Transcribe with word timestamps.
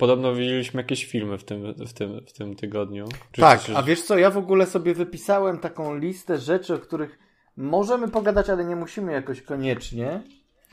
podobno 0.00 0.34
widzieliśmy 0.34 0.80
jakieś 0.82 1.04
filmy 1.04 1.38
w 1.38 1.44
tym, 1.44 1.74
w 1.74 1.92
tym, 1.92 2.20
w 2.26 2.32
tym 2.32 2.56
tygodniu. 2.56 3.08
Czy 3.32 3.40
tak, 3.40 3.60
a 3.74 3.82
wiesz 3.82 4.02
co, 4.02 4.18
ja 4.18 4.30
w 4.30 4.38
ogóle 4.38 4.66
sobie 4.66 4.94
wypisałem 4.94 5.58
taką 5.58 5.96
listę 5.96 6.38
rzeczy, 6.38 6.74
o 6.74 6.78
których 6.78 7.18
możemy 7.56 8.08
pogadać, 8.08 8.50
ale 8.50 8.64
nie 8.64 8.76
musimy 8.76 9.12
jakoś 9.12 9.42
koniecznie. 9.42 10.22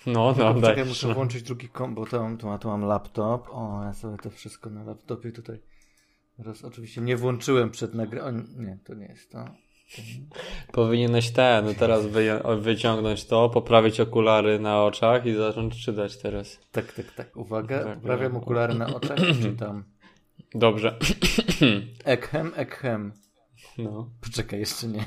No, 0.06 0.36
no, 0.38 0.54
daj. 0.54 0.62
Czekaj, 0.62 0.86
muszę 0.86 1.14
włączyć 1.14 1.44
drugi 1.44 1.70
kom, 1.70 1.96
bo 1.96 2.06
tam, 2.06 2.38
tu, 2.38 2.48
tu 2.62 2.68
mam 2.68 2.82
laptop. 2.82 3.48
O, 3.52 3.82
ja 3.84 3.94
sobie 3.94 4.18
to 4.18 4.30
wszystko 4.30 4.70
na 4.70 4.84
laptopie 4.84 5.32
tutaj. 5.32 5.60
Teraz 6.38 6.64
oczywiście 6.64 7.02
nie 7.02 7.18
włączyłem 7.18 7.70
przed 7.70 7.94
nagraniem. 7.94 8.48
Nie, 8.58 8.80
to 8.86 8.94
nie 8.94 9.06
jest 9.06 9.32
to. 9.32 9.46
Powinieneś 10.72 11.32
ten, 11.32 11.66
no 11.66 11.74
teraz 11.74 12.06
wyciągnąć 12.60 13.26
to, 13.26 13.50
poprawić 13.50 14.00
okulary 14.00 14.60
na 14.60 14.84
oczach 14.84 15.26
i 15.26 15.34
zacząć 15.34 15.86
czytać 15.86 16.18
teraz. 16.18 16.60
Tak, 16.72 16.94
tak, 16.94 17.12
tak. 17.12 17.38
Uwaga, 17.38 17.84
tak, 17.84 18.00
poprawiam 18.00 18.32
tak. 18.32 18.42
okulary 18.42 18.74
na 18.74 18.96
oczach 18.96 19.20
i 19.30 19.44
czytam. 19.44 19.84
Dobrze. 20.56 20.98
Ekhem, 22.06 22.52
ekhem. 22.56 23.14
No. 23.78 24.10
Poczekaj, 24.22 24.60
jeszcze 24.60 24.88
nie. 24.88 25.06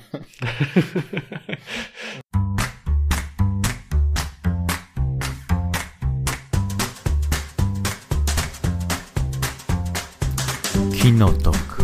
Kinotok. 11.03 11.83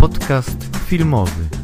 Podcast 0.00 0.78
filmowy. 0.86 1.59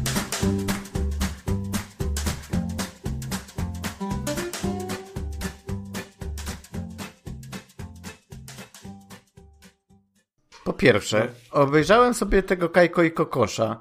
Pierwsze, 10.77 11.27
obejrzałem 11.51 12.13
sobie 12.13 12.43
tego 12.43 12.69
Kajko 12.69 13.03
i 13.03 13.11
Kokosza. 13.11 13.77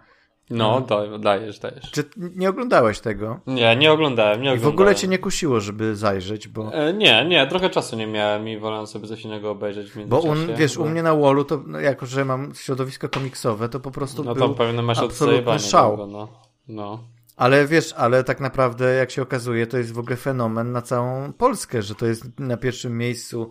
No, 0.51 0.81
to, 0.81 1.19
dajesz, 1.19 1.59
dajesz. 1.59 1.91
Czy 1.91 2.05
nie 2.17 2.49
oglądałeś 2.51 3.01
tego? 3.01 3.41
Nie, 3.47 3.77
nie 3.77 3.93
oglądałem, 3.93 4.43
nie 4.43 4.51
oglądałem. 4.51 4.73
W 4.73 4.75
ogóle 4.75 4.95
cię 4.95 5.09
nie 5.09 5.19
kusiło, 5.19 5.61
żeby 5.61 5.97
zajrzeć, 5.97 6.49
bo... 6.49 6.73
E, 6.73 6.93
nie, 6.93 7.25
nie, 7.25 7.47
trochę 7.47 7.71
czasu 7.71 7.97
nie 7.97 8.07
miałem 8.07 8.49
i 8.49 8.59
wolałem 8.59 8.87
sobie 8.87 9.09
coś 9.09 9.25
innego 9.25 9.51
obejrzeć 9.51 9.91
w 9.91 10.07
Bo 10.07 10.21
un, 10.21 10.55
wiesz, 10.57 10.77
bo... 10.77 10.85
u 10.85 10.89
mnie 10.89 11.03
na 11.03 11.15
Wallu, 11.15 11.45
to 11.45 11.63
no, 11.67 11.81
jako, 11.81 12.07
że 12.07 12.25
mam 12.25 12.55
środowisko 12.55 13.09
komiksowe, 13.09 13.69
to 13.69 13.81
po 13.81 13.91
prostu 13.91 14.25
No 14.25 14.35
to 14.35 14.49
pewnie 14.49 14.83
masz 14.83 14.99
absolutny 14.99 15.59
szał. 15.59 15.91
Tego, 15.91 16.07
no. 16.07 16.29
no. 16.69 17.05
Ale 17.37 17.67
wiesz, 17.67 17.93
ale 17.93 18.25
tak 18.25 18.41
naprawdę, 18.41 18.95
jak 18.95 19.11
się 19.11 19.23
okazuje, 19.23 19.67
to 19.67 19.79
jest 19.79 19.93
w 19.93 19.99
ogóle 19.99 20.17
fenomen 20.17 20.73
na 20.73 20.83
całą 20.83 21.33
Polskę, 21.33 21.83
że 21.83 21.95
to 21.95 22.07
jest 22.07 22.39
na 22.39 22.57
pierwszym 22.57 22.99
miejscu 22.99 23.51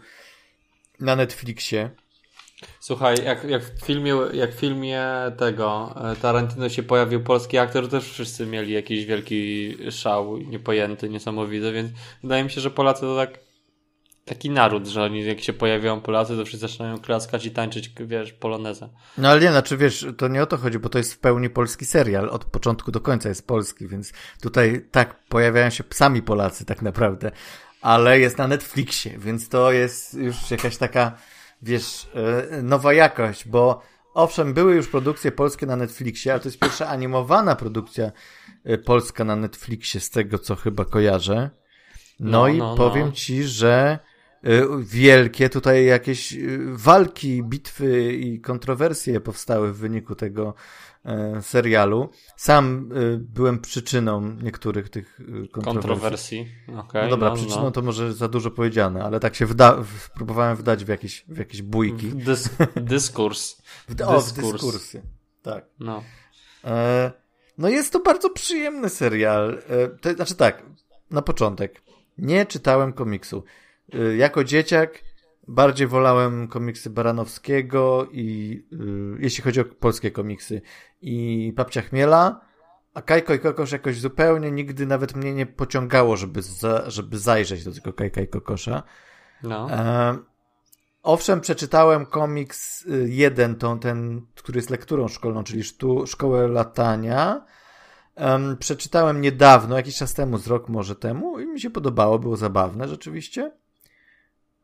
na 0.99 1.15
Netflixie. 1.15 1.89
Słuchaj, 2.79 3.15
jak, 3.25 3.43
jak, 3.43 3.63
w 3.63 3.85
filmie, 3.85 4.15
jak 4.33 4.51
w 4.51 4.59
filmie 4.59 5.03
tego 5.37 5.95
e, 6.11 6.15
Tarantino 6.15 6.69
się 6.69 6.83
pojawił 6.83 7.23
polski 7.23 7.57
aktor, 7.57 7.83
to 7.83 7.89
też 7.89 8.11
wszyscy 8.11 8.45
mieli 8.45 8.73
jakiś 8.73 9.05
wielki 9.05 9.77
szał, 9.91 10.37
niepojęty, 10.37 11.09
niesamowity, 11.09 11.71
więc 11.71 11.91
wydaje 12.23 12.43
mi 12.43 12.51
się, 12.51 12.61
że 12.61 12.71
Polacy 12.71 13.01
to 13.01 13.15
tak 13.15 13.39
taki 14.25 14.49
naród, 14.49 14.87
że 14.87 15.03
oni 15.03 15.25
jak 15.25 15.41
się 15.41 15.53
pojawiają 15.53 16.01
Polacy, 16.01 16.37
to 16.37 16.45
wszyscy 16.45 16.67
zaczynają 16.67 16.99
klaskać 16.99 17.45
i 17.45 17.51
tańczyć, 17.51 17.91
wiesz, 17.99 18.33
polonezę. 18.33 18.89
No 19.17 19.29
ale 19.29 19.41
nie, 19.41 19.51
znaczy 19.51 19.77
wiesz, 19.77 20.05
to 20.17 20.27
nie 20.27 20.43
o 20.43 20.45
to 20.45 20.57
chodzi, 20.57 20.79
bo 20.79 20.89
to 20.89 20.97
jest 20.97 21.13
w 21.13 21.19
pełni 21.19 21.49
polski 21.49 21.85
serial, 21.85 22.29
od 22.29 22.45
początku 22.45 22.91
do 22.91 23.01
końca 23.01 23.29
jest 23.29 23.47
polski, 23.47 23.87
więc 23.87 24.13
tutaj 24.41 24.85
tak 24.91 25.23
pojawiają 25.23 25.69
się 25.69 25.83
sami 25.93 26.21
Polacy 26.21 26.65
tak 26.65 26.81
naprawdę, 26.81 27.31
ale 27.81 28.19
jest 28.19 28.37
na 28.37 28.47
Netflixie, 28.47 29.17
więc 29.17 29.49
to 29.49 29.71
jest 29.71 30.13
już 30.13 30.51
jakaś 30.51 30.77
taka 30.77 31.17
wiesz, 31.65 32.09
e, 32.13 32.61
nowa 32.61 32.93
jakość, 32.93 33.47
bo 33.47 33.81
owszem, 34.13 34.53
były 34.53 34.75
już 34.75 34.87
produkcje 34.87 35.31
polskie 35.31 35.65
na 35.65 35.75
Netflixie, 35.75 36.31
ale 36.31 36.41
to 36.41 36.47
jest 36.47 36.59
pierwsza 36.59 36.87
animowana 36.87 37.55
produkcja 37.55 38.11
e, 38.63 38.77
polska 38.77 39.23
na 39.23 39.35
Netflixie, 39.35 39.99
z 40.01 40.09
tego 40.09 40.39
co 40.39 40.55
chyba 40.55 40.85
kojarzę. 40.85 41.49
No, 42.19 42.31
no 42.31 42.47
i 42.47 42.57
no, 42.57 42.75
powiem 42.75 43.05
no. 43.07 43.11
ci, 43.11 43.43
że 43.43 43.99
e, 44.43 44.49
wielkie 44.79 45.49
tutaj 45.49 45.85
jakieś 45.85 46.37
walki, 46.67 47.43
bitwy 47.43 48.13
i 48.13 48.41
kontrowersje 48.41 49.19
powstały 49.19 49.73
w 49.73 49.77
wyniku 49.77 50.15
tego 50.15 50.53
serialu. 51.41 52.09
Sam 52.37 52.89
e, 52.91 53.17
byłem 53.17 53.59
przyczyną 53.59 54.21
niektórych 54.21 54.89
tych 54.89 55.19
e, 55.19 55.47
kontrowersji. 55.47 55.89
kontrowersji. 55.89 56.47
Okay, 56.77 57.03
no 57.03 57.09
dobra, 57.09 57.29
no, 57.29 57.35
przyczyną 57.35 57.63
no. 57.63 57.71
to 57.71 57.81
może 57.81 58.13
za 58.13 58.27
dużo 58.27 58.51
powiedziane, 58.51 59.03
ale 59.03 59.19
tak 59.19 59.35
się 59.35 59.45
wda 59.45 59.83
próbowałem 60.15 60.55
wdać 60.57 60.85
w 60.85 60.87
jakieś, 60.87 61.25
w 61.27 61.37
jakieś 61.37 61.61
bójki. 61.61 62.07
W 62.07 62.15
dys 62.15 62.49
dyskurs. 62.75 63.61
W, 63.89 64.01
o, 64.01 64.21
w 64.21 64.31
dyskursy. 64.31 65.01
Tak. 65.41 65.65
No. 65.79 66.03
E, 66.63 67.11
no 67.57 67.69
jest 67.69 67.93
to 67.93 67.99
bardzo 67.99 68.29
przyjemny 68.29 68.89
serial. 68.89 69.61
E, 69.69 69.87
to, 69.87 70.13
znaczy 70.13 70.35
tak, 70.35 70.63
na 71.11 71.21
początek. 71.21 71.81
Nie 72.17 72.45
czytałem 72.45 72.93
komiksu. 72.93 73.43
E, 73.93 74.15
jako 74.15 74.43
dzieciak 74.43 75.04
Bardziej 75.47 75.87
wolałem 75.87 76.47
komiksy 76.47 76.89
Baranowskiego 76.89 78.07
i 78.11 78.49
yy, 78.71 79.17
jeśli 79.19 79.43
chodzi 79.43 79.61
o 79.61 79.65
polskie 79.65 80.11
komiksy 80.11 80.61
i 81.01 81.53
Papcia 81.55 81.81
Chmiela, 81.81 82.41
a 82.93 83.01
Kajko 83.01 83.33
i 83.33 83.39
Kokosz 83.39 83.71
jakoś 83.71 83.99
zupełnie 83.99 84.51
nigdy 84.51 84.85
nawet 84.85 85.15
mnie 85.15 85.33
nie 85.33 85.45
pociągało, 85.45 86.17
żeby, 86.17 86.41
za, 86.41 86.89
żeby 86.89 87.17
zajrzeć 87.17 87.63
do 87.63 87.71
tego 87.71 87.93
Kajka 87.93 88.21
i 88.21 88.27
Kokosza. 88.27 88.83
No. 89.43 89.71
E, 89.71 90.17
owszem, 91.03 91.41
przeczytałem 91.41 92.05
komiks 92.05 92.85
y, 92.85 93.07
jeden, 93.09 93.55
to, 93.55 93.75
ten, 93.75 94.21
który 94.35 94.57
jest 94.57 94.69
lekturą 94.69 95.07
szkolną, 95.07 95.43
czyli 95.43 95.63
sztu, 95.63 96.07
Szkołę 96.07 96.47
Latania. 96.47 97.45
Um, 98.17 98.57
przeczytałem 98.57 99.21
niedawno, 99.21 99.77
jakiś 99.77 99.97
czas 99.97 100.13
temu, 100.13 100.37
z 100.37 100.47
rok 100.47 100.69
może 100.69 100.95
temu 100.95 101.39
i 101.39 101.45
mi 101.45 101.61
się 101.61 101.69
podobało, 101.69 102.19
było 102.19 102.37
zabawne 102.37 102.87
rzeczywiście. 102.87 103.51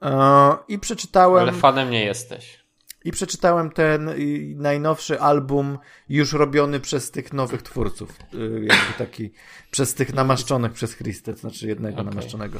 E, 0.01 0.57
I 0.67 0.79
przeczytałem. 0.79 1.41
Ale 1.41 1.51
fanem 1.51 1.89
nie 1.89 2.05
jesteś. 2.05 2.61
I 3.05 3.11
przeczytałem 3.11 3.71
ten 3.71 4.09
najnowszy 4.55 5.19
album, 5.19 5.77
już 6.09 6.33
robiony 6.33 6.79
przez 6.79 7.11
tych 7.11 7.33
nowych 7.33 7.61
twórców. 7.61 8.09
E, 8.33 8.37
jakby 8.59 8.93
taki, 8.97 9.31
przez 9.71 9.93
tych 9.93 10.13
namaszczonych 10.13 10.71
przez 10.71 10.95
Christę, 10.95 11.35
znaczy 11.35 11.67
jednego 11.67 11.93
okay. 11.93 12.05
namaszczonego. 12.05 12.59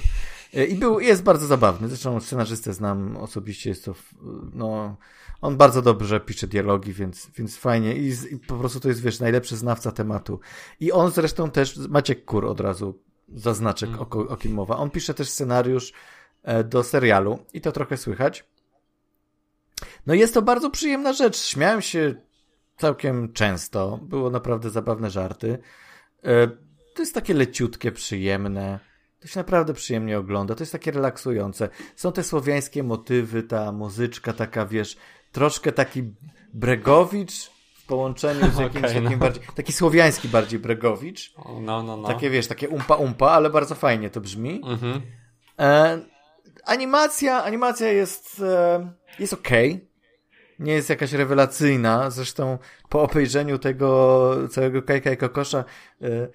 E, 0.53 0.65
I 0.65 0.75
był, 0.75 0.99
jest 0.99 1.23
bardzo 1.23 1.47
zabawny. 1.47 1.87
Zresztą 1.87 2.19
scenarzystę 2.19 2.73
znam 2.73 3.17
osobiście, 3.17 3.69
jest 3.69 3.85
to, 3.85 3.95
no, 4.53 4.97
on 5.41 5.57
bardzo 5.57 5.81
dobrze 5.81 6.19
pisze 6.19 6.47
dialogi, 6.47 6.93
więc, 6.93 7.29
więc 7.37 7.57
fajnie. 7.57 7.95
I, 7.95 8.07
I, 8.31 8.37
po 8.37 8.55
prostu 8.55 8.79
to 8.79 8.87
jest, 8.87 9.01
wiesz, 9.01 9.19
najlepszy 9.19 9.57
znawca 9.57 9.91
tematu. 9.91 10.39
I 10.79 10.91
on 10.91 11.11
zresztą 11.11 11.51
też, 11.51 11.77
Maciek 11.77 12.25
Kur 12.25 12.45
od 12.45 12.59
razu 12.59 12.99
zaznaczek, 13.35 13.89
mm. 13.89 14.01
o, 14.01 14.07
o 14.09 14.37
kim 14.37 14.53
mowa. 14.53 14.77
On 14.77 14.89
pisze 14.89 15.13
też 15.13 15.29
scenariusz 15.29 15.93
do 16.63 16.83
serialu 16.83 17.39
i 17.53 17.61
to 17.61 17.71
trochę 17.71 17.97
słychać. 17.97 18.45
No 20.05 20.13
jest 20.13 20.33
to 20.33 20.41
bardzo 20.41 20.69
przyjemna 20.69 21.13
rzecz. 21.13 21.37
Śmiałem 21.37 21.81
się 21.81 22.15
całkiem 22.77 23.33
często. 23.33 23.99
Było 24.01 24.29
naprawdę 24.29 24.69
zabawne 24.69 25.09
żarty. 25.09 25.57
E, 26.23 26.47
to 26.95 27.01
jest 27.01 27.13
takie 27.13 27.33
leciutkie, 27.33 27.91
przyjemne. 27.91 28.79
To 29.19 29.27
się 29.27 29.39
naprawdę 29.39 29.73
przyjemnie 29.73 30.17
ogląda. 30.17 30.55
To 30.55 30.61
jest 30.61 30.71
takie 30.71 30.91
relaksujące. 30.91 31.69
Są 31.95 32.11
te 32.11 32.23
słowiańskie 32.23 32.83
motywy, 32.83 33.43
ta 33.43 33.71
muzyczka 33.71 34.33
taka, 34.33 34.65
wiesz, 34.65 34.97
troszkę 35.31 35.71
taki 35.71 36.03
Bregowicz 36.53 37.51
w 37.75 37.85
połączeniu 37.85 38.51
z 38.51 38.59
jakimś 38.67 38.83
okay, 38.83 38.93
takim 38.93 39.11
no. 39.11 39.17
bardziej, 39.17 39.43
taki 39.55 39.73
słowiański 39.73 40.27
bardziej 40.27 40.59
Bregowicz. 40.59 41.33
No, 41.61 41.83
no, 41.83 41.97
no. 41.97 42.07
Takie, 42.07 42.29
wiesz, 42.29 42.47
takie 42.47 42.69
umpa-umpa, 42.69 43.27
ale 43.31 43.49
bardzo 43.49 43.75
fajnie 43.75 44.09
to 44.09 44.21
brzmi. 44.21 44.61
Mhm. 44.65 45.01
E, 45.59 46.01
animacja, 46.65 47.43
animacja 47.43 47.91
jest, 47.91 48.39
e, 48.39 48.91
jest 49.19 49.33
okej. 49.33 49.71
Okay. 49.71 49.91
Nie 50.59 50.73
jest 50.73 50.89
jakaś 50.89 51.13
rewelacyjna. 51.13 52.09
Zresztą 52.09 52.57
po 52.89 53.01
obejrzeniu 53.01 53.59
tego 53.59 54.47
całego 54.49 54.81
Kajka 54.81 55.11
i 55.11 55.17
Kokosza 55.17 55.63
e, 56.01 56.27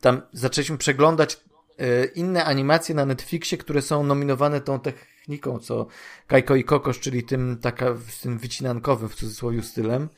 tam 0.00 0.22
zaczęliśmy 0.32 0.78
przeglądać 0.78 1.40
e, 1.78 2.04
inne 2.04 2.44
animacje 2.44 2.94
na 2.94 3.06
Netflixie, 3.06 3.58
które 3.58 3.82
są 3.82 4.04
nominowane 4.04 4.60
tą 4.60 4.80
techniką, 4.80 5.58
co 5.58 5.86
Kajko 6.26 6.56
i 6.56 6.64
Kokosz, 6.64 7.00
czyli 7.00 7.24
tym 7.24 7.58
taka, 7.62 7.94
tym 8.22 8.38
wycinankowym 8.38 9.08
w 9.08 9.14
cudzysłowie 9.14 9.62
stylem. 9.62 10.08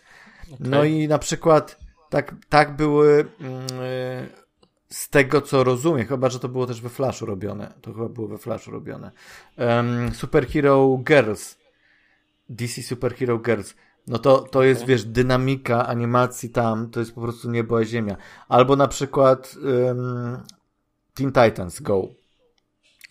Okay. 0.45 0.57
No 0.61 0.85
i 0.85 1.09
na 1.09 1.19
przykład 1.19 1.79
tak, 2.11 2.35
tak 2.49 2.77
były 2.77 3.27
mm, 3.41 3.67
z 4.91 5.09
tego 5.09 5.41
co 5.41 5.65
rozumiem, 5.65 6.07
chyba 6.07 6.29
że 6.29 6.39
to 6.39 6.49
było 6.49 6.67
też 6.67 6.81
we 6.81 6.89
Flashu 6.89 7.27
robione. 7.27 7.73
To 7.81 7.93
chyba 7.93 8.09
było 8.09 8.29
we 8.29 8.39
Flashu 8.39 8.71
robione. 8.71 9.11
Um, 9.57 10.15
Superhero 10.15 10.99
Girls. 11.05 11.59
DC 12.49 12.83
Superhero 12.83 13.39
Girls. 13.39 13.75
No 14.07 14.19
to, 14.19 14.39
to 14.39 14.63
jest, 14.63 14.87
wiesz, 14.87 15.05
dynamika 15.05 15.87
animacji 15.87 16.51
tam, 16.51 16.91
to 16.91 17.01
jest 17.01 17.15
po 17.15 17.21
prostu 17.21 17.51
niebo 17.51 17.79
a 17.79 17.85
ziemia. 17.85 18.17
Albo 18.49 18.77
na 18.77 18.89
przykład 18.89 19.57
um, 19.65 20.43
Teen 21.15 21.33
Titans 21.33 21.81
Go. 21.81 21.95
To 21.95 22.07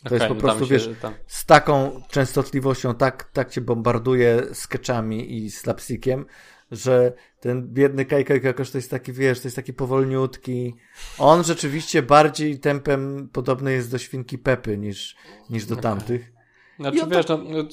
okay, 0.05 0.17
jest 0.17 0.27
po 0.27 0.33
no 0.33 0.41
prostu, 0.41 0.67
wiesz, 0.67 0.89
tam... 1.01 1.13
z 1.27 1.45
taką 1.45 2.01
częstotliwością, 2.09 2.95
tak, 2.95 3.29
tak 3.33 3.49
cię 3.49 3.61
bombarduje 3.61 4.43
sketchami 4.53 5.37
i 5.37 5.51
slapstickiem, 5.51 6.25
że 6.71 7.13
ten 7.47 7.67
biedny 7.73 8.05
Kajkaj 8.05 8.41
jakoś 8.43 8.71
to 8.71 8.77
jest 8.77 8.91
taki, 8.91 9.13
wiesz, 9.13 9.39
to 9.39 9.47
jest 9.47 9.55
taki 9.55 9.73
powolniutki. 9.73 10.75
On 11.17 11.43
rzeczywiście 11.43 12.01
bardziej 12.01 12.59
tempem 12.59 13.29
podobny 13.33 13.73
jest 13.73 13.91
do 13.91 13.97
świnki 13.97 14.37
Pepy 14.37 14.77
niż, 14.77 15.15
niż 15.49 15.65
do 15.65 15.73
okay. 15.73 15.83
tamtych. 15.83 16.31
Znaczy, 16.79 17.07
wiesz, 17.11 17.25
to... 17.25 17.37
no, 17.37 17.63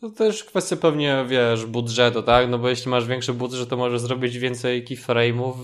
to 0.00 0.10
też 0.10 0.44
kwestia 0.44 0.76
pewnie, 0.76 1.24
wiesz, 1.28 1.66
budżetu, 1.66 2.22
tak? 2.22 2.50
No 2.50 2.58
bo 2.58 2.68
jeśli 2.68 2.90
masz 2.90 3.06
większy 3.06 3.32
budżet, 3.32 3.68
to 3.68 3.76
możesz 3.76 4.00
zrobić 4.00 4.38
więcej 4.38 4.84
keyframe'ów 4.84 5.54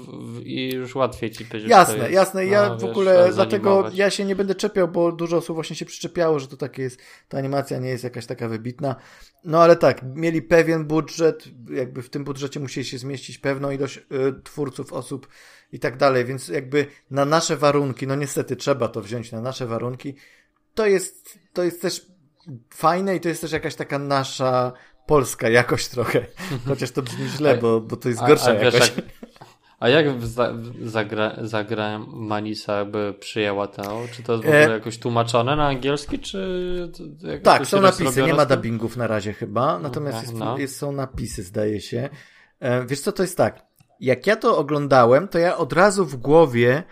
i 0.44 0.72
już 0.74 0.94
łatwiej 0.94 1.30
ci 1.30 1.44
będzie. 1.44 1.68
Jasne, 1.68 2.10
jasne. 2.10 2.46
Ja 2.46 2.68
no, 2.68 2.76
w 2.76 2.80
wiesz, 2.80 2.90
ogóle 2.90 3.30
dlatego 3.34 3.90
ja 3.94 4.10
się 4.10 4.24
nie 4.24 4.36
będę 4.36 4.54
czepiał, 4.54 4.88
bo 4.88 5.12
dużo 5.12 5.36
osób 5.36 5.54
właśnie 5.54 5.76
się 5.76 5.84
przyczepiało, 5.84 6.38
że 6.38 6.48
to 6.48 6.56
takie 6.56 6.82
jest, 6.82 7.00
ta 7.28 7.38
animacja 7.38 7.78
nie 7.78 7.88
jest 7.88 8.04
jakaś 8.04 8.26
taka 8.26 8.48
wybitna. 8.48 8.96
No 9.44 9.62
ale 9.62 9.76
tak, 9.76 10.02
mieli 10.14 10.42
pewien 10.42 10.84
budżet, 10.84 11.44
jakby 11.70 12.02
w 12.02 12.10
tym 12.10 12.24
budżecie 12.24 12.60
musieli 12.60 12.86
się 12.86 12.98
zmieścić 12.98 13.38
pewną 13.38 13.70
ilość 13.70 13.96
y, 13.96 14.02
twórców, 14.44 14.92
osób 14.92 15.28
i 15.72 15.78
tak 15.78 15.96
dalej, 15.96 16.24
więc 16.24 16.48
jakby 16.48 16.86
na 17.10 17.24
nasze 17.24 17.56
warunki, 17.56 18.06
no 18.06 18.14
niestety 18.16 18.56
trzeba 18.56 18.88
to 18.88 19.00
wziąć 19.00 19.32
na 19.32 19.40
nasze 19.40 19.66
warunki, 19.66 20.14
to 20.74 20.86
jest, 20.86 21.38
to 21.52 21.62
jest 21.62 21.82
też 21.82 22.13
fajne 22.74 23.16
i 23.16 23.20
to 23.20 23.28
jest 23.28 23.40
też 23.40 23.52
jakaś 23.52 23.74
taka 23.74 23.98
nasza 23.98 24.72
polska 25.06 25.48
jakość 25.48 25.88
trochę. 25.88 26.26
Chociaż 26.68 26.90
to 26.90 27.02
brzmi 27.02 27.28
źle, 27.28 27.56
bo, 27.56 27.80
bo 27.80 27.96
to 27.96 28.08
jest 28.08 28.20
gorsza 28.20 28.50
a, 28.50 28.50
a 28.50 28.54
jakość. 28.54 28.92
Wiesz, 28.96 29.04
a 29.80 29.88
jak 29.88 30.22
za, 30.22 30.54
zagra, 30.82 31.36
zagra 31.42 31.98
Manisa 31.98 32.78
jakby 32.78 33.14
przyjęła 33.20 33.66
to? 33.66 34.02
Czy 34.12 34.22
to 34.22 34.32
jest 34.32 34.44
w 34.44 34.48
ogóle 34.48 34.66
e... 34.66 34.70
jakoś 34.70 34.98
tłumaczone 34.98 35.56
na 35.56 35.66
angielski, 35.66 36.18
czy... 36.18 36.92
tak, 37.42 37.66
są 37.66 37.80
napisy, 37.80 38.22
nie 38.22 38.34
ma 38.34 38.46
dubbingów 38.46 38.96
na 38.96 39.06
razie 39.06 39.32
chyba, 39.32 39.78
natomiast 39.78 40.22
jest, 40.22 40.34
no. 40.34 40.58
jest, 40.58 40.76
są 40.76 40.92
napisy, 40.92 41.42
zdaje 41.42 41.80
się. 41.80 42.08
E, 42.60 42.86
wiesz 42.86 43.00
co, 43.00 43.12
to 43.12 43.22
jest 43.22 43.36
tak, 43.36 43.66
jak 44.00 44.26
ja 44.26 44.36
to 44.36 44.58
oglądałem, 44.58 45.28
to 45.28 45.38
ja 45.38 45.56
od 45.56 45.72
razu 45.72 46.06
w 46.06 46.16
głowie 46.16 46.82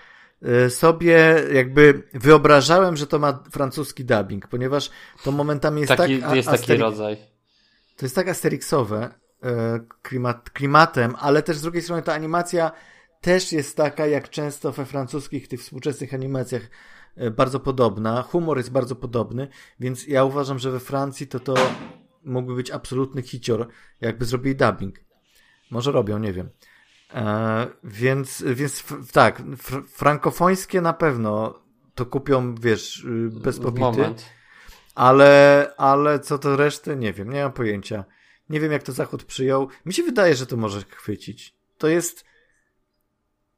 sobie 0.68 1.42
jakby 1.52 2.02
wyobrażałem, 2.14 2.96
że 2.96 3.06
to 3.06 3.18
ma 3.18 3.42
francuski 3.50 4.04
dubbing, 4.04 4.48
ponieważ 4.48 4.90
to 5.24 5.32
momentami 5.32 5.80
jest 5.80 5.92
taki, 5.96 6.20
tak... 6.20 6.36
Jest 6.36 6.48
taki 6.48 6.76
rodzaj. 6.76 7.16
To 7.96 8.06
jest 8.06 8.14
tak 8.14 8.28
asterixowe 8.28 9.08
y, 9.08 9.48
klimat, 10.02 10.50
klimatem, 10.50 11.14
ale 11.18 11.42
też 11.42 11.56
z 11.56 11.62
drugiej 11.62 11.82
strony 11.82 12.02
ta 12.02 12.14
animacja 12.14 12.72
też 13.20 13.52
jest 13.52 13.76
taka, 13.76 14.06
jak 14.06 14.30
często 14.30 14.72
we 14.72 14.86
francuskich, 14.86 15.48
tych 15.48 15.60
współczesnych 15.60 16.14
animacjach 16.14 16.62
y, 17.18 17.30
bardzo 17.30 17.60
podobna. 17.60 18.22
Humor 18.22 18.56
jest 18.56 18.70
bardzo 18.70 18.96
podobny, 18.96 19.48
więc 19.80 20.06
ja 20.06 20.24
uważam, 20.24 20.58
że 20.58 20.70
we 20.70 20.80
Francji 20.80 21.26
to 21.26 21.40
to 21.40 21.54
mógłby 22.24 22.54
być 22.54 22.70
absolutny 22.70 23.22
hicior, 23.22 23.68
jakby 24.00 24.24
zrobili 24.24 24.56
dubbing. 24.56 25.00
Może 25.70 25.92
robią, 25.92 26.18
nie 26.18 26.32
wiem. 26.32 26.50
E, 27.14 27.66
więc, 27.84 28.44
więc 28.46 28.84
tak, 29.12 29.42
fr 29.58 29.82
frankofońskie 29.88 30.80
na 30.80 30.92
pewno 30.92 31.62
to 31.94 32.06
kupią, 32.06 32.54
wiesz, 32.54 33.04
y, 33.04 33.30
bez 33.30 33.58
popity. 33.58 34.14
Ale, 34.94 35.72
ale 35.76 36.20
co 36.20 36.38
to 36.38 36.56
reszty, 36.56 36.96
nie 36.96 37.12
wiem, 37.12 37.32
nie 37.32 37.42
mam 37.42 37.52
pojęcia. 37.52 38.04
Nie 38.48 38.60
wiem, 38.60 38.72
jak 38.72 38.82
to 38.82 38.92
Zachód 38.92 39.24
przyjął. 39.24 39.68
Mi 39.86 39.92
się 39.92 40.02
wydaje, 40.02 40.34
że 40.34 40.46
to 40.46 40.56
może 40.56 40.82
chwycić. 40.88 41.54
To 41.78 41.88
jest, 41.88 42.24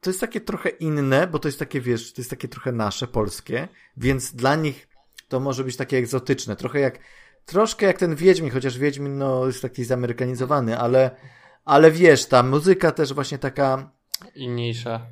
to 0.00 0.10
jest 0.10 0.20
takie 0.20 0.40
trochę 0.40 0.68
inne, 0.68 1.26
bo 1.26 1.38
to 1.38 1.48
jest 1.48 1.58
takie, 1.58 1.80
wiesz, 1.80 2.12
to 2.12 2.20
jest 2.20 2.30
takie 2.30 2.48
trochę 2.48 2.72
nasze, 2.72 3.06
polskie, 3.06 3.68
więc 3.96 4.34
dla 4.34 4.56
nich 4.56 4.88
to 5.28 5.40
może 5.40 5.64
być 5.64 5.76
takie 5.76 5.96
egzotyczne. 5.98 6.56
Trochę 6.56 6.80
jak, 6.80 6.98
troszkę 7.46 7.86
jak 7.86 7.98
ten 7.98 8.14
Wiedźmin, 8.14 8.50
chociaż 8.50 8.78
Wiedźmin, 8.78 9.18
no, 9.18 9.46
jest 9.46 9.62
taki 9.62 9.84
zamerykanizowany, 9.84 10.78
ale, 10.78 11.16
ale 11.64 11.90
wiesz, 11.90 12.26
ta 12.26 12.42
muzyka 12.42 12.92
też 12.92 13.12
właśnie 13.12 13.38
taka... 13.38 13.90
Inniejsza. 14.34 15.06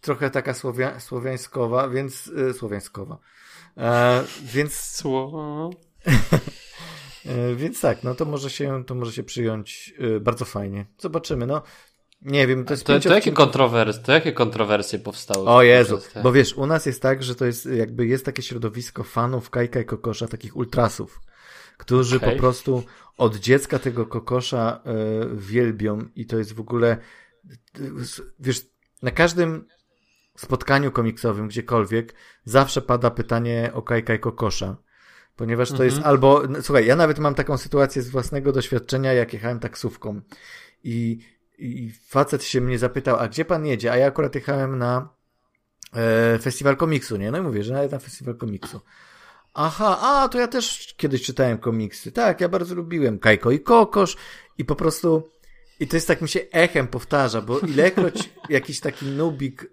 Trochę 0.00 0.30
taka 0.30 0.54
słowia, 0.54 1.00
słowiańskowa, 1.00 1.88
więc... 1.88 2.26
Yy, 2.26 2.54
słowiańskowa. 2.54 3.18
E, 3.76 4.24
więc... 4.42 4.74
Słowo... 4.74 5.70
e, 7.26 7.54
więc 7.54 7.80
tak, 7.80 8.04
no 8.04 8.14
to 8.14 8.24
może 8.24 8.50
się, 8.50 8.84
to 8.84 8.94
może 8.94 9.12
się 9.12 9.22
przyjąć 9.22 9.94
yy, 9.98 10.20
bardzo 10.20 10.44
fajnie. 10.44 10.86
Zobaczymy, 10.98 11.46
no. 11.46 11.62
Nie 12.24 12.46
wiem, 12.46 12.64
to 12.64 12.72
jest 12.72 12.84
to, 12.84 13.00
to, 13.00 13.14
jakie 13.14 13.32
kontrowersje, 13.32 14.02
to 14.02 14.12
jakie 14.12 14.32
kontrowersje 14.32 14.98
powstały? 14.98 15.48
O 15.48 15.62
Jezu, 15.62 15.98
bo 16.22 16.32
wiesz, 16.32 16.54
u 16.54 16.66
nas 16.66 16.86
jest 16.86 17.02
tak, 17.02 17.22
że 17.22 17.34
to 17.34 17.44
jest 17.44 17.66
jakby 17.66 18.06
jest 18.06 18.24
takie 18.24 18.42
środowisko 18.42 19.04
fanów 19.04 19.50
Kajka 19.50 19.80
i 19.80 19.84
Kokosza, 19.84 20.28
takich 20.28 20.56
ultrasów, 20.56 21.20
którzy 21.76 22.16
okay. 22.16 22.32
po 22.32 22.38
prostu 22.38 22.82
od 23.16 23.36
dziecka 23.36 23.78
tego 23.78 24.06
kokosza 24.06 24.80
y, 25.32 25.36
wielbią 25.36 25.98
i 26.14 26.26
to 26.26 26.38
jest 26.38 26.52
w 26.52 26.60
ogóle, 26.60 26.96
wiesz, 28.40 28.66
na 29.02 29.10
każdym 29.10 29.66
Aha, 49.54 49.98
a 50.00 50.28
to 50.28 50.38
ja 50.38 50.48
też 50.48 50.94
kiedyś 50.96 51.22
czytałem 51.22 51.58
komiksy. 51.58 52.12
Tak, 52.12 52.40
ja 52.40 52.48
bardzo 52.48 52.74
lubiłem 52.74 53.18
Kajko 53.18 53.50
i 53.50 53.60
Kokosz 53.60 54.16
i 54.58 54.64
po 54.64 54.76
prostu 54.76 55.34
i 55.80 55.86
to 55.86 55.96
jest 55.96 56.08
tak 56.08 56.22
mi 56.22 56.28
się 56.28 56.40
echem 56.52 56.88
powtarza, 56.88 57.40
bo 57.40 57.58
ilekroć 57.58 58.30
jakiś 58.48 58.80
taki 58.80 59.06
nubik 59.06 59.62
e, 59.62 59.66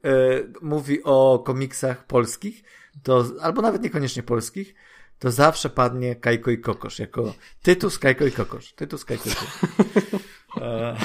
mówi 0.61 1.03
o 1.03 1.43
komiksach 1.45 2.05
polskich, 2.05 2.63
to 3.03 3.25
albo 3.41 3.61
nawet 3.61 3.83
niekoniecznie 3.83 4.23
polskich, 4.23 4.75
to 5.19 5.31
zawsze 5.31 5.69
padnie 5.69 6.15
Kajko 6.15 6.51
i 6.51 6.57
Kokosz 6.57 6.99
jako 6.99 7.33
tytuł 7.61 7.89
z 7.89 7.99
Kajko 7.99 8.25
i 8.25 8.31
Kokosz. 8.31 8.73
Tytuł 8.73 8.99
z 8.99 9.05
Kajko 9.05 9.29
i 9.29 9.33
Kokosz. 9.33 9.53
E, 10.61 10.97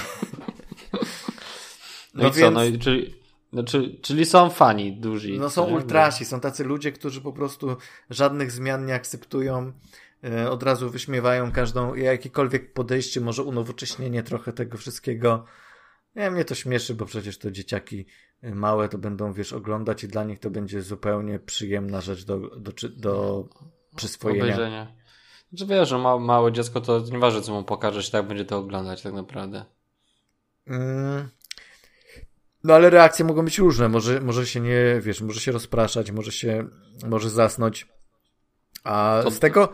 no, 2.14 2.22
no 2.22 2.28
i 2.28 2.32
więc... 2.32 2.36
co, 2.36 2.50
no 2.50 2.64
i 2.64 2.78
czyli 2.78 3.14
znaczy, 3.52 3.98
czyli 4.02 4.26
są 4.26 4.50
fani 4.50 4.92
duzi. 4.92 5.38
No 5.38 5.50
są 5.50 5.68
nie? 5.68 5.74
ultrasi, 5.74 6.24
są 6.24 6.40
tacy 6.40 6.64
ludzie, 6.64 6.92
którzy 6.92 7.20
po 7.20 7.32
prostu 7.32 7.76
żadnych 8.10 8.52
zmian 8.52 8.86
nie 8.86 8.94
akceptują, 8.94 9.72
e, 10.24 10.50
od 10.50 10.62
razu 10.62 10.90
wyśmiewają 10.90 11.52
każdą, 11.52 11.94
jakiekolwiek 11.94 12.72
podejście, 12.72 13.20
może 13.20 13.42
unowocześnienie 13.42 14.22
trochę 14.22 14.52
tego 14.52 14.76
wszystkiego. 14.78 15.44
Nie, 16.16 16.30
mnie 16.30 16.44
to 16.44 16.54
śmieszy, 16.54 16.94
bo 16.94 17.06
przecież 17.06 17.38
to 17.38 17.50
dzieciaki 17.50 18.06
e, 18.42 18.54
małe 18.54 18.88
to 18.88 18.98
będą, 18.98 19.32
wiesz, 19.32 19.52
oglądać 19.52 20.04
i 20.04 20.08
dla 20.08 20.24
nich 20.24 20.38
to 20.38 20.50
będzie 20.50 20.82
zupełnie 20.82 21.38
przyjemna 21.38 22.00
rzecz 22.00 22.24
do, 22.24 22.38
do, 22.38 22.72
do 22.96 23.44
przyswojenia. 23.96 24.44
Obejrzenia. 24.44 24.96
Znaczy 25.48 25.66
wiesz, 25.66 25.88
że 25.88 25.98
ma, 25.98 26.18
małe 26.18 26.52
dziecko 26.52 26.80
to 26.80 27.00
nieważne 27.12 27.42
co 27.42 27.52
mu 27.52 27.64
pokażesz, 27.64 28.10
tak 28.10 28.26
będzie 28.28 28.44
to 28.44 28.58
oglądać 28.58 29.02
tak 29.02 29.12
naprawdę. 29.12 29.64
Mm, 30.66 31.28
no 32.66 32.74
ale 32.74 32.90
reakcje 32.90 33.24
mogą 33.24 33.44
być 33.44 33.58
różne. 33.58 33.88
Może, 33.88 34.20
może 34.20 34.46
się 34.46 34.60
nie, 34.60 35.00
wiesz, 35.00 35.20
może 35.20 35.40
się 35.40 35.52
rozpraszać, 35.52 36.10
może 36.10 36.32
się, 36.32 36.68
może 37.06 37.30
zasnąć. 37.30 37.88
A 38.84 39.22
z 39.30 39.38
tego, 39.38 39.72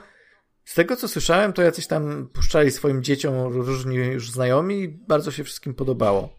z 0.64 0.74
tego 0.74 0.96
co 0.96 1.08
słyszałem, 1.08 1.52
to 1.52 1.62
jacyś 1.62 1.86
tam 1.86 2.28
puszczali 2.28 2.70
swoim 2.70 3.02
dzieciom 3.02 3.52
różni 3.52 3.96
już 3.96 4.30
znajomi 4.30 4.82
i 4.82 4.88
bardzo 4.88 5.30
się 5.30 5.44
wszystkim 5.44 5.74
podobało. 5.74 6.38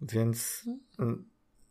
Więc, 0.00 0.68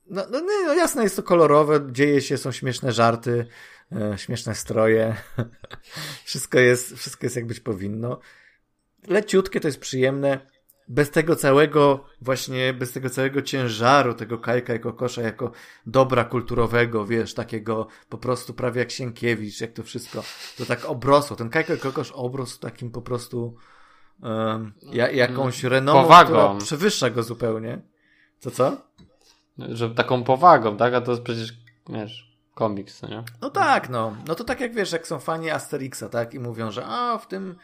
no, 0.08 0.26
no, 0.32 0.42
no 0.42 0.74
jasne, 0.74 1.04
jest 1.04 1.16
to 1.16 1.24
kolorowe, 1.24 1.88
dzieje 1.92 2.22
się, 2.22 2.38
są 2.38 2.52
śmieszne 2.52 2.92
żarty, 2.92 3.46
e, 3.92 4.18
śmieszne 4.18 4.56
stroje. 4.56 5.16
wszystko 6.26 6.60
jest, 6.60 6.96
wszystko 6.96 7.26
jest 7.26 7.36
jak 7.36 7.46
być 7.46 7.60
powinno. 7.60 8.20
Leciutkie, 9.08 9.60
to 9.60 9.68
jest 9.68 9.80
przyjemne 9.80 10.51
bez 10.92 11.12
tego 11.12 11.36
całego, 11.36 12.06
właśnie 12.22 12.74
bez 12.74 12.92
tego 12.92 13.10
całego 13.10 13.42
ciężaru, 13.42 14.14
tego 14.14 14.38
Kajka 14.38 14.76
i 14.76 14.80
Kokosza 14.80 15.22
jako 15.22 15.52
dobra 15.86 16.24
kulturowego, 16.24 17.06
wiesz, 17.06 17.34
takiego 17.34 17.88
po 18.10 18.18
prostu 18.18 18.54
prawie 18.54 18.80
jak 18.80 18.92
Sienkiewicz, 18.92 19.62
jak 19.62 19.72
to 19.72 19.84
wszystko, 19.84 20.24
to 20.58 20.66
tak 20.66 20.86
obrosło. 20.86 21.36
Ten 21.36 21.50
Kajka 21.50 21.74
i 21.74 21.78
Kokosz 21.78 22.12
obrósł 22.12 22.60
takim 22.60 22.92
po 22.92 23.02
prostu 23.02 23.56
um, 24.22 24.74
ja, 24.84 25.12
jakąś 25.12 25.64
renomą, 25.64 26.02
Powagą. 26.02 26.30
która 26.30 26.56
przewyższa 26.56 27.10
go 27.10 27.24
zupełnie. 27.24 27.82
Co, 28.40 28.52
co? 28.52 28.78
Że 29.58 29.90
taką 29.90 30.24
powagą, 30.24 30.78
tak? 30.78 30.94
A 30.94 31.02
to 31.02 31.12
jest 31.12 31.24
przecież, 31.24 31.54
wiesz, 31.90 32.38
komiks, 32.54 33.04
nie? 33.04 33.24
No 33.42 33.50
tak, 33.50 33.90
no. 33.90 34.16
No 34.28 34.36
to 34.36 34.44
tak 34.44 34.60
jak 34.60 34.74
wiesz, 34.74 34.92
jak 34.92 35.08
są 35.08 35.20
fani 35.20 35.50
Asterixa, 35.50 36.04
tak? 36.12 36.34
I 36.34 36.40
mówią, 36.40 36.72
że 36.72 36.86
a, 36.86 37.18
w 37.18 37.28
tym 37.28 37.56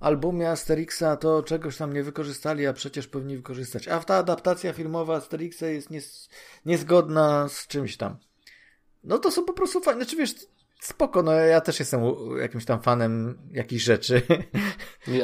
albumie 0.00 0.50
Asterixa 0.50 1.16
to 1.20 1.42
czegoś 1.42 1.76
tam 1.76 1.92
nie 1.92 2.02
wykorzystali, 2.02 2.66
a 2.66 2.72
przecież 2.72 3.06
powinni 3.06 3.36
wykorzystać. 3.36 3.88
A 3.88 4.00
ta 4.00 4.16
adaptacja 4.16 4.72
filmowa 4.72 5.16
Asterixa 5.16 5.62
jest 5.62 5.90
nies 5.90 6.28
niezgodna 6.66 7.48
z 7.48 7.66
czymś 7.66 7.96
tam. 7.96 8.16
No 9.04 9.18
to 9.18 9.30
są 9.30 9.44
po 9.44 9.52
prostu 9.52 9.80
fajne. 9.80 10.06
Czy 10.06 10.16
wiesz, 10.16 10.34
spoko, 10.80 11.22
no 11.22 11.32
ja 11.32 11.60
też 11.60 11.78
jestem 11.78 12.00
jakimś 12.40 12.64
tam 12.64 12.82
fanem 12.82 13.38
jakichś 13.52 13.84
rzeczy. 13.84 14.22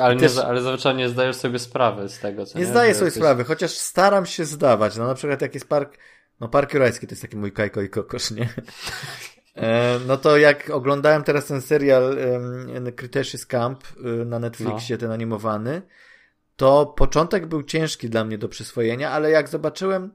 Ale, 0.01 0.17
też... 0.17 0.37
nie, 0.37 0.43
ale 0.43 0.63
zwyczajnie 0.63 1.03
nie 1.03 1.09
zdajesz 1.09 1.37
sobie 1.37 1.59
sprawy 1.59 2.09
z 2.09 2.19
tego, 2.19 2.47
co 2.47 2.59
nie? 2.59 2.65
Nie 2.65 2.71
zdaję 2.71 2.95
sobie 2.95 3.11
sprawy, 3.11 3.45
chociaż 3.45 3.71
staram 3.71 4.27
się 4.27 4.45
zdawać. 4.45 4.97
No 4.97 5.07
na 5.07 5.15
przykład 5.15 5.43
jak 5.43 5.55
jest 5.55 5.69
park, 5.69 5.99
no 6.41 6.49
Park 6.49 6.75
Jurajski 6.75 7.07
to 7.07 7.13
jest 7.13 7.23
taki 7.23 7.37
mój 7.37 7.53
kajko 7.53 7.83
i 7.83 7.89
kokosz, 7.89 8.31
nie? 8.31 8.49
E, 9.57 9.99
no 10.07 10.17
to 10.17 10.37
jak 10.37 10.71
oglądałem 10.71 11.23
teraz 11.23 11.47
ten 11.47 11.61
serial 11.61 12.17
Cretaceous 12.97 13.47
Camp 13.47 13.85
y, 13.85 14.25
na 14.25 14.39
Netflixie, 14.39 14.97
no. 14.97 15.01
ten 15.01 15.11
animowany, 15.11 15.83
to 16.57 16.87
początek 16.87 17.47
był 17.47 17.63
ciężki 17.63 18.11
dla 18.11 18.25
mnie 18.25 18.39
do 18.39 18.49
przyswojenia, 18.49 19.11
ale 19.11 19.31
jak 19.31 19.49
zobaczyłem 19.49 20.13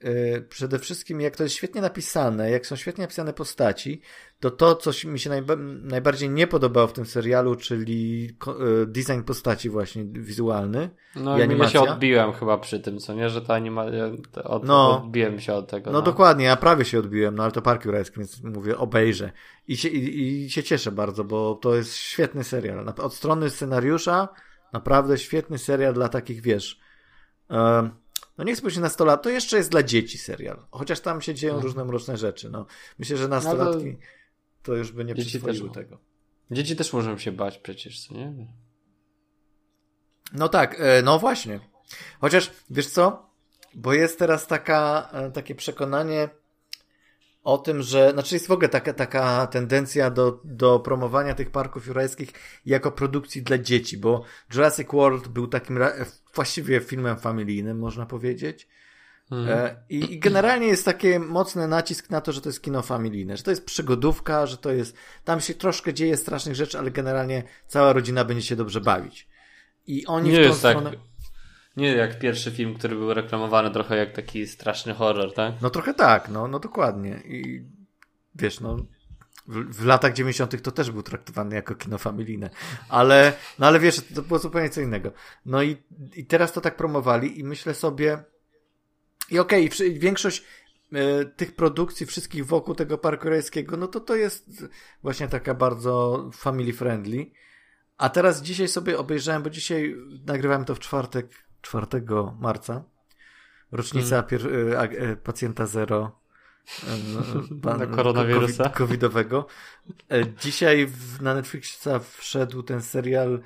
yy, 0.00 0.46
przede 0.48 0.78
wszystkim, 0.78 1.20
jak 1.20 1.36
to 1.36 1.42
jest 1.42 1.54
świetnie 1.54 1.80
napisane, 1.80 2.50
jak 2.50 2.66
są 2.66 2.76
świetnie 2.76 3.02
napisane 3.02 3.32
postaci, 3.32 4.00
to 4.40 4.50
to, 4.50 4.74
co 4.74 5.08
mi 5.08 5.18
się 5.18 5.30
najba 5.30 5.56
najbardziej 5.82 6.30
nie 6.30 6.46
podobało 6.46 6.86
w 6.86 6.92
tym 6.92 7.06
serialu, 7.06 7.56
czyli 7.56 8.22
yy, 8.22 8.86
design 8.86 9.22
postaci 9.22 9.70
właśnie 9.70 10.04
wizualny 10.04 10.90
No 11.16 11.38
i, 11.38 11.42
animacja. 11.42 11.80
ja 11.80 11.86
się 11.86 11.92
odbiłem 11.92 12.32
chyba 12.32 12.58
przy 12.58 12.80
tym, 12.80 12.98
co 12.98 13.14
nie, 13.14 13.30
że 13.30 13.42
ta 13.42 13.54
animacja, 13.54 14.10
od, 14.44 14.64
no, 14.64 15.02
odbiłem 15.04 15.40
się 15.40 15.54
od 15.54 15.70
tego. 15.70 15.90
No, 15.90 15.98
no, 15.98 16.02
dokładnie, 16.02 16.44
ja 16.44 16.56
prawie 16.56 16.84
się 16.84 16.98
odbiłem, 16.98 17.34
no 17.34 17.42
ale 17.42 17.52
to 17.52 17.62
Park 17.62 17.84
Jurajski, 17.84 18.18
więc 18.18 18.42
mówię, 18.42 18.78
obejrzę. 18.78 19.32
I 19.68 19.76
się, 19.76 19.88
i, 19.88 20.44
I 20.44 20.50
się 20.50 20.62
cieszę 20.62 20.92
bardzo, 20.92 21.24
bo 21.24 21.54
to 21.54 21.74
jest 21.74 21.94
świetny 21.94 22.44
serial. 22.44 22.92
Od 22.98 23.14
strony 23.14 23.50
scenariusza, 23.50 24.28
Naprawdę 24.72 25.18
świetny 25.18 25.58
serial 25.58 25.94
dla 25.94 26.08
takich, 26.08 26.42
wiesz, 26.42 26.80
no 28.38 28.44
nie 28.44 28.56
chcę 28.56 28.80
na 28.80 28.88
100 28.88 29.04
lat, 29.04 29.22
to 29.22 29.30
jeszcze 29.30 29.56
jest 29.56 29.70
dla 29.70 29.82
dzieci 29.82 30.18
serial. 30.18 30.66
Chociaż 30.70 31.00
tam 31.00 31.22
się 31.22 31.34
dzieją 31.34 31.54
no. 31.54 31.60
różne 31.60 31.84
mroczne 31.84 32.16
rzeczy. 32.16 32.50
No. 32.50 32.66
Myślę, 32.98 33.16
że 33.16 33.28
nastolatki 33.28 33.86
no 33.86 33.98
to 34.66 34.74
już 34.74 34.92
by 34.92 35.04
nie 35.04 35.14
przyswoiły 35.14 35.70
tego. 35.70 35.98
Dzieci 36.50 36.76
też 36.76 36.92
możemy 36.92 37.18
się 37.18 37.32
bać 37.32 37.58
przecież, 37.58 38.00
co 38.00 38.14
nie? 38.14 38.32
No 40.32 40.48
tak, 40.48 40.76
e, 40.80 41.02
no 41.02 41.18
właśnie. 41.18 41.60
Chociaż, 42.20 42.50
wiesz 42.70 42.86
co? 42.86 43.30
Bo 43.74 43.92
jest 43.92 44.18
teraz 44.18 44.46
taka, 44.46 45.08
e, 45.12 45.30
takie 45.30 45.54
przekonanie, 45.54 46.28
o 47.42 47.58
tym, 47.58 47.82
że, 47.82 48.10
znaczy 48.12 48.34
jest 48.34 48.46
w 48.46 48.50
ogóle 48.50 48.68
taka, 48.68 48.92
taka 48.92 49.46
tendencja 49.46 50.10
do, 50.10 50.40
do 50.44 50.80
promowania 50.80 51.34
tych 51.34 51.50
parków 51.50 51.86
jurajskich 51.86 52.32
jako 52.66 52.92
produkcji 52.92 53.42
dla 53.42 53.58
dzieci, 53.58 53.98
bo 53.98 54.24
Jurassic 54.54 54.88
World 54.92 55.28
był 55.28 55.46
takim 55.46 55.78
właściwie 56.34 56.80
filmem 56.80 57.18
familijnym, 57.18 57.78
można 57.78 58.06
powiedzieć. 58.06 58.68
Hmm. 59.30 59.76
I, 59.88 60.12
I 60.12 60.18
generalnie 60.18 60.66
jest 60.66 60.84
taki 60.84 61.18
mocny 61.18 61.68
nacisk 61.68 62.10
na 62.10 62.20
to, 62.20 62.32
że 62.32 62.40
to 62.40 62.48
jest 62.48 62.62
kino 62.62 62.82
familijne, 62.82 63.36
że 63.36 63.42
to 63.42 63.50
jest 63.50 63.64
przygodówka, 63.64 64.46
że 64.46 64.56
to 64.56 64.72
jest, 64.72 64.96
tam 65.24 65.40
się 65.40 65.54
troszkę 65.54 65.94
dzieje 65.94 66.16
strasznych 66.16 66.54
rzeczy, 66.54 66.78
ale 66.78 66.90
generalnie 66.90 67.42
cała 67.66 67.92
rodzina 67.92 68.24
będzie 68.24 68.46
się 68.46 68.56
dobrze 68.56 68.80
bawić. 68.80 69.28
I 69.86 70.06
oni 70.06 70.30
Nie 70.30 70.38
w 70.38 70.42
tą 70.42 70.48
jest 70.48 70.62
tak 70.62 70.76
stronę... 70.76 70.90
tak 70.90 71.00
nie 71.76 71.92
jak 71.92 72.18
pierwszy 72.18 72.50
film, 72.50 72.74
który 72.74 72.96
był 72.96 73.14
reklamowany 73.14 73.70
trochę 73.70 73.96
jak 73.96 74.12
taki 74.12 74.46
straszny 74.46 74.94
horror, 74.94 75.34
tak? 75.34 75.54
No 75.62 75.70
trochę 75.70 75.94
tak, 75.94 76.28
no, 76.28 76.48
no 76.48 76.58
dokładnie. 76.58 77.20
I 77.24 77.64
wiesz, 78.34 78.60
no 78.60 78.76
w, 79.48 79.80
w 79.80 79.84
latach 79.84 80.12
90. 80.12 80.62
to 80.62 80.70
też 80.70 80.90
był 80.90 81.02
traktowany 81.02 81.54
jako 81.54 81.74
kino 81.74 81.98
familijne. 81.98 82.50
Ale, 82.88 83.32
no 83.58 83.66
ale 83.66 83.80
wiesz, 83.80 84.00
to 84.14 84.22
było 84.22 84.38
zupełnie 84.38 84.70
co 84.70 84.80
innego. 84.80 85.12
No 85.46 85.62
i, 85.62 85.76
i 86.14 86.26
teraz 86.26 86.52
to 86.52 86.60
tak 86.60 86.76
promowali 86.76 87.40
i 87.40 87.44
myślę 87.44 87.74
sobie 87.74 88.24
i 89.30 89.38
okej, 89.38 89.70
okay, 89.74 89.90
większość 89.90 90.44
y, 90.92 91.26
tych 91.36 91.54
produkcji, 91.54 92.06
wszystkich 92.06 92.46
wokół 92.46 92.74
tego 92.74 92.98
parku 92.98 93.22
korejskiego, 93.22 93.76
no 93.76 93.86
to 93.86 94.00
to 94.00 94.16
jest 94.16 94.64
właśnie 95.02 95.28
taka 95.28 95.54
bardzo 95.54 96.24
family 96.34 96.72
friendly. 96.72 97.26
A 97.98 98.08
teraz 98.08 98.42
dzisiaj 98.42 98.68
sobie 98.68 98.98
obejrzałem, 98.98 99.42
bo 99.42 99.50
dzisiaj 99.50 99.96
nagrywałem 100.26 100.64
to 100.64 100.74
w 100.74 100.78
czwartek 100.78 101.26
4 101.62 101.86
marca. 102.40 102.84
Rocznica 103.72 104.22
hmm. 104.22 104.26
pier- 104.26 104.46
y, 104.46 105.10
y, 105.12 105.16
pacjenta 105.16 105.66
zero 105.66 106.20
pan, 107.62 107.78
na 107.78 107.86
koronawirusa 107.86 108.64
COVID, 108.64 108.76
covidowego. 108.76 109.46
E, 110.10 110.34
dzisiaj 110.40 110.86
w, 110.86 111.22
na 111.22 111.34
Netflixa 111.34 111.88
wszedł 112.16 112.62
ten 112.62 112.82
serial 112.82 113.40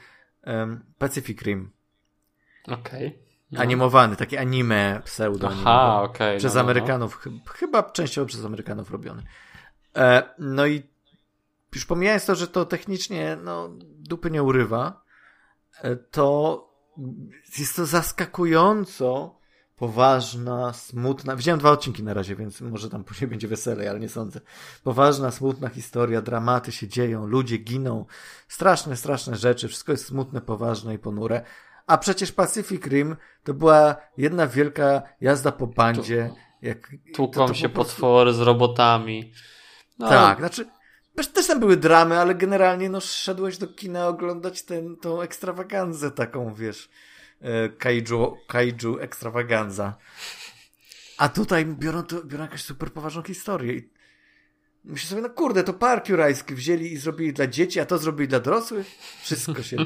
um, 0.46 0.84
Pacific 0.98 1.42
Rim. 1.42 1.70
Okej. 2.66 3.06
Okay. 3.08 3.29
No. 3.52 3.60
Animowany, 3.60 4.16
taki 4.16 4.36
anime 4.36 5.02
pseudo. 5.04 5.48
Aha, 5.50 6.02
okej. 6.02 6.12
Okay. 6.12 6.38
Przez 6.38 6.54
no, 6.54 6.60
no, 6.60 6.64
no. 6.64 6.70
Amerykanów, 6.70 7.26
no. 7.26 7.32
chyba 7.52 7.82
częściowo 7.82 8.26
przez 8.26 8.44
Amerykanów 8.44 8.90
robiony. 8.90 9.22
E, 9.96 10.22
no 10.38 10.66
i 10.66 10.82
już 11.74 11.86
pomijając 11.86 12.26
to, 12.26 12.34
że 12.34 12.48
to 12.48 12.64
technicznie 12.64 13.36
no, 13.44 13.70
dupy 13.98 14.30
nie 14.30 14.42
urywa, 14.42 15.02
e, 15.82 15.96
to 15.96 16.66
jest 17.58 17.76
to 17.76 17.86
zaskakująco 17.86 19.40
poważna, 19.76 20.72
smutna. 20.72 21.36
Widziałem 21.36 21.58
dwa 21.58 21.70
odcinki 21.70 22.02
na 22.02 22.14
razie, 22.14 22.36
więc 22.36 22.60
może 22.60 22.90
tam 22.90 23.04
później 23.04 23.28
będzie 23.28 23.48
weselej, 23.48 23.88
ale 23.88 24.00
nie 24.00 24.08
sądzę. 24.08 24.40
Poważna, 24.84 25.30
smutna 25.30 25.68
historia, 25.68 26.22
dramaty 26.22 26.72
się 26.72 26.88
dzieją, 26.88 27.26
ludzie 27.26 27.56
giną, 27.56 28.06
straszne, 28.48 28.96
straszne 28.96 29.36
rzeczy, 29.36 29.68
wszystko 29.68 29.92
jest 29.92 30.06
smutne, 30.06 30.40
poważne 30.40 30.94
i 30.94 30.98
ponure. 30.98 31.44
A 31.90 31.98
przecież 31.98 32.32
Pacific 32.32 32.86
Rim 32.86 33.16
to 33.44 33.54
była 33.54 33.96
jedna 34.16 34.46
wielka 34.46 35.02
jazda 35.20 35.52
po 35.52 35.66
bandzie. 35.66 36.30
Jak, 36.62 36.90
Tłuką 37.14 37.40
to, 37.40 37.46
to 37.46 37.54
się 37.54 37.68
po 37.68 37.74
prostu... 37.74 37.92
potwory 37.92 38.32
z 38.32 38.40
robotami. 38.40 39.32
No. 39.98 40.08
Tak, 40.08 40.38
znaczy 40.38 40.66
też 41.34 41.46
tam 41.46 41.60
były 41.60 41.76
dramy, 41.76 42.18
ale 42.18 42.34
generalnie 42.34 42.90
no 42.90 43.00
szedłeś 43.00 43.58
do 43.58 43.66
kina 43.66 44.08
oglądać 44.08 44.62
ten, 44.62 44.96
tą 44.96 45.20
ekstrawaganzę 45.20 46.10
taką, 46.10 46.54
wiesz, 46.54 46.90
e, 47.40 47.68
kaiju, 47.68 48.36
kaiju 48.48 48.98
ekstrawaganza. 48.98 49.96
A 51.18 51.28
tutaj 51.28 51.66
biorą, 51.66 52.02
to, 52.02 52.24
biorą 52.24 52.44
jakąś 52.44 52.62
super 52.62 52.92
poważną 52.92 53.22
historię 53.22 53.74
i 53.74 53.90
myślę 54.84 55.08
sobie, 55.08 55.22
no 55.22 55.30
kurde, 55.30 55.64
to 55.64 55.72
park 55.72 56.08
jurajski 56.08 56.54
wzięli 56.54 56.92
i 56.92 56.96
zrobili 56.96 57.32
dla 57.32 57.46
dzieci, 57.46 57.80
a 57.80 57.86
to 57.86 57.98
zrobili 57.98 58.28
dla 58.28 58.40
dorosłych? 58.40 58.86
Wszystko 59.22 59.62
się, 59.62 59.76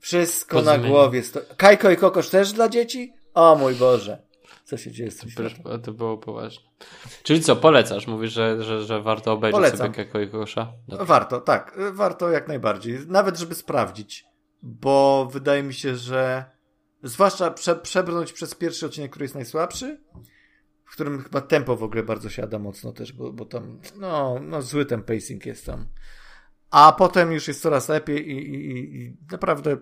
wszystko 0.00 0.62
na 0.62 0.78
głowie. 0.78 1.22
Sto... 1.22 1.40
Kajko 1.56 1.90
i 1.90 1.96
Kokosz 1.96 2.28
też 2.28 2.52
dla 2.52 2.68
dzieci? 2.68 3.12
O 3.34 3.56
mój 3.56 3.74
Boże 3.74 4.32
co 4.64 4.76
się 4.76 4.90
dzieje 4.90 5.10
z 5.10 5.16
tym 5.16 5.30
to, 5.64 5.78
to 5.78 5.92
było 5.92 6.18
poważne. 6.18 6.64
Czyli 7.22 7.40
co, 7.40 7.56
polecasz? 7.56 8.06
Mówisz, 8.06 8.32
że, 8.32 8.62
że, 8.62 8.84
że 8.84 9.02
warto 9.02 9.32
obejrzeć 9.32 9.56
Polecam. 9.56 9.78
sobie 9.78 9.90
Keko 9.90 10.20
i 10.20 10.28
Kosza? 10.28 10.72
Warto, 10.88 11.40
tak. 11.40 11.78
Warto 11.92 12.30
jak 12.30 12.48
najbardziej. 12.48 12.98
Nawet, 13.06 13.38
żeby 13.38 13.54
sprawdzić. 13.54 14.24
Bo 14.62 15.28
wydaje 15.32 15.62
mi 15.62 15.74
się, 15.74 15.96
że 15.96 16.44
zwłaszcza 17.02 17.50
prze, 17.50 17.76
przebrnąć 17.76 18.32
przez 18.32 18.54
pierwszy 18.54 18.86
odcinek, 18.86 19.10
który 19.10 19.24
jest 19.24 19.34
najsłabszy, 19.34 20.00
w 20.92 20.94
którym 20.94 21.22
chyba 21.22 21.40
tempo 21.40 21.76
w 21.76 21.82
ogóle 21.82 22.02
bardzo 22.02 22.30
siada 22.30 22.58
mocno 22.58 22.92
też, 22.92 23.12
bo, 23.12 23.32
bo 23.32 23.44
tam, 23.44 23.80
no, 23.96 24.38
no 24.42 24.62
zły 24.62 24.86
ten 24.86 25.02
pacing 25.02 25.46
jest 25.46 25.66
tam. 25.66 25.86
A 26.70 26.92
potem 26.92 27.32
już 27.32 27.48
jest 27.48 27.62
coraz 27.62 27.88
lepiej 27.88 28.30
i, 28.30 28.54
i, 28.54 28.96
i 29.02 29.16
naprawdę 29.30 29.76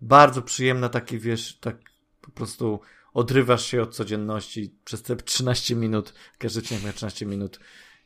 bardzo 0.00 0.42
przyjemna 0.42 0.88
takie, 0.88 1.18
wiesz, 1.18 1.58
tak 1.58 1.76
po 2.20 2.30
prostu 2.30 2.80
odrywasz 3.12 3.66
się 3.66 3.82
od 3.82 3.94
codzienności 3.94 4.74
przez 4.84 5.02
te 5.02 5.16
13 5.16 5.76
minut, 5.76 6.14
każdy 6.38 6.60
odcinek 6.60 6.84
ma 6.84 6.92
13 6.92 7.26
minut, 7.26 7.60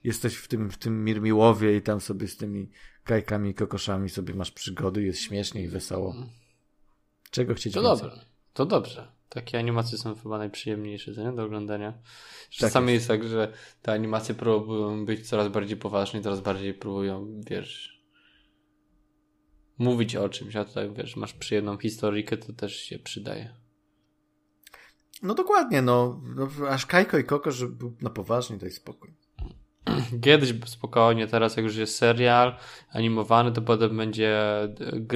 jesteś 0.05 0.37
w 0.37 0.49
tym, 0.49 0.71
w 0.71 0.79
tym 0.79 1.05
Mirmiłowie 1.05 1.77
i 1.77 1.83
tam 1.83 2.01
sobie 2.01 2.29
z 2.29 2.37
tymi 2.37 2.71
kajkami 3.05 3.51
i 3.51 3.55
kokoszami 3.55 4.11
sobie 4.11 4.35
masz 4.35 4.51
przygody, 4.51 5.03
jest 5.03 5.21
śmiesznie 5.21 5.63
i 5.63 5.69
wesoło. 5.69 6.15
Czego 7.31 7.55
chcieć 7.55 7.75
To 7.75 7.83
więcej? 7.83 8.09
dobrze, 8.09 8.27
to 8.53 8.67
dobrze. 8.67 9.14
Takie 9.35 9.59
animacje 9.59 9.99
są 9.99 10.15
chyba 10.15 10.39
najprzyjemniejsze 10.39 11.11
nie? 11.11 11.33
do 11.33 11.45
oglądania. 11.45 11.99
Czasami 12.51 12.87
tak 12.87 12.95
jest. 12.95 13.09
jest 13.11 13.23
tak, 13.23 13.31
że 13.31 13.53
te 13.83 13.93
animacje 13.93 14.35
próbują 14.35 15.05
być 15.05 15.29
coraz 15.29 15.49
bardziej 15.49 15.77
poważne, 15.77 16.21
coraz 16.21 16.41
bardziej 16.41 16.75
próbują, 16.75 17.41
wiesz, 17.51 18.05
mówić 19.79 20.17
o 20.17 20.29
czymś, 20.29 20.57
a 20.57 20.65
tutaj, 20.65 20.93
wiesz, 20.93 21.17
masz 21.17 21.33
przyjemną 21.33 21.79
historykę, 21.79 22.37
to 22.37 22.53
też 22.53 22.77
się 22.77 22.99
przydaje. 22.99 23.55
No 25.23 25.35
dokładnie, 25.35 25.83
no, 25.83 26.23
no 26.37 26.49
aż 26.69 26.87
Kajko 26.87 27.19
i 27.19 27.25
Koko, 27.25 27.51
żeby 27.51 27.77
był 27.77 27.97
na 28.01 28.11
poważnie, 28.11 28.57
daj 28.57 28.71
spokój. 28.71 29.14
Kiedyś 30.23 30.55
spokojnie, 30.67 31.27
teraz 31.27 31.57
jak 31.57 31.65
już 31.65 31.77
jest 31.77 31.99
serial 31.99 32.57
animowany, 32.93 33.53
to 33.53 33.63
potem 33.63 33.97
będzie 33.97 34.39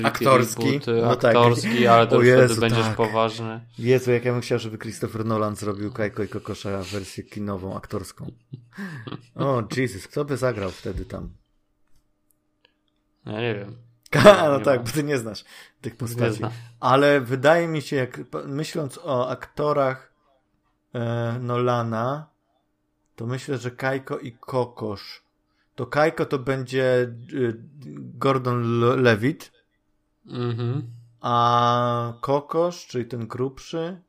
aktorski, 0.05 0.65
reboot, 0.65 0.87
no 1.03 1.17
tak. 1.17 1.37
aktorski, 1.37 1.79
tak. 1.79 1.87
ale 1.87 2.07
to 2.07 2.23
Jezu, 2.23 2.45
wtedy 2.45 2.61
będziesz 2.61 2.87
tak. 2.87 2.97
poważny. 2.97 3.61
Jezu, 3.79 4.13
jak 4.13 4.25
ja 4.25 4.33
bym 4.33 4.41
chciał, 4.41 4.59
żeby 4.59 4.79
Christopher 4.79 5.25
Nolan 5.25 5.57
zrobił 5.57 5.93
Kajko 5.93 6.23
i 6.23 6.29
Kokosza 6.29 6.83
wersję 6.93 7.25
kinową, 7.25 7.77
aktorską. 7.77 8.33
O, 9.35 9.63
Jesus, 9.77 10.09
kto 10.09 10.25
by 10.25 10.37
zagrał 10.37 10.71
wtedy 10.71 11.05
tam? 11.05 11.31
Ja 13.27 13.41
nie 13.41 13.55
wiem. 13.55 13.77
no 14.53 14.61
tak, 14.61 14.85
bo 14.85 14.91
ty 14.91 15.05
nie 15.05 15.19
znasz 15.19 15.45
tych 15.81 15.97
postaci. 15.97 16.41
Ale 16.81 17.21
wydaje 17.21 17.69
mi 17.69 17.83
się, 17.83 17.97
jak 17.97 18.21
myśląc 18.47 18.99
o 19.05 19.29
aktorach 19.29 20.13
e, 20.95 21.39
Nolana, 21.41 22.31
to 23.19 23.27
myślę, 23.27 23.59
że 23.59 23.71
Kajko 23.71 24.19
i 24.19 24.33
Kokosz 24.33 25.23
to 25.75 25.87
Kajko 25.87 26.27
to 26.27 26.39
będzie 26.39 26.85
y, 27.33 27.57
Gordon 28.19 28.81
Levitt, 29.03 29.53
Mhm. 30.27 30.91
a 31.21 32.15
Kokosz, 32.21 32.87
czyli 32.87 33.05
ten 33.05 33.27
grubszy, 33.27 34.01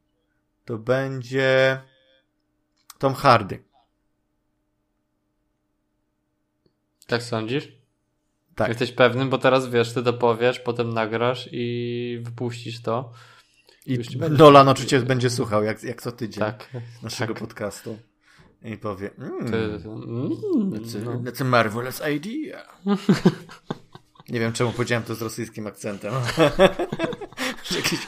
to 0.65 0.77
będzie 0.77 1.81
Tom 2.97 3.13
Hardy. 3.13 3.63
Tak 7.07 7.23
sądzisz? 7.23 7.71
Tak. 8.55 8.67
Jesteś 8.69 8.91
pewny, 8.91 9.25
bo 9.25 9.37
teraz 9.37 9.69
wiesz, 9.69 9.93
ty 9.93 10.03
to 10.03 10.13
powiesz, 10.13 10.59
potem 10.59 10.93
nagrasz 10.93 11.49
i 11.51 12.19
wypuścisz 12.23 12.81
to. 12.81 13.11
I 13.85 13.97
Dolan 14.29 14.69
oczywiście 14.69 14.99
będzie 14.99 15.29
słuchał, 15.29 15.63
jak, 15.63 15.83
jak 15.83 16.01
co 16.01 16.11
tydzień 16.11 16.39
Tak. 16.39 16.69
naszego 17.03 17.33
tak. 17.33 17.39
podcastu. 17.41 17.97
I 18.63 18.77
powie, 18.77 19.09
To, 19.09 19.23
mm, 19.25 19.53
mm, 19.53 20.71
that's, 20.71 21.05
no. 21.05 21.11
a, 21.11 21.15
that's 21.15 21.41
a 21.41 21.45
marvelous 21.45 22.01
idea. 22.15 22.61
Nie 24.29 24.39
wiem, 24.39 24.53
czemu 24.53 24.71
powiedziałem 24.71 25.03
to 25.03 25.15
z 25.15 25.21
rosyjskim 25.21 25.67
akcentem. 25.67 26.13
Jakiś... 27.75 27.99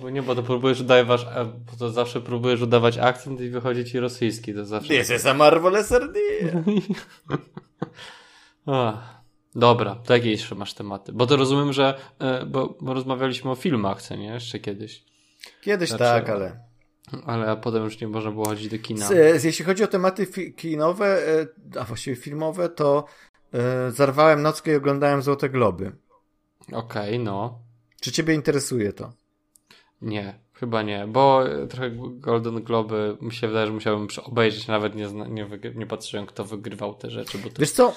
Bo, 0.00 0.10
nie, 0.10 0.22
bo 0.22 0.34
to 0.34 0.42
próbujesz 0.42 0.80
udawać, 0.80 1.26
bo 1.70 1.76
to 1.78 1.90
zawsze 1.90 2.20
próbujesz 2.20 2.60
udawać 2.60 2.98
akcent 2.98 3.40
i 3.40 3.48
wychodzi 3.50 3.84
ci 3.84 4.00
rosyjski. 4.00 4.54
To 4.54 4.64
zawsze. 4.64 4.88
This 4.94 5.10
is 5.10 5.26
a 5.26 5.34
marvelous 5.34 5.90
idea. 5.90 6.62
Ach, 8.66 9.22
dobra, 9.54 9.94
to 9.94 10.14
jakie 10.14 10.30
jeszcze 10.30 10.54
masz 10.54 10.74
tematy? 10.74 11.12
Bo 11.12 11.26
to 11.26 11.36
rozumiem, 11.36 11.72
że. 11.72 11.98
e, 12.18 12.46
Bo, 12.46 12.78
bo 12.80 12.94
rozmawialiśmy 12.94 13.50
o 13.50 13.54
filmach, 13.54 14.02
co 14.02 14.16
nie? 14.16 14.26
Jeszcze 14.26 14.58
kiedyś. 14.58 15.04
Kiedyś 15.60 15.88
Znaczy, 15.88 16.04
tak, 16.04 16.28
ale... 16.28 16.60
Ale 17.26 17.56
potem 17.56 17.84
już 17.84 18.00
nie 18.00 18.08
można 18.08 18.30
było 18.30 18.44
chodzić 18.44 18.68
do 18.68 18.78
kina. 18.78 19.08
Jeśli 19.44 19.64
chodzi 19.64 19.84
o 19.84 19.86
tematy 19.86 20.26
kinowe, 20.56 21.28
e, 21.40 21.46
a 21.80 21.84
właściwie 21.84 22.16
filmowe, 22.16 22.68
to 22.68 23.04
e, 23.52 23.90
zarwałem 23.90 24.42
nockę 24.42 24.72
i 24.72 24.76
oglądałem 24.76 25.22
Złote 25.22 25.48
Globy. 25.48 25.92
Okej, 26.72 27.18
no. 27.18 27.58
Czy 28.00 28.12
ciebie 28.12 28.34
interesuje 28.34 28.92
to? 28.92 29.12
Nie, 30.02 30.38
chyba 30.52 30.82
nie, 30.82 31.06
bo 31.08 31.48
e, 31.48 31.66
trochę 31.66 31.90
Golden 32.00 32.62
Globy 32.62 33.16
mi 33.20 33.32
się 33.32 33.48
wydaje, 33.48 33.66
że 33.66 33.72
musiałbym 33.72 34.08
obejrzeć, 34.24 34.66
nawet 34.66 34.94
nie, 34.94 35.08
nie, 35.12 35.48
nie 35.74 35.86
patrzyłem, 35.86 36.26
kto 36.26 36.44
wygrywał 36.44 36.94
te 36.94 37.10
rzeczy, 37.10 37.38
bo 37.38 37.50
to... 37.50 37.56
Wiesz 37.58 37.70
co? 37.70 37.94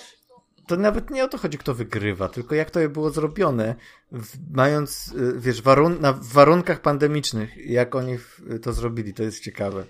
To 0.67 0.77
nawet 0.77 1.10
nie 1.10 1.24
o 1.24 1.27
to 1.27 1.38
chodzi, 1.38 1.58
kto 1.58 1.74
wygrywa, 1.74 2.29
tylko 2.29 2.55
jak 2.55 2.72
to 2.72 2.89
było 2.89 3.10
zrobione, 3.10 3.75
mając, 4.51 5.13
y, 5.17 5.39
wiesz, 5.39 5.62
warun 5.62 6.01
na 6.01 6.13
w 6.13 6.25
warunkach 6.25 6.82
pandemicznych, 6.82 7.58
jak 7.70 7.96
oni 7.96 8.17
to 8.62 8.74
zrobili, 8.74 9.13
to 9.13 9.24
jest 9.24 9.43
ciekawe. 9.43 9.86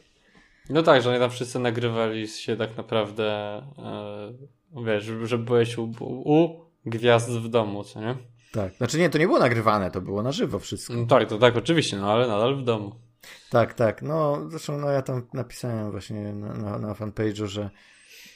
No 0.70 0.84
tak, 0.84 1.02
że 1.02 1.10
oni 1.10 1.20
tam 1.20 1.30
wszyscy 1.30 1.60
nagrywali 1.60 2.28
się 2.28 2.56
tak 2.56 2.78
naprawdę, 2.78 3.58
e, 3.78 4.84
wiesz, 4.86 5.12
że 5.24 5.38
byłeś 5.38 5.78
u, 5.78 5.92
u 6.00 6.60
gwiazd 6.86 7.30
w 7.30 7.50
domu, 7.50 7.84
co 7.84 8.02
nie? 8.02 8.18
Tak. 8.52 8.74
Znaczy 8.74 9.00
nie, 9.00 9.10
to 9.10 9.18
nie 9.18 9.28
było 9.28 9.40
nagrywane, 9.40 9.92
to 9.92 10.02
było 10.02 10.24
na 10.24 10.32
żywo 10.32 10.60
wszystko. 10.60 10.94
No 10.94 11.06
tak, 11.06 11.30
to 11.30 11.38
tak, 11.38 11.58
oczywiście, 11.58 11.98
no 11.98 12.12
ale 12.12 12.28
nadal 12.28 12.56
w 12.56 12.64
domu. 12.64 12.96
Tak, 13.50 13.74
tak. 13.74 14.02
No, 14.02 14.38
zresztą 14.50 14.78
no, 14.78 14.90
ja 14.90 15.02
tam 15.02 15.28
napisałem 15.34 15.92
właśnie 15.92 16.34
na, 16.34 16.54
na, 16.54 16.80
na 16.80 16.94
fanpage'u, 16.94 17.46
że, 17.46 17.70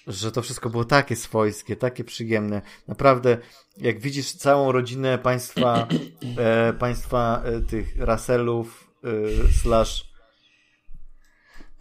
że 0.07 0.31
to 0.31 0.41
wszystko 0.41 0.69
było 0.69 0.85
takie 0.85 1.15
swojskie, 1.15 1.75
takie 1.75 2.03
przyjemne. 2.03 2.61
Naprawdę, 2.87 3.37
jak 3.77 3.99
widzisz 3.99 4.31
całą 4.31 4.71
rodzinę 4.71 5.17
państwa, 5.17 5.87
e, 6.37 6.73
państwa 6.73 7.43
e, 7.45 7.61
tych 7.61 7.97
Russellów 7.97 8.91
e, 9.03 9.07
slash 9.63 10.11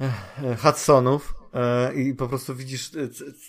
e, 0.01 0.57
Hudsonów 0.57 1.35
e, 1.55 1.95
i 1.95 2.15
po 2.15 2.29
prostu 2.29 2.55
widzisz 2.55 2.95
e, 2.95 3.09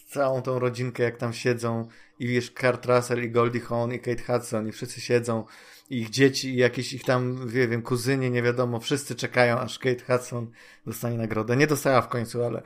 całą 0.09 0.41
tą 0.41 0.59
rodzinkę, 0.59 1.03
jak 1.03 1.17
tam 1.17 1.33
siedzą 1.33 1.87
i 2.19 2.27
wiesz, 2.27 2.51
Kurt 2.51 2.85
Russell 2.85 3.23
i 3.23 3.31
Goldie 3.31 3.61
Hawn 3.61 3.93
i 3.93 3.99
Kate 3.99 4.23
Hudson 4.23 4.67
i 4.67 4.71
wszyscy 4.71 5.01
siedzą 5.01 5.45
i 5.89 5.97
ich 5.97 6.09
dzieci 6.09 6.49
i 6.49 6.55
jakieś 6.55 6.93
ich 6.93 7.03
tam, 7.03 7.49
nie 7.53 7.67
wiem, 7.67 7.81
kuzyni, 7.81 8.31
nie 8.31 8.43
wiadomo, 8.43 8.79
wszyscy 8.79 9.15
czekają, 9.15 9.59
aż 9.59 9.79
Kate 9.79 10.03
Hudson 10.07 10.51
dostanie 10.85 11.17
nagrodę. 11.17 11.57
Nie 11.57 11.67
dostała 11.67 12.01
w 12.01 12.07
końcu, 12.07 12.43
ale, 12.43 12.61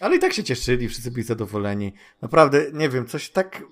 ale 0.00 0.16
i 0.16 0.18
tak 0.18 0.32
się 0.32 0.44
cieszyli, 0.44 0.88
wszyscy 0.88 1.10
byli 1.10 1.22
zadowoleni. 1.22 1.92
Naprawdę, 2.22 2.66
nie 2.72 2.88
wiem, 2.88 3.06
coś 3.06 3.30
tak, 3.30 3.62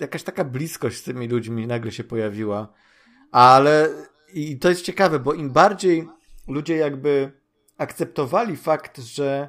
jakaś 0.00 0.22
taka 0.22 0.44
bliskość 0.44 0.96
z 0.96 1.02
tymi 1.02 1.28
ludźmi 1.28 1.66
nagle 1.66 1.92
się 1.92 2.04
pojawiła. 2.04 2.72
Ale 3.30 3.88
i 4.34 4.58
to 4.58 4.68
jest 4.68 4.84
ciekawe, 4.84 5.18
bo 5.18 5.34
im 5.34 5.50
bardziej 5.50 6.08
ludzie 6.48 6.76
jakby 6.76 7.32
akceptowali 7.78 8.56
fakt, 8.56 8.98
że, 8.98 9.48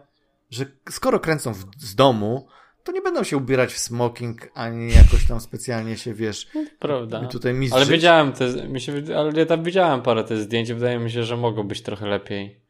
że 0.50 0.66
skoro 0.90 1.20
kręcą 1.20 1.54
w, 1.54 1.66
z 1.78 1.96
domu, 1.96 2.48
to 2.84 2.92
nie 2.92 3.02
będą 3.02 3.24
się 3.24 3.38
ubierać 3.38 3.74
w 3.74 3.78
smoking, 3.78 4.52
ani 4.54 4.94
jakoś 4.94 5.28
tam 5.28 5.42
specjalnie 5.42 5.98
się, 5.98 6.14
wiesz, 6.14 6.48
Prawda. 6.80 7.28
tutaj 7.28 7.54
mistrzyć. 7.54 7.82
Ale 7.82 7.92
wiedziałem 7.92 8.34
te, 8.34 8.68
mi 8.68 8.82
się, 8.82 8.94
ale 9.18 9.32
ja 9.36 9.46
tam 9.46 9.64
widziałem 9.64 10.02
parę 10.02 10.24
tych 10.24 10.38
zdjęć, 10.38 10.74
wydaje 10.74 11.00
mi 11.00 11.12
się, 11.12 11.24
że 11.24 11.38
mogą 11.38 11.64
być 11.64 11.82
trochę 11.82 12.08
lepiej. 12.08 12.62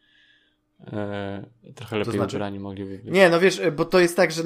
E, 0.87 1.45
trochę 1.75 1.97
lepiej 1.97 2.13
znaczy? 2.13 2.37
ubrani 2.37 2.59
mogliby 2.59 2.97
być. 2.97 3.13
Nie, 3.13 3.29
no 3.29 3.39
wiesz, 3.39 3.61
bo 3.75 3.85
to 3.85 3.99
jest 3.99 4.15
tak, 4.17 4.31
że 4.31 4.43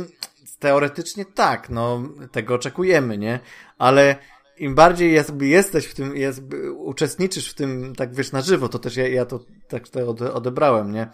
teoretycznie 0.59 1.25
tak, 1.25 1.69
no 1.69 2.01
tego 2.31 2.55
oczekujemy, 2.55 3.17
nie? 3.17 3.39
Ale 3.77 4.15
im 4.57 4.75
bardziej 4.75 5.19
jesteś 5.39 5.85
w 5.85 5.93
tym, 5.93 6.17
jakby 6.17 6.71
uczestniczysz 6.71 7.49
w 7.49 7.53
tym, 7.53 7.95
tak 7.95 8.15
wiesz, 8.15 8.31
na 8.31 8.41
żywo, 8.41 8.69
to 8.69 8.79
też 8.79 8.97
ja, 8.97 9.07
ja 9.07 9.25
to 9.25 9.39
tak 9.67 9.87
to 9.87 9.99
ode- 9.99 10.33
odebrałem, 10.33 10.91
nie? 10.91 11.07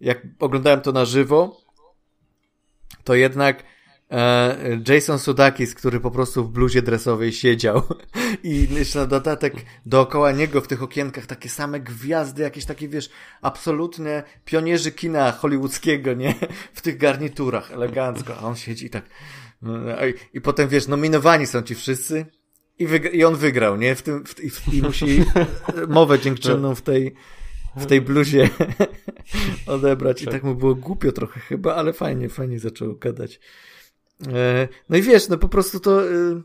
Jak 0.00 0.22
oglądałem 0.40 0.80
to 0.80 0.92
na 0.92 1.04
żywo, 1.04 1.60
to 3.04 3.14
jednak 3.14 3.58
e, 3.58 3.64
Jason 4.88 5.18
Sudeikis, 5.18 5.74
który 5.74 6.00
po 6.00 6.10
prostu 6.10 6.44
w 6.44 6.50
bluzie 6.50 6.82
dresowej 6.82 7.32
siedział 7.32 7.82
i 8.42 8.74
jeszcze 8.74 8.98
na 8.98 9.06
dodatek 9.06 9.54
dookoła 9.86 10.32
niego 10.32 10.60
w 10.60 10.66
tych 10.66 10.82
okienkach 10.82 11.26
takie 11.26 11.48
same 11.48 11.80
gwiazdy, 11.80 12.42
jakieś 12.42 12.64
takie, 12.64 12.88
wiesz, 12.88 13.10
absolutne 13.42 14.22
pionierzy 14.44 14.92
kina 14.92 15.32
hollywoodzkiego, 15.32 16.14
nie? 16.14 16.34
W 16.72 16.80
tych 16.80 16.96
garniturach, 16.96 17.72
elegancko, 17.72 18.36
a 18.38 18.42
on 18.42 18.56
siedzi 18.56 18.86
i 18.86 18.90
tak 18.90 19.04
no, 19.62 20.06
i, 20.06 20.14
i 20.32 20.40
potem, 20.40 20.68
wiesz, 20.68 20.88
nominowani 20.88 21.46
są 21.46 21.62
ci 21.62 21.74
wszyscy 21.74 22.26
i, 22.78 22.86
i 23.12 23.24
on 23.24 23.36
wygrał, 23.36 23.76
nie? 23.76 23.94
W 23.94 24.02
tym, 24.02 24.24
w, 24.26 24.40
i, 24.40 24.50
w, 24.50 24.74
I 24.74 24.82
musi 24.82 25.24
mowę 25.88 26.18
dziękczynną 26.18 26.74
w 26.74 26.82
tej 26.82 27.14
w 27.76 27.86
tej 27.86 28.00
bluzie 28.00 28.50
odebrać 29.66 30.22
i 30.22 30.26
tak 30.26 30.42
mu 30.42 30.54
było 30.54 30.74
głupio 30.74 31.12
trochę 31.12 31.40
chyba, 31.40 31.74
ale 31.74 31.92
fajnie, 31.92 32.28
fajnie 32.28 32.58
zaczął 32.58 32.96
gadać. 32.96 33.40
E, 34.32 34.68
No 34.88 34.96
i 34.96 35.02
wiesz, 35.02 35.28
no 35.28 35.38
po 35.38 35.48
prostu 35.48 35.80
to 35.80 36.10
y, 36.12 36.42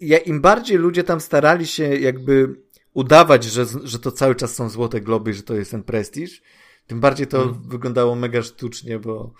ja, 0.00 0.18
im 0.18 0.40
bardziej 0.40 0.78
ludzie 0.78 1.04
tam 1.04 1.20
starali 1.20 1.66
się 1.66 1.84
jakby 1.96 2.54
udawać, 2.94 3.44
że, 3.44 3.66
że 3.84 3.98
to 3.98 4.12
cały 4.12 4.34
czas 4.34 4.54
są 4.54 4.68
złote 4.68 5.00
globy, 5.00 5.34
że 5.34 5.42
to 5.42 5.54
jest 5.54 5.70
ten 5.70 5.82
prestiż, 5.82 6.42
tym 6.86 7.00
bardziej 7.00 7.26
to 7.26 7.42
Mm. 7.42 7.62
wyglądało 7.68 8.14
mega 8.14 8.42
sztucznie, 8.42 8.98
bo, 8.98 9.32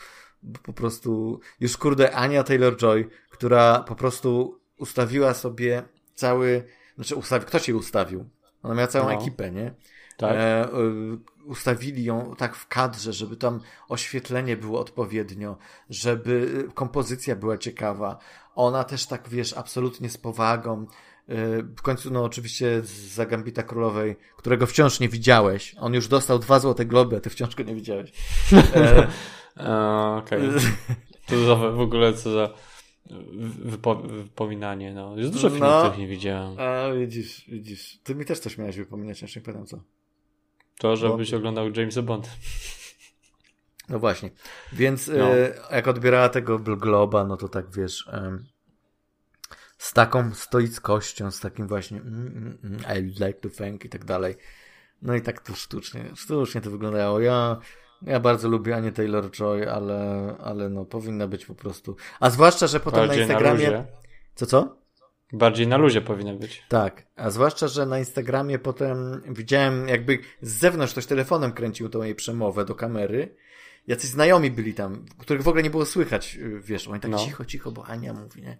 bo 0.43 0.59
po 0.63 0.73
prostu 0.73 1.41
już 1.61 1.77
kurde 1.77 2.13
Ania 2.13 2.43
Taylor-Joy, 2.43 3.05
która 3.31 3.85
po 3.89 3.95
prostu 3.95 4.61
ustawiła 4.79 5.35
sobie 5.35 5.83
cały, 6.15 6.65
znaczy 6.95 7.17
ustawi, 7.17 7.47
ktoś 7.47 7.69
jej 7.69 7.77
ustawił? 7.77 8.25
Ona 8.63 8.75
miała 8.75 8.87
całą 8.87 9.07
No. 9.13 9.21
ekipę, 9.21 9.51
nie? 9.51 9.75
Tak. 10.19 10.35
E, 10.37 10.65
y, 10.65 11.19
ustawili 11.45 12.05
ją 12.05 12.35
tak 12.39 12.57
w 12.57 12.69
kadrze, 12.69 13.13
żeby 13.13 13.37
tam 13.37 13.61
oświetlenie 13.89 14.57
było 14.57 14.81
odpowiednio, 14.81 15.57
żeby 15.91 16.65
y, 16.71 16.73
kompozycja 16.75 17.37
była 17.37 17.59
ciekawa. 17.59 18.19
Ona 18.55 18.85
też 18.85 19.07
tak, 19.07 19.29
wiesz, 19.29 19.53
absolutnie 19.53 20.09
z 20.11 20.19
powagą. 20.19 20.87
Y, 21.29 21.63
W 21.77 21.83
końcu, 21.83 22.11
no 22.11 22.25
oczywiście 22.25 22.81
za 23.15 23.27
Gambita 23.27 23.63
Królowej, 23.63 24.17
którego 24.37 24.67
wciąż 24.67 25.01
nie 25.01 25.09
widziałeś. 25.09 25.75
On 25.81 25.95
już 25.95 26.09
dostał 26.09 26.39
dwa 26.39 26.59
złote 26.61 26.85
globy, 26.85 27.17
a 27.17 27.21
ty 27.21 27.31
wciąż 27.31 27.55
go 27.57 27.63
nie 27.63 27.75
widziałeś. 27.75 28.13
E, 28.75 29.09
E, 29.61 30.17
Okej. 30.17 30.41
To 31.27 31.45
za, 31.45 31.55
w 31.57 31.81
ogóle 31.81 32.15
co 32.15 32.33
za 32.33 32.55
wypo, 33.59 33.95
wypominanie, 33.95 34.95
no. 34.95 35.17
Jest 35.17 35.33
dużo 35.33 35.51
filmów, 35.51 35.69
No. 35.69 35.81
których 35.81 35.99
nie 35.99 36.07
widziałem. 36.09 36.57
a 36.61 36.93
widzisz, 36.95 37.45
widzisz. 37.49 37.99
Ty 38.03 38.15
mi 38.15 38.25
też 38.25 38.39
coś 38.39 38.59
miałeś 38.59 38.77
wypominać, 38.77 39.23
ja 39.23 39.27
już 39.27 39.37
nie 39.37 39.43
pamiętam 39.43 39.67
co. 39.67 39.81
To, 40.79 40.97
żebyś 40.97 41.35
oglądał 41.35 41.71
Jamesa 41.71 42.03
Bond. 42.03 42.31
No 43.89 43.99
właśnie. 43.99 44.31
Więc 44.73 45.09
No. 45.09 45.37
e, 45.37 45.55
jak 45.71 45.89
odbierała 45.89 46.29
tego 46.29 46.59
Globa, 46.59 47.25
no 47.25 47.37
to 47.37 47.49
tak 47.49 47.71
wiesz, 47.71 48.09
z 49.79 49.93
taką 49.93 50.35
stoickością, 50.35 51.31
z 51.31 51.41
takim 51.41 51.69
właśnie 51.69 52.01
mm, 52.01 52.27
mm, 52.37 52.59
mm, 52.65 52.99
I 52.99 53.03
like 53.03 53.33
to 53.33 53.49
thank 53.51 53.85
i 53.85 53.89
tak 53.89 54.05
dalej. 54.05 54.37
No 55.03 55.15
i 55.15 55.23
tak 55.23 55.41
to 55.41 55.55
sztucznie, 55.55 56.05
sztucznie 56.17 56.61
to 56.61 56.71
wyglądało. 56.71 57.21
Ja, 57.21 57.57
ja 58.03 58.21
bardzo 58.21 58.49
lubię 58.49 58.77
Anię 58.77 58.93
Taylor-Joy, 58.93 59.69
ale, 59.69 60.35
ale 60.45 60.69
no 60.69 60.85
powinna 60.85 61.27
być 61.29 61.47
po 61.47 61.55
prostu. 61.55 61.97
A 62.21 62.31
zwłaszcza, 62.31 62.67
że 62.67 62.81
potem 62.81 63.01
Bardziej 63.01 63.21
na 63.21 63.27
na 63.27 63.33
Instagramie... 63.33 63.67
luzie. 63.67 63.85
co, 64.35 64.47
co? 64.47 64.77
Bardziej 65.33 65.67
na 65.67 65.77
luzie 65.77 66.01
powinna 66.01 66.35
być. 66.35 66.63
Tak, 66.69 67.07
a 67.17 67.31
zwłaszcza, 67.31 67.69
że 67.69 67.87
na 67.87 67.99
Instagramie 67.99 68.59
potem 68.59 69.23
widziałem 69.29 69.89
jakby 69.89 70.19
z 70.43 70.53
zewnątrz 70.53 70.93
ktoś 70.93 71.07
telefonem 71.07 71.53
kręcił 71.53 71.89
tą 71.89 72.03
jej 72.03 72.15
przemowę 72.15 72.65
do 72.65 72.75
kamery 72.75 73.35
jacyś 73.87 74.11
znajomi 74.11 74.51
byli 74.51 74.75
tam, 74.75 75.07
których 75.19 75.43
w 75.43 75.49
ogóle 75.49 75.63
nie 75.63 75.71
było 75.71 75.87
słychać, 75.87 76.37
y, 76.37 76.61
wiesz, 76.61 76.89
oni 76.89 77.01
tak 77.01 77.11
No. 77.11 77.19
cicho, 77.19 77.45
cicho, 77.45 77.73
bo 77.73 77.87
Ania 77.87 78.13
mówi, 78.13 78.43
nie? 78.43 78.59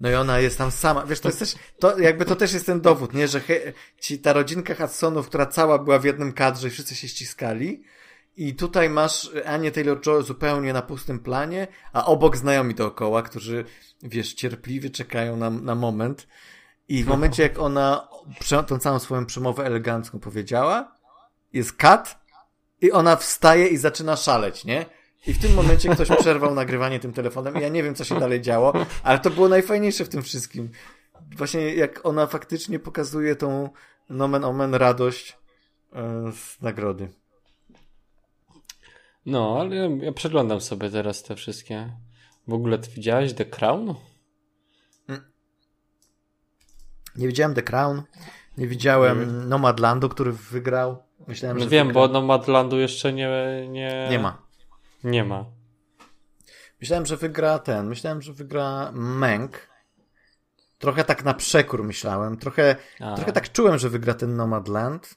No 0.00 0.10
i 0.10 0.14
ona 0.14 0.38
jest 0.38 0.58
tam 0.58 0.70
sama, 0.70 1.06
wiesz, 1.06 1.20
to 1.20 1.28
jest 1.28 1.38
też, 1.38 1.54
to 1.78 1.98
jakby 1.98 2.24
to 2.24 2.36
też 2.36 2.52
jest 2.52 2.66
ten 2.66 2.80
dowód, 2.80 3.14
nie, 3.14 3.28
że 3.28 3.40
he, 3.40 3.72
ci, 4.00 4.18
ta 4.18 4.32
rodzinka 4.32 4.74
Hudsonów, 4.74 5.28
która 5.28 5.46
cała 5.46 5.78
była 5.78 5.98
w 5.98 6.04
jednym 6.04 6.32
kadrze 6.32 6.68
i 6.68 6.70
wszyscy 6.70 6.94
się 6.94 7.08
ściskali 7.08 7.82
i 8.36 8.54
tutaj 8.54 8.90
masz 8.90 9.30
Anię 9.46 9.72
Taylor-Joy 9.72 10.22
zupełnie 10.22 10.72
na 10.72 10.82
pustym 10.82 11.20
planie, 11.20 11.66
a 11.92 12.06
obok 12.06 12.36
znajomi 12.36 12.74
dookoła, 12.74 13.22
którzy, 13.22 13.64
wiesz, 14.02 14.34
cierpliwie 14.34 14.90
czekają 14.90 15.36
na, 15.36 15.50
na 15.50 15.74
moment 15.74 16.26
i 16.88 17.04
w 17.04 17.06
momencie 17.06 17.42
jak 17.42 17.58
ona 17.58 18.08
tą 18.66 18.78
całą 18.78 18.98
swoją 18.98 19.26
przemowę 19.26 19.64
elegancką 19.64 20.20
powiedziała, 20.20 20.92
jest 21.52 21.72
kat 21.72 22.20
i 22.80 22.92
ona 22.92 23.16
wstaje 23.16 23.66
i 23.66 23.76
zaczyna 23.76 24.16
szaleć, 24.16 24.64
nie? 24.64 24.86
I 25.26 25.34
w 25.34 25.38
tym 25.38 25.54
momencie 25.54 25.88
ktoś 25.88 26.08
przerwał 26.08 26.54
nagrywanie 26.54 27.00
tym 27.00 27.12
telefonem 27.12 27.56
ja 27.56 27.68
nie 27.68 27.82
wiem, 27.82 27.94
co 27.94 28.04
się 28.04 28.20
dalej 28.20 28.40
działo, 28.40 28.72
ale 29.02 29.18
to 29.18 29.30
było 29.30 29.48
najfajniejsze 29.48 30.04
w 30.04 30.08
tym 30.08 30.22
wszystkim. 30.22 30.70
Właśnie 31.36 31.74
jak 31.74 32.06
ona 32.06 32.26
faktycznie 32.26 32.78
pokazuje 32.78 33.36
tą 33.36 33.68
nomen 34.08 34.44
omen 34.44 34.74
radość 34.74 35.38
e, 35.92 36.32
z 36.32 36.62
nagrody. 36.62 37.21
No, 39.26 39.56
ale 39.60 39.76
ja, 39.76 39.88
ja 40.00 40.12
przeglądam 40.12 40.60
sobie 40.60 40.90
teraz 40.90 41.22
te 41.22 41.36
wszystkie. 41.36 41.96
W 42.48 42.52
ogóle 42.52 42.78
ty 42.78 42.90
widziałeś 42.90 43.32
The 43.34 43.44
Crown? 43.44 43.94
Nie 47.16 47.26
widziałem 47.26 47.54
The 47.54 47.62
Crown, 47.62 48.02
nie 48.58 48.66
widziałem 48.66 49.48
Nomadlandu, 49.48 50.08
który 50.08 50.32
wygrał. 50.32 51.02
Myślałem, 51.26 51.58
No 51.58 51.64
że 51.64 51.70
wiem, 51.70 51.86
wygra... 51.86 52.00
bo 52.00 52.08
Nomadlandu 52.08 52.78
jeszcze 52.78 53.12
nie, 53.12 53.28
nie... 53.68 54.08
nie 54.10 54.18
ma. 54.18 54.42
Nie 55.04 55.24
ma. 55.24 55.44
Myślałem, 56.80 57.06
że 57.06 57.16
wygra 57.16 57.58
ten. 57.58 57.86
Myślałem, 57.86 58.22
że 58.22 58.32
wygra 58.32 58.90
Mank. 58.94 59.68
Trochę 60.78 61.04
tak 61.04 61.24
na 61.24 61.34
przekór 61.34 61.84
myślałem. 61.84 62.36
Trochę, 62.36 62.76
A. 63.00 63.14
trochę 63.14 63.32
tak 63.32 63.52
czułem, 63.52 63.78
że 63.78 63.88
wygra 63.88 64.14
ten 64.14 64.36
Nomadland, 64.36 65.14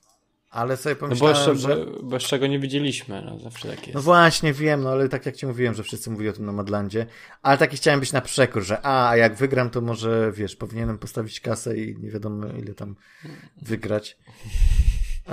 ale 0.56 0.78
sobie 0.78 0.96
No 0.96 1.00
bo 1.02 1.06
pomyślałem, 1.08 1.36
jeszcze, 1.38 1.56
że... 1.56 1.86
bo, 1.86 2.04
bo 2.04 2.16
jeszcze 2.16 2.40
go 2.40 2.48
nie 2.48 2.60
widzieliśmy, 2.60 3.22
no 3.26 3.40
zawsze 3.40 3.68
tak 3.70 3.80
jest. 3.80 3.94
No 3.94 4.02
właśnie, 4.02 4.54
wiem, 4.54 4.84
no 4.84 4.90
ale 4.90 5.10
tak 5.10 5.26
jak 5.26 5.36
ci 5.36 5.46
mówiłem, 5.48 5.74
że 5.74 5.84
wszyscy 5.84 6.10
mówili 6.10 6.30
o 6.30 6.34
tym 6.34 6.46
Nomadlandzie, 6.46 7.06
ale 7.42 7.58
taki 7.58 7.78
chciałem 7.78 8.00
być 8.00 8.12
na 8.14 8.22
przekór, 8.22 8.64
że 8.64 8.82
a, 8.86 9.10
a 9.10 9.18
jak 9.18 9.36
wygram, 9.36 9.70
to 9.70 9.82
może, 9.82 10.32
wiesz, 10.36 10.56
powinienem 10.56 10.98
postawić 10.98 11.40
kasę 11.40 11.78
i 11.78 11.98
nie 12.00 12.12
wiadomo 12.12 12.48
ile 12.48 12.74
tam 12.74 12.96
wygrać. 13.62 14.18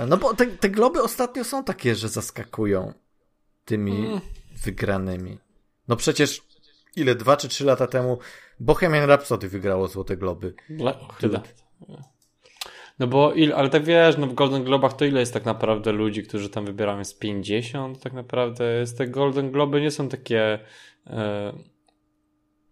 No 0.07 0.17
bo 0.17 0.33
te, 0.33 0.45
te 0.47 0.69
globy 0.69 1.01
ostatnio 1.03 1.43
są 1.43 1.63
takie, 1.63 1.95
że 1.95 2.09
zaskakują 2.09 2.93
tymi 3.65 4.05
Mm. 4.05 4.21
wygranymi. 4.63 5.37
No 5.87 5.95
przecież 5.95 6.41
ile, 6.95 7.15
dwa 7.15 7.37
czy 7.37 7.47
trzy 7.47 7.65
lata 7.65 7.87
temu 7.87 8.17
Bohemian 8.59 9.05
Rhapsody 9.09 9.49
wygrało 9.49 9.87
Złote 9.87 10.17
Globy. 10.17 10.53
Le- 10.69 10.97
Chyba. 11.19 11.41
No 12.99 13.07
bo 13.07 13.33
ile, 13.33 13.55
ale 13.55 13.69
tak 13.69 13.83
wiesz, 13.83 14.17
no 14.17 14.27
w 14.27 14.33
Golden 14.33 14.63
Globach 14.63 14.93
to 14.93 15.05
ile 15.05 15.19
jest 15.19 15.33
tak 15.33 15.45
naprawdę 15.45 15.91
ludzi, 15.91 16.23
którzy 16.23 16.49
tam 16.49 16.65
wybierają? 16.65 16.99
Jest 16.99 17.19
50 17.19 17.99
tak 17.99 18.13
naprawdę. 18.13 18.79
Jest 18.79 18.97
te 18.97 19.07
Golden 19.07 19.51
Globy 19.51 19.81
nie 19.81 19.91
są 19.91 20.09
takie. 20.09 20.59
E, 21.07 21.53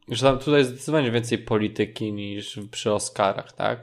że 0.07 0.25
tam 0.25 0.39
tutaj 0.39 0.60
jest 0.60 0.69
zdecydowanie 0.69 1.12
więcej 1.12 1.38
polityki 1.38 2.13
niż 2.13 2.60
przy 2.71 2.93
Oscarach, 2.93 3.53
tak? 3.53 3.79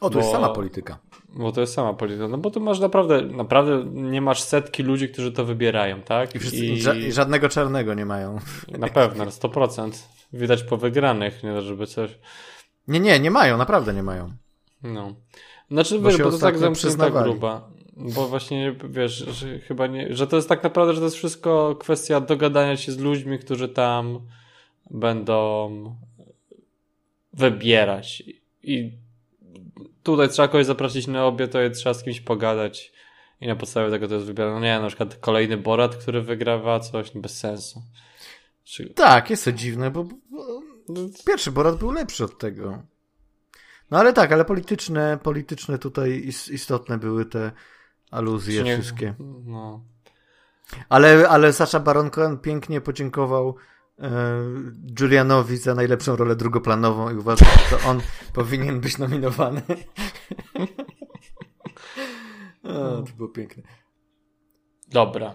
O, 0.00 0.10
tu 0.10 0.14
Bo- 0.14 0.18
jest 0.20 0.32
sama 0.32 0.48
polityka. 0.48 0.98
Bo 1.28 1.52
to 1.52 1.60
jest 1.60 1.74
sama 1.74 1.94
polityka. 1.94 2.28
No 2.28 2.38
bo 2.38 2.50
tu 2.50 2.60
masz 2.60 2.80
naprawdę, 2.80 3.22
naprawdę 3.22 3.84
nie 3.92 4.20
masz 4.20 4.42
setki 4.42 4.82
ludzi, 4.82 5.08
którzy 5.08 5.32
to 5.32 5.44
wybierają, 5.44 6.02
tak? 6.02 6.34
I, 6.34 6.38
wszyscy, 6.38 6.66
i... 6.66 6.82
ża- 6.82 7.12
żadnego 7.12 7.48
czarnego 7.48 7.94
nie 7.94 8.06
mają. 8.06 8.38
Na 8.78 8.88
pewno, 8.88 9.24
na 9.24 9.30
100%. 9.30 9.90
Widać 10.32 10.62
po 10.62 10.76
wygranych, 10.76 11.42
nie 11.42 11.62
żeby 11.62 11.86
coś. 11.86 12.18
Nie, 12.88 13.00
nie, 13.00 13.20
nie 13.20 13.30
mają, 13.30 13.56
naprawdę 13.56 13.94
nie 13.94 14.02
mają. 14.02 14.32
No. 14.82 15.14
Znaczy, 15.74 15.98
Bo 15.98 16.08
wiesz, 16.08 16.18
bo 16.18 16.30
to 16.30 16.38
tak 16.38 16.58
zamknięta 16.58 17.10
gruba. 17.10 17.70
Bo 17.96 18.28
właśnie, 18.28 18.74
wiesz, 18.88 19.12
że 19.12 19.58
chyba 19.58 19.86
nie, 19.86 20.16
że 20.16 20.26
to 20.26 20.36
jest 20.36 20.48
tak 20.48 20.62
naprawdę, 20.62 20.94
że 20.94 21.00
to 21.00 21.04
jest 21.04 21.16
wszystko 21.16 21.76
kwestia 21.80 22.20
dogadania 22.20 22.76
się 22.76 22.92
z 22.92 22.98
ludźmi, 22.98 23.38
którzy 23.38 23.68
tam 23.68 24.20
będą 24.90 25.96
wybierać. 27.32 28.22
I 28.62 28.92
tutaj 30.02 30.28
trzeba 30.28 30.48
kogoś 30.48 30.66
zaprosić 30.66 31.06
na 31.06 31.26
obie, 31.26 31.48
to 31.48 31.58
trzeba 31.74 31.94
z 31.94 32.02
kimś 32.02 32.20
pogadać 32.20 32.92
i 33.40 33.46
na 33.46 33.56
podstawie 33.56 33.90
tego 33.90 34.08
to 34.08 34.14
jest 34.14 34.26
wybierane. 34.26 34.54
No 34.54 34.60
nie, 34.60 34.80
na 34.80 34.88
przykład 34.88 35.16
kolejny 35.16 35.56
Borat, 35.56 35.96
który 35.96 36.22
wygrywa 36.22 36.80
coś, 36.80 37.14
no 37.14 37.20
bez 37.20 37.38
sensu. 37.38 37.82
Czy, 38.64 38.90
Tak, 38.90 39.30
jest 39.30 39.44
to 39.44 39.52
dziwne, 39.52 39.90
bo, 39.90 40.04
bo 40.04 40.94
pierwszy 41.26 41.52
Borat 41.52 41.78
był 41.78 41.90
lepszy 41.90 42.24
od 42.24 42.38
tego. 42.38 42.82
No 43.90 43.98
ale 43.98 44.12
tak, 44.12 44.32
ale 44.32 44.44
polityczne, 44.44 45.18
polityczne 45.22 45.78
tutaj 45.78 46.22
is, 46.26 46.48
istotne 46.48 46.98
były 46.98 47.26
te 47.26 47.52
aluzje 48.10 48.58
czy 48.58 48.64
nie- 48.64 48.74
wszystkie. 48.74 49.14
No. 49.44 49.84
Ale, 50.88 51.28
ale 51.28 51.52
Sasha 51.52 51.80
Baron 51.80 52.10
Cohen 52.10 52.38
pięknie 52.38 52.80
podziękował 52.80 53.56
e, 53.98 54.10
Julianowi 55.00 55.56
za 55.56 55.74
najlepszą 55.74 56.16
rolę 56.16 56.36
drugoplanową 56.36 57.10
i 57.10 57.14
uważam, 57.16 57.48
że 57.48 57.76
to 57.76 57.88
on 57.88 58.00
powinien 58.34 58.80
być 58.80 58.98
nominowany. 58.98 59.62
o, 62.64 63.02
to 63.02 63.12
było 63.16 63.28
piękne. 63.28 63.62
Dobra. 64.88 65.34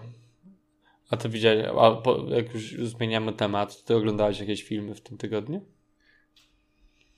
A 1.10 1.16
ty 1.16 1.28
widziałeś, 1.28 1.66
a 1.66 1.90
po, 1.90 2.24
jak 2.28 2.54
już 2.54 2.62
zmieniamy 2.72 3.32
temat, 3.32 3.84
ty 3.84 3.96
oglądałeś 3.96 4.40
jakieś 4.40 4.62
filmy 4.62 4.94
w 4.94 5.00
tym 5.00 5.18
tygodniu? 5.18 5.66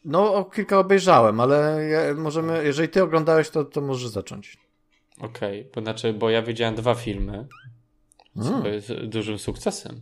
No, 0.04 0.34
o 0.34 0.44
kilka 0.44 0.78
obejrzałem, 0.78 1.40
ale 1.40 1.78
możemy, 2.16 2.64
jeżeli 2.64 2.88
ty 2.88 3.02
oglądałeś, 3.02 3.50
to, 3.50 3.64
to 3.64 3.80
możesz 3.80 4.08
zacząć. 4.08 4.56
Okej, 5.20 5.70
bo 5.74 5.80
znaczy, 5.80 6.12
bo 6.12 6.30
ja 6.30 6.42
widziałem 6.42 6.74
dwa 6.74 6.94
filmy, 6.94 7.48
co 8.42 8.48
Mm. 8.54 8.64
jest 8.74 8.92
dużym 8.92 9.38
sukcesem. 9.38 10.00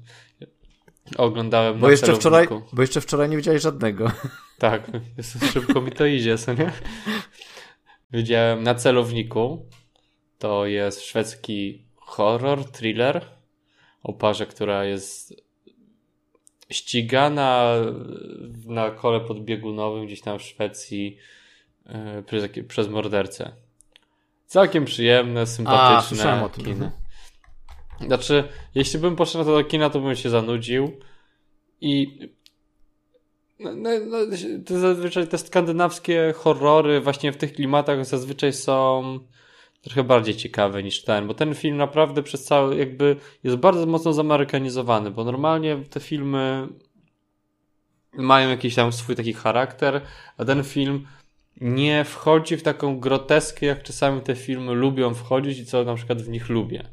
Oglądałem 1.18 1.78
Bo 1.80 1.86
na 1.86 1.90
jeszcze, 1.90 2.14
wczoraj, 2.14 2.46
celowniku. 2.48 2.76
bo 2.76 2.82
jeszcze 2.82 3.00
wczoraj 3.00 3.28
nie 3.28 3.36
widziałeś 3.36 3.62
żadnego. 3.62 4.10
Tak, 4.58 4.90
szybko 5.52 5.80
mi 5.80 5.92
to 5.92 6.06
idzie, 6.06 6.38
co 6.38 6.52
nie? 6.54 6.72
Widziałem 8.12 8.62
na 8.62 8.74
celowniku. 8.74 9.66
To 10.38 10.66
jest 10.66 11.00
szwedzki 11.04 11.86
horror, 11.96 12.64
thriller 12.64 13.26
o 14.02 14.12
parze, 14.12 14.46
która 14.46 14.84
jest 14.84 15.34
ścigana 16.70 17.74
na 18.66 18.90
kole 18.90 19.20
podbiegunowym 19.20 20.06
gdzieś 20.06 20.20
tam 20.20 20.38
w 20.38 20.42
Szwecji 20.42 21.16
yy, 21.86 22.22
przez, 22.22 22.48
przez 22.68 22.88
mordercę. 22.88 23.52
Całkiem 24.46 24.84
przyjemne, 24.84 25.46
sympatyczne 25.46 26.44
o 26.44 26.48
tym. 26.48 26.64
kino. 26.64 26.90
Znaczy, 28.06 28.44
jeśli 28.74 28.98
bym 28.98 29.16
poszedł 29.16 29.38
na 29.38 29.44
to 29.44 29.56
do 29.56 29.64
kina, 29.64 29.90
to 29.90 30.00
bym 30.00 30.16
się 30.16 30.30
zanudził 30.30 31.00
i 31.80 32.18
no, 33.60 33.74
no, 33.74 33.90
no, 34.06 34.18
to 34.66 34.78
zazwyczaj 34.78 35.26
te 35.28 35.38
skandynawskie 35.38 36.34
horrory 36.36 37.00
właśnie 37.00 37.32
w 37.32 37.36
tych 37.36 37.52
klimatach 37.52 38.04
zazwyczaj 38.04 38.52
są 38.52 39.18
trochę 39.82 40.04
bardziej 40.04 40.36
ciekawe 40.36 40.82
niż 40.82 41.02
ten, 41.02 41.26
bo 41.26 41.34
ten 41.34 41.54
film 41.54 41.76
naprawdę 41.76 42.22
przez 42.22 42.44
cały 42.44 42.76
jakby 42.76 43.16
jest 43.44 43.56
bardzo 43.56 43.86
mocno 43.86 44.12
zamerykanizowany, 44.12 45.10
bo 45.10 45.24
normalnie 45.24 45.76
te 45.90 46.00
filmy 46.00 46.68
mają 48.12 48.50
jakiś 48.50 48.74
tam 48.74 48.92
swój 48.92 49.16
taki 49.16 49.32
charakter, 49.32 50.00
a 50.36 50.44
ten 50.44 50.64
film 50.64 51.06
nie 51.60 52.04
wchodzi 52.04 52.56
w 52.56 52.62
taką 52.62 53.00
groteskę, 53.00 53.66
jak 53.66 53.82
czasami 53.82 54.20
te 54.20 54.36
filmy 54.36 54.74
lubią 54.74 55.14
wchodzić 55.14 55.58
i 55.58 55.66
co 55.66 55.84
na 55.84 55.94
przykład 55.94 56.22
w 56.22 56.28
nich 56.28 56.48
lubię. 56.48 56.84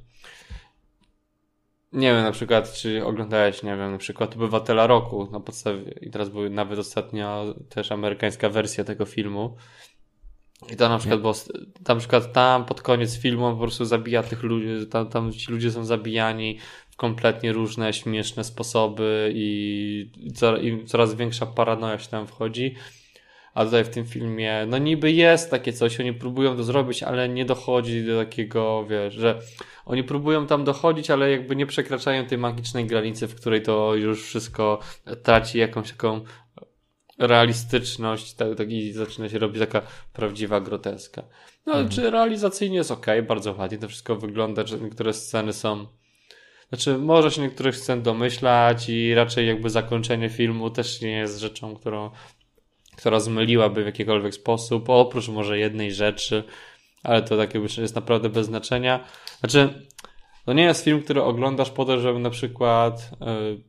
Nie 1.94 2.14
wiem, 2.14 2.24
na 2.24 2.32
przykład, 2.32 2.74
czy 2.74 3.06
oglądałeś, 3.06 3.64
nie 3.64 3.78
wiem, 3.78 3.92
na 3.92 3.98
przykład 3.98 4.36
Obywatela 4.36 4.88
Roku 4.88 5.30
na 5.32 5.40
podstawie, 5.40 5.92
i 6.02 6.12
teraz 6.12 6.30
była 6.30 6.50
nawet 6.50 6.80
ostatnio 6.80 7.56
też 7.70 7.92
amerykańska 7.92 8.50
wersja 8.50 8.84
tego 8.84 9.06
filmu. 9.06 9.56
I 10.72 10.76
to 10.76 10.90
na 10.90 10.98
przykład, 10.98 11.22
było, 11.22 11.34
tam, 11.84 11.96
na 11.96 12.00
przykład 12.00 12.34
tam 12.34 12.66
pod 12.66 12.82
koniec 12.82 13.18
filmu 13.18 13.46
on 13.46 13.54
po 13.54 13.62
prostu 13.62 13.86
zabija 13.86 14.24
tych 14.24 14.44
ludzi, 14.44 14.88
tam, 14.88 15.10
tam 15.10 15.32
ci 15.32 15.52
ludzie 15.52 15.72
są 15.72 15.86
zabijani 15.86 16.60
w 16.90 16.96
kompletnie 16.96 17.54
różne, 17.54 17.94
śmieszne 17.94 18.44
sposoby 18.44 19.32
i, 19.36 20.12
i, 20.18 20.32
co, 20.32 20.58
i 20.58 20.86
coraz 20.86 21.16
większa 21.16 21.46
paranoja 21.46 22.00
się 22.00 22.10
tam 22.10 22.28
wchodzi. 22.28 22.76
A 23.54 23.66
tutaj 23.66 23.84
w 23.84 23.90
tym 23.90 24.06
filmie, 24.06 24.66
no 24.68 24.78
niby 24.78 25.12
jest 25.12 25.52
takie 25.52 25.74
coś, 25.74 26.00
oni 26.00 26.14
próbują 26.14 26.56
to 26.56 26.64
zrobić, 26.64 27.04
ale 27.04 27.30
nie 27.30 27.46
dochodzi 27.46 28.06
do 28.06 28.20
takiego, 28.20 28.86
wiesz, 28.90 29.14
że 29.14 29.40
oni 29.86 30.04
próbują 30.04 30.48
tam 30.48 30.64
dochodzić, 30.64 31.12
ale 31.12 31.32
jakby 31.32 31.56
nie 31.56 31.66
przekraczają 31.66 32.26
tej 32.26 32.38
magicznej 32.38 32.86
granicy, 32.86 33.28
w 33.28 33.36
której 33.36 33.62
to 33.62 33.96
już 33.96 34.24
wszystko 34.24 34.80
traci 35.24 35.60
jakąś 35.60 35.92
taką 35.92 36.22
realistyczność, 37.20 38.34
tak, 38.34 38.56
tak 38.58 38.72
i 38.72 38.92
zaczyna 38.94 39.30
się 39.30 39.40
robić 39.40 39.60
taka 39.60 39.82
prawdziwa 40.14 40.62
groteska. 40.62 41.24
No 41.66 41.74
ale 41.74 41.90
czy 41.90 42.10
realizacyjnie 42.10 42.78
jest 42.78 42.92
ok, 42.92 43.06
bardzo 43.28 43.54
ładnie, 43.54 43.78
to 43.78 43.88
wszystko 43.88 44.16
wygląda, 44.16 44.68
że 44.68 44.80
niektóre 44.80 45.14
sceny 45.14 45.54
są 45.54 45.88
znaczy 46.70 46.98
może 46.98 47.32
się 47.32 47.42
niektórych 47.42 47.78
scen 47.78 48.02
domyślać 48.02 48.90
i 48.90 49.14
raczej 49.14 49.48
jakby 49.48 49.70
zakończenie 49.70 50.30
filmu 50.30 50.70
też 50.70 51.02
nie 51.02 51.12
jest 51.12 51.40
rzeczą, 51.40 51.76
którą 51.76 52.10
która 52.98 53.20
zmyliłaby 53.20 53.84
w 53.84 53.86
jakikolwiek 53.86 54.34
sposób, 54.36 54.90
oprócz 54.90 55.28
może 55.28 55.60
jednej 55.60 55.94
rzeczy, 55.94 56.44
ale 57.04 57.22
to 57.22 57.38
takie 57.38 57.60
jest 57.78 57.96
naprawdę 57.96 58.30
bez 58.30 58.46
znaczenia. 58.46 59.04
Znaczy, 59.40 59.88
to 60.46 60.54
nie 60.54 60.64
jest 60.64 60.84
film, 60.84 61.04
który 61.04 61.24
oglądasz 61.24 61.72
po 61.72 61.86
to, 61.86 62.00
żeby 62.00 62.20
na 62.20 62.30
przykład 62.30 63.12
yy, 63.22 63.62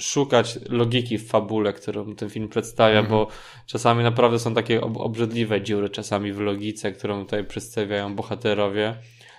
szukać 0.00 0.58
logiki 0.68 1.18
w 1.18 1.28
fabule, 1.28 1.72
którą 1.72 2.14
ten 2.14 2.30
film 2.30 2.48
przedstawia, 2.48 2.98
mm 2.98 3.06
-hmm. 3.06 3.10
bo 3.10 3.28
czasami 3.66 4.04
naprawdę 4.04 4.38
są 4.38 4.54
takie 4.54 4.80
ob 4.80 4.96
obrzydliwe 4.96 5.62
dziury 5.62 5.88
czasami 5.88 6.32
w 6.32 6.40
logice, 6.40 6.92
którą 6.92 7.24
tutaj 7.24 7.44
przedstawiają 7.44 8.14
bohaterowie. 8.14 8.94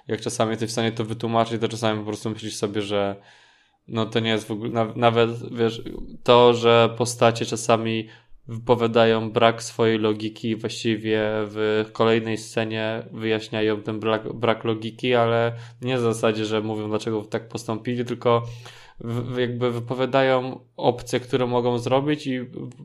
Jak 0.08 0.22
czasami 0.22 0.50
jesteś 0.50 0.70
w 0.70 0.72
stanie 0.72 0.92
to 0.92 1.06
wytłumaczyć, 1.06 1.62
to 1.62 1.68
czasami 1.68 2.00
po 2.00 2.06
prostu 2.06 2.30
myślisz 2.30 2.56
sobie, 2.56 2.82
że 2.82 3.16
no 3.88 4.06
to 4.06 4.20
nie 4.20 4.30
jest 4.30 4.48
w 4.48 4.52
ogóle, 4.52 4.94
nawet 4.96 5.54
wiesz, 5.56 5.82
to, 6.24 6.54
że 6.54 6.90
postacie 6.98 7.46
czasami 7.46 8.08
wypowiadają 8.48 9.32
brak 9.32 9.64
swojej 9.64 10.00
logiki, 10.00 10.56
właściwie 10.56 11.22
w 11.24 11.86
kolejnej 11.94 12.38
scenie 12.38 13.04
wyjaśniają 13.12 13.82
ten 13.82 14.00
brak, 14.00 14.34
brak 14.34 14.64
logiki, 14.64 15.16
ale 15.16 15.54
nie 15.82 15.98
w 15.98 16.02
zasadzie, 16.02 16.46
że 16.46 16.62
mówią 16.62 16.90
dlaczego 16.90 17.24
tak 17.24 17.48
postąpili, 17.48 18.06
tylko 18.06 18.44
w, 19.02 19.38
jakby 19.38 19.72
wypowiadają 19.72 20.60
opcję, 20.78 21.20
którą 21.20 21.48
mogą 21.48 21.78
zrobić 21.78 22.28
i 22.28 22.40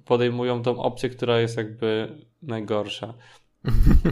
podejmują 0.05 0.63
tą 0.63 0.83
opcję, 0.83 1.11
która 1.11 1.41
jest 1.41 1.57
jakby 1.57 2.19
najgorsza. 2.43 3.15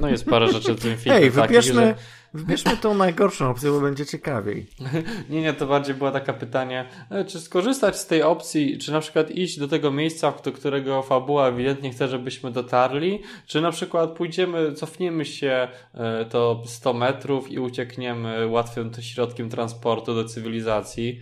No 0.01 0.09
jest 0.09 0.27
parę 0.27 0.53
rzeczy 0.53 0.75
w 0.75 0.81
tym 0.81 0.97
filmie. 0.97 1.19
Hej, 1.19 1.31
wybierzmy, 1.31 1.53
takich, 1.53 1.73
że... 1.75 1.95
wybierzmy 2.35 2.77
tą 2.77 2.95
najgorszą 2.95 3.51
opcję, 3.51 3.71
bo 3.71 3.81
będzie 3.81 4.07
ciekawiej. 4.07 4.67
nie, 5.31 5.43
nie, 5.43 5.53
to 5.53 5.67
bardziej 5.67 5.95
było 5.95 6.11
takie 6.11 6.33
pytanie, 6.33 6.89
e, 7.11 7.25
czy 7.25 7.41
skorzystać 7.41 7.97
z 7.99 8.07
tej 8.07 8.23
opcji, 8.23 8.79
czy 8.79 8.93
na 8.93 9.01
przykład 9.01 9.31
iść 9.31 9.59
do 9.59 9.69
tego 9.69 9.91
miejsca, 9.91 10.33
do 10.45 10.53
którego 10.53 11.03
fabuła 11.03 11.49
ewidentnie 11.49 11.91
chce, 11.91 12.09
żebyśmy 12.09 12.51
dotarli, 12.51 13.23
czy 13.47 13.61
na 13.61 13.71
przykład 13.71 14.11
pójdziemy, 14.11 14.73
cofniemy 14.73 15.25
się 15.25 15.69
e, 15.95 16.25
to 16.25 16.63
100 16.67 16.95
metrów 16.95 17.51
i 17.51 17.59
uciekniemy 17.59 18.47
łatwym 18.47 18.91
środkiem 19.01 19.51
transportu 19.51 20.15
do 20.15 20.25
cywilizacji. 20.25 21.21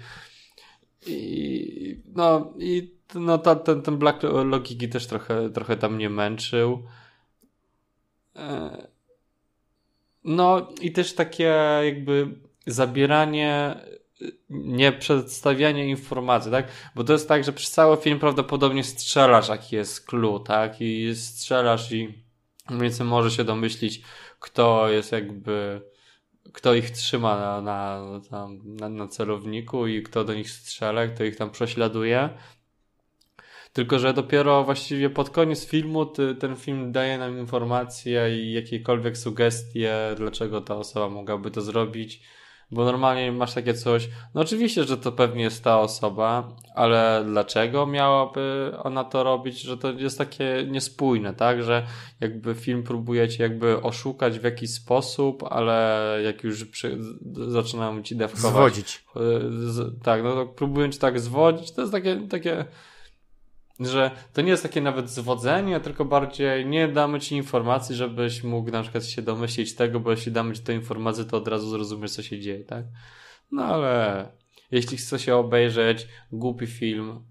I, 1.06 2.02
no, 2.14 2.52
i 2.58 2.94
no, 3.14 3.38
ta, 3.38 3.56
ten, 3.56 3.82
ten 3.82 3.98
black 3.98 4.22
logiki 4.44 4.88
też 4.88 5.06
trochę, 5.06 5.50
trochę 5.50 5.76
tam 5.76 5.94
mnie 5.94 6.10
męczył. 6.10 6.82
E, 8.36 8.86
no 10.24 10.68
i 10.80 10.92
też 10.92 11.14
takie 11.14 11.54
jakby 11.84 12.28
zabieranie, 12.66 13.76
nie 14.50 14.92
przedstawianie 14.92 15.88
informacji, 15.88 16.50
tak? 16.50 16.68
Bo 16.94 17.04
to 17.04 17.12
jest 17.12 17.28
tak, 17.28 17.44
że 17.44 17.52
przez 17.52 17.70
cały 17.70 17.96
film 17.96 18.18
prawdopodobnie 18.18 18.84
strzelasz, 18.84 19.48
jaki 19.48 19.76
jest 19.76 20.06
clue, 20.06 20.40
tak? 20.40 20.80
I 20.80 21.16
strzelasz 21.16 21.92
i 21.92 22.24
mniej 22.70 22.82
więcej 22.82 23.06
może 23.06 23.30
się 23.30 23.44
domyślić, 23.44 24.02
kto 24.38 24.88
jest 24.88 25.12
jakby, 25.12 25.82
kto 26.52 26.74
ich 26.74 26.90
trzyma 26.90 27.36
na, 27.36 27.60
na, 27.60 28.48
na, 28.64 28.88
na 28.88 29.08
celowniku 29.08 29.86
i 29.86 30.02
kto 30.02 30.24
do 30.24 30.34
nich 30.34 30.50
strzela, 30.50 31.06
kto 31.06 31.24
ich 31.24 31.36
tam 31.36 31.50
prześladuje. 31.50 32.30
Tylko, 33.72 33.98
że 33.98 34.14
dopiero 34.14 34.64
właściwie 34.64 35.10
pod 35.10 35.30
koniec 35.30 35.66
filmu 35.66 36.06
ty, 36.06 36.34
ten 36.34 36.56
film 36.56 36.92
daje 36.92 37.18
nam 37.18 37.38
informacje 37.38 38.42
i 38.42 38.52
jakiekolwiek 38.52 39.18
sugestie, 39.18 39.94
dlaczego 40.16 40.60
ta 40.60 40.76
osoba 40.76 41.08
mogłaby 41.08 41.50
to 41.50 41.60
zrobić. 41.60 42.22
Bo 42.72 42.84
normalnie 42.84 43.32
masz 43.32 43.54
takie 43.54 43.74
coś, 43.74 44.08
no 44.34 44.40
oczywiście, 44.40 44.84
że 44.84 44.96
to 44.96 45.12
pewnie 45.12 45.42
jest 45.42 45.64
ta 45.64 45.80
osoba, 45.80 46.48
ale 46.74 47.24
dlaczego 47.26 47.86
miałaby 47.86 48.72
ona 48.82 49.04
to 49.04 49.22
robić, 49.22 49.60
że 49.60 49.76
to 49.76 49.92
jest 49.92 50.18
takie 50.18 50.66
niespójne, 50.68 51.34
tak? 51.34 51.62
Że 51.62 51.86
jakby 52.20 52.54
film 52.54 52.82
próbuje 52.82 53.28
cię 53.28 53.42
jakby 53.42 53.82
oszukać 53.82 54.38
w 54.38 54.44
jakiś 54.44 54.74
sposób, 54.74 55.44
ale 55.50 56.18
jak 56.24 56.44
już 56.44 56.64
przy, 56.64 56.98
zaczynam 57.48 58.04
ci 58.04 58.16
dewkować. 58.16 58.52
Zwodzić. 58.52 59.04
Z, 59.50 60.02
tak, 60.02 60.22
no 60.22 60.34
to 60.34 60.46
próbując 60.46 60.98
tak 60.98 61.20
zwodzić, 61.20 61.72
to 61.72 61.80
jest 61.80 61.92
takie, 61.92 62.16
takie 62.16 62.64
że 63.80 64.10
to 64.32 64.42
nie 64.42 64.50
jest 64.50 64.62
takie 64.62 64.80
nawet 64.80 65.10
zwodzenie, 65.10 65.80
tylko 65.80 66.04
bardziej 66.04 66.66
nie 66.66 66.88
damy 66.88 67.20
ci 67.20 67.36
informacji, 67.36 67.96
żebyś 67.96 68.42
mógł 68.42 68.70
na 68.70 68.82
przykład 68.82 69.04
się 69.04 69.22
domyślić 69.22 69.74
tego, 69.74 70.00
bo 70.00 70.10
jeśli 70.10 70.32
damy 70.32 70.54
ci 70.54 70.62
tę 70.62 70.74
informację, 70.74 71.24
to 71.24 71.36
od 71.36 71.48
razu 71.48 71.70
zrozumiesz, 71.70 72.12
co 72.12 72.22
się 72.22 72.40
dzieje, 72.40 72.64
tak? 72.64 72.84
No 73.52 73.64
ale 73.64 74.28
jeśli 74.70 74.96
chce 74.96 75.18
się 75.18 75.36
obejrzeć 75.36 76.08
głupi 76.32 76.66
film, 76.66 77.24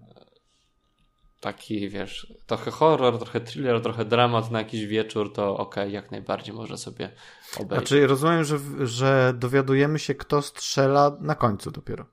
taki, 1.40 1.88
wiesz, 1.88 2.34
trochę 2.46 2.70
horror, 2.70 3.18
trochę 3.18 3.40
thriller, 3.40 3.82
trochę 3.82 4.04
dramat 4.04 4.50
na 4.50 4.58
jakiś 4.58 4.86
wieczór, 4.86 5.32
to 5.32 5.56
okej, 5.56 5.82
okay, 5.82 5.90
jak 5.90 6.10
najbardziej 6.10 6.54
można 6.54 6.76
sobie 6.76 7.10
obejrzeć. 7.56 7.88
Znaczy, 7.88 8.06
rozumiem, 8.06 8.44
że, 8.44 8.58
że 8.86 9.34
dowiadujemy 9.38 9.98
się, 9.98 10.14
kto 10.14 10.42
strzela 10.42 11.16
na 11.20 11.34
końcu 11.34 11.70
dopiero. 11.70 12.06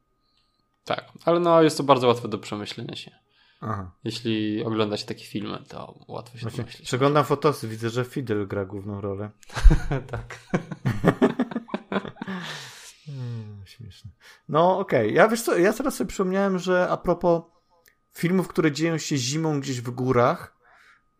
Tak, 0.86 1.12
ale 1.26 1.40
no 1.40 1.64
jest 1.64 1.78
to 1.78 1.84
bardzo 1.84 2.08
łatwe 2.08 2.28
do 2.28 2.38
przemyślenia 2.38 2.96
się. 2.96 3.27
Aha. 3.62 3.92
Jeśli 4.04 4.64
ogląda 4.64 4.98
się 4.98 5.06
takie 5.06 5.26
filmy, 5.26 5.64
to 5.68 6.00
łatwo 6.08 6.38
się 6.38 6.42
Właśnie, 6.42 6.64
domyślić. 6.64 6.88
Przeglądam 6.88 7.26
fotosy, 7.26 7.68
widzę, 7.68 7.90
że 7.90 8.06
Fidel 8.06 8.48
gra 8.48 8.66
główną 8.66 9.02
rolę. 9.02 9.30
tak. 10.12 10.40
hmm, 13.06 13.62
śmieszne. 13.66 14.12
No 14.50 14.80
okej, 14.80 15.08
okay. 15.08 15.12
ja 15.12 15.28
wiesz 15.28 15.42
co, 15.42 15.58
ja 15.58 15.74
teraz 15.74 15.96
sobie 15.96 16.08
przypomniałem, 16.08 16.60
że 16.60 16.88
a 16.90 16.98
propos 16.98 17.42
filmów, 18.14 18.48
które 18.48 18.72
dzieją 18.72 18.98
się 18.98 19.18
zimą 19.18 19.60
gdzieś 19.60 19.82
w 19.82 19.90
górach 19.90 20.58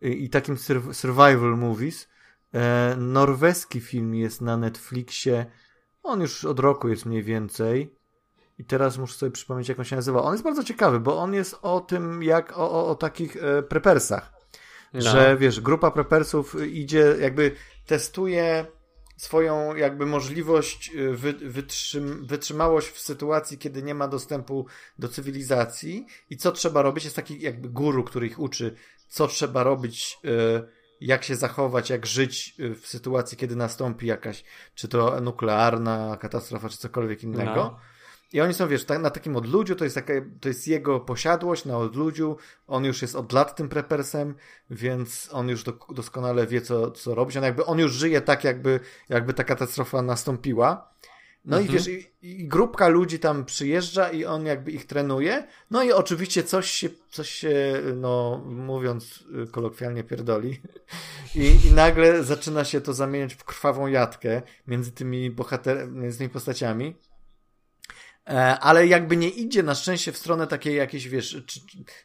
i, 0.00 0.24
i 0.24 0.30
takim 0.30 0.56
survival 0.92 1.56
movies, 1.56 2.08
e, 2.54 2.96
norweski 2.98 3.80
film 3.80 4.14
jest 4.14 4.40
na 4.40 4.56
Netflixie, 4.56 5.46
on 6.02 6.20
już 6.20 6.44
od 6.44 6.58
roku 6.58 6.88
jest 6.88 7.06
mniej 7.06 7.22
więcej, 7.22 7.97
i 8.58 8.64
teraz 8.64 8.98
muszę 8.98 9.14
sobie 9.14 9.32
przypomnieć, 9.32 9.68
jak 9.68 9.78
on 9.78 9.84
się 9.84 9.96
nazywa. 9.96 10.22
On 10.22 10.32
jest 10.32 10.44
bardzo 10.44 10.64
ciekawy, 10.64 11.00
bo 11.00 11.18
on 11.18 11.34
jest 11.34 11.56
o 11.62 11.80
tym, 11.80 12.22
jak 12.22 12.58
o, 12.58 12.70
o, 12.70 12.86
o 12.86 12.94
takich 12.94 13.36
e, 13.36 13.62
prepersach. 13.62 14.32
No. 14.94 15.00
Że 15.00 15.36
wiesz, 15.36 15.60
grupa 15.60 15.90
prepersów 15.90 16.56
idzie, 16.70 17.16
jakby 17.20 17.54
testuje 17.86 18.66
swoją 19.16 19.74
jakby 19.74 20.06
możliwość 20.06 20.90
e, 20.90 21.10
wy, 21.10 21.32
wytrzym, 21.32 22.26
wytrzymałość 22.26 22.88
w 22.88 22.98
sytuacji, 23.00 23.58
kiedy 23.58 23.82
nie 23.82 23.94
ma 23.94 24.08
dostępu 24.08 24.66
do 24.98 25.08
cywilizacji 25.08 26.06
i 26.30 26.36
co 26.36 26.52
trzeba 26.52 26.82
robić. 26.82 27.04
Jest 27.04 27.16
taki 27.16 27.40
jakby 27.40 27.68
guru, 27.68 28.04
który 28.04 28.26
ich 28.26 28.38
uczy, 28.38 28.74
co 29.08 29.28
trzeba 29.28 29.62
robić, 29.62 30.18
e, 30.24 30.28
jak 31.00 31.24
się 31.24 31.36
zachować, 31.36 31.90
jak 31.90 32.06
żyć 32.06 32.54
w 32.80 32.86
sytuacji, 32.86 33.38
kiedy 33.38 33.56
nastąpi 33.56 34.06
jakaś, 34.06 34.44
czy 34.74 34.88
to 34.88 35.20
nuklearna 35.20 36.16
katastrofa, 36.20 36.68
czy 36.68 36.78
cokolwiek 36.78 37.22
innego. 37.22 37.54
No. 37.54 37.80
I 38.32 38.40
oni 38.40 38.54
są, 38.54 38.68
wiesz, 38.68 38.84
tak, 38.84 38.98
na 38.98 39.10
takim 39.10 39.36
odludziu, 39.36 39.76
to 39.76 39.84
jest, 39.84 39.94
taka, 39.94 40.12
to 40.40 40.48
jest 40.48 40.68
jego 40.68 41.00
posiadłość 41.00 41.64
na 41.64 41.78
odludziu, 41.78 42.36
on 42.66 42.84
już 42.84 43.02
jest 43.02 43.16
od 43.16 43.32
lat 43.32 43.56
tym 43.56 43.68
prepersem, 43.68 44.34
więc 44.70 45.28
on 45.32 45.48
już 45.48 45.64
do, 45.64 45.72
doskonale 45.94 46.46
wie, 46.46 46.60
co, 46.60 46.90
co 46.90 47.14
robić. 47.14 47.36
On 47.36 47.42
jakby, 47.42 47.64
on 47.64 47.78
już 47.78 47.92
żyje 47.92 48.20
tak, 48.20 48.44
jakby, 48.44 48.80
jakby 49.08 49.34
ta 49.34 49.44
katastrofa 49.44 50.02
nastąpiła. 50.02 50.88
No 51.44 51.58
mhm. 51.58 51.76
i 51.76 51.78
wiesz, 51.78 51.88
i, 51.88 52.06
i, 52.22 52.48
grupka 52.48 52.88
ludzi 52.88 53.18
tam 53.18 53.44
przyjeżdża 53.44 54.10
i 54.10 54.24
on 54.24 54.46
jakby 54.46 54.70
ich 54.70 54.86
trenuje. 54.86 55.46
No 55.70 55.82
i 55.82 55.92
oczywiście 55.92 56.42
coś 56.42 56.70
się, 56.70 56.88
coś 57.10 57.30
się 57.30 57.82
no 57.96 58.42
mówiąc 58.46 59.24
kolokwialnie, 59.50 60.04
pierdoli. 60.04 60.60
I, 61.34 61.56
I 61.66 61.72
nagle 61.72 62.24
zaczyna 62.24 62.64
się 62.64 62.80
to 62.80 62.94
zamieniać 62.94 63.34
w 63.34 63.44
krwawą 63.44 63.86
jatkę 63.86 64.42
między 64.66 64.92
tymi 64.92 65.30
bohaterami, 65.30 66.00
między 66.00 66.18
tymi 66.18 66.30
postaciami. 66.30 66.94
E, 68.28 68.58
ale 68.58 68.86
jakby 68.86 69.16
nie 69.16 69.28
idzie 69.28 69.62
na 69.62 69.74
szczęście 69.74 70.12
w 70.12 70.18
stronę 70.18 70.46
takiej 70.46 70.76
jakiejś, 70.76 71.08
wiesz, 71.08 71.42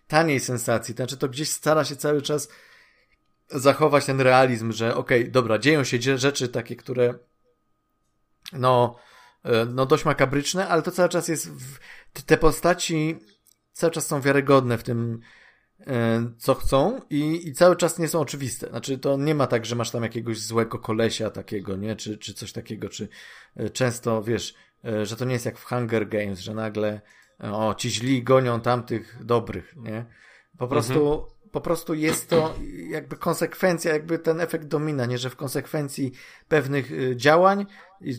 taniej 0.07 0.39
sensacji. 0.39 0.95
Znaczy 0.95 1.17
to 1.17 1.29
gdzieś 1.29 1.49
stara 1.49 1.85
się 1.85 1.95
cały 1.95 2.21
czas 2.21 2.49
zachować 3.49 4.05
ten 4.05 4.21
realizm, 4.21 4.71
że 4.71 4.95
okej, 4.95 5.21
okay, 5.21 5.31
dobra, 5.31 5.59
dzieją 5.59 5.83
się 5.83 6.17
rzeczy 6.17 6.47
takie, 6.47 6.75
które 6.75 7.13
no, 8.53 8.95
e, 9.43 9.65
no 9.65 9.85
dość 9.85 10.05
makabryczne, 10.05 10.67
ale 10.67 10.81
to 10.81 10.91
cały 10.91 11.09
czas 11.09 11.27
jest 11.27 11.49
w, 11.49 11.79
te 12.25 12.37
postaci 12.37 13.19
cały 13.73 13.91
czas 13.91 14.07
są 14.07 14.21
wiarygodne 14.21 14.77
w 14.77 14.83
tym 14.83 15.19
e, 15.87 16.31
co 16.37 16.55
chcą 16.55 17.01
i, 17.09 17.47
i 17.47 17.53
cały 17.53 17.75
czas 17.75 17.99
nie 17.99 18.07
są 18.07 18.19
oczywiste. 18.19 18.69
Znaczy 18.69 18.97
to 18.97 19.17
nie 19.17 19.35
ma 19.35 19.47
tak, 19.47 19.65
że 19.65 19.75
masz 19.75 19.91
tam 19.91 20.03
jakiegoś 20.03 20.39
złego 20.39 20.79
kolesia 20.79 21.29
takiego, 21.29 21.75
nie? 21.75 21.95
Czy, 21.95 22.17
czy 22.17 22.33
coś 22.33 22.51
takiego, 22.51 22.89
czy 22.89 23.07
często, 23.73 24.23
wiesz, 24.23 24.53
że 25.03 25.15
to 25.15 25.25
nie 25.25 25.33
jest 25.33 25.45
jak 25.45 25.57
w 25.57 25.65
Hunger 25.65 26.09
Games, 26.09 26.39
że 26.39 26.53
nagle 26.53 27.01
e, 27.43 27.53
o, 27.53 27.75
ci 27.75 27.89
źli 27.89 28.23
gonią 28.23 28.61
tamtych 28.61 29.25
dobrych, 29.25 29.75
nie? 29.75 30.05
Po 30.57 30.67
prostu, 30.67 31.13
mhm. 31.13 31.51
po 31.51 31.61
prostu 31.61 31.93
jest 31.93 32.29
to 32.29 32.55
jakby 32.89 33.17
konsekwencja, 33.17 33.93
jakby 33.93 34.19
ten 34.19 34.41
efekt 34.41 34.65
domina, 34.65 35.05
nie, 35.05 35.17
że 35.17 35.29
w 35.29 35.35
konsekwencji 35.35 36.11
pewnych 36.47 36.91
y, 36.91 37.15
działań 37.15 37.65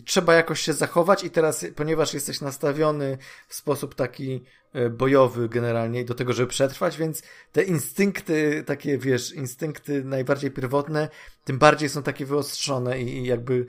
trzeba 0.05 0.33
jakoś 0.33 0.61
się 0.61 0.73
zachować 0.73 1.23
i 1.23 1.29
teraz, 1.29 1.65
ponieważ 1.75 2.13
jesteś 2.13 2.41
nastawiony 2.41 3.17
w 3.47 3.55
sposób 3.55 3.95
taki 3.95 4.43
bojowy 4.91 5.49
generalnie 5.49 6.05
do 6.05 6.13
tego, 6.13 6.33
żeby 6.33 6.47
przetrwać, 6.47 6.97
więc 6.97 7.23
te 7.51 7.63
instynkty, 7.63 8.63
takie 8.65 8.97
wiesz, 8.97 9.33
instynkty 9.33 10.03
najbardziej 10.03 10.51
pierwotne, 10.51 11.09
tym 11.43 11.57
bardziej 11.57 11.89
są 11.89 12.03
takie 12.03 12.25
wyostrzone 12.25 13.01
i, 13.01 13.17
i 13.17 13.25
jakby 13.25 13.65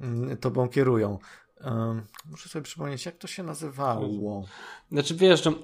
mm, 0.00 0.36
tobą 0.36 0.68
kierują. 0.68 1.18
Um, 1.64 2.02
muszę 2.30 2.48
sobie 2.48 2.62
przypomnieć, 2.62 3.06
jak 3.06 3.16
to 3.16 3.26
się 3.26 3.42
nazywało. 3.42 4.44
Znaczy 4.92 5.14
wiesz, 5.14 5.44
no, 5.44 5.54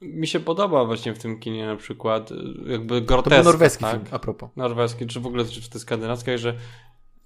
mi 0.00 0.26
się 0.26 0.40
podoba 0.40 0.84
właśnie 0.84 1.14
w 1.14 1.18
tym 1.18 1.38
kinie 1.38 1.66
na 1.66 1.76
przykład 1.76 2.30
jakby 2.66 3.00
groteska. 3.02 3.38
To 3.38 3.44
norweski 3.44 3.84
tak? 3.84 3.92
film, 3.92 4.04
a 4.10 4.18
propos. 4.18 4.50
Norweski, 4.56 5.06
czy 5.06 5.20
w 5.20 5.26
ogóle 5.26 5.44
czy 5.44 5.60
w 5.60 5.68
tej 5.68 5.80
skandynawskiej, 5.80 6.38
że 6.38 6.54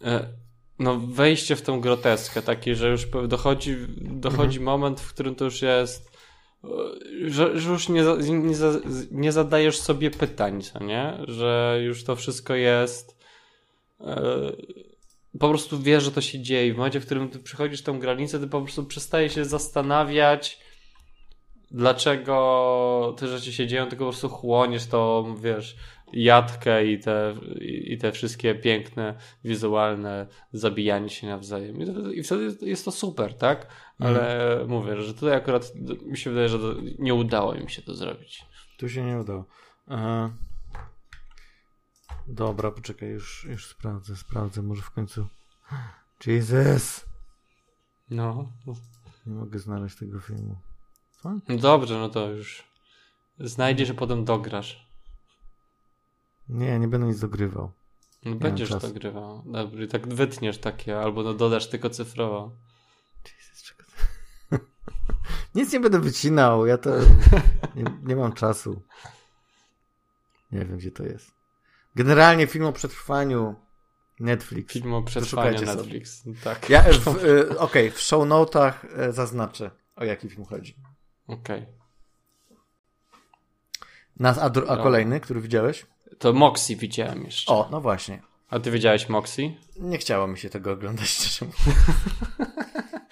e, 0.04 0.28
no 0.78 1.00
wejście 1.00 1.56
w 1.56 1.62
tą 1.62 1.80
groteskę, 1.80 2.42
takie, 2.42 2.74
że 2.74 2.90
już 2.90 3.06
dochodzi, 3.28 3.76
dochodzi 3.98 4.58
mhm. 4.58 4.64
moment, 4.64 5.00
w 5.00 5.14
którym 5.14 5.34
to 5.34 5.44
już 5.44 5.62
jest 5.62 6.10
e, 6.64 6.68
że, 7.30 7.60
że 7.60 7.70
już 7.70 7.88
nie, 7.88 8.02
nie, 8.20 8.54
nie 9.10 9.32
zadajesz 9.32 9.80
sobie 9.80 10.10
pytań, 10.10 10.62
co 10.62 10.84
nie? 10.84 11.18
Że 11.28 11.80
już 11.84 12.04
to 12.04 12.16
wszystko 12.16 12.54
jest 12.54 13.16
e, 14.00 14.52
po 15.40 15.48
prostu 15.48 15.80
wiesz, 15.80 16.04
że 16.04 16.12
to 16.12 16.20
się 16.20 16.40
dzieje. 16.40 16.74
W 16.74 16.76
momencie, 16.76 17.00
w 17.00 17.06
którym 17.06 17.28
ty 17.28 17.38
przychodzisz 17.38 17.82
tą 17.82 17.98
granicę, 17.98 18.40
ty 18.40 18.46
po 18.46 18.60
prostu 18.60 18.84
przestajesz 18.84 19.34
się 19.34 19.44
zastanawiać 19.44 20.58
dlaczego 21.74 23.14
te 23.18 23.28
rzeczy 23.28 23.52
się 23.52 23.66
dzieją, 23.66 23.86
tylko 23.86 24.04
po 24.04 24.10
prostu 24.10 24.28
chłoniesz 24.28 24.86
tą, 24.86 25.34
wiesz, 25.36 25.76
jadkę 26.12 26.86
i 26.86 26.98
te, 26.98 27.34
i 27.60 27.98
te 27.98 28.12
wszystkie 28.12 28.54
piękne, 28.54 29.14
wizualne 29.44 30.26
zabijanie 30.52 31.08
się 31.08 31.26
nawzajem. 31.26 31.76
I 32.14 32.22
wtedy 32.22 32.56
jest 32.62 32.84
to 32.84 32.90
super, 32.90 33.34
tak? 33.34 33.66
Ale 33.98 34.52
mm. 34.54 34.68
mówię, 34.68 35.02
że 35.02 35.14
tutaj 35.14 35.34
akurat 35.34 35.72
mi 36.06 36.16
się 36.16 36.30
wydaje, 36.30 36.48
że 36.48 36.58
nie 36.98 37.14
udało 37.14 37.54
mi 37.54 37.70
się 37.70 37.82
to 37.82 37.94
zrobić. 37.94 38.44
Tu 38.78 38.88
się 38.88 39.04
nie 39.04 39.18
udało. 39.18 39.44
Aha. 39.88 40.30
Dobra, 42.28 42.70
poczekaj, 42.70 43.08
już, 43.08 43.44
już 43.44 43.66
sprawdzę, 43.66 44.16
sprawdzę, 44.16 44.62
może 44.62 44.82
w 44.82 44.90
końcu. 44.90 45.26
Jesus! 46.26 47.06
No. 48.10 48.52
Nie 49.26 49.34
mogę 49.34 49.58
znaleźć 49.58 49.96
tego 49.96 50.20
filmu. 50.20 50.56
No 51.24 51.56
dobrze, 51.56 51.98
no 51.98 52.08
to 52.08 52.30
już 52.30 52.64
znajdziesz, 53.38 53.90
a 53.90 53.94
potem 53.94 54.24
dograsz. 54.24 54.86
Nie, 56.48 56.78
nie 56.78 56.88
będę 56.88 57.06
nic 57.06 57.20
dogrywał. 57.20 57.72
No 58.24 58.34
będziesz 58.34 58.70
dogrywał. 58.70 59.42
Dobrze, 59.46 59.86
tak 59.86 60.14
wytniesz 60.14 60.58
takie, 60.58 60.98
albo 61.00 61.22
no 61.22 61.34
dodasz 61.34 61.68
tylko 61.68 61.90
cyfrowo. 61.90 62.52
Jesus, 63.24 63.62
czego 63.62 63.84
Nic 65.54 65.72
nie 65.72 65.80
będę 65.80 66.00
wycinał, 66.00 66.66
ja 66.66 66.78
to 66.78 66.90
nie, 67.76 67.84
nie 68.02 68.16
mam 68.16 68.32
czasu. 68.32 68.82
Nie 70.52 70.64
wiem, 70.64 70.78
gdzie 70.78 70.90
to 70.90 71.02
jest. 71.02 71.34
Generalnie 71.94 72.46
film 72.46 72.64
o 72.64 72.72
przetrwaniu 72.72 73.54
Netflix. 74.20 74.72
Film 74.72 74.94
o 74.94 75.02
przetrwaniu 75.02 75.60
Netflix, 75.60 76.22
sobie. 76.22 76.36
tak. 76.44 76.70
Ja, 76.70 76.84
y, 76.88 76.90
Okej, 77.58 77.58
okay, 77.58 77.90
w 77.90 78.00
show 78.00 78.28
notach 78.28 78.84
y, 79.08 79.12
zaznaczę, 79.12 79.70
o 79.96 80.04
jaki 80.04 80.28
film 80.28 80.44
chodzi. 80.44 80.76
Okej. 81.26 81.62
Okay. 81.62 81.74
Nas, 84.16 84.38
a, 84.38 84.44
a 84.68 84.76
kolejny, 84.76 85.20
który 85.20 85.40
widziałeś? 85.40 85.86
To 86.18 86.32
Moxie 86.32 86.76
widziałem 86.76 87.24
jeszcze. 87.24 87.52
O, 87.52 87.68
no 87.70 87.80
właśnie. 87.80 88.22
A 88.50 88.60
ty 88.60 88.70
widziałeś 88.70 89.08
Moxie? 89.08 89.54
Nie 89.76 89.98
chciało 89.98 90.26
mi 90.26 90.38
się 90.38 90.50
tego 90.50 90.72
oglądać, 90.72 91.08
szczerze 91.14 91.52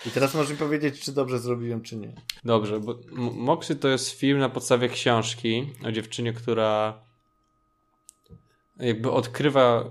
I 0.07 0.11
teraz 0.11 0.35
możesz 0.35 0.51
mi 0.51 0.57
powiedzieć, 0.57 1.01
czy 1.01 1.13
dobrze 1.13 1.39
zrobiłem, 1.39 1.83
czy 1.83 1.97
nie. 1.97 2.13
Dobrze, 2.45 2.81
bo 2.81 2.99
Moxie 3.33 3.77
to 3.77 3.89
jest 3.89 4.11
film 4.11 4.39
na 4.39 4.49
podstawie 4.49 4.89
książki 4.89 5.73
o 5.85 5.93
dziewczynie, 5.93 6.33
która 6.33 7.01
jakby 8.81 9.11
odkrywa 9.11 9.91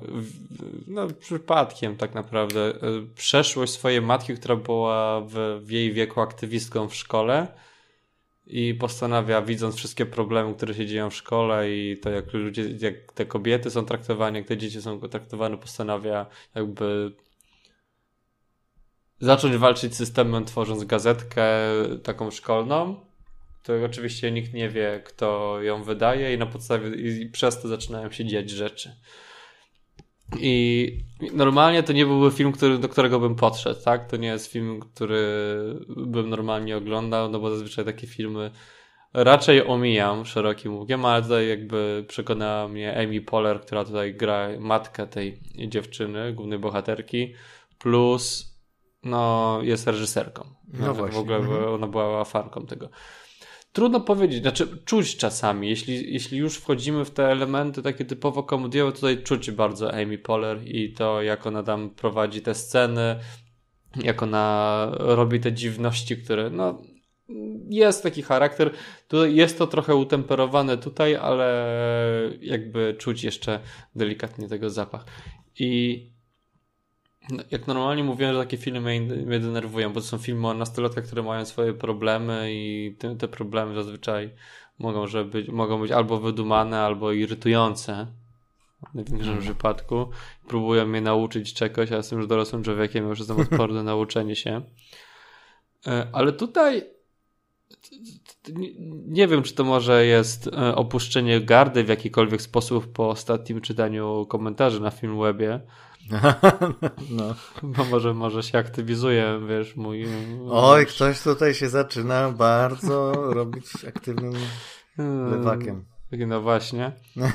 no, 0.87 1.07
przypadkiem 1.07 1.97
tak 1.97 2.13
naprawdę 2.13 2.59
e, 2.59 2.75
przeszłość 3.15 3.73
swojej 3.73 4.01
matki, 4.01 4.35
która 4.35 4.55
była 4.55 5.21
w, 5.21 5.61
w 5.63 5.71
jej 5.71 5.93
wieku 5.93 6.21
aktywistką 6.21 6.87
w 6.87 6.95
szkole 6.95 7.47
i 8.47 8.73
postanawia, 8.73 9.41
widząc 9.41 9.75
wszystkie 9.75 10.05
problemy, 10.05 10.53
które 10.53 10.73
się 10.73 10.85
dzieją 10.85 11.09
w 11.09 11.15
szkole 11.15 11.71
i 11.71 11.97
to 11.97 12.09
jak 12.09 12.33
ludzie, 12.33 12.63
jak 12.79 13.13
te 13.13 13.25
kobiety 13.25 13.71
są 13.71 13.85
traktowane, 13.85 14.39
jak 14.39 14.47
te 14.47 14.57
dzieci 14.57 14.81
są 14.81 14.99
traktowane, 14.99 15.57
postanawia 15.57 16.25
jakby 16.55 17.11
zacząć 19.19 19.55
walczyć 19.55 19.93
z 19.93 19.97
systemem, 19.97 20.45
tworząc 20.45 20.83
gazetkę 20.83 21.45
taką 22.03 22.31
szkolną. 22.31 23.10
To 23.63 23.73
oczywiście 23.85 24.31
nikt 24.31 24.53
nie 24.53 24.69
wie, 24.69 25.01
kto 25.05 25.61
ją 25.61 25.83
wydaje 25.83 26.33
i 26.33 26.37
na 26.37 26.45
podstawie, 26.45 26.89
i 26.89 27.29
przez 27.29 27.61
to 27.61 27.67
zaczynają 27.67 28.11
się 28.11 28.25
dziać 28.25 28.49
rzeczy. 28.49 28.95
I 30.39 30.97
normalnie 31.33 31.83
to 31.83 31.93
nie 31.93 32.05
byłby 32.05 32.31
film, 32.31 32.51
który, 32.51 32.77
do 32.77 32.89
którego 32.89 33.19
bym 33.19 33.35
podszedł, 33.35 33.83
tak? 33.83 34.09
To 34.11 34.17
nie 34.17 34.27
jest 34.27 34.51
film, 34.51 34.79
który 34.79 35.25
bym 35.89 36.29
normalnie 36.29 36.77
oglądał, 36.77 37.29
no 37.29 37.39
bo 37.39 37.49
zazwyczaj 37.49 37.85
takie 37.85 38.07
filmy 38.07 38.51
raczej 39.13 39.67
omijam 39.67 40.25
szerokim 40.25 40.75
łukiem, 40.75 41.05
ale 41.05 41.21
tutaj 41.21 41.49
jakby 41.49 42.05
przekonała 42.07 42.67
mnie 42.67 42.97
Amy 43.03 43.21
Poehler, 43.21 43.61
która 43.61 43.85
tutaj 43.85 44.13
gra 44.15 44.49
matkę 44.59 45.07
tej 45.07 45.39
dziewczyny, 45.67 46.33
głównej 46.33 46.59
bohaterki, 46.59 47.33
plus 47.77 48.51
no 49.03 49.59
jest 49.61 49.87
reżyserką. 49.87 50.43
No, 50.73 50.85
no 50.85 50.93
właśnie. 50.93 51.17
W 51.17 51.21
ogóle 51.21 51.37
mhm. 51.37 51.73
ona 51.73 51.87
była 51.87 52.25
fanką 52.25 52.65
tego. 52.65 52.89
Trudno 53.73 53.99
powiedzieć, 53.99 54.41
znaczy 54.41 54.67
czuć 54.85 55.17
czasami, 55.17 55.69
jeśli, 55.69 56.13
jeśli 56.13 56.37
już 56.37 56.57
wchodzimy 56.57 57.05
w 57.05 57.11
te 57.11 57.31
elementy 57.31 57.81
takie 57.81 58.05
typowo 58.05 58.43
komediowe, 58.43 58.91
tutaj 58.91 59.23
czuć 59.23 59.51
bardzo 59.51 59.93
Amy 59.93 60.17
Poehler 60.17 60.59
i 60.65 60.93
to 60.93 61.21
jak 61.21 61.47
ona 61.47 61.63
tam 61.63 61.89
prowadzi 61.89 62.41
te 62.41 62.55
sceny, 62.55 63.19
jak 64.03 64.23
ona 64.23 64.87
robi 64.93 65.39
te 65.39 65.53
dziwności, 65.53 66.17
które 66.17 66.49
no 66.49 66.81
jest 67.69 68.03
taki 68.03 68.21
charakter. 68.21 68.71
Jest 69.27 69.57
to 69.57 69.67
trochę 69.67 69.95
utemperowane 69.95 70.77
tutaj, 70.77 71.15
ale 71.15 71.73
jakby 72.41 72.95
czuć 72.99 73.23
jeszcze 73.23 73.59
delikatnie 73.95 74.47
tego 74.47 74.69
zapach. 74.69 75.05
I 75.59 76.10
jak 77.51 77.67
normalnie 77.67 78.03
mówiłem, 78.03 78.33
że 78.33 78.39
takie 78.39 78.57
filmy 78.57 78.99
mnie, 78.99 79.39
denerwują, 79.39 79.93
bo 79.93 80.01
to 80.01 80.07
są 80.07 80.17
filmy 80.17 80.47
o 80.47 80.53
nastolatkach, 80.53 81.05
które 81.05 81.23
mają 81.23 81.45
swoje 81.45 81.73
problemy 81.73 82.47
i 82.53 82.95
te, 82.99 83.15
te 83.15 83.27
problemy 83.27 83.75
zazwyczaj 83.75 84.29
mogą, 84.79 85.07
że 85.07 85.25
być, 85.25 85.47
mogą 85.47 85.81
być 85.81 85.91
albo 85.91 86.19
wydumane, 86.19 86.79
albo 86.79 87.11
irytujące 87.11 88.07
w 88.91 88.95
największym 88.95 89.33
hmm. 89.33 89.43
przypadku. 89.43 90.09
Próbują 90.47 90.87
mnie 90.87 91.01
nauczyć 91.01 91.53
czegoś, 91.53 91.91
a 91.91 91.95
jestem 91.95 92.19
już 92.19 92.27
dorosłym 92.27 92.63
człowiekiem, 92.63 93.09
już 93.09 93.19
jestem 93.19 93.39
odporny 93.39 93.75
na 93.75 93.83
nauczenie 93.83 94.35
się. 94.35 94.61
E, 95.87 96.07
ale 96.13 96.33
tutaj 96.33 96.83
nie 99.07 99.27
wiem, 99.27 99.43
czy 99.43 99.53
to 99.53 99.63
może 99.63 100.05
jest 100.05 100.47
e, 100.47 100.75
opuszczenie 100.75 101.41
gardy 101.41 101.83
w 101.83 101.89
jakikolwiek 101.89 102.41
sposób 102.41 102.93
po 102.93 103.09
ostatnim 103.09 103.61
czytaniu 103.61 104.25
komentarzy 104.29 104.79
na 104.79 104.91
Filmwebie, 104.91 105.59
no. 107.17 107.35
Bo 107.63 107.85
może, 107.85 108.13
może 108.13 108.43
się 108.43 108.57
aktywizuje, 108.57 109.39
wiesz, 109.47 109.75
mój... 109.75 110.05
Oj, 110.49 110.85
ktoś 110.85 111.21
tutaj 111.21 111.53
się 111.53 111.69
zaczyna 111.69 112.31
bardzo 112.31 113.11
robić 113.11 113.85
aktywnym 113.87 114.33
lewakiem. 115.31 115.85
No 116.11 116.41
właśnie. 116.41 116.91
no. 117.15 117.27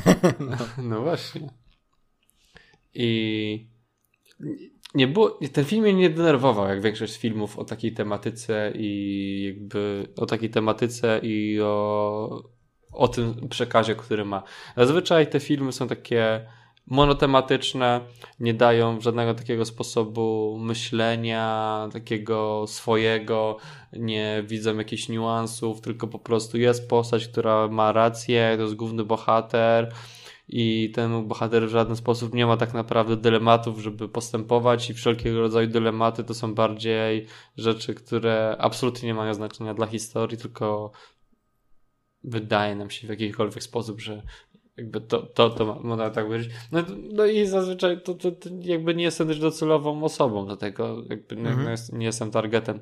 no 0.91 1.03
właśnie. 1.03 1.51
I 2.95 3.69
nie 4.95 5.09
było, 5.09 5.39
ten 5.53 5.65
film 5.65 5.83
mnie 5.83 5.95
nie 5.95 6.11
denerwował, 6.11 6.69
jak 6.69 6.83
większość 6.83 7.19
filmów 7.19 7.59
o 7.59 7.65
takiej 7.65 7.93
tematyce 7.93 8.73
i 8.75 9.55
jakby 9.55 10.09
o 10.17 10.27
takiej 10.27 10.51
tematyce 10.51 11.21
i 11.23 11.61
o, 11.61 12.43
o 12.93 13.09
tym 13.09 13.49
przekazie, 13.49 13.95
który 13.95 14.25
ma. 14.25 14.43
Zazwyczaj 14.77 15.31
te 15.31 15.41
filmy 15.41 15.73
są 15.73 15.89
takie 15.89 16.47
monotematyczne, 16.87 18.01
nie 18.41 18.55
dają 18.55 19.01
żadnego 19.01 19.35
takiego 19.35 19.65
sposobu 19.65 20.59
myślenia, 20.61 21.89
takiego 21.93 22.65
swojego, 22.67 23.57
nie 23.93 24.45
widzą 24.47 24.77
jakichś 24.77 25.09
niuansów, 25.09 25.81
tylko 25.81 26.07
po 26.07 26.19
prostu 26.19 26.59
jest 26.59 26.89
postać, 26.89 27.29
która 27.29 27.69
ma 27.69 27.93
rację, 27.93 28.55
to 28.57 28.63
jest 28.63 28.75
główny 28.75 29.05
bohater 29.05 29.93
i 30.49 30.93
ten 30.95 31.29
bohater 31.29 31.67
w 31.67 31.71
żaden 31.71 31.97
sposób 31.97 32.35
nie 32.35 32.47
ma 32.47 32.57
tak 32.57 32.75
naprawdę 32.75 33.17
dylematów, 33.17 33.79
żeby 33.81 34.09
postępować 34.09 34.91
i 34.91 34.95
wszelkiego 34.95 35.41
rodzaju 35.41 35.69
dylematy 35.69 36.25
to 36.25 36.35
są 36.35 36.55
bardziej 36.55 37.27
rzeczy, 37.57 37.95
które 37.95 38.57
absolutnie 38.59 39.07
nie 39.07 39.15
mają 39.15 39.35
znaczenia 39.35 39.75
dla 39.75 39.87
historii, 39.87 40.39
tylko 40.39 40.91
wydaje 42.25 42.75
nam 42.77 42.91
się 42.91 43.07
w 43.07 43.11
jakikolwiek 43.11 43.63
sposób, 43.63 44.01
że 44.01 44.23
jakby 44.77 45.01
to, 45.01 45.23
to, 45.23 45.51
to 45.51 45.81
można 45.83 46.11
tak 46.11 46.27
powiedzieć. 46.27 46.51
No, 46.73 46.83
no 47.13 47.27
i 47.27 47.47
zazwyczaj 47.47 48.03
to, 48.03 48.15
to, 48.15 48.31
to, 48.31 48.49
jakby 48.61 48.95
nie 48.95 49.05
jestem 49.05 49.29
też 49.29 49.39
docelową 49.39 50.05
osobą 50.05 50.47
do 50.47 50.57
tego, 50.57 51.03
jakby 51.11 51.37
mhm. 51.37 51.67
nie, 51.67 51.99
nie, 51.99 52.07
jestem 52.07 52.31
targetem. 52.31 52.81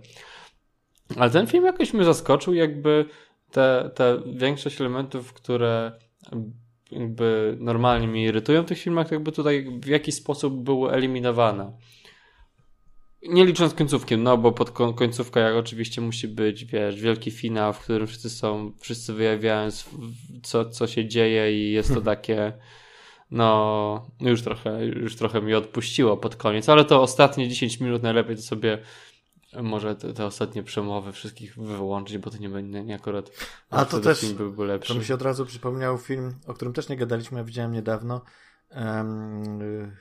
Ale 1.16 1.30
ten 1.30 1.47
film 1.47 1.64
jakoś 1.64 1.95
mnie 1.95 2.05
zaskoczył, 2.05 2.55
jakby 2.55 3.05
te, 3.51 3.90
te 3.95 4.22
większość 4.26 4.80
elementów, 4.80 5.32
które 5.32 5.92
jakby 6.90 7.57
normalnie 7.61 8.09
mnie 8.09 8.24
irytują 8.24 8.62
w 8.62 8.66
tych 8.66 8.78
filmach, 8.78 9.11
jakby 9.11 9.32
tutaj 9.32 9.78
w 9.82 9.86
jakiś 9.86 10.14
sposób 10.14 10.64
były 10.64 10.92
eliminowane. 10.92 11.72
Nie 13.29 13.45
licząc 13.45 13.75
końcówki, 13.75 14.16
no 14.18 14.39
bo 14.39 14.53
pod 14.53 14.70
końcówka 14.70 15.41
jak 15.41 15.55
oczywiście 15.55 16.01
musi 16.01 16.29
być, 16.29 16.64
wiesz, 16.64 17.01
wielki 17.01 17.31
finał, 17.31 17.72
w 17.72 17.79
którym 17.79 18.07
wszyscy 18.07 18.31
są, 18.31 18.72
wszyscy 18.81 19.12
wyjawiają 19.12 19.68
co, 20.43 20.70
co 20.70 20.87
się 20.87 21.09
dzieje 21.09 21.53
i 21.53 21.72
jest 21.72 21.95
to 21.95 22.01
takie 22.01 22.53
no 23.31 24.07
już 24.20 24.43
trochę, 24.43 24.87
już 24.87 25.16
trochę 25.16 25.43
mi 25.43 25.55
odpuściło 25.55 26.16
pod 26.16 26.37
koniec, 26.37 26.68
ale 26.68 26.85
to 26.85 27.03
ostatnie 27.03 27.49
10 27.49 27.81
minut 27.81 28.03
najlepiej 28.03 28.37
to 28.37 28.43
sobie 28.43 28.79
może 29.62 29.97
te, 29.97 30.12
te 30.12 30.27
ostatnie 30.27 30.62
przemowy 30.62 31.12
wszystkich 31.12 31.57
wyłączyć, 31.57 32.18
bo 32.18 32.31
to 32.31 32.39
nie 32.39 32.49
będzie 32.49 32.85
nie 32.85 32.95
akurat 32.95 33.31
A 33.70 33.85
to 33.85 34.01
też 34.01 34.20
film 34.20 34.37
byłby 34.37 34.64
lepszy. 34.64 34.93
To 34.93 34.99
mi 34.99 35.05
się 35.05 35.14
od 35.14 35.22
razu 35.22 35.47
przypomniał 35.47 35.99
film, 35.99 36.35
o 36.47 36.55
którym 36.55 36.75
też 36.75 36.89
nie 36.89 36.97
gadaliśmy, 36.97 37.39
ja 37.39 37.45
widziałem 37.45 37.72
niedawno. 37.72 38.20
Um, 38.77 39.97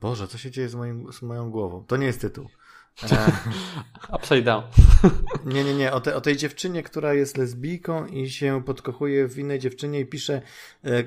Boże, 0.00 0.28
co 0.28 0.38
się 0.38 0.50
dzieje 0.50 0.68
z, 0.68 0.74
moim, 0.74 1.12
z 1.12 1.22
moją 1.22 1.50
głową? 1.50 1.84
To 1.84 1.96
nie 1.96 2.06
jest 2.06 2.20
tytuł. 2.20 2.48
Upside 4.16 4.42
down. 4.42 4.62
nie, 5.54 5.64
nie, 5.64 5.74
nie. 5.74 5.92
O, 5.92 6.00
te, 6.00 6.16
o, 6.16 6.20
tej 6.20 6.36
dziewczynie, 6.36 6.82
która 6.82 7.14
jest 7.14 7.36
lesbijką 7.36 8.06
i 8.06 8.30
się 8.30 8.62
podkochuje 8.64 9.28
w 9.28 9.38
innej 9.38 9.58
dziewczynie 9.58 10.00
i 10.00 10.06
pisze 10.06 10.42
e, 10.84 10.88
e, 10.88 11.04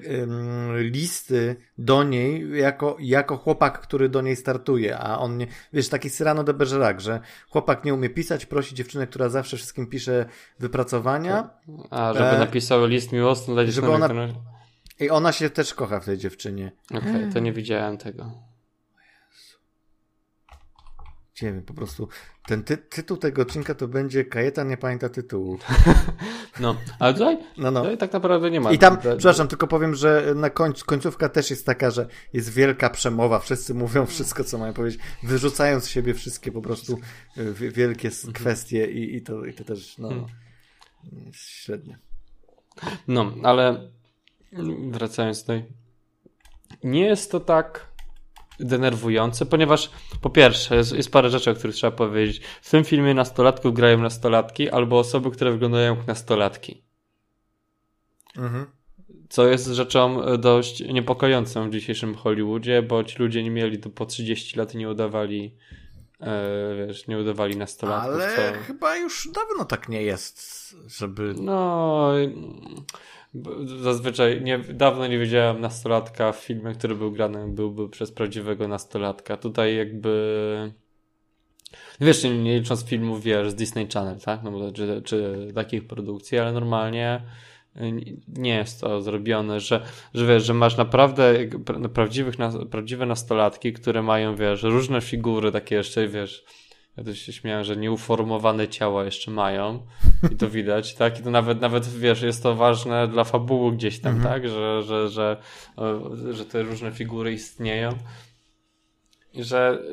listy 0.83 1.55
do 1.77 2.03
niej 2.03 2.59
jako, 2.59 2.97
jako 2.99 3.37
chłopak, 3.37 3.81
który 3.81 4.09
do 4.09 4.21
niej 4.21 4.35
startuje, 4.35 4.97
a 4.97 5.19
on 5.19 5.37
nie, 5.37 5.47
wiesz, 5.73 5.89
taki 5.89 6.09
Cyrano 6.09 6.43
de 6.43 6.53
Bergerac, 6.53 7.01
że 7.01 7.19
chłopak 7.49 7.85
nie 7.85 7.93
umie 7.93 8.09
pisać, 8.09 8.45
prosi 8.45 8.75
dziewczynę, 8.75 9.07
która 9.07 9.29
zawsze 9.29 9.57
wszystkim 9.57 9.87
pisze 9.87 10.25
wypracowania. 10.59 11.49
A, 11.89 12.13
żeby 12.13 12.25
e, 12.25 12.39
napisał 12.39 12.85
list 12.85 13.11
miłosny 13.11 13.53
dla 13.53 13.65
dziewczyny. 13.65 13.87
Żeby 13.87 14.05
ona... 14.05 14.27
I 14.99 15.09
ona 15.09 15.31
się 15.31 15.49
też 15.49 15.73
kocha 15.73 15.99
w 15.99 16.05
tej 16.05 16.17
dziewczynie. 16.17 16.71
Okej, 16.91 17.15
okay, 17.15 17.33
to 17.33 17.39
nie 17.39 17.53
widziałem 17.53 17.97
tego 17.97 18.48
nie 21.41 21.53
wiem, 21.53 21.63
po 21.63 21.73
prostu 21.73 22.07
ten 22.47 22.63
ty 22.63 22.77
tytuł 22.77 23.17
tego 23.17 23.41
odcinka 23.41 23.75
to 23.75 23.87
będzie 23.87 24.25
Kajetan 24.25 24.67
nie 24.67 24.77
pamięta 24.77 25.09
tytułu. 25.09 25.59
No, 26.59 26.75
ale 26.99 27.13
tutaj, 27.13 27.37
no, 27.57 27.71
no. 27.71 27.81
tutaj 27.81 27.97
tak 27.97 28.13
naprawdę 28.13 28.51
nie 28.51 28.61
ma. 28.61 28.71
I 28.71 28.77
tam, 28.77 28.97
przepraszam, 28.97 29.47
tylko 29.47 29.67
powiem, 29.67 29.95
że 29.95 30.33
na 30.35 30.49
końc 30.49 30.83
końcówka 30.83 31.29
też 31.29 31.49
jest 31.49 31.65
taka, 31.65 31.91
że 31.91 32.07
jest 32.33 32.53
wielka 32.53 32.89
przemowa, 32.89 33.39
wszyscy 33.39 33.73
mówią 33.73 34.05
wszystko, 34.05 34.43
co 34.43 34.57
mają 34.57 34.73
powiedzieć, 34.73 35.01
wyrzucając 35.23 35.83
z 35.83 35.87
siebie 35.87 36.13
wszystkie 36.13 36.51
po 36.51 36.61
prostu 36.61 36.99
y, 37.37 37.53
wielkie 37.53 38.07
mhm. 38.07 38.33
kwestie 38.33 38.91
i, 38.91 39.15
i, 39.15 39.21
to, 39.21 39.45
i 39.45 39.53
to 39.53 39.63
też, 39.63 39.97
no, 39.97 40.09
hmm. 40.09 40.27
średnie. 41.31 41.99
No, 43.07 43.33
ale 43.43 43.91
wracając 44.91 45.41
tutaj, 45.41 45.65
nie 46.83 47.05
jest 47.05 47.31
to 47.31 47.39
tak 47.39 47.88
denerwujące, 48.59 49.45
ponieważ 49.45 49.89
po 50.21 50.29
pierwsze 50.29 50.75
jest, 50.75 50.93
jest 50.93 51.11
parę 51.11 51.29
rzeczy, 51.29 51.51
o 51.51 51.53
których 51.53 51.75
trzeba 51.75 51.91
powiedzieć. 51.91 52.41
W 52.61 52.69
tym 52.69 52.83
filmie 52.83 53.13
nastolatków 53.13 53.73
grają 53.73 53.97
nastolatki 53.97 54.69
albo 54.69 54.99
osoby, 54.99 55.31
które 55.31 55.51
wyglądają 55.51 55.95
jak 55.95 56.07
nastolatki. 56.07 56.81
Mhm. 58.37 58.65
Co 59.29 59.47
jest 59.47 59.67
rzeczą 59.67 60.23
e, 60.23 60.37
dość 60.37 60.79
niepokojącą 60.79 61.69
w 61.69 61.73
dzisiejszym 61.73 62.15
Hollywoodzie, 62.15 62.81
bo 62.81 63.03
ci 63.03 63.19
ludzie 63.19 63.43
nie 63.43 63.51
mieli 63.51 63.79
to 63.79 63.89
po 63.89 64.05
30 64.05 64.59
lat 64.59 64.75
i 64.75 64.77
nie 64.77 64.89
udawali 64.89 65.55
e, 66.21 66.87
wiesz, 66.87 67.07
nie 67.07 67.17
udawali 67.17 67.57
nastolatków. 67.57 68.13
Ale 68.13 68.35
co... 68.35 68.63
chyba 68.63 68.97
już 68.97 69.29
dawno 69.35 69.65
tak 69.65 69.89
nie 69.89 70.03
jest, 70.03 70.75
żeby... 70.87 71.33
No 71.37 72.11
Zazwyczaj 73.81 74.41
nie, 74.41 74.59
dawno 74.59 75.07
nie 75.07 75.19
widziałem 75.19 75.61
nastolatka 75.61 76.31
w 76.31 76.37
filmie, 76.37 76.73
który 76.73 76.95
był 76.95 77.11
grany, 77.11 77.47
byłby 77.47 77.89
przez 77.89 78.11
prawdziwego 78.11 78.67
nastolatka. 78.67 79.37
Tutaj 79.37 79.75
jakby. 79.75 80.73
Wiesz, 82.01 82.23
nie, 82.23 82.59
licząc 82.59 82.85
filmów, 82.85 83.23
wiesz, 83.23 83.49
z 83.49 83.55
Disney 83.55 83.87
Channel, 83.87 84.19
tak? 84.19 84.43
No, 84.43 84.71
czy, 84.71 85.01
czy 85.05 85.47
takich 85.55 85.87
produkcji, 85.87 86.39
ale 86.39 86.53
normalnie 86.53 87.21
nie 88.27 88.55
jest 88.55 88.81
to 88.81 89.01
zrobione, 89.01 89.59
że, 89.59 89.85
że 90.13 90.25
wiesz, 90.25 90.45
że 90.45 90.53
masz 90.53 90.77
naprawdę 90.77 91.33
prawdziwych, 91.93 92.35
prawdziwe 92.71 93.05
nastolatki, 93.05 93.73
które 93.73 94.01
mają, 94.01 94.35
wiesz, 94.35 94.63
różne 94.63 95.01
figury, 95.01 95.51
takie 95.51 95.75
jeszcze, 95.75 96.07
wiesz, 96.07 96.45
ja 96.99 97.05
też 97.05 97.19
się 97.19 97.33
śmiałem, 97.33 97.63
że 97.63 97.77
nieuformowane 97.77 98.67
ciała 98.67 99.05
jeszcze 99.05 99.31
mają 99.31 99.79
i 100.31 100.35
to 100.35 100.49
widać, 100.49 100.93
tak? 100.95 101.19
I 101.19 101.23
to 101.23 101.31
nawet, 101.31 101.61
nawet 101.61 101.87
wiesz, 101.87 102.21
jest 102.21 102.43
to 102.43 102.55
ważne 102.55 103.07
dla 103.07 103.23
fabuły 103.23 103.71
gdzieś 103.71 103.99
tam, 103.99 104.15
mhm. 104.15 104.33
tak? 104.33 104.49
Że, 104.49 104.83
że, 104.83 105.09
że, 105.09 105.37
że 106.31 106.45
te 106.45 106.63
różne 106.63 106.91
figury 106.91 107.33
istnieją 107.33 107.89
i 109.33 109.43
że 109.43 109.83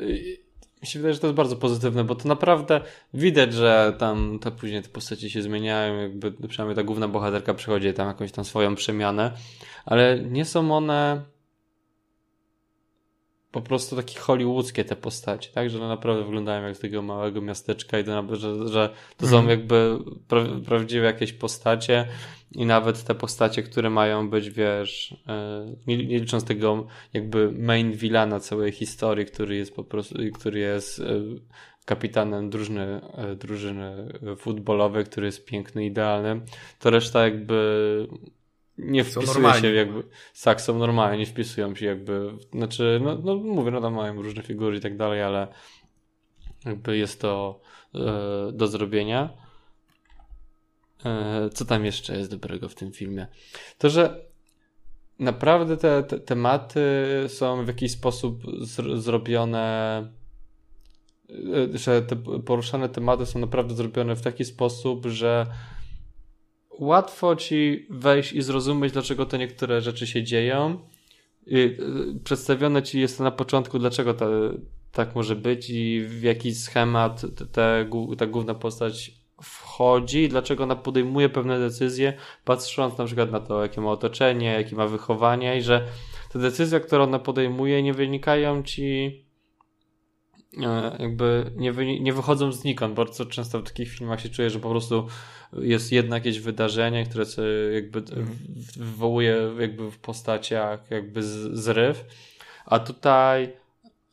mi 0.83 0.87
się 0.87 0.99
wydaje, 0.99 1.15
że 1.15 1.21
to 1.21 1.27
jest 1.27 1.37
bardzo 1.37 1.57
pozytywne, 1.57 2.05
bo 2.05 2.15
to 2.15 2.29
naprawdę 2.29 2.81
widać, 3.15 3.53
że 3.53 3.97
tam 3.99 4.39
te 4.39 4.51
później 4.51 4.83
te 4.83 4.89
postacie 4.89 5.31
się 5.31 5.43
zmieniają, 5.43 6.01
jakby 6.01 6.49
przynajmniej 6.49 6.77
ta 6.77 6.83
główna 6.83 7.09
bohaterka 7.09 7.55
przychodzi 7.55 7.93
tam 7.93 8.09
jakąś 8.09 8.33
tam 8.33 8.45
swoją 8.45 8.75
przemianę, 8.75 9.33
ale 9.85 10.21
nie 10.21 10.45
są 10.45 10.77
one 10.77 11.23
po 13.57 13.63
prostu 13.63 13.97
takie 13.97 14.19
hollywoodzkie 14.19 14.85
te 14.85 14.97
postacie, 14.97 15.51
tak? 15.51 15.71
Że 15.71 15.79
one 15.79 15.89
naprawdę 15.89 16.25
wyglądają 16.25 16.67
jak 16.67 16.77
z 16.77 16.79
tego 16.79 17.03
małego 17.03 17.41
miasteczka 17.41 17.99
i 17.99 18.05
to, 18.05 18.37
że, 18.37 18.69
że 18.69 18.91
to 19.17 19.27
są 19.27 19.39
mhm. 19.39 19.59
jakby 19.59 19.99
pra, 20.29 20.45
prawdziwe 20.67 21.07
jakieś 21.07 21.33
postacie 21.33 22.07
i 22.53 22.67
nawet 22.67 23.05
te 23.05 23.15
postacie, 23.15 23.63
które 23.63 23.91
mają 23.91 24.31
być, 24.31 24.51
wiesz, 24.51 25.15
e, 25.29 25.67
nie, 25.87 25.97
nie 26.07 26.19
licząc 26.19 26.45
tego 26.45 26.87
jakby 27.13 27.53
main 27.53 27.93
villana 27.93 28.41
całej 28.41 28.73
historii, 28.73 29.27
który 29.27 29.57
jest 29.57 29.75
po 29.75 29.85
prostu, 29.85 30.19
który 30.35 30.59
jest 30.59 31.01
e, 31.01 31.05
kapitanem 31.85 32.51
drużyny, 32.51 33.01
e, 33.15 33.37
drużyny 33.37 34.19
futbolowej, 34.39 35.05
który 35.05 35.27
jest 35.27 35.45
piękny, 35.45 35.87
idealny, 35.87 36.41
to 36.79 36.91
reszta 36.91 37.25
jakby 37.25 38.09
nie 38.79 39.05
wpisuje 39.05 39.55
się 39.55 39.73
jakby, 39.73 40.03
tak, 40.45 40.61
są 40.61 40.79
normalnie, 40.79 41.19
nie 41.19 41.27
wpisują 41.27 41.75
się 41.75 41.87
jakby, 41.87 42.33
znaczy, 42.53 43.01
no, 43.05 43.19
no 43.25 43.35
mówię, 43.37 43.71
no 43.71 43.81
tam 43.81 43.95
mają 43.95 44.23
różne 44.23 44.43
figury 44.43 44.77
i 44.77 44.81
tak 44.81 44.97
dalej, 44.97 45.23
ale 45.23 45.49
jakby 46.65 46.97
jest 46.97 47.21
to 47.21 47.61
e, 47.95 48.53
do 48.53 48.67
zrobienia. 48.67 49.31
E, 51.05 51.51
co 51.51 51.65
tam 51.65 51.85
jeszcze 51.85 52.19
jest 52.19 52.31
dobrego 52.31 52.69
w 52.69 52.75
tym 52.75 52.93
filmie? 52.93 53.27
To, 53.79 53.91
że 53.91 54.27
naprawdę 55.19 55.77
te, 55.77 56.03
te 56.03 56.21
tematy 56.21 56.85
są 57.29 57.65
w 57.65 57.69
jakiś 57.69 57.93
sposób 57.93 58.43
z, 58.61 59.03
zrobione, 59.03 59.99
e, 61.31 61.79
że 61.79 62.03
te 62.03 62.17
poruszane 62.47 62.89
tematy 62.89 63.27
są 63.27 63.39
naprawdę 63.39 63.75
zrobione 63.75 64.17
w 64.17 64.23
taki 64.23 64.45
sposób, 64.45 65.07
że 65.07 65.47
łatwo 66.79 67.37
ci 67.37 67.87
wejść 67.91 68.33
i 68.33 68.43
zrozumieć, 68.43 68.93
dlaczego 68.93 69.27
te 69.27 69.39
niektóre 69.39 69.81
rzeczy 69.81 70.07
się 70.07 70.23
dzieją. 70.23 70.79
Y, 71.49 71.79
przedstawione 72.25 72.83
ci 72.83 73.01
jest 73.01 73.21
na 73.21 73.31
początku, 73.31 73.79
dlaczego 73.79 74.15
to, 74.15 74.27
tak 74.93 75.15
może 75.15 75.37
być 75.37 75.71
i 75.71 76.01
w 76.01 76.23
jaki 76.23 76.55
schemat 76.55 77.23
te, 77.53 77.87
ta 78.19 78.27
główna 78.27 78.55
postać 78.55 79.13
wchodzi, 79.43 80.29
dlaczego 80.29 80.65
ona 80.65 80.77
podejmuje 80.77 81.29
pewne 81.29 81.59
decyzje, 81.59 82.13
patrząc 82.45 82.99
na 82.99 83.05
przykład 83.05 83.31
na 83.31 83.41
to, 83.41 83.63
jakie 83.63 83.81
ma 83.81 83.91
otoczenie, 83.91 84.53
jakie 84.53 84.77
ma 84.77 84.87
wychowanie 84.87 85.59
i 85.59 85.63
że 85.63 85.87
te 86.33 86.39
decyzje, 86.39 86.81
które 86.81 87.03
ona 87.03 87.19
podejmuje, 87.19 87.83
nie 87.83 87.95
wynikają 87.95 88.63
ci 88.63 89.26
jakby 90.99 91.51
nie, 91.57 92.01
nie 92.01 92.13
wychodzą 92.13 92.53
znikąd. 92.53 92.95
Bardzo 92.95 93.27
często 93.27 93.59
w 93.59 93.65
takich 93.65 93.89
filmach 93.89 94.21
się 94.21 94.29
czuję, 94.29 94.51
że 94.51 94.61
po 94.61 94.71
prostu 94.71 95.07
jest 95.53 95.93
jedno 95.93 96.17
jakieś 96.17 96.41
wydarzenie, 96.41 97.07
które 97.07 97.25
jakby 97.75 97.99
mhm. 97.99 98.27
wywołuje 98.77 99.53
jakby 99.61 99.91
w 99.91 99.99
postaciach 99.99 100.91
jakby 100.91 101.23
zryw, 101.57 102.05
a 102.67 102.79
tutaj 102.79 103.53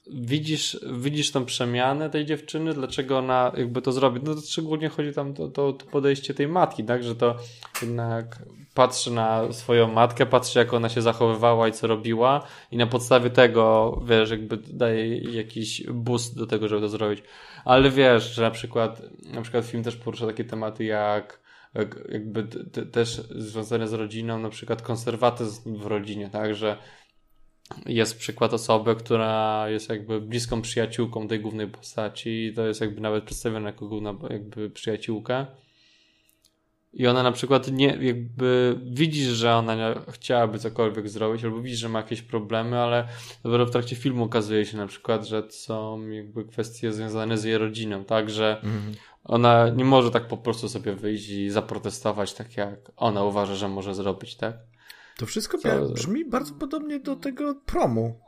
widzisz, 0.07 0.79
widzisz 0.91 1.31
tą 1.31 1.45
przemianę 1.45 2.09
tej 2.09 2.25
dziewczyny, 2.25 2.73
dlaczego 2.73 3.17
ona 3.17 3.51
jakby 3.57 3.81
to 3.81 3.91
zrobi. 3.91 4.19
No 4.23 4.35
to 4.35 4.41
szczególnie 4.41 4.89
chodzi 4.89 5.13
tam 5.13 5.33
to, 5.33 5.47
to, 5.47 5.73
to 5.73 5.85
podejście 5.85 6.33
tej 6.33 6.47
matki, 6.47 6.83
tak, 6.83 7.03
że 7.03 7.15
to 7.15 7.35
jednak 7.81 8.39
patrzy 8.73 9.11
na 9.11 9.53
swoją 9.53 9.91
matkę, 9.91 10.25
patrzy 10.25 10.59
jak 10.59 10.73
ona 10.73 10.89
się 10.89 11.01
zachowywała 11.01 11.67
i 11.67 11.71
co 11.71 11.87
robiła 11.87 12.47
i 12.71 12.77
na 12.77 12.87
podstawie 12.87 13.29
tego, 13.29 14.01
wiesz, 14.05 14.29
jakby 14.29 14.57
daje 14.57 15.17
jakiś 15.17 15.83
boost 15.87 16.37
do 16.37 16.47
tego, 16.47 16.67
żeby 16.67 16.81
to 16.81 16.89
zrobić. 16.89 17.23
Ale 17.65 17.89
wiesz, 17.89 18.35
że 18.35 18.41
na 18.41 18.51
przykład, 18.51 19.01
na 19.25 19.41
przykład 19.41 19.65
film 19.65 19.83
też 19.83 19.95
porusza 19.95 20.27
takie 20.27 20.43
tematy 20.43 20.83
jak 20.83 21.43
jakby 22.09 22.43
też 22.91 23.21
związane 23.35 23.87
z 23.87 23.93
rodziną, 23.93 24.39
na 24.39 24.49
przykład 24.49 24.81
konserwatyzm 24.81 25.77
w 25.77 25.85
rodzinie, 25.85 26.29
tak, 26.29 26.55
że 26.55 26.77
jest 27.85 28.19
przykład 28.19 28.53
osoby, 28.53 28.95
która 28.95 29.65
jest 29.69 29.89
jakby 29.89 30.21
bliską 30.21 30.61
przyjaciółką 30.61 31.27
tej 31.27 31.39
głównej 31.39 31.67
postaci 31.67 32.45
i 32.45 32.53
to 32.53 32.67
jest 32.67 32.81
jakby 32.81 33.01
nawet 33.01 33.23
przedstawiona 33.23 33.69
jako 33.69 33.87
główna 33.87 34.15
jakby 34.29 34.69
przyjaciółka. 34.69 35.47
I 36.93 37.07
ona 37.07 37.23
na 37.23 37.31
przykład 37.31 37.71
nie, 37.71 37.97
jakby 38.01 38.79
widzisz, 38.91 39.27
że 39.27 39.55
ona 39.55 39.75
nie 39.75 39.95
chciałaby 40.11 40.59
cokolwiek 40.59 41.09
zrobić, 41.09 41.43
albo 41.43 41.61
widzisz, 41.61 41.79
że 41.79 41.89
ma 41.89 41.99
jakieś 41.99 42.21
problemy, 42.21 42.79
ale 42.79 43.07
dopiero 43.43 43.65
w 43.65 43.71
trakcie 43.71 43.95
filmu 43.95 44.23
okazuje 44.23 44.65
się 44.65 44.77
na 44.77 44.87
przykład, 44.87 45.25
że 45.25 45.43
są 45.49 46.07
jakby 46.09 46.45
kwestie 46.45 46.93
związane 46.93 47.37
z 47.37 47.43
jej 47.43 47.57
rodziną, 47.57 48.03
tak, 48.03 48.29
że 48.29 48.55
mhm. 48.55 48.95
ona 49.23 49.69
nie 49.69 49.85
może 49.85 50.11
tak 50.11 50.27
po 50.27 50.37
prostu 50.37 50.69
sobie 50.69 50.95
wyjść 50.95 51.29
i 51.29 51.49
zaprotestować 51.49 52.33
tak, 52.33 52.57
jak 52.57 52.91
ona 52.97 53.23
uważa, 53.23 53.55
że 53.55 53.69
może 53.69 53.95
zrobić, 53.95 54.35
tak? 54.35 54.57
To 55.23 55.27
wszystko 55.27 55.57
Co? 55.57 55.89
brzmi 55.89 56.25
bardzo 56.25 56.53
podobnie 56.53 56.99
do 56.99 57.15
tego 57.15 57.55
promu. 57.55 58.19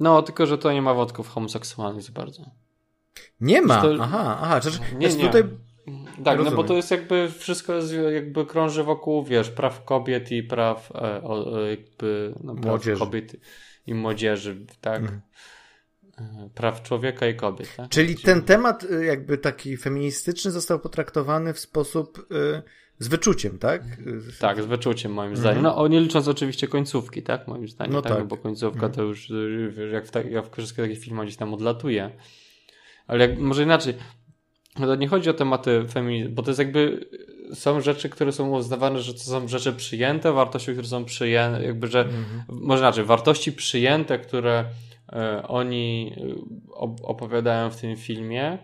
No, 0.00 0.22
tylko 0.22 0.46
że 0.46 0.58
to 0.58 0.72
nie 0.72 0.82
ma 0.82 0.94
wątków 0.94 1.28
homoseksualnych 1.28 2.02
za 2.02 2.12
bardzo. 2.12 2.42
Nie 3.40 3.62
ma? 3.62 3.82
To... 3.82 3.94
Aha, 4.00 4.38
aha. 4.42 4.60
Czyli 4.60 4.76
nie, 4.98 5.08
nie. 5.08 5.26
Tutaj... 5.26 5.42
Tak, 6.24 6.38
Rozumiem. 6.38 6.44
no 6.44 6.50
bo 6.50 6.64
to 6.64 6.74
jest 6.74 6.90
jakby 6.90 7.28
wszystko 7.38 7.74
jest 7.74 7.94
jakby 8.12 8.46
krąży 8.46 8.84
wokół, 8.84 9.24
wiesz, 9.24 9.50
praw 9.50 9.84
kobiet 9.84 10.32
i 10.32 10.42
praw 10.42 10.92
e, 10.94 11.22
o, 11.22 11.60
jakby 11.60 12.34
no, 12.44 12.54
praw 12.54 12.66
młodzieży. 12.66 12.98
kobiet 12.98 13.36
i 13.86 13.94
młodzieży, 13.94 14.66
tak? 14.80 15.00
Mhm. 15.00 15.20
E, 16.18 16.50
praw 16.54 16.82
człowieka 16.82 17.26
i 17.26 17.36
kobiet. 17.36 17.76
Tak? 17.76 17.88
Czyli 17.88 18.16
ten 18.16 18.42
temat 18.42 18.84
e, 18.84 19.04
jakby 19.04 19.38
taki 19.38 19.76
feministyczny 19.76 20.50
został 20.50 20.78
potraktowany 20.78 21.54
w 21.54 21.58
sposób 21.58 22.18
y, 22.18 22.62
z 23.02 23.08
wyczuciem, 23.08 23.58
tak? 23.58 23.82
Tak, 24.40 24.62
z 24.62 24.66
wyczuciem 24.66 25.12
moim 25.12 25.36
zdaniem. 25.36 25.58
Mhm. 25.58 25.76
No, 25.76 25.88
nie 25.88 26.00
licząc 26.00 26.28
oczywiście 26.28 26.68
końcówki, 26.68 27.22
tak? 27.22 27.48
Moim 27.48 27.68
zdaniem, 27.68 27.92
no 27.92 28.02
tak? 28.02 28.12
tak. 28.12 28.26
bo 28.26 28.36
końcówka 28.36 28.86
mhm. 28.86 28.92
to 28.92 29.02
już, 29.02 29.32
jak 29.92 30.06
w, 30.06 30.10
ta, 30.10 30.20
jak 30.20 30.46
w 30.46 30.56
wszystkich 30.56 30.84
takich 30.84 30.98
filmach 30.98 31.26
gdzieś 31.26 31.36
tam 31.36 31.54
odlatuje. 31.54 32.10
Ale 33.06 33.28
jak, 33.28 33.38
może 33.38 33.62
inaczej, 33.62 33.94
to 34.76 34.94
nie 34.94 35.08
chodzi 35.08 35.30
o 35.30 35.34
tematy 35.34 35.84
feminizmu, 35.88 36.34
bo 36.34 36.42
to 36.42 36.50
jest 36.50 36.58
jakby, 36.58 37.08
są 37.54 37.80
rzeczy, 37.80 38.08
które 38.08 38.32
są 38.32 38.50
uznawane, 38.50 39.00
że 39.00 39.12
to 39.12 39.20
są 39.20 39.48
rzeczy 39.48 39.72
przyjęte, 39.72 40.32
wartości, 40.32 40.72
które 40.72 40.86
są 40.88 41.04
przyjęte, 41.04 41.64
jakby, 41.64 41.86
że, 41.86 42.00
mhm. 42.00 42.42
może 42.48 42.82
inaczej, 42.82 43.04
wartości 43.04 43.52
przyjęte, 43.52 44.18
które 44.18 44.64
e, 45.12 45.42
oni 45.48 46.14
e, 46.16 47.02
opowiadają 47.02 47.70
w 47.70 47.80
tym 47.80 47.96
filmie, 47.96 48.58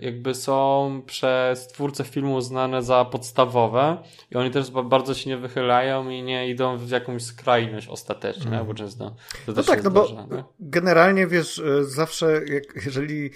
jakby 0.00 0.34
są 0.34 1.02
przez 1.06 1.68
twórcę 1.68 2.04
filmu 2.04 2.34
uznane 2.34 2.82
za 2.82 3.04
podstawowe 3.04 4.02
i 4.30 4.36
oni 4.36 4.50
też 4.50 4.70
bardzo 4.70 5.14
się 5.14 5.30
nie 5.30 5.36
wychylają 5.36 6.08
i 6.08 6.22
nie 6.22 6.48
idą 6.48 6.78
w 6.78 6.88
jakąś 6.88 7.22
skrajność 7.22 7.88
ostatecznie, 7.88 8.52
mm. 8.52 8.66
bo 8.66 8.74
często 8.74 9.16
to 9.46 9.52
No 9.52 9.62
tak, 9.62 9.84
no 9.84 9.90
zdarza, 9.90 10.26
bo 10.28 10.36
nie? 10.36 10.44
generalnie 10.60 11.26
wiesz, 11.26 11.58
e, 11.58 11.84
zawsze 11.84 12.40
jak, 12.46 12.84
jeżeli 12.84 13.30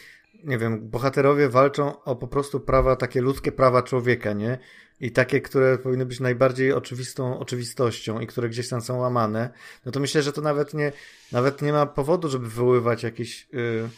nie 0.45 0.59
wiem, 0.59 0.91
bohaterowie 0.91 1.49
walczą 1.49 2.03
o 2.03 2.17
po 2.17 2.29
prostu 2.29 2.61
prawa, 2.61 2.97
takie 2.97 3.21
ludzkie 3.21 3.53
prawa 3.53 3.83
człowieka, 3.83 4.33
nie? 4.33 4.59
I 5.01 5.13
takie, 5.13 5.41
które 5.41 5.79
powinny 5.79 6.07
być 6.07 6.21
najbardziej 6.21 6.73
oczywistą 6.73 7.39
oczywistością 7.39 8.21
i 8.21 8.27
które 8.27 8.49
gdzieś 8.49 8.69
tam 8.69 8.81
są 8.81 8.99
łamane, 8.99 9.51
no 9.87 9.93
to 9.93 10.01
myślę, 10.01 10.23
że 10.23 10.33
to 10.33 10.41
nawet 10.41 10.75
nie, 10.75 10.93
nawet 11.33 11.63
nie 11.63 11.73
ma 11.73 11.87
powodu, 11.87 12.29
żeby 12.29 12.45
wywoływać 12.45 13.03
jakieś... 13.03 13.49
Yy 13.53 13.89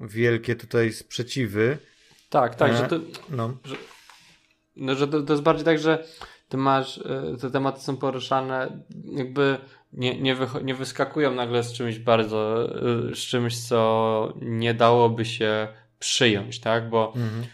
wielkie 0.00 0.56
tutaj 0.56 0.92
sprzeciwy. 0.92 1.78
Tak, 2.30 2.54
tak, 2.54 2.76
że 2.76 2.84
e, 2.84 2.88
to, 2.88 2.96
no. 3.30 3.56
że, 3.64 3.76
no, 4.76 4.94
że 4.94 5.08
to, 5.08 5.22
to 5.22 5.32
jest 5.32 5.42
bardziej 5.42 5.64
tak, 5.64 5.78
że 5.78 6.04
ty 6.48 6.56
masz, 6.56 6.98
e, 6.98 7.36
te 7.40 7.50
tematy 7.50 7.80
są 7.80 7.96
poruszane 7.96 8.84
jakby 9.12 9.58
nie, 9.92 10.20
nie, 10.20 10.34
wy, 10.34 10.46
nie 10.64 10.74
wyskakują 10.74 11.34
nagle 11.34 11.62
z 11.62 11.72
czymś 11.72 11.98
bardzo, 11.98 12.68
e, 13.10 13.14
z 13.14 13.18
czymś, 13.18 13.58
co 13.68 14.32
nie 14.40 14.74
dałoby 14.74 15.24
się 15.24 15.68
przyjąć, 15.98 16.60
tak, 16.60 16.90
bo 16.90 17.12
mhm. 17.16 17.44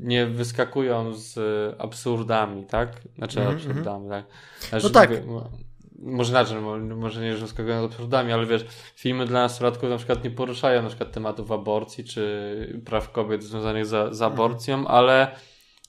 nie 0.00 0.26
wyskakują 0.26 1.14
z 1.14 1.38
absurdami, 1.80 2.66
tak, 2.66 3.00
znaczy 3.16 3.40
mhm, 3.40 3.56
absurdami, 3.56 4.08
tak. 4.08 4.24
Znaczy, 4.68 4.84
no 4.86 4.90
tak. 4.90 5.26
Mówię, 5.26 5.46
może 5.98 6.30
inaczej, 6.30 6.56
może 6.96 7.22
nie, 7.22 7.36
że 7.36 7.48
skakują 7.48 7.82
nad 7.82 7.90
absurdami, 7.90 8.32
ale 8.32 8.46
wiesz, 8.46 8.64
filmy 8.94 9.26
dla 9.26 9.40
nastolatków 9.40 9.90
na 9.90 9.96
przykład 9.96 10.24
nie 10.24 10.30
poruszają 10.30 10.82
na 10.82 10.88
przykład 10.88 11.12
tematów 11.12 11.52
aborcji 11.52 12.04
czy 12.04 12.82
praw 12.84 13.12
kobiet 13.12 13.42
związanych 13.42 13.86
za, 13.86 14.14
z 14.14 14.22
aborcją, 14.22 14.74
mhm. 14.74 14.96
ale 14.96 15.36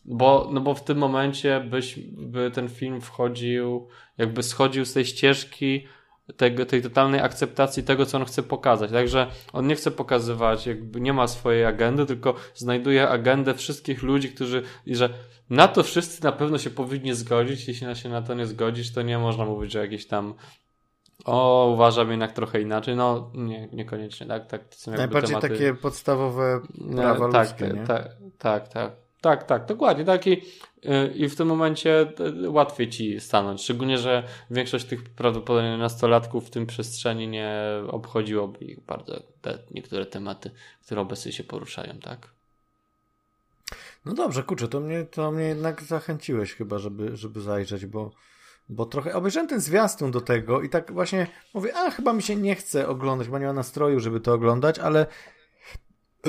bo, 0.05 0.49
no 0.51 0.61
bo 0.61 0.73
w 0.73 0.83
tym 0.83 0.97
momencie 0.97 1.59
byś, 1.69 1.99
by 2.11 2.51
ten 2.51 2.69
film 2.69 3.01
wchodził, 3.01 3.87
jakby 4.17 4.43
schodził 4.43 4.85
z 4.85 4.93
tej 4.93 5.05
ścieżki 5.05 5.87
tego, 6.37 6.65
tej 6.65 6.81
totalnej 6.81 7.21
akceptacji 7.21 7.83
tego, 7.83 8.05
co 8.05 8.17
on 8.17 8.25
chce 8.25 8.43
pokazać. 8.43 8.91
Także 8.91 9.27
on 9.53 9.67
nie 9.67 9.75
chce 9.75 9.91
pokazywać, 9.91 10.67
jakby 10.67 11.01
nie 11.01 11.13
ma 11.13 11.27
swojej 11.27 11.65
agendy, 11.65 12.05
tylko 12.05 12.35
znajduje 12.55 13.09
agendę 13.09 13.53
wszystkich 13.53 14.03
ludzi, 14.03 14.29
którzy, 14.29 14.63
i 14.85 14.95
że 14.95 15.09
na 15.49 15.67
to 15.67 15.83
wszyscy 15.83 16.23
na 16.23 16.31
pewno 16.31 16.57
się 16.57 16.69
powinni 16.69 17.13
zgodzić. 17.13 17.67
Jeśli 17.67 17.95
się 17.95 18.09
na 18.09 18.21
to 18.21 18.33
nie 18.33 18.45
zgodzisz, 18.45 18.93
to 18.93 19.01
nie 19.01 19.17
można 19.17 19.45
mówić, 19.45 19.71
że 19.71 19.79
jakieś 19.79 20.07
tam 20.07 20.33
o, 21.25 21.69
uważam 21.73 22.11
jednak 22.11 22.33
trochę 22.33 22.61
inaczej. 22.61 22.95
No, 22.95 23.31
nie, 23.33 23.67
niekoniecznie, 23.67 24.27
tak? 24.27 24.47
tak 24.47 24.67
to 24.67 24.75
są 24.75 24.91
Najbardziej 24.91 25.35
tematy... 25.35 25.49
takie 25.49 25.73
podstawowe 25.73 26.61
prawa 26.95 27.31
tak, 27.31 27.49
ludzkie, 27.49 27.67
nie? 27.67 27.87
Tak, 27.87 28.09
tak, 28.37 28.67
tak. 28.67 29.04
Tak, 29.25 29.43
tak, 29.43 29.65
dokładnie. 29.65 30.05
Tak 30.05 30.27
i, 30.27 30.31
y, 30.85 31.13
i 31.15 31.29
w 31.29 31.35
tym 31.35 31.47
momencie 31.47 32.07
y, 32.43 32.49
łatwiej 32.49 32.89
ci 32.89 33.19
stanąć. 33.19 33.61
Szczególnie, 33.61 33.97
że 33.97 34.23
większość 34.51 34.85
tych 34.85 35.03
prawdopodobnie 35.03 35.77
nastolatków 35.77 36.47
w 36.47 36.49
tym 36.49 36.65
przestrzeni 36.65 37.27
nie 37.27 37.59
obchodziłoby 37.87 38.65
ich 38.65 38.79
bardzo 38.79 39.23
te 39.41 39.57
niektóre 39.71 40.05
tematy, 40.05 40.51
które 40.85 41.01
obecnie 41.01 41.31
się 41.31 41.43
poruszają, 41.43 41.99
tak? 41.99 42.27
No 44.05 44.13
dobrze, 44.13 44.43
kurczę, 44.43 44.67
to 44.67 44.79
mnie, 44.79 45.05
to 45.05 45.31
mnie 45.31 45.45
jednak 45.45 45.83
zachęciłeś 45.83 46.53
chyba, 46.53 46.79
żeby, 46.79 47.17
żeby 47.17 47.41
zajrzeć, 47.41 47.85
bo, 47.85 48.11
bo 48.69 48.85
trochę 48.85 49.13
obejrzałem 49.13 49.49
ten 49.49 49.59
zwiastun 49.59 50.11
do 50.11 50.21
tego 50.21 50.61
i 50.61 50.69
tak 50.69 50.91
właśnie 50.91 51.27
mówię, 51.53 51.75
a 51.75 51.91
chyba 51.91 52.13
mi 52.13 52.23
się 52.23 52.35
nie 52.35 52.55
chce 52.55 52.87
oglądać, 52.87 53.27
bo 53.27 53.39
nie 53.39 53.45
ma 53.45 53.53
nastroju, 53.53 53.99
żeby 53.99 54.19
to 54.19 54.33
oglądać, 54.33 54.79
ale 54.79 55.05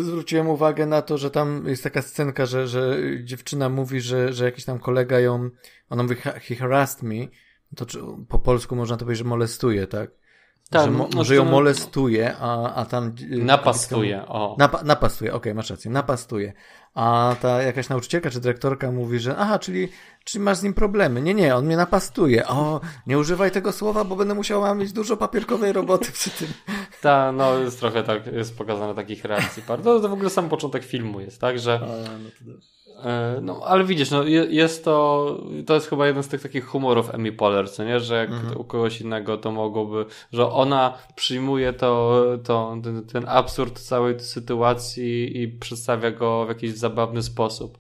zwróciłem 0.02 0.48
uwagę 0.48 0.86
na 0.86 1.02
to, 1.02 1.18
że 1.18 1.30
tam 1.30 1.64
jest 1.66 1.82
taka 1.82 2.02
scenka, 2.02 2.46
że, 2.46 2.68
że 2.68 2.96
dziewczyna 3.24 3.68
mówi, 3.68 4.00
że, 4.00 4.32
że 4.32 4.44
jakiś 4.44 4.64
tam 4.64 4.78
kolega 4.78 5.20
ją, 5.20 5.50
ona 5.90 6.02
mówi, 6.02 6.16
he 6.16 6.54
harassed 6.54 7.02
me, 7.02 7.26
to 7.76 7.86
czy, 7.86 7.98
po 8.28 8.38
polsku 8.38 8.76
można 8.76 8.96
to 8.96 9.04
powiedzieć, 9.04 9.24
że 9.24 9.28
molestuje, 9.28 9.86
tak? 9.86 10.10
Tak, 10.70 10.84
że, 10.84 10.90
mo, 10.90 11.08
no, 11.14 11.24
że 11.24 11.34
ją 11.34 11.44
molestuje, 11.44 12.36
a, 12.40 12.74
a 12.74 12.84
tam... 12.84 13.12
Y, 13.32 13.44
napastuje, 13.44 14.26
o. 14.26 14.56
Napa, 14.58 14.82
napastuje, 14.82 15.30
okej, 15.30 15.40
okay, 15.40 15.54
masz 15.54 15.70
rację, 15.70 15.90
napastuje. 15.90 16.52
A 16.94 17.36
ta 17.40 17.62
jakaś 17.62 17.88
nauczycielka 17.88 18.30
czy 18.30 18.40
dyrektorka 18.40 18.92
mówi, 18.92 19.18
że 19.18 19.36
aha, 19.36 19.58
czyli, 19.58 19.88
czyli 20.24 20.44
masz 20.44 20.58
z 20.58 20.62
nim 20.62 20.74
problemy. 20.74 21.22
Nie, 21.22 21.34
nie, 21.34 21.56
on 21.56 21.66
mnie 21.66 21.76
napastuje. 21.76 22.48
O, 22.48 22.80
nie 23.06 23.18
używaj 23.18 23.50
tego 23.50 23.72
słowa, 23.72 24.04
bo 24.04 24.16
będę 24.16 24.34
musiała 24.34 24.74
mieć 24.74 24.92
dużo 24.92 25.16
papierkowej 25.16 25.72
roboty 25.72 26.12
przy 26.12 26.30
tym. 26.30 26.48
Tak, 27.00 27.34
no 27.34 27.58
jest 27.58 27.80
trochę 27.80 28.02
tak, 28.02 28.26
jest 28.26 28.58
pokazane 28.58 28.94
takich 28.94 29.24
reakcji. 29.24 29.62
To, 29.62 29.76
to 29.76 30.08
w 30.08 30.12
ogóle 30.12 30.30
sam 30.30 30.48
początek 30.48 30.84
filmu 30.84 31.20
jest, 31.20 31.40
tak, 31.40 31.58
że... 31.58 31.74
A, 31.74 31.86
no 32.18 32.30
to. 32.38 32.75
E, 33.04 33.38
no, 33.42 33.60
ale 33.64 33.84
widzisz, 33.84 34.10
no, 34.10 34.22
jest 34.48 34.84
to, 34.84 35.26
to 35.66 35.74
jest 35.74 35.88
chyba 35.88 36.06
jeden 36.06 36.22
z 36.22 36.28
tych 36.28 36.42
takich 36.42 36.66
humorów 36.66 37.14
Amy 37.14 37.32
Poehler, 37.32 37.70
co 37.70 37.84
nie, 37.84 38.00
że 38.00 38.16
jak 38.16 38.30
mhm. 38.30 38.60
u 38.60 38.64
kogoś 38.64 39.00
innego 39.00 39.38
to 39.38 39.52
mogłoby, 39.52 40.06
że 40.32 40.50
ona 40.50 40.98
przyjmuje 41.16 41.72
to, 41.72 42.22
to 42.44 42.76
ten, 42.84 43.06
ten 43.06 43.24
absurd 43.28 43.80
całej 43.80 44.20
sytuacji 44.20 45.42
i 45.42 45.48
przedstawia 45.48 46.10
go 46.10 46.44
w 46.44 46.48
jakiś 46.48 46.74
zabawny 46.74 47.22
sposób. 47.22 47.78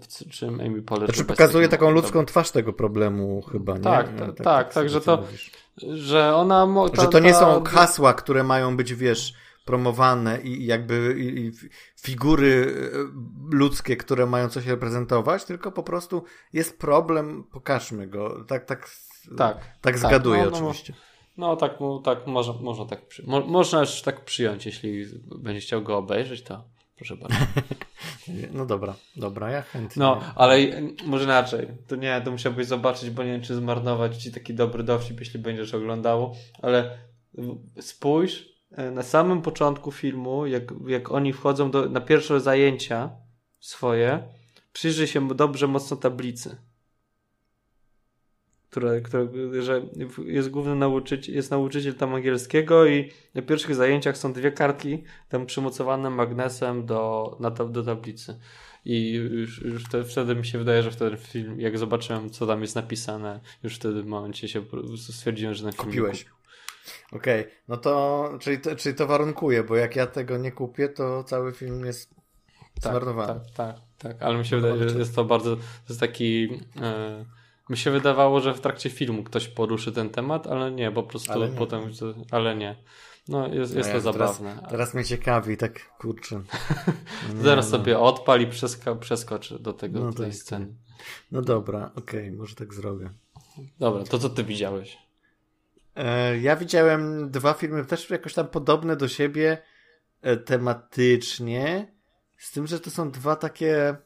W 0.00 0.30
czym 0.30 0.60
Amy 0.60 0.82
Poehler... 0.82 1.08
Znaczy 1.08 1.24
pokazuje 1.24 1.68
taką 1.68 1.90
ludzką 1.90 2.24
twarz 2.24 2.50
tego 2.50 2.72
problemu 2.72 3.42
chyba, 3.42 3.74
nie? 3.76 3.80
Tak, 3.80 4.08
tak, 4.08 4.18
tak, 4.18 4.36
tak, 4.36 4.74
tak 4.74 4.88
że 4.88 5.00
to, 5.00 5.16
mówisz. 5.16 5.50
że 5.76 6.36
ona... 6.36 6.68
Ta, 6.94 7.02
że 7.02 7.08
to 7.08 7.18
nie 7.18 7.34
są 7.34 7.64
hasła, 7.64 8.14
które 8.14 8.44
mają 8.44 8.76
być, 8.76 8.94
wiesz 8.94 9.43
promowane 9.64 10.40
i 10.42 10.66
jakby 10.66 11.14
i, 11.18 11.46
i 11.46 11.52
figury 12.00 12.74
e, 12.92 13.56
ludzkie, 13.56 13.96
które 13.96 14.26
mają 14.26 14.48
coś 14.48 14.66
reprezentować, 14.66 15.44
tylko 15.44 15.72
po 15.72 15.82
prostu 15.82 16.24
jest 16.52 16.78
problem, 16.78 17.44
pokażmy 17.44 18.06
go. 18.06 18.44
Tak, 18.44 18.64
tak, 18.64 18.90
tak, 19.36 19.58
tak 19.80 19.98
zgaduję 19.98 20.42
tak, 20.42 20.52
no, 20.52 20.60
no, 20.60 20.68
oczywiście. 20.68 20.94
No 21.36 21.56
tak, 21.56 21.80
no, 21.80 21.98
tak 21.98 22.26
można, 22.26 22.54
można 22.60 22.84
tak 22.84 23.08
przy... 23.08 23.26
Mo, 23.26 23.40
można 23.40 23.80
już 23.80 24.02
tak 24.02 24.24
przyjąć, 24.24 24.66
jeśli 24.66 25.06
będzie 25.38 25.60
chciał 25.60 25.82
go 25.82 25.96
obejrzeć, 25.96 26.42
to 26.42 26.64
proszę 26.96 27.16
bardzo. 27.16 27.38
no 28.58 28.66
dobra, 28.66 28.94
dobra, 29.16 29.50
ja 29.50 29.62
chętnie. 29.62 30.00
No, 30.00 30.20
ale 30.36 30.56
może 31.06 31.24
inaczej. 31.24 31.68
To 31.86 31.96
nie, 31.96 32.20
to 32.24 32.30
musiałbyś 32.30 32.66
zobaczyć, 32.66 33.10
bo 33.10 33.24
nie 33.24 33.32
wiem, 33.32 33.42
czy 33.42 33.54
zmarnować 33.54 34.16
ci 34.22 34.32
taki 34.32 34.54
dobry 34.54 34.82
dowcip, 34.82 35.20
jeśli 35.20 35.40
będziesz 35.40 35.74
oglądało, 35.74 36.34
ale 36.62 36.98
spójrz 37.80 38.53
na 38.92 39.02
samym 39.02 39.42
początku 39.42 39.92
filmu, 39.92 40.46
jak, 40.46 40.62
jak 40.86 41.12
oni 41.12 41.32
wchodzą 41.32 41.70
do, 41.70 41.88
na 41.88 42.00
pierwsze 42.00 42.40
zajęcia 42.40 43.10
swoje, 43.60 44.22
przyjrzyj 44.72 45.06
się 45.06 45.28
dobrze 45.28 45.68
mocno 45.68 45.96
tablicy. 45.96 46.56
Które, 48.70 49.00
które, 49.00 49.28
że 49.62 49.82
jest 50.26 50.50
główny 50.50 50.74
nauczyciel, 50.74 51.34
jest 51.34 51.50
nauczyciel 51.50 51.94
tam 51.94 52.14
angielskiego 52.14 52.86
i 52.86 53.10
na 53.34 53.42
pierwszych 53.42 53.74
zajęciach 53.74 54.16
są 54.16 54.32
dwie 54.32 54.52
kartki 54.52 55.04
tam 55.28 55.46
przymocowane 55.46 56.10
magnesem 56.10 56.86
do, 56.86 57.36
na, 57.40 57.50
do 57.50 57.82
tablicy. 57.82 58.38
I 58.84 59.12
już, 59.12 59.62
już 59.62 59.84
wtedy, 59.84 60.04
wtedy 60.04 60.34
mi 60.34 60.46
się 60.46 60.58
wydaje, 60.58 60.82
że 60.82 60.90
wtedy 60.90 61.16
film, 61.16 61.60
jak 61.60 61.78
zobaczyłem, 61.78 62.30
co 62.30 62.46
tam 62.46 62.62
jest 62.62 62.74
napisane, 62.74 63.40
już 63.62 63.76
wtedy 63.76 64.02
w 64.02 64.06
momencie 64.06 64.48
się 64.48 64.64
stwierdziłem, 64.96 65.54
że 65.54 65.64
na 65.64 65.72
film 65.72 65.84
Kupiłeś. 65.84 66.26
Okej, 67.14 67.40
okay. 67.40 67.52
no 67.68 67.76
to 67.76 68.30
czyli, 68.40 68.58
to 68.58 68.76
czyli 68.76 68.94
to 68.94 69.06
warunkuje, 69.06 69.64
bo 69.64 69.76
jak 69.76 69.96
ja 69.96 70.06
tego 70.06 70.38
nie 70.38 70.52
kupię, 70.52 70.88
to 70.88 71.24
cały 71.24 71.52
film 71.52 71.84
jest 71.84 72.14
tak, 72.80 72.92
zmarnowany. 72.92 73.40
Tak, 73.40 73.50
tak, 73.54 73.76
tak, 73.98 74.22
ale 74.22 74.38
mi 74.38 74.46
się 74.46 74.56
wydaje, 74.56 74.88
że 74.88 74.98
jest 74.98 75.14
to 75.14 75.24
bardzo, 75.24 75.56
to 75.56 75.62
jest 75.88 76.00
taki... 76.00 76.42
Yy, 76.42 77.24
mi 77.70 77.76
się 77.76 77.90
wydawało, 77.90 78.40
że 78.40 78.54
w 78.54 78.60
trakcie 78.60 78.90
filmu 78.90 79.22
ktoś 79.22 79.48
poruszy 79.48 79.92
ten 79.92 80.10
temat, 80.10 80.46
ale 80.46 80.70
nie, 80.70 80.92
po 80.92 81.02
prostu 81.02 81.32
ale 81.32 81.48
nie. 81.48 81.56
potem, 81.56 81.80
ale 82.30 82.56
nie. 82.56 82.76
No, 83.28 83.48
jest, 83.48 83.76
jest 83.76 83.94
no 83.94 84.00
to 84.00 84.12
teraz, 84.12 84.38
zabawne. 84.38 84.68
Teraz 84.70 84.94
mnie 84.94 85.04
ciekawi, 85.04 85.56
tak 85.56 85.96
kurczę. 85.98 86.42
Zaraz 87.42 87.70
no. 87.72 87.78
sobie 87.78 87.98
odpal 87.98 88.40
i 88.40 88.46
przeska, 88.46 88.94
przeskocz 88.94 89.54
do 89.54 89.72
tego, 89.72 90.00
no 90.00 90.12
tej 90.12 90.26
tak. 90.26 90.34
sceny. 90.34 90.74
No 91.32 91.42
dobra, 91.42 91.90
okej, 91.96 92.20
okay, 92.20 92.32
może 92.32 92.54
tak 92.54 92.74
zrobię. 92.74 93.10
Dobra, 93.78 94.04
to 94.04 94.18
co 94.18 94.30
ty 94.30 94.44
widziałeś? 94.44 95.03
E, 95.96 96.38
ja 96.38 96.56
widziałem 96.56 97.30
dwa 97.30 97.54
filmy 97.54 97.84
też 97.84 98.10
jakoś 98.10 98.34
tam 98.34 98.48
podobne 98.48 98.96
do 98.96 99.08
siebie 99.08 99.58
e, 100.22 100.36
tematycznie, 100.36 101.92
z 102.38 102.52
tym, 102.52 102.66
że 102.66 102.80
to 102.80 102.90
są 102.90 103.10
dwa 103.10 103.36
takie 103.36 103.96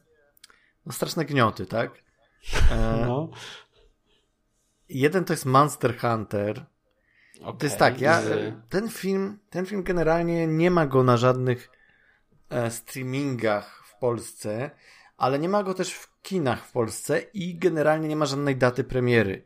no, 0.85 0.91
straszne 0.91 1.25
gnioty, 1.25 1.65
tak? 1.65 1.91
E, 2.71 2.97
no. 3.07 3.29
Jeden 4.89 5.25
to 5.25 5.33
jest 5.33 5.45
Monster 5.45 5.97
Hunter. 5.97 6.65
Okay. 7.41 7.57
To 7.59 7.65
jest 7.65 7.77
tak, 7.77 8.01
ja 8.01 8.21
ten 8.69 8.89
film, 8.89 9.39
ten 9.49 9.65
film 9.65 9.83
generalnie 9.83 10.47
nie 10.47 10.71
ma 10.71 10.85
go 10.85 11.03
na 11.03 11.17
żadnych 11.17 11.69
streamingach 12.69 13.83
w 13.87 13.99
Polsce, 13.99 14.71
ale 15.17 15.39
nie 15.39 15.49
ma 15.49 15.63
go 15.63 15.73
też 15.73 15.93
w 15.93 16.21
kinach 16.21 16.65
w 16.65 16.71
Polsce 16.71 17.19
i 17.19 17.57
generalnie 17.57 18.07
nie 18.07 18.15
ma 18.15 18.25
żadnej 18.25 18.55
daty 18.55 18.83
premiery 18.83 19.43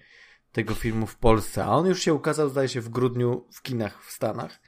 tego 0.53 0.75
filmu 0.75 1.07
w 1.07 1.15
Polsce, 1.15 1.65
a 1.65 1.69
on 1.69 1.85
już 1.85 2.01
się 2.01 2.13
ukazał, 2.13 2.49
zdaje 2.49 2.69
się, 2.69 2.81
w 2.81 2.89
grudniu 2.89 3.45
w 3.51 3.61
kinach 3.61 4.03
w 4.03 4.11
Stanach. 4.11 4.59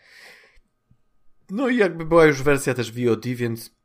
No 1.50 1.68
i 1.68 1.78
jakby 1.78 2.06
była 2.06 2.26
już 2.26 2.44
wersja 2.44 2.74
też 2.74 2.92
VOD, 2.92 3.26
więc 3.26 3.76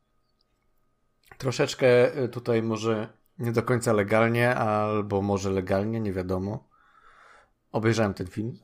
troszeczkę 1.39 2.15
e, 2.15 2.29
tutaj 2.29 2.63
może 2.63 3.13
nie 3.39 3.53
do 3.53 3.63
końca 3.63 3.93
legalnie, 3.93 4.55
albo 4.55 5.23
może 5.23 5.51
legalnie, 5.51 6.01
nie 6.01 6.13
wiadomo. 6.13 6.69
Obejrzałem 7.73 8.15
ten 8.15 8.27
film. 8.27 8.59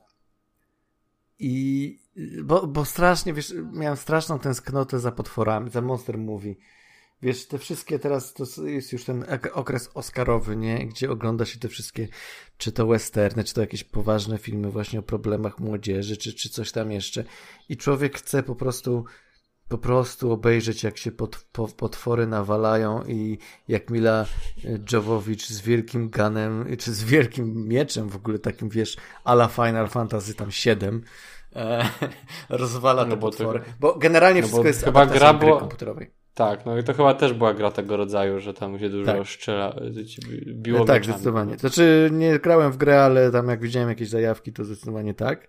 I 1.39 1.99
bo, 2.43 2.67
bo 2.67 2.85
strasznie, 2.85 3.33
wiesz, 3.33 3.53
miałem 3.73 3.97
straszną 3.97 4.39
tęsknotę 4.39 4.99
za 4.99 5.11
potworami, 5.11 5.69
za 5.69 5.81
Monster 5.81 6.17
Movie. 6.17 6.55
Wiesz, 7.21 7.47
te 7.47 7.57
wszystkie 7.57 7.99
teraz 7.99 8.33
to 8.33 8.65
jest 8.65 8.93
już 8.93 9.03
ten 9.03 9.25
okres 9.53 9.89
Oscarowy, 9.93 10.55
nie? 10.55 10.87
Gdzie 10.87 11.11
ogląda 11.11 11.45
się 11.45 11.59
te 11.59 11.67
wszystkie, 11.67 12.07
czy 12.57 12.71
to 12.71 12.87
westerny, 12.87 13.43
czy 13.43 13.53
to 13.53 13.61
jakieś 13.61 13.83
poważne 13.83 14.37
filmy 14.37 14.71
właśnie 14.71 14.99
o 14.99 15.03
problemach 15.03 15.59
młodzieży, 15.59 16.17
czy, 16.17 16.33
czy 16.33 16.49
coś 16.49 16.71
tam 16.71 16.91
jeszcze. 16.91 17.23
I 17.69 17.77
człowiek 17.77 18.17
chce 18.17 18.43
po 18.43 18.55
prostu 18.55 19.05
po 19.67 19.77
prostu 19.77 20.31
obejrzeć, 20.31 20.83
jak 20.83 20.97
się 20.97 21.11
pot, 21.11 21.45
po, 21.51 21.67
potwory 21.67 22.27
nawalają 22.27 23.03
i 23.03 23.37
jak 23.67 23.89
Mila 23.89 24.25
Jovovich 24.91 25.41
z 25.41 25.61
wielkim 25.61 26.09
ganem, 26.09 26.77
czy 26.79 26.93
z 26.93 27.03
wielkim 27.03 27.67
mieczem 27.67 28.09
w 28.09 28.15
ogóle 28.15 28.39
takim, 28.39 28.69
wiesz, 28.69 28.97
ala 29.23 29.47
Final 29.47 29.87
Fantasy 29.87 30.33
tam 30.33 30.51
7 30.51 31.03
e, 31.55 31.89
rozwala 32.49 33.03
no 33.03 33.09
te 33.09 33.17
bo 33.17 33.27
potwory. 33.27 33.59
To, 33.59 33.65
bo 33.79 33.95
generalnie 33.95 34.41
no 34.41 34.47
wszystko 34.47 34.63
bo 34.63 34.67
jest 34.67 34.83
chyba 34.83 35.05
gra 35.05 35.33
gry 35.33 35.49
komputerowej. 35.59 36.11
Tak, 36.37 36.65
no 36.65 36.77
i 36.77 36.83
to 36.83 36.93
chyba 36.93 37.13
też 37.13 37.33
była 37.33 37.53
gra 37.53 37.71
tego 37.71 37.97
rodzaju, 37.97 38.39
że 38.39 38.53
tam 38.53 38.79
się 38.79 38.89
dużo 38.89 39.13
tak. 39.13 39.27
szczela, 39.27 39.75
biło 40.47 40.85
Tak, 40.85 41.03
zdecydowanie. 41.03 41.57
Znaczy 41.57 42.09
nie 42.13 42.39
grałem 42.39 42.71
w 42.71 42.77
grę, 42.77 43.03
ale 43.03 43.31
tam 43.31 43.47
jak 43.47 43.61
widziałem 43.61 43.89
jakieś 43.89 44.09
zajawki, 44.09 44.53
to 44.53 44.65
zdecydowanie 44.65 45.13
tak. 45.13 45.47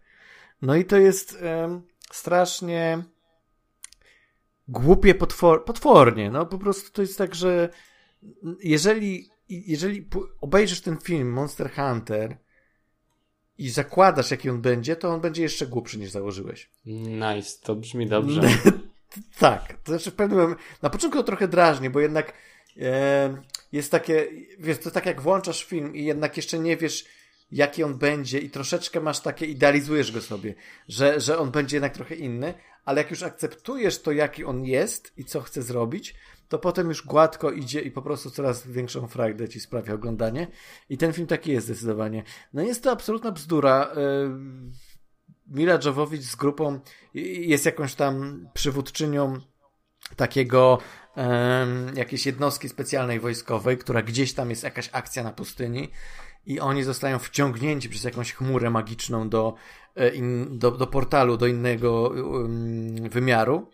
No 0.62 0.76
i 0.76 0.84
to 0.84 0.97
jest 0.97 1.43
um, 1.43 1.82
strasznie 2.12 3.03
głupie 4.68 5.14
potwor 5.14 5.64
potwornie. 5.64 6.30
No 6.30 6.47
po 6.47 6.59
prostu 6.59 6.93
to 6.93 7.03
jest 7.03 7.18
tak, 7.18 7.34
że 7.34 7.68
jeżeli, 8.62 9.28
jeżeli 9.49 10.09
obejrzysz 10.41 10.80
ten 10.80 10.97
film 10.97 11.32
Monster 11.32 11.70
Hunter 11.70 12.36
i 13.59 13.70
zakładasz, 13.70 14.30
jaki 14.30 14.51
on 14.51 14.61
będzie, 14.61 14.97
to 14.97 15.09
on 15.09 15.20
będzie 15.20 15.43
jeszcze 15.43 15.66
głupszy 15.66 15.99
niż 15.99 16.11
założyłeś. 16.11 16.70
Nice, 16.84 17.59
to 17.62 17.74
brzmi 17.74 18.07
dobrze. 18.07 18.43
Tak, 19.39 19.73
to 19.85 19.93
znaczy 19.93 20.11
w 20.11 20.15
pewnym 20.15 20.39
momencie, 20.39 20.63
na 20.83 20.91
początku 20.91 21.19
to 21.19 21.25
trochę 21.25 21.49
drażni, 21.49 21.91
bo 21.91 22.01
jednak 22.01 22.33
e, 22.81 23.43
jest 23.73 23.91
takie, 23.91 24.27
wiesz, 24.59 24.79
to 24.79 24.91
tak 24.91 25.07
jak 25.07 25.21
włączasz 25.21 25.65
film 25.65 25.97
i 25.97 26.05
jednak 26.05 26.37
jeszcze 26.37 26.59
nie 26.59 26.77
wiesz, 26.77 27.05
jaki 27.53 27.85
on 27.85 27.99
będzie 27.99 28.39
i 28.39 28.51
troszeczkę 28.51 29.01
masz 29.01 29.21
takie, 29.21 29.47
idealizujesz 29.47 30.13
go 30.13 30.21
sobie, 30.21 30.55
że, 30.89 31.21
że 31.21 31.39
on 31.39 31.51
będzie 31.51 31.77
jednak 31.77 31.95
trochę 31.95 32.15
inny, 32.15 32.55
ale 32.85 33.01
jak 33.01 33.11
już 33.11 33.23
akceptujesz 33.23 34.03
to, 34.03 34.13
jaki 34.13 34.45
on 34.45 34.65
jest 34.65 35.13
i 35.17 35.25
co 35.25 35.41
chce 35.41 35.63
zrobić, 35.63 36.15
to 36.49 36.59
potem 36.59 36.89
już 36.89 37.07
gładko 37.07 37.51
idzie 37.51 37.81
i 37.81 37.91
po 37.91 38.03
prostu 38.03 38.31
coraz 38.31 38.67
większą 38.67 39.09
frajdę 39.09 39.49
ci 39.49 39.61
sprawia 39.61 39.95
oglądanie. 39.95 40.47
I 40.89 40.99
ten 40.99 41.13
film 41.13 41.27
taki 41.27 41.53
jest 41.53 41.67
zdecydowanie. 41.67 42.23
No 42.53 42.63
jest 42.63 42.83
to 42.83 42.91
absolutna 42.91 43.33
bzdura. 43.33 43.93
Yy 43.97 44.88
Mila 45.49 45.79
Jovovich 45.85 46.23
z 46.23 46.37
grupą 46.37 46.81
jest 47.15 47.67
jakąś 47.67 47.95
tam 47.95 48.47
przywódczynią 48.55 49.41
takiego 50.17 50.79
um, 51.17 51.97
jakiejś 51.97 52.27
jednostki 52.27 52.69
specjalnej 52.69 53.21
wojskowej, 53.21 53.79
która 53.79 54.03
gdzieś 54.03 54.33
tam 54.33 54.51
jest 54.51 54.63
jakaś 54.63 54.91
akcja 54.93 55.23
na 55.23 55.33
pustyni 55.33 55.91
i 56.47 56.61
oni 56.61 56.83
zostają 56.83 57.19
wciągnięci 57.19 57.89
przez 57.89 58.05
jakąś 58.05 58.33
chmurę 58.33 58.71
magiczną 58.71 59.29
do, 59.29 59.55
e, 59.97 60.09
in, 60.09 60.59
do, 60.59 60.71
do 60.71 60.87
portalu, 60.87 61.37
do 61.37 61.47
innego 61.47 62.09
um, 62.09 63.09
wymiaru. 63.09 63.71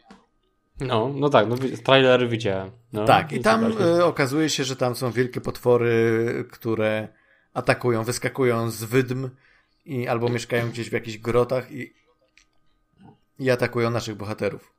No, 0.80 1.12
no 1.14 1.28
tak, 1.28 1.48
no, 1.48 1.56
trailery 1.84 2.28
widziałem. 2.28 2.70
No, 2.92 3.04
tak, 3.04 3.32
i 3.32 3.40
tam 3.40 3.72
y, 3.82 4.04
okazuje 4.04 4.50
się, 4.50 4.64
że 4.64 4.76
tam 4.76 4.94
są 4.94 5.10
wielkie 5.10 5.40
potwory, 5.40 6.44
które 6.50 7.08
atakują, 7.52 8.04
wyskakują 8.04 8.70
z 8.70 8.84
wydm 8.84 9.30
i 9.84 10.08
albo 10.08 10.28
mieszkają 10.28 10.70
gdzieś 10.70 10.90
w 10.90 10.92
jakichś 10.92 11.18
grotach 11.18 11.72
i, 11.72 11.94
i 13.38 13.50
atakują 13.50 13.90
naszych 13.90 14.14
bohaterów. 14.14 14.74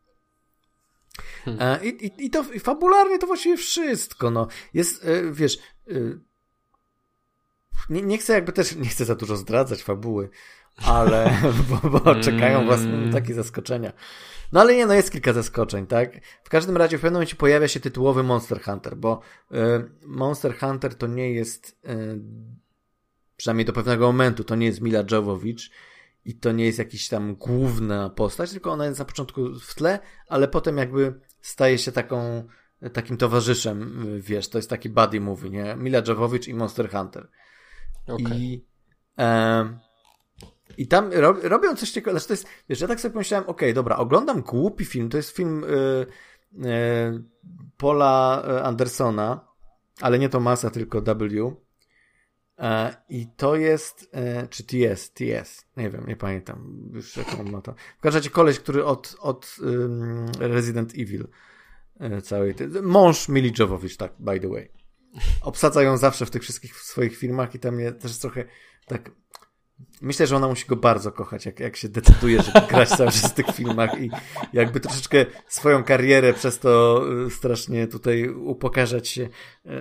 Hmm. 1.45 1.61
E, 1.61 1.85
I, 1.85 2.05
i, 2.05 2.25
I 2.25 2.29
to 2.29 2.45
i 2.53 2.59
fabularnie 2.59 3.19
to 3.19 3.27
właściwie 3.27 3.57
wszystko. 3.57 4.31
No. 4.31 4.47
Jest, 4.73 5.05
e, 5.05 5.31
wiesz, 5.31 5.57
e, 5.87 5.93
nie, 7.89 8.01
nie 8.01 8.17
chcę 8.17 8.33
jakby 8.33 8.51
też, 8.51 8.75
nie 8.75 8.89
chcę 8.89 9.05
za 9.05 9.15
dużo 9.15 9.37
zdradzać 9.37 9.83
fabuły, 9.83 10.29
ale, 10.75 11.37
bo, 11.69 11.89
bo 11.89 12.15
czekają 12.15 12.67
was 12.67 12.79
hmm. 12.79 13.11
takie 13.11 13.33
zaskoczenia. 13.33 13.93
No 14.51 14.61
ale 14.61 14.75
nie, 14.75 14.85
no 14.85 14.93
jest 14.93 15.11
kilka 15.11 15.33
zaskoczeń, 15.33 15.87
tak? 15.87 16.11
W 16.43 16.49
każdym 16.49 16.77
razie 16.77 16.97
w 16.97 17.01
pewnym 17.01 17.13
momencie 17.13 17.35
pojawia 17.35 17.67
się 17.67 17.79
tytułowy 17.79 18.23
Monster 18.23 18.61
Hunter, 18.61 18.97
bo 18.97 19.21
Monster 20.01 20.59
Hunter 20.59 20.95
to 20.95 21.07
nie 21.07 21.33
jest 21.33 21.81
Przynajmniej 23.37 23.65
do 23.65 23.73
pewnego 23.73 24.07
momentu 24.07 24.43
to 24.43 24.55
nie 24.55 24.65
jest 24.65 24.81
Mila 24.81 25.03
Jovovich 25.11 25.57
i 26.25 26.35
to 26.35 26.51
nie 26.51 26.65
jest 26.65 26.79
jakiś 26.79 27.07
tam 27.07 27.35
główna 27.35 28.09
postać, 28.09 28.51
tylko 28.51 28.71
ona 28.71 28.85
jest 28.85 28.99
na 28.99 29.05
początku 29.05 29.59
w 29.59 29.75
tle, 29.75 29.99
ale 30.27 30.47
potem 30.47 30.77
jakby 30.77 31.19
staje 31.41 31.77
się 31.77 31.91
taką 31.91 32.47
takim 32.93 33.17
towarzyszem, 33.17 34.03
wiesz, 34.21 34.49
to 34.49 34.57
jest 34.57 34.69
taki 34.69 34.89
buddy 34.89 35.21
movie, 35.21 35.49
nie? 35.49 35.75
Mila 35.75 36.01
Jovovich 36.07 36.47
i 36.47 36.53
Monster 36.53 36.89
Hunter. 36.91 37.27
Okay. 38.07 38.37
I 38.37 38.65
e, 39.19 39.79
i 40.77 40.87
tam 40.87 41.13
rob, 41.13 41.37
robią 41.43 41.75
coś 41.75 41.91
ciekawego. 41.91 42.19
Znaczy 42.19 42.27
to 42.27 42.33
jest, 42.33 42.47
wiesz, 42.69 42.81
ja 42.81 42.87
tak 42.87 42.99
sobie 42.99 43.13
pomyślałem, 43.13 43.43
okej, 43.43 43.69
okay, 43.69 43.73
dobra, 43.73 43.97
oglądam 43.97 44.41
głupi 44.41 44.85
film, 44.85 45.09
to 45.09 45.17
jest 45.17 45.29
film 45.29 45.63
y, 45.63 45.67
y, 45.67 47.23
Paula 47.77 48.43
Andersona, 48.63 49.47
ale 50.01 50.19
nie 50.19 50.29
Tomasa, 50.29 50.69
tylko 50.69 51.01
W. 51.01 51.64
E, 52.59 52.95
I 53.09 53.27
to 53.37 53.55
jest, 53.55 54.09
e, 54.13 54.47
czy 54.47 54.63
TS, 54.63 55.13
TS, 55.13 55.65
nie 55.77 55.89
wiem, 55.89 56.05
nie 56.07 56.15
pamiętam 56.15 56.89
już 56.93 57.17
jaką 57.17 57.43
ma 57.43 57.61
to. 57.61 57.73
W 57.97 58.01
każdym 58.01 58.19
razie 58.19 58.29
koleś, 58.29 58.59
który 58.59 58.85
od, 58.85 59.15
od 59.19 59.55
Resident 60.39 60.93
Evil 60.97 61.27
e, 61.99 62.21
całej, 62.21 62.55
mąż 62.81 63.29
Mili 63.29 63.53
Jovovich, 63.59 63.97
tak, 63.97 64.13
by 64.19 64.39
the 64.39 64.47
way. 64.47 64.71
Obsadza 65.41 65.83
ją 65.83 65.97
zawsze 65.97 66.25
w 66.25 66.31
tych 66.31 66.41
wszystkich 66.41 66.75
swoich 66.75 67.17
filmach 67.17 67.55
i 67.55 67.59
tam 67.59 67.79
jest 67.79 68.01
też 68.01 68.17
trochę 68.17 68.45
tak 68.85 69.11
Myślę, 70.01 70.27
że 70.27 70.35
ona 70.35 70.47
musi 70.47 70.67
go 70.67 70.75
bardzo 70.75 71.11
kochać, 71.11 71.45
jak, 71.45 71.59
jak 71.59 71.75
się 71.75 71.89
decyduje, 71.89 72.41
żeby 72.41 72.67
grać 72.69 72.89
cały 72.89 73.11
czas 73.11 73.31
w 73.31 73.33
tych 73.33 73.45
filmach 73.45 74.01
i 74.01 74.09
jakby 74.53 74.79
troszeczkę 74.79 75.25
swoją 75.47 75.83
karierę 75.83 76.33
przez 76.33 76.59
to 76.59 77.01
y, 77.27 77.29
strasznie 77.29 77.87
tutaj 77.87 78.29
upokarzać 78.29 79.07
się, 79.07 79.21
y, 79.23 79.29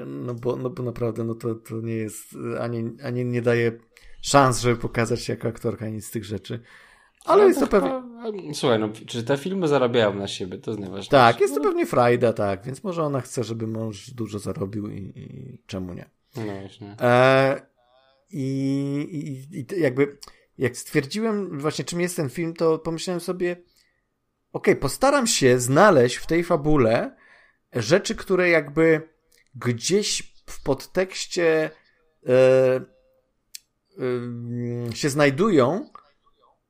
no 0.06 0.34
bo, 0.34 0.56
no 0.56 0.70
bo 0.70 0.82
naprawdę 0.82 1.24
no 1.24 1.34
to, 1.34 1.54
to 1.54 1.80
nie 1.80 1.94
jest, 1.94 2.36
ani, 2.60 2.90
ani 3.02 3.24
nie 3.24 3.42
daje 3.42 3.72
szans, 4.22 4.60
żeby 4.60 4.76
pokazać 4.76 5.22
się 5.22 5.32
jako 5.32 5.48
aktorka, 5.48 5.88
nic 5.88 6.06
z 6.06 6.10
tych 6.10 6.24
rzeczy. 6.24 6.60
Ale, 7.24 7.42
Ale 7.42 7.48
jest 7.48 7.60
to 7.60 7.66
pewnie... 7.66 8.02
Słuchaj, 8.54 8.78
no, 8.78 8.88
czy 9.06 9.22
te 9.22 9.36
filmy 9.36 9.68
zarabiają 9.68 10.14
na 10.14 10.28
siebie, 10.28 10.58
to 10.58 10.70
jest 10.70 10.80
najważniejsze. 10.80 11.10
Tak, 11.10 11.40
jest 11.40 11.54
to 11.54 11.60
pewnie 11.60 11.86
frajda, 11.86 12.32
tak, 12.32 12.64
więc 12.64 12.84
może 12.84 13.02
ona 13.02 13.20
chce, 13.20 13.44
żeby 13.44 13.66
mąż 13.66 14.10
dużo 14.10 14.38
zarobił 14.38 14.88
i, 14.88 14.98
i 14.98 15.58
czemu 15.66 15.94
nie. 15.94 16.10
No 16.36 16.42
właśnie. 16.42 16.96
E, 17.00 17.73
i, 18.30 18.46
i, 19.52 19.58
I 19.58 19.80
jakby, 19.80 20.18
jak 20.58 20.76
stwierdziłem 20.76 21.58
właśnie, 21.58 21.84
czym 21.84 22.00
jest 22.00 22.16
ten 22.16 22.30
film, 22.30 22.54
to 22.54 22.78
pomyślałem 22.78 23.20
sobie, 23.20 23.56
okay, 24.52 24.76
postaram 24.76 25.26
się 25.26 25.60
znaleźć 25.60 26.16
w 26.16 26.26
tej 26.26 26.44
fabule 26.44 27.16
rzeczy, 27.72 28.14
które 28.14 28.48
jakby 28.48 29.08
gdzieś 29.54 30.34
w 30.46 30.62
podtekście 30.62 31.70
e, 32.26 32.80
e, 34.90 34.96
się 34.96 35.10
znajdują, 35.10 35.90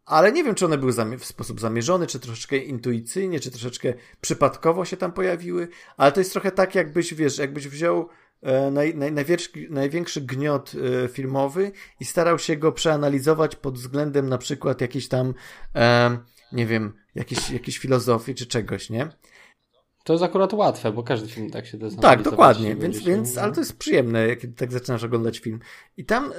ale 0.05 0.33
nie 0.33 0.45
wiem, 0.45 0.55
czy 0.55 0.65
one 0.65 0.79
były 0.79 0.93
w 1.19 1.25
sposób 1.25 1.61
zamierzony, 1.61 2.07
czy 2.07 2.21
troszeczkę 2.21 2.57
intuicyjnie, 2.57 3.41
czy 3.41 3.51
troszeczkę 3.51 3.95
przypadkowo 4.21 4.85
się 4.85 4.97
tam 4.97 5.13
pojawiły, 5.13 5.69
ale 5.97 6.13
to 6.13 6.21
jest 6.21 6.33
trochę 6.33 6.51
tak, 6.51 6.75
jakbyś, 6.75 7.15
wiesz, 7.15 7.39
jakbyś 7.39 7.69
wziął 7.69 8.09
naj, 8.71 8.95
naj, 8.95 9.13
największy, 9.13 9.51
największy 9.71 10.21
gniot 10.21 10.73
e, 11.05 11.09
filmowy 11.09 11.73
i 12.01 12.05
starał 12.05 12.39
się 12.39 12.57
go 12.57 12.73
przeanalizować 12.73 13.57
pod 13.57 13.75
względem 13.75 14.29
na 14.29 14.39
przykład 14.39 14.81
jakiejś 14.81 15.09
tam, 15.09 15.35
e, 15.75 16.19
nie 16.53 16.67
wiem, 16.67 16.93
jakiejś, 17.15 17.51
jakiejś 17.51 17.79
filozofii 17.79 18.35
czy 18.35 18.47
czegoś, 18.47 18.91
nie? 18.91 19.09
To 20.05 20.13
jest 20.13 20.25
akurat 20.25 20.53
łatwe, 20.53 20.93
bo 20.93 21.03
każdy 21.03 21.29
film 21.29 21.51
tak 21.51 21.67
się 21.67 21.79
da 21.79 21.91
Tak, 21.91 22.23
dokładnie, 22.23 22.77
więc, 22.77 22.99
więc, 22.99 23.39
ale 23.39 23.53
to 23.53 23.61
jest 23.61 23.79
przyjemne, 23.79 24.37
kiedy 24.37 24.55
tak 24.55 24.73
zaczynasz 24.73 25.05
oglądać 25.05 25.39
film. 25.39 25.61
I 25.97 26.05
tam 26.05 26.33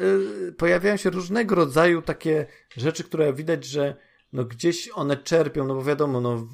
y, 0.49 0.53
pojawiają 0.53 0.97
się 0.97 1.10
różnego 1.10 1.56
rodzaju 1.56 2.01
takie 2.01 2.45
rzeczy, 2.78 3.03
które 3.03 3.34
widać, 3.34 3.66
że 3.66 3.95
no 4.34 4.45
gdzieś 4.45 4.89
one 4.93 5.18
czerpią, 5.18 5.66
no 5.66 5.76
bo 5.76 5.84
wiadomo, 5.84 6.22
no 6.22 6.47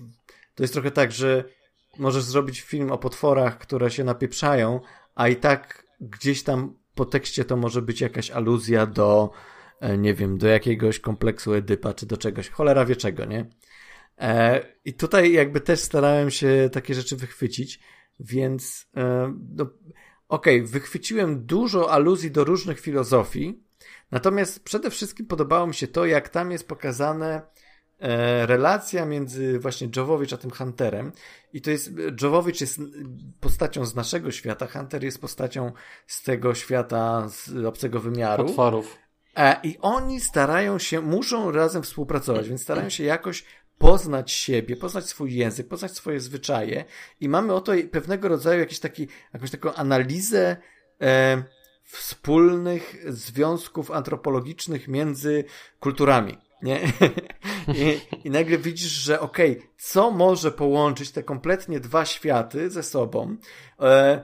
to 0.56 0.64
jest 0.64 0.74
trochę 0.74 0.92
tak, 0.92 1.12
że 1.12 1.44
możesz 1.98 2.24
zrobić 2.24 2.62
film 2.62 2.92
o 2.92 2.98
potworach, 2.98 3.58
które 3.58 3.92
się 3.92 4.04
napieprzają, 4.04 4.80
a 5.22 5.28
i 5.28 5.36
tak 5.36 5.86
gdzieś 6.00 6.44
tam 6.44 6.78
po 6.96 7.06
tekście 7.06 7.46
to 7.46 7.58
może 7.58 7.82
być 7.82 8.02
jakaś 8.02 8.32
aluzja 8.32 8.86
do, 8.86 9.32
e, 9.80 9.98
nie 9.98 10.14
wiem, 10.14 10.38
do 10.38 10.48
jakiegoś 10.48 11.00
kompleksu 11.00 11.54
Edypa, 11.54 11.94
czy 11.94 12.06
do 12.06 12.18
czegoś, 12.18 12.50
cholera 12.50 12.86
wie 12.86 12.96
czego, 12.96 13.26
nie? 13.26 13.50
E, 14.18 14.66
I 14.86 14.94
tutaj 14.94 15.32
jakby 15.32 15.62
też 15.62 15.80
starałem 15.80 16.32
się 16.32 16.70
takie 16.74 16.94
rzeczy 16.94 17.16
wychwycić, 17.16 17.80
więc 18.20 18.88
e, 18.98 19.34
no, 19.56 19.66
okej, 20.28 20.60
okay, 20.60 20.68
wychwyciłem 20.68 21.46
dużo 21.46 21.92
aluzji 21.92 22.32
do 22.32 22.44
różnych 22.44 22.80
filozofii, 22.80 23.64
natomiast 24.12 24.64
przede 24.64 24.90
wszystkim 24.90 25.26
podobało 25.26 25.68
mi 25.68 25.74
się 25.74 25.88
to, 25.88 26.06
jak 26.06 26.30
tam 26.30 26.52
jest 26.52 26.68
pokazane 26.68 27.42
relacja 28.46 29.06
między 29.06 29.60
właśnie 29.60 29.90
Jovowicz 29.96 30.34
a 30.34 30.38
tym 30.38 30.52
Hunterem. 30.52 31.12
I 31.54 31.62
to 31.62 31.72
jest, 31.72 31.92
Jovowicz 32.22 32.62
jest 32.62 32.80
postacią 33.40 33.86
z 33.86 33.96
naszego 33.96 34.32
świata, 34.32 34.68
Hunter 34.68 35.04
jest 35.04 35.22
postacią 35.22 35.72
z 36.08 36.24
tego 36.24 36.56
świata, 36.56 37.30
z 37.30 37.66
obcego 37.66 38.00
wymiaru. 38.00 38.46
Potworów. 38.46 38.98
E, 39.36 39.60
I 39.64 39.78
oni 39.82 40.20
starają 40.20 40.80
się, 40.80 41.02
muszą 41.02 41.52
razem 41.52 41.84
współpracować, 41.84 42.50
więc 42.50 42.62
starają 42.62 42.90
się 42.90 43.04
jakoś 43.04 43.46
poznać 43.78 44.32
siebie, 44.32 44.76
poznać 44.76 45.06
swój 45.06 45.36
język, 45.36 45.68
poznać 45.68 45.92
swoje 45.92 46.20
zwyczaje 46.20 46.86
i 47.20 47.30
mamy 47.30 47.54
oto 47.54 47.72
pewnego 47.92 48.28
rodzaju 48.28 48.60
jakiś 48.60 48.80
taki, 48.80 49.08
jakąś 49.34 49.52
taką 49.52 49.74
analizę 49.74 50.58
e, 51.02 51.44
wspólnych 51.84 52.96
związków 53.08 53.92
antropologicznych 53.92 54.88
między 54.88 55.44
kulturami. 55.80 56.38
Nie? 56.64 56.80
I, 57.68 58.00
I, 58.24 58.30
nagle 58.30 58.58
widzisz, 58.58 58.92
że 58.92 59.20
okej, 59.20 59.52
okay, 59.52 59.70
co 59.78 60.12
może 60.12 60.52
połączyć 60.52 61.12
te 61.12 61.24
kompletnie 61.24 61.80
dwa 61.80 62.06
światy 62.06 62.70
ze 62.70 62.84
sobą? 62.84 63.38
E, 63.80 64.24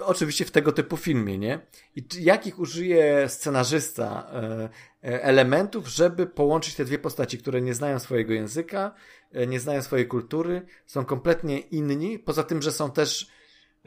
oczywiście 0.00 0.44
w 0.44 0.50
tego 0.50 0.72
typu 0.72 0.96
filmie, 0.96 1.38
nie? 1.38 1.60
I 1.96 2.04
jakich 2.20 2.58
użyje 2.58 3.28
scenarzysta 3.28 4.30
e, 4.32 4.68
e, 5.08 5.22
elementów, 5.22 5.88
żeby 5.88 6.26
połączyć 6.26 6.74
te 6.74 6.84
dwie 6.84 6.98
postaci, 6.98 7.38
które 7.38 7.62
nie 7.62 7.74
znają 7.74 7.98
swojego 7.98 8.32
języka, 8.32 8.94
e, 9.32 9.46
nie 9.46 9.60
znają 9.60 9.82
swojej 9.82 10.06
kultury, 10.06 10.66
są 10.86 11.04
kompletnie 11.04 11.58
inni, 11.58 12.18
poza 12.18 12.42
tym, 12.42 12.62
że 12.62 12.72
są 12.72 12.90
też 12.90 13.28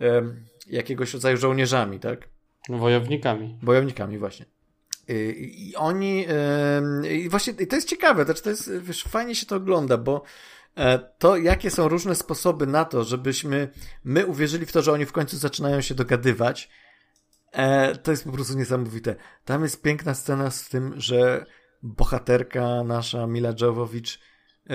e, 0.01 0.21
jakiegoś 0.67 1.13
rodzaju 1.13 1.37
żołnierzami, 1.37 1.99
tak? 1.99 2.29
Wojownikami. 2.69 3.59
Wojownikami, 3.63 4.17
właśnie. 4.17 4.56
I 5.09 5.73
oni, 5.75 6.25
i 7.11 7.29
właśnie 7.29 7.53
to 7.53 7.75
jest 7.75 7.89
ciekawe, 7.89 8.25
znaczy 8.25 8.43
to 8.43 8.49
jest, 8.49 8.71
wiesz, 8.79 9.03
fajnie 9.03 9.35
się 9.35 9.45
to 9.45 9.55
ogląda, 9.55 9.97
bo 9.97 10.23
e, 10.75 10.99
to, 10.99 11.37
jakie 11.37 11.71
są 11.71 11.87
różne 11.87 12.15
sposoby 12.15 12.67
na 12.67 12.85
to, 12.85 13.03
żebyśmy 13.03 13.69
my 14.03 14.25
uwierzyli 14.25 14.65
w 14.65 14.71
to, 14.71 14.81
że 14.81 14.91
oni 14.91 15.05
w 15.05 15.11
końcu 15.11 15.37
zaczynają 15.37 15.81
się 15.81 15.95
dogadywać, 15.95 16.69
e, 17.51 17.95
to 17.95 18.11
jest 18.11 18.23
po 18.23 18.31
prostu 18.31 18.57
niesamowite. 18.57 19.15
Tam 19.45 19.63
jest 19.63 19.81
piękna 19.81 20.13
scena 20.13 20.51
z 20.51 20.69
tym, 20.69 20.93
że 20.97 21.45
bohaterka 21.83 22.83
nasza, 22.83 23.27
Mila 23.27 23.53
Jovovich, 23.61 24.19
e, 24.69 24.73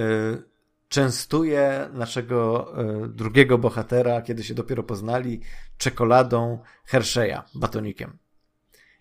częstuje 0.89 1.89
naszego 1.93 2.72
drugiego 3.09 3.59
bohatera, 3.59 4.22
kiedy 4.22 4.45
się 4.45 4.55
dopiero 4.55 4.83
poznali, 4.83 5.41
czekoladą 5.78 6.59
Hershey'a, 6.91 7.43
batonikiem. 7.55 8.22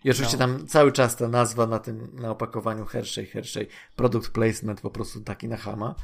I 0.04 0.10
oczywiście 0.10 0.36
no. 0.36 0.46
tam 0.46 0.66
cały 0.66 0.92
czas 0.92 1.16
ta 1.16 1.28
nazwa 1.28 1.66
na 1.66 1.78
tym, 1.78 2.08
na 2.12 2.30
opakowaniu 2.30 2.86
Hershey, 2.86 3.26
Hershey, 3.26 3.66
product 3.96 4.30
placement 4.30 4.80
po 4.80 4.90
prostu 4.90 5.20
taki 5.20 5.48
na 5.48 5.56
hama. 5.56 5.94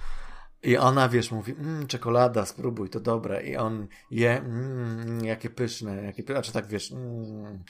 I 0.63 0.77
ona, 0.77 1.09
wiesz, 1.09 1.31
mówi, 1.31 1.53
mmm, 1.53 1.87
czekolada, 1.87 2.47
spróbuj, 2.47 2.91
to 2.91 3.01
dobre. 3.01 3.43
I 3.43 3.57
on 3.57 3.87
je, 4.11 4.41
mmm, 4.41 5.25
jakie 5.25 5.51
pyszne, 5.51 6.05
jakie 6.05 6.23
pyszne, 6.23 6.43
czy 6.43 6.53
tak, 6.53 6.67
wiesz, 6.67 6.93
mm. 6.93 7.65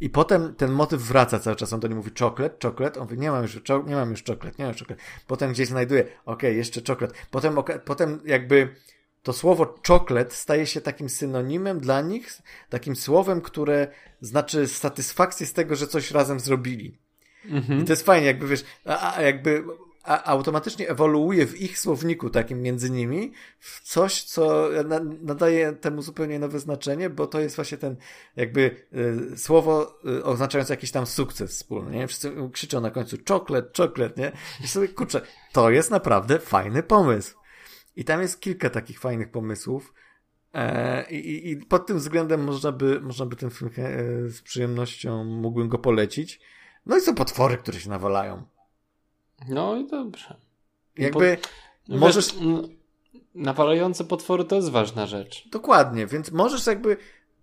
I 0.00 0.10
potem 0.10 0.54
ten 0.54 0.70
motyw 0.72 1.02
wraca 1.02 1.38
cały 1.38 1.56
czas. 1.56 1.72
On 1.72 1.80
do 1.80 1.88
niej 1.88 1.96
mówi 1.96 2.10
czoklet, 2.10 2.58
czoklet. 2.58 2.96
On 2.96 3.02
mówi, 3.02 3.18
nie 3.18 3.30
mam 3.30 3.42
już, 3.42 3.60
nie 3.86 3.94
mam 3.94 4.10
już 4.10 4.22
czoklet, 4.22 4.58
nie 4.58 4.64
mam 4.64 4.72
już 4.72 4.78
czoklet. 4.78 4.98
Potem 5.26 5.52
gdzieś 5.52 5.68
znajduje, 5.68 6.02
okej, 6.02 6.18
okay, 6.24 6.54
jeszcze 6.54 6.82
czoklet. 6.82 7.12
Potem, 7.30 7.56
potem 7.84 8.20
jakby 8.24 8.74
to 9.22 9.32
słowo 9.32 9.66
czoklet 9.82 10.32
staje 10.32 10.66
się 10.66 10.80
takim 10.80 11.08
synonimem 11.08 11.80
dla 11.80 12.00
nich, 12.00 12.42
takim 12.68 12.96
słowem, 12.96 13.40
które 13.40 13.88
znaczy 14.20 14.68
satysfakcję 14.68 15.46
z 15.46 15.52
tego, 15.52 15.76
że 15.76 15.86
coś 15.86 16.10
razem 16.10 16.40
zrobili. 16.40 16.98
Mhm. 17.44 17.82
I 17.82 17.84
to 17.84 17.92
jest 17.92 18.06
fajnie, 18.06 18.26
jakby 18.26 18.46
wiesz, 18.46 18.64
a, 18.84 19.16
a 19.16 19.22
jakby 19.22 19.64
a, 20.02 20.24
automatycznie 20.24 20.88
ewoluuje 20.88 21.46
w 21.46 21.60
ich 21.60 21.78
słowniku 21.78 22.30
takim 22.30 22.62
między 22.62 22.90
nimi 22.90 23.32
w 23.58 23.80
coś, 23.80 24.22
co 24.22 24.68
na, 24.84 25.00
nadaje 25.22 25.72
temu 25.72 26.02
zupełnie 26.02 26.38
nowe 26.38 26.58
znaczenie, 26.58 27.10
bo 27.10 27.26
to 27.26 27.40
jest 27.40 27.56
właśnie 27.56 27.78
ten 27.78 27.96
jakby 28.36 28.86
y, 29.32 29.38
słowo 29.38 29.98
y, 30.18 30.24
oznaczające 30.24 30.72
jakiś 30.72 30.90
tam 30.90 31.06
sukces 31.06 31.50
wspólny, 31.50 31.96
nie? 31.96 32.08
Wszyscy 32.08 32.32
krzyczą 32.52 32.80
na 32.80 32.90
końcu 32.90 33.18
czoklet, 33.18 33.72
czoklet, 33.72 34.16
nie? 34.16 34.32
I 34.64 34.68
sobie, 34.68 34.88
kurczę, 34.88 35.20
to 35.52 35.70
jest 35.70 35.90
naprawdę 35.90 36.38
fajny 36.38 36.82
pomysł. 36.82 37.41
I 37.96 38.04
tam 38.04 38.20
jest 38.20 38.40
kilka 38.40 38.70
takich 38.70 39.00
fajnych 39.00 39.30
pomysłów. 39.30 39.94
E, 40.54 41.10
i, 41.10 41.50
I 41.50 41.56
pod 41.56 41.86
tym 41.86 41.98
względem 41.98 42.44
można 42.44 42.72
by, 42.72 43.00
można 43.00 43.26
by 43.26 43.36
ten 43.36 43.50
film 43.50 43.70
e, 43.76 44.28
z 44.28 44.42
przyjemnością 44.42 45.24
mógłbym 45.24 45.68
go 45.68 45.78
polecić. 45.78 46.40
No 46.86 46.96
i 46.96 47.00
są 47.00 47.14
potwory, 47.14 47.56
które 47.56 47.80
się 47.80 47.90
nawalają. 47.90 48.42
No 49.48 49.76
i 49.76 49.86
dobrze. 49.86 50.36
Jakby 50.96 51.38
po, 51.86 51.96
możesz. 51.96 52.34
Wiesz, 52.34 52.44
nawalające 53.34 54.04
potwory 54.04 54.44
to 54.44 54.56
jest 54.56 54.68
ważna 54.68 55.06
rzecz. 55.06 55.48
Dokładnie, 55.48 56.06
więc 56.06 56.30
możesz 56.32 56.66
jakby 56.66 56.96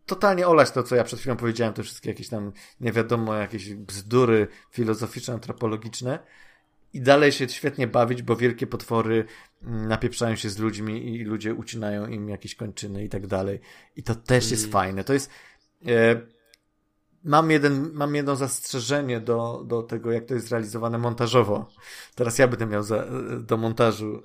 totalnie 0.06 0.48
olać 0.48 0.72
to, 0.72 0.84
co 0.84 0.96
ja 0.96 1.04
przed 1.04 1.20
chwilą 1.20 1.38
powiedziałem, 1.38 1.74
te 1.74 1.84
wszystkie 1.84 2.10
jakieś 2.10 2.30
tam, 2.30 2.52
nie 2.82 2.92
wiadomo, 2.92 3.34
jakieś 3.34 3.74
bzdury 3.74 4.48
filozoficzne, 4.72 5.34
antropologiczne 5.34 6.20
i 6.94 7.02
dalej 7.02 7.32
się 7.32 7.50
świetnie 7.50 7.88
bawić, 7.88 8.22
bo 8.22 8.36
wielkie 8.36 8.68
potwory 8.68 9.26
mm, 9.64 9.88
napieprzają 9.88 10.36
się 10.36 10.50
z 10.50 10.58
ludźmi 10.58 11.16
i 11.16 11.24
ludzie 11.24 11.54
ucinają 11.54 12.08
im 12.08 12.30
jakieś 12.30 12.56
kończyny 12.56 13.04
i 13.04 13.10
tak 13.10 13.28
dalej. 13.28 13.60
I 13.96 14.04
to 14.04 14.16
też 14.16 14.52
jest 14.52 14.64
mm. 14.64 14.74
fajne. 14.74 15.04
To 15.04 15.14
jest... 15.14 15.30
E, 15.88 16.22
mam, 17.24 17.52
jeden, 17.52 17.92
mam 17.94 18.16
jedno 18.16 18.36
zastrzeżenie 18.36 19.20
do, 19.20 19.64
do 19.68 19.84
tego, 19.84 20.12
jak 20.12 20.26
to 20.26 20.34
jest 20.34 20.48
zrealizowane 20.48 20.98
montażowo. 20.98 21.70
Teraz 22.16 22.40
ja 22.40 22.48
będę 22.48 22.66
miał 22.66 22.84
za, 22.84 23.06
do 23.40 23.58
montażu 23.58 24.22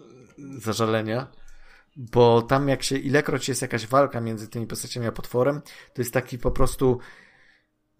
zażalenia, 0.59 1.27
bo 1.97 2.43
tam 2.43 2.69
jak 2.69 2.83
się, 2.83 2.97
ilekroć 2.97 3.49
jest 3.49 3.63
jakaś 3.63 3.87
walka 3.87 4.21
między 4.21 4.49
tymi 4.49 4.67
postaciami 4.67 5.07
a 5.07 5.13
potworem, 5.13 5.61
to 5.95 6.03
jest 6.03 6.13
taki 6.13 6.39
po 6.39 6.51
prostu 6.51 6.99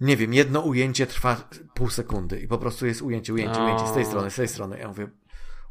nie 0.05 0.17
wiem, 0.17 0.35
jedno 0.35 0.61
ujęcie 0.61 1.07
trwa 1.07 1.49
pół 1.75 1.91
sekundy 1.91 2.41
i 2.41 2.49
po 2.49 2.59
prostu 2.59 2.87
jest 2.87 3.03
ujęcie, 3.03 3.35
ujęcie, 3.35 3.63
ujęcie 3.63 3.87
z 3.87 3.93
tej 3.93 4.05
strony, 4.05 4.31
z 4.31 4.35
tej 4.35 4.49
strony. 4.49 4.79
Ja 4.79 4.89
mówię, 4.89 5.09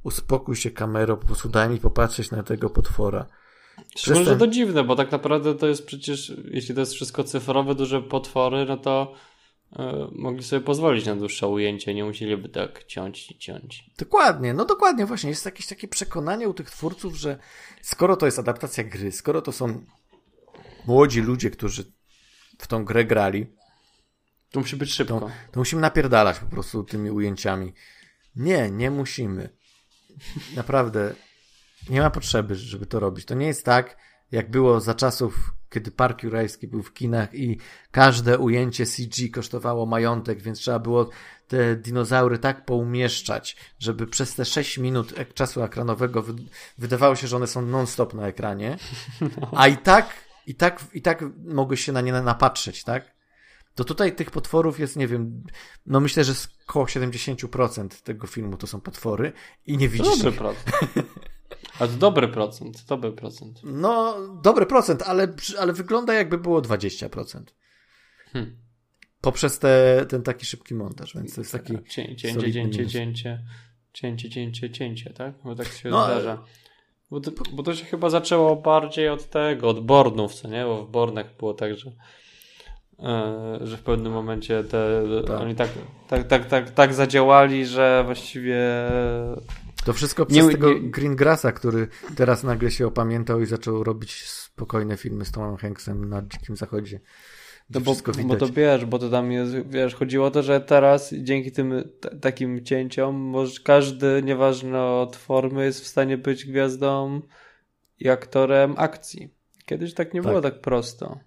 uspokój 0.04 0.56
się 0.56 0.72
kamero, 0.72 1.18
po 1.18 1.26
prostu 1.26 1.50
daj 1.50 1.70
mi 1.70 1.80
popatrzeć 1.80 2.32
na 2.32 2.44
tego 2.44 2.70
potwora. 2.70 3.26
Szczególnie, 3.98 4.26
że 4.26 4.38
to 4.38 4.48
dziwne, 4.48 4.84
bo 4.84 4.96
tak 4.96 5.12
naprawdę 5.12 5.56
to 5.56 5.68
jest 5.68 5.86
przecież, 5.86 6.34
jeśli 6.52 6.76
to 6.76 6.80
jest 6.82 6.94
wszystko 6.94 7.24
cyfrowe, 7.24 7.76
duże 7.76 8.02
potwory, 8.02 8.66
no 8.66 8.78
to 8.78 9.14
yy, 9.72 10.08
mogli 10.12 10.44
sobie 10.44 10.62
pozwolić 10.62 11.06
na 11.06 11.16
dłuższe 11.16 11.48
ujęcie, 11.48 11.94
nie 11.94 12.04
musieliby 12.04 12.50
tak 12.50 12.84
ciąć 12.84 13.32
i 13.32 13.38
ciąć. 13.38 13.90
Dokładnie, 13.98 14.54
no 14.54 14.66
dokładnie, 14.66 15.06
właśnie. 15.06 15.30
Jest 15.30 15.46
jakieś 15.46 15.68
takie 15.68 15.88
przekonanie 15.88 16.50
u 16.50 16.54
tych 16.54 16.72
twórców, 16.72 17.16
że 17.16 17.38
skoro 17.82 18.16
to 18.16 18.26
jest 18.26 18.40
adaptacja 18.40 18.84
gry, 18.84 19.12
skoro 19.12 19.42
to 19.42 19.52
są 19.52 19.86
młodzi 20.88 21.22
ludzie, 21.22 21.50
którzy 21.50 21.92
w 22.58 22.68
tą 22.68 22.86
grę 22.86 23.06
grali, 23.06 23.48
to 24.54 24.60
musi 24.60 24.76
być 24.76 24.94
szybko. 24.94 25.20
To, 25.20 25.32
to 25.52 25.60
musimy 25.60 25.82
napierdalać 25.82 26.40
po 26.40 26.46
prostu 26.46 26.84
tymi 26.84 27.12
ujęciami. 27.12 27.74
Nie, 28.36 28.72
nie 28.72 28.92
musimy. 28.92 29.50
Naprawdę 30.56 31.14
nie 31.90 32.02
ma 32.02 32.10
potrzeby, 32.10 32.56
żeby 32.56 32.86
to 32.86 33.00
robić. 33.00 33.26
To 33.26 33.36
nie 33.36 33.48
jest 33.48 33.66
tak, 33.66 33.98
jak 34.32 34.52
było 34.52 34.80
za 34.80 34.94
czasów, 34.94 35.54
kiedy 35.70 35.92
Park 35.92 36.24
Jurajski 36.24 36.68
był 36.68 36.84
w 36.84 36.94
kinach 36.94 37.36
i 37.36 37.60
każde 37.92 38.38
ujęcie 38.38 38.86
CG 38.86 39.30
kosztowało 39.30 39.86
majątek, 39.86 40.42
więc 40.42 40.60
trzeba 40.60 40.80
było 40.80 41.10
te 41.48 41.76
dinozaury 41.76 42.40
tak 42.40 42.66
poumieszczać, 42.66 43.58
żeby 43.80 44.08
przez 44.08 44.36
te 44.36 44.46
6 44.46 44.78
minut 44.78 45.14
czasu 45.34 45.64
ekranowego 45.64 46.24
wydawało 46.78 47.16
się, 47.16 47.28
że 47.28 47.36
one 47.36 47.48
są 47.48 47.62
non-stop 47.62 48.14
na 48.14 48.28
ekranie, 48.28 48.78
a 49.56 49.68
i 49.68 49.78
tak, 49.78 50.10
i 50.48 50.56
tak, 50.56 50.84
i 50.94 51.02
tak 51.02 51.24
mogły 51.46 51.78
się 51.78 51.92
na 51.92 52.02
nie 52.02 52.12
napatrzeć, 52.12 52.84
tak? 52.84 53.13
To 53.76 53.84
tutaj 53.84 54.16
tych 54.16 54.32
potworów 54.32 54.80
jest, 54.80 54.96
nie 54.96 55.08
wiem, 55.08 55.44
no 55.86 56.00
myślę, 56.00 56.24
że 56.24 56.34
około 56.68 56.86
70% 56.86 57.88
tego 58.04 58.28
filmu 58.28 58.58
to 58.58 58.68
są 58.68 58.82
potwory 58.82 59.34
i 59.66 59.78
nie 59.78 59.90
widzisz 59.90 60.18
Dobry 60.18 60.32
procent. 60.32 60.72
A 61.80 61.88
to 61.88 61.94
dobry 61.94 62.28
procent, 62.28 62.86
dobry 62.86 63.12
procent. 63.12 63.62
No, 63.64 64.16
dobry 64.44 64.66
procent, 64.66 65.02
ale, 65.02 65.28
ale 65.60 65.74
wygląda 65.74 66.14
jakby 66.14 66.38
było 66.38 66.62
20%. 66.62 67.44
Hmm. 68.34 68.58
Poprzez 69.22 69.60
te, 69.60 70.06
ten 70.10 70.22
taki 70.22 70.46
szybki 70.46 70.76
montaż, 70.76 71.16
więc 71.16 71.36
to 71.36 71.42
jest 71.42 71.52
taki 71.52 71.74
Cięcie, 71.90 72.16
cięcie, 72.16 72.54
cięcie, 72.54 72.88
cięcie, 72.88 73.44
cięcie, 73.94 74.30
cięcie, 74.30 74.72
cięcie, 74.72 75.14
tak? 75.14 75.34
Bo 75.44 75.56
tak 75.56 75.68
się 75.68 75.90
no, 75.90 76.06
zdarza. 76.06 76.44
Bo 77.12 77.20
to, 77.20 77.32
bo 77.54 77.64
to 77.64 77.76
się 77.76 77.86
chyba 77.86 78.10
zaczęło 78.10 78.56
bardziej 78.56 79.10
od 79.10 79.30
tego, 79.30 79.70
od 79.70 79.86
Bornów, 79.86 80.34
co 80.34 80.48
nie? 80.48 80.64
Bo 80.64 80.86
w 80.86 80.92
Bornach 80.92 81.38
było 81.38 81.54
tak, 81.54 81.78
że 81.78 81.92
że 83.62 83.78
w 83.78 83.82
pewnym 83.82 84.14
momencie 84.14 84.64
te, 84.64 85.04
tak. 85.28 85.42
oni 85.42 85.56
tak, 85.56 85.70
tak, 86.08 86.28
tak, 86.28 86.46
tak, 86.46 86.72
tak 86.72 86.94
zadziałali, 86.94 87.66
że 87.66 88.04
właściwie. 88.06 88.58
To 89.86 89.94
wszystko 89.94 90.26
przez 90.26 90.46
nie, 90.46 90.52
tego 90.52 90.74
nie... 90.74 90.80
Greengrassa, 90.80 91.52
który 91.52 91.88
teraz 92.16 92.44
nagle 92.44 92.72
się 92.72 92.88
opamiętał 92.88 93.42
i 93.42 93.46
zaczął 93.46 93.84
robić 93.84 94.30
spokojne 94.30 94.98
filmy 94.98 95.26
z 95.26 95.32
Tomem 95.32 95.58
Hanksem 95.58 96.10
na 96.10 96.22
Dzikim 96.22 96.58
Zachodzie. 96.58 97.00
To 97.74 97.82
bo, 97.82 97.96
bo 98.26 98.36
to 98.36 98.48
wiesz, 98.48 98.86
bo 98.86 99.00
to 99.00 99.10
tam 99.10 99.32
jest, 99.32 99.56
wiesz, 99.70 99.96
chodziło 99.96 100.28
o 100.28 100.32
to, 100.32 100.44
że 100.44 100.62
teraz 100.62 101.14
dzięki 101.14 101.52
tym 101.52 101.84
takim 102.22 102.66
cięciom 102.66 103.16
może 103.16 103.60
każdy, 103.64 104.22
nieważne 104.24 104.84
od 104.84 105.16
formy, 105.16 105.66
jest 105.66 105.82
w 105.82 105.88
stanie 105.88 106.18
być 106.18 106.46
gwiazdą 106.46 107.22
i 108.00 108.10
aktorem 108.10 108.76
akcji. 108.78 109.30
Kiedyś 109.66 109.94
tak 109.94 110.14
nie 110.14 110.22
tak. 110.22 110.30
było 110.30 110.42
tak 110.42 110.62
prosto. 110.62 111.20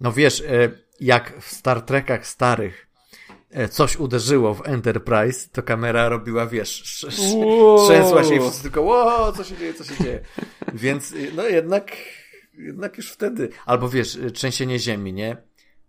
No 0.00 0.12
wiesz, 0.12 0.40
e, 0.40 0.70
jak 1.00 1.40
w 1.40 1.52
Star 1.52 1.82
Trekach 1.82 2.26
starych 2.26 2.86
e, 3.50 3.68
coś 3.68 3.96
uderzyło 3.96 4.54
w 4.54 4.68
Enterprise, 4.68 5.48
to 5.52 5.62
kamera 5.62 6.08
robiła, 6.08 6.46
wiesz, 6.46 6.82
trzęsła 7.84 8.24
się 8.24 8.34
i 8.34 8.40
wszyscy 8.40 8.62
tylko, 8.62 8.82
ło, 8.82 9.32
co 9.32 9.44
się 9.44 9.56
dzieje, 9.56 9.74
co 9.74 9.84
się 9.84 10.04
dzieje. 10.04 10.20
Więc 10.74 11.12
y, 11.12 11.32
no 11.34 11.42
jednak, 11.42 11.92
jednak 12.58 12.96
już 12.96 13.12
wtedy, 13.12 13.48
albo 13.66 13.88
wiesz, 13.88 14.14
y, 14.14 14.30
trzęsienie 14.30 14.78
ziemi, 14.78 15.12
nie? 15.12 15.36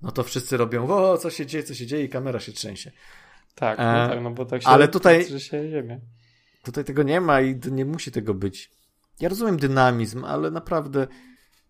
No 0.01 0.11
to 0.11 0.23
wszyscy 0.23 0.57
robią, 0.57 0.87
o, 0.87 1.17
co 1.17 1.29
się 1.29 1.45
dzieje, 1.45 1.63
co 1.63 1.73
się 1.73 1.85
dzieje 1.85 2.03
i 2.03 2.09
kamera 2.09 2.39
się 2.39 2.51
trzęsie. 2.51 2.91
Tak, 3.55 3.77
no, 3.77 4.05
e, 4.05 4.09
tak, 4.09 4.23
no 4.23 4.31
bo 4.31 4.45
tak 4.45 4.61
się 4.61 4.67
ale 4.67 4.87
tutaj, 4.87 5.25
się 5.39 5.69
ziemię. 5.69 5.99
Tutaj 6.63 6.83
tego 6.83 7.03
nie 7.03 7.21
ma 7.21 7.41
i 7.41 7.59
nie 7.71 7.85
musi 7.85 8.11
tego 8.11 8.33
być. 8.33 8.71
Ja 9.19 9.29
rozumiem 9.29 9.57
dynamizm, 9.57 10.25
ale 10.25 10.51
naprawdę 10.51 11.07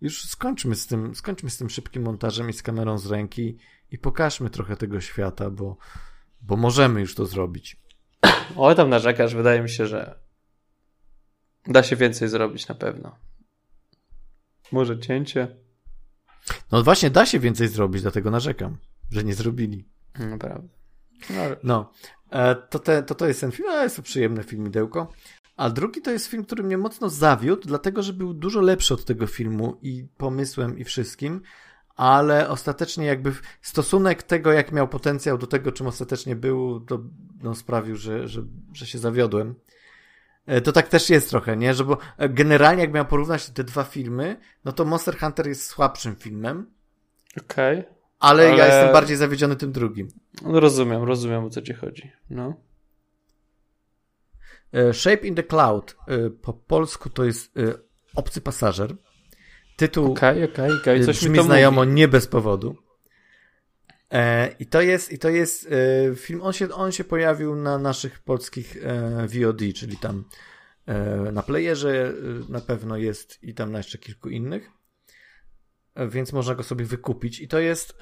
już 0.04 0.26
skończmy 0.26 0.76
z 0.76 0.88
tym, 0.88 1.16
skończmy 1.16 1.50
z 1.50 1.58
tym 1.58 1.70
szybkim 1.70 2.04
montażem 2.04 2.50
i 2.50 2.54
z 2.54 2.64
kamerą 2.64 2.98
z 2.98 3.06
ręki 3.06 3.58
i 3.92 3.98
pokażmy 3.98 4.50
trochę 4.50 4.78
tego 4.78 5.02
świata, 5.02 5.50
bo, 5.50 5.78
bo 6.42 6.58
możemy 6.58 7.02
już 7.02 7.16
to 7.16 7.26
zrobić. 7.26 7.78
O, 8.56 8.76
tam 8.76 8.90
narzekasz, 8.90 9.36
wydaje 9.36 9.62
mi 9.62 9.70
się, 9.70 9.88
że 9.88 10.20
da 11.68 11.84
się 11.84 11.96
więcej 11.96 12.28
zrobić 12.28 12.68
na 12.68 12.76
pewno. 12.76 13.16
Może 14.72 15.00
cięcie? 15.00 15.56
No 16.72 16.84
właśnie, 16.84 17.10
da 17.10 17.26
się 17.26 17.40
więcej 17.40 17.68
zrobić, 17.68 18.02
dlatego 18.02 18.32
narzekam, 18.32 18.78
że 19.12 19.24
nie 19.24 19.34
zrobili. 19.34 19.86
Naprawdę. 20.20 20.70
No, 21.30 21.44
no 21.64 21.92
to, 22.70 22.80
te, 22.80 23.04
to 23.04 23.16
to 23.16 23.28
jest 23.28 23.42
ten 23.42 23.52
film, 23.52 23.70
ale 23.70 23.84
jest 23.84 23.96
to 23.96 24.02
przyjemny 24.02 24.44
film, 24.44 24.72
Dełko. 24.72 25.14
A 25.56 25.70
drugi 25.70 26.02
to 26.02 26.12
jest 26.12 26.28
film, 26.28 26.46
który 26.46 26.64
mnie 26.64 26.78
mocno 26.78 27.10
zawiódł, 27.10 27.68
dlatego 27.68 28.04
że 28.04 28.14
był 28.14 28.34
dużo 28.34 28.62
lepszy 28.62 28.94
od 28.94 29.06
tego 29.06 29.28
filmu 29.28 29.78
i 29.82 30.08
pomysłem 30.18 30.78
i 30.78 30.84
wszystkim, 30.84 31.42
ale 31.96 32.50
ostatecznie 32.50 33.06
jakby 33.06 33.34
stosunek 33.62 34.24
tego, 34.24 34.52
jak 34.52 34.72
miał 34.72 34.88
potencjał 34.88 35.38
do 35.38 35.48
tego, 35.48 35.72
czym 35.72 35.88
ostatecznie 35.88 36.36
był, 36.36 36.80
to 36.80 37.00
no, 37.44 37.56
sprawił, 37.56 37.96
że, 37.96 38.28
że, 38.28 38.42
że 38.74 38.86
się 38.86 38.98
zawiodłem. 39.00 39.56
E, 40.46 40.62
to 40.62 40.72
tak 40.72 40.88
też 40.88 41.10
jest 41.10 41.30
trochę, 41.30 41.58
nie? 41.58 41.74
Że 41.74 41.84
bo 41.84 41.98
generalnie 42.30 42.82
jak 42.82 42.94
miałem 42.94 43.08
porównać 43.08 43.50
te 43.50 43.64
dwa 43.64 43.84
filmy, 43.84 44.40
no 44.66 44.72
to 44.72 44.86
Monster 44.86 45.18
Hunter 45.18 45.48
jest 45.48 45.66
słabszym 45.66 46.16
filmem. 46.16 46.72
Okej. 47.38 47.80
Okay. 47.80 47.94
Ale, 48.20 48.48
ale, 48.50 48.58
ja 48.58 48.66
jestem 48.66 48.94
bardziej 48.94 49.18
zawiedziony 49.18 49.56
tym 49.56 49.72
drugim. 49.72 50.08
No, 50.42 50.60
rozumiem, 50.60 51.04
rozumiem 51.04 51.44
o 51.44 51.50
co 51.50 51.62
ci 51.62 51.74
chodzi. 51.74 52.12
No. 52.30 52.54
E, 54.74 54.94
Shape 54.94 55.28
in 55.28 55.36
the 55.36 55.44
Cloud 55.44 55.96
e, 56.08 56.30
po 56.30 56.54
polsku 56.54 57.10
to 57.10 57.24
jest 57.24 57.58
e, 57.58 57.74
Obcy 58.16 58.42
Pasażer. 58.42 58.96
Tytuł 59.76 60.12
okay, 60.12 60.44
okay, 60.44 60.74
okay. 60.74 61.06
Coś 61.06 61.20
brzmi 61.20 61.44
znajomo 61.44 61.82
mówi. 61.82 61.94
nie 61.94 62.08
bez 62.08 62.28
powodu. 62.28 62.76
I 64.60 64.66
to 64.66 64.82
jest, 64.82 65.12
i 65.12 65.20
to 65.20 65.30
jest 65.30 65.70
film, 66.16 66.42
on 66.42 66.54
się, 66.54 66.70
on 66.70 66.92
się 66.92 67.04
pojawił 67.04 67.56
na 67.56 67.78
naszych 67.78 68.20
polskich 68.20 68.78
VOD, 69.28 69.62
czyli 69.76 69.98
tam 69.98 70.24
na 71.32 71.44
playerze 71.44 72.14
na 72.50 72.62
pewno 72.62 72.98
jest 72.98 73.44
i 73.44 73.54
tam 73.54 73.72
na 73.72 73.78
jeszcze 73.78 73.98
kilku 73.98 74.30
innych, 74.30 74.70
więc 76.10 76.34
można 76.34 76.56
go 76.56 76.64
sobie 76.64 76.86
wykupić. 76.86 77.40
I 77.40 77.48
to 77.48 77.60
jest 77.60 77.98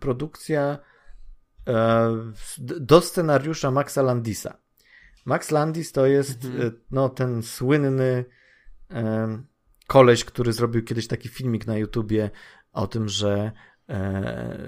produkcja 0.00 0.78
do 2.58 3.00
scenariusza 3.00 3.70
Maxa 3.70 4.02
Landisa. 4.02 4.63
Max 5.24 5.50
Landis 5.50 5.92
to 5.92 6.06
jest 6.06 6.44
mhm. 6.44 6.66
E, 6.66 6.70
no, 6.90 7.08
ten 7.08 7.42
słynny 7.42 8.24
um, 8.90 9.46
koleś, 9.86 10.24
który 10.24 10.52
zrobił 10.52 10.82
kiedyś 10.82 11.06
taki 11.06 11.28
filmik 11.28 11.66
na 11.66 11.76
YouTubie 11.76 12.30
o 12.72 12.86
tym, 12.86 13.08
że 13.08 13.52
E, 13.88 14.58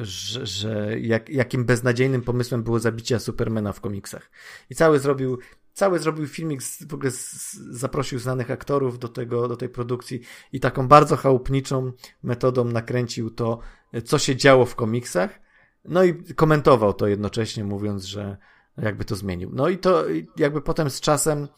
że, 0.00 0.46
że 0.46 1.00
jak, 1.00 1.28
jakim 1.30 1.64
beznadziejnym 1.64 2.22
pomysłem 2.22 2.62
było 2.62 2.78
zabicie 2.78 3.20
Supermana 3.20 3.72
w 3.72 3.80
komiksach. 3.80 4.30
I 4.70 4.74
cały 4.74 4.98
zrobił, 4.98 5.38
cały 5.72 5.98
zrobił 5.98 6.26
filmik, 6.26 6.62
w 6.62 6.94
ogóle 6.94 7.10
z, 7.10 7.52
zaprosił 7.54 8.18
znanych 8.18 8.50
aktorów 8.50 8.98
do, 8.98 9.08
tego, 9.08 9.48
do 9.48 9.56
tej 9.56 9.68
produkcji 9.68 10.20
i 10.52 10.60
taką 10.60 10.88
bardzo 10.88 11.16
chałupniczą 11.16 11.92
metodą 12.22 12.64
nakręcił 12.64 13.30
to, 13.30 13.58
co 14.04 14.18
się 14.18 14.36
działo 14.36 14.64
w 14.66 14.74
komiksach. 14.74 15.40
No 15.84 16.04
i 16.04 16.34
komentował 16.34 16.94
to 16.94 17.06
jednocześnie, 17.06 17.64
mówiąc, 17.64 18.04
że 18.04 18.36
jakby 18.82 19.04
to 19.04 19.16
zmienił. 19.16 19.50
No 19.52 19.68
i 19.68 19.78
to 19.78 20.04
jakby 20.36 20.62
potem 20.62 20.90
z 20.90 21.00
czasem 21.00 21.48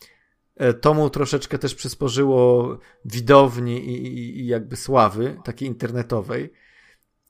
e, 0.57 0.75
tomu 0.75 1.11
troszeczkę 1.11 1.59
też 1.59 1.75
przysporzyło 1.75 2.79
widowni 3.05 3.89
i, 3.89 4.07
i, 4.07 4.41
i 4.41 4.47
jakby 4.47 4.77
sławy 4.77 5.37
takiej 5.45 5.68
internetowej. 5.68 6.53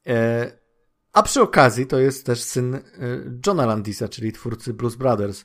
E, 0.07 0.53
a 1.13 1.23
przy 1.23 1.43
okazji 1.43 1.87
to 1.87 1.99
jest 1.99 2.27
też 2.27 2.43
syn 2.43 2.75
e, 2.75 2.81
Johna 3.47 3.67
Landisa, 3.67 4.09
czyli 4.09 4.33
twórcy 4.33 4.75
Blues 4.75 4.97
Brothers. 4.97 5.45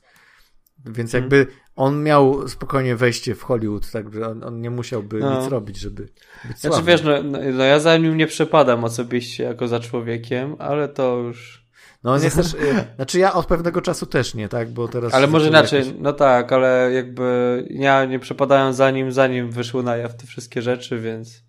Więc 0.85 1.15
mhm. 1.15 1.23
jakby 1.23 1.47
on 1.75 2.03
miał 2.03 2.47
spokojnie 2.47 2.95
wejście 2.95 3.35
w 3.35 3.43
Hollywood, 3.43 3.91
także 3.91 4.27
on, 4.27 4.43
on 4.43 4.61
nie 4.61 4.69
musiałby 4.69 5.19
no. 5.19 5.41
nic 5.41 5.49
robić, 5.49 5.77
żeby 5.77 6.09
być 6.47 6.57
Znaczy 6.59 6.83
wiesz, 6.83 7.03
no, 7.03 7.23
no, 7.23 7.39
no 7.53 7.63
ja 7.63 7.79
za 7.79 7.97
nim 7.97 8.17
nie 8.17 8.27
przepadam 8.27 8.83
osobiście 8.83 9.43
jako 9.43 9.67
za 9.67 9.79
człowiekiem, 9.79 10.55
ale 10.59 10.87
to 10.89 11.17
już 11.17 11.64
no 12.05 12.13
on 12.13 12.23
jest 12.23 12.35
też, 12.35 12.55
znaczy 12.95 13.19
ja 13.19 13.33
od 13.33 13.45
pewnego 13.45 13.81
czasu 13.81 14.05
też 14.05 14.33
nie, 14.33 14.49
tak, 14.49 14.69
bo 14.69 14.87
teraz... 14.87 15.13
Ale 15.13 15.27
może 15.27 15.47
inaczej, 15.47 15.79
jakieś... 15.79 15.93
no 15.99 16.13
tak, 16.13 16.51
ale 16.51 16.91
jakby 16.93 17.67
ja 17.69 18.05
nie 18.05 18.19
przepadałem 18.19 18.73
za 18.73 18.91
nim, 18.91 19.11
zanim 19.11 19.51
wyszły 19.51 19.83
na 19.83 19.97
jaw 19.97 20.15
te 20.15 20.27
wszystkie 20.27 20.61
rzeczy, 20.61 20.99
więc... 20.99 21.43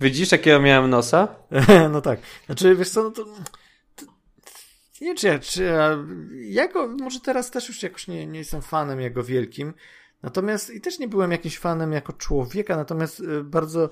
Widzisz, 0.00 0.32
jakiego 0.32 0.60
miałem 0.60 0.90
nosa? 0.90 1.28
no 1.92 2.00
tak. 2.00 2.20
Znaczy, 2.46 2.76
wiesz 2.76 2.90
co, 2.90 3.02
no 3.02 3.10
to... 3.10 3.24
nie 5.00 5.14
czy 5.14 5.26
ja, 5.26 5.38
czy 5.38 5.64
ja, 5.64 5.98
ja 6.40 6.68
go, 6.68 6.88
może 6.88 7.20
teraz 7.20 7.50
też 7.50 7.68
już 7.68 7.82
jakoś 7.82 8.08
nie, 8.08 8.26
nie 8.26 8.38
jestem 8.38 8.62
fanem 8.62 9.00
jego 9.00 9.24
wielkim, 9.24 9.74
natomiast 10.22 10.70
i 10.70 10.80
też 10.80 10.98
nie 10.98 11.08
byłem 11.08 11.32
jakimś 11.32 11.58
fanem 11.58 11.92
jako 11.92 12.12
człowieka, 12.12 12.76
natomiast 12.76 13.20
y, 13.20 13.44
bardzo 13.44 13.90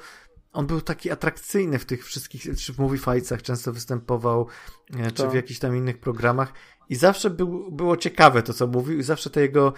on 0.54 0.66
był 0.66 0.80
taki 0.80 1.10
atrakcyjny 1.10 1.78
w 1.78 1.84
tych 1.84 2.06
wszystkich, 2.06 2.42
czy 2.58 2.72
w 2.72 2.78
movie 2.78 2.98
fightsach 2.98 3.42
często 3.42 3.72
występował, 3.72 4.48
e, 4.96 5.10
czy 5.10 5.28
w 5.28 5.34
jakichś 5.34 5.60
tam 5.60 5.76
innych 5.76 5.98
programach. 5.98 6.52
I 6.88 6.94
zawsze 6.94 7.30
był, 7.30 7.72
było 7.72 7.96
ciekawe 7.96 8.42
to, 8.42 8.52
co 8.52 8.66
mówił 8.66 8.98
i 8.98 9.02
zawsze 9.02 9.30
to 9.30 9.40
jego 9.40 9.72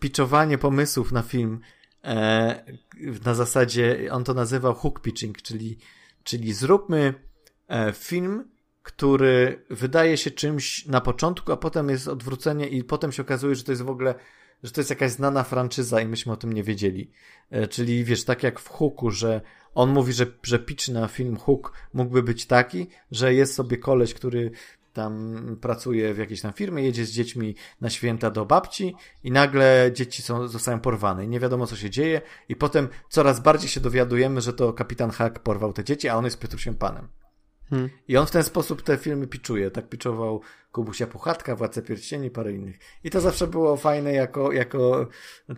pitchowanie 0.00 0.58
pomysłów 0.58 1.12
na 1.12 1.22
film 1.22 1.60
e, 2.04 2.74
na 3.24 3.34
zasadzie, 3.34 4.08
on 4.10 4.24
to 4.24 4.34
nazywał 4.34 4.74
hook 4.74 5.00
pitching, 5.00 5.42
czyli, 5.42 5.78
czyli 6.24 6.52
zróbmy 6.52 7.14
e, 7.68 7.92
film, 7.92 8.44
który 8.82 9.64
wydaje 9.70 10.16
się 10.16 10.30
czymś 10.30 10.86
na 10.86 11.00
początku, 11.00 11.52
a 11.52 11.56
potem 11.56 11.88
jest 11.88 12.08
odwrócenie 12.08 12.68
i 12.68 12.84
potem 12.84 13.12
się 13.12 13.22
okazuje, 13.22 13.54
że 13.54 13.64
to 13.64 13.72
jest 13.72 13.82
w 13.82 13.90
ogóle 13.90 14.14
że 14.62 14.70
to 14.70 14.80
jest 14.80 14.90
jakaś 14.90 15.10
znana 15.10 15.42
franczyza 15.42 16.00
i 16.00 16.06
myśmy 16.06 16.32
o 16.32 16.36
tym 16.36 16.52
nie 16.52 16.62
wiedzieli. 16.62 17.10
E, 17.50 17.68
czyli 17.68 18.04
wiesz, 18.04 18.24
tak 18.24 18.42
jak 18.42 18.60
w 18.60 18.68
Hooku, 18.68 19.10
że 19.10 19.40
on 19.74 19.90
mówi, 19.90 20.12
że, 20.12 20.26
że 20.42 20.58
pitch 20.58 20.88
na 20.88 21.08
film 21.08 21.36
Hook 21.36 21.72
mógłby 21.92 22.22
być 22.22 22.46
taki, 22.46 22.86
że 23.10 23.34
jest 23.34 23.54
sobie 23.54 23.76
koleś, 23.76 24.14
który 24.14 24.50
tam 24.92 25.56
pracuje 25.60 26.14
w 26.14 26.18
jakiejś 26.18 26.40
tam 26.40 26.52
firmie, 26.52 26.82
jedzie 26.82 27.06
z 27.06 27.10
dziećmi 27.10 27.54
na 27.80 27.90
święta 27.90 28.30
do 28.30 28.46
babci 28.46 28.94
i 29.24 29.30
nagle 29.30 29.90
dzieci 29.94 30.22
są, 30.22 30.48
zostają 30.48 30.80
porwane 30.80 31.24
i 31.24 31.28
nie 31.28 31.40
wiadomo 31.40 31.66
co 31.66 31.76
się 31.76 31.90
dzieje 31.90 32.20
i 32.48 32.56
potem 32.56 32.88
coraz 33.08 33.40
bardziej 33.40 33.68
się 33.68 33.80
dowiadujemy, 33.80 34.40
że 34.40 34.52
to 34.52 34.72
kapitan 34.72 35.10
Hack 35.10 35.38
porwał 35.38 35.72
te 35.72 35.84
dzieci, 35.84 36.08
a 36.08 36.16
on 36.16 36.24
jest 36.24 36.38
Piotrusiem 36.38 36.74
Panem. 36.74 37.08
Hmm. 37.70 37.90
I 38.08 38.16
on 38.16 38.26
w 38.26 38.30
ten 38.30 38.42
sposób 38.42 38.82
te 38.82 38.96
filmy 38.96 39.26
piczuje. 39.26 39.70
Tak 39.70 39.88
piczował 39.88 40.40
Kubusia 40.72 41.06
Puchatka, 41.06 41.56
Władcę 41.56 41.82
Pierścieni, 41.82 42.30
parę 42.30 42.52
innych. 42.52 42.78
I 43.04 43.10
to 43.10 43.20
zawsze 43.20 43.46
było 43.46 43.76
fajne 43.76 44.12
jako, 44.12 44.52
jako 44.52 45.08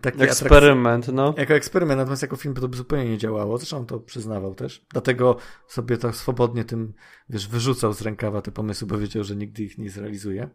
taki 0.00 0.22
eksperyment, 0.22 1.09
no. 1.09 1.34
Jako 1.36 1.55
eksperyment, 1.55 1.98
natomiast 1.98 2.22
jako 2.22 2.36
film 2.36 2.55
to 2.55 2.68
by 2.68 2.76
zupełnie 2.76 3.11
nie 3.11 3.18
działało. 3.18 3.59
Zresztą 3.59 3.76
on 3.76 3.86
to 3.86 4.00
przyznawał 4.00 4.55
też. 4.55 4.86
Dlatego 4.92 5.36
sobie 5.68 5.96
tak 5.98 6.14
swobodnie 6.14 6.64
tym, 6.64 6.92
wiesz, 7.28 7.48
wyrzucał 7.48 7.92
z 7.92 8.02
rękawa 8.02 8.42
te 8.42 8.52
pomysły, 8.52 8.86
bo 8.86 8.98
wiedział, 8.98 9.24
że 9.24 9.36
nigdy 9.36 9.62
ich 9.62 9.78
nie 9.78 9.90
zrealizuje. 9.90 10.48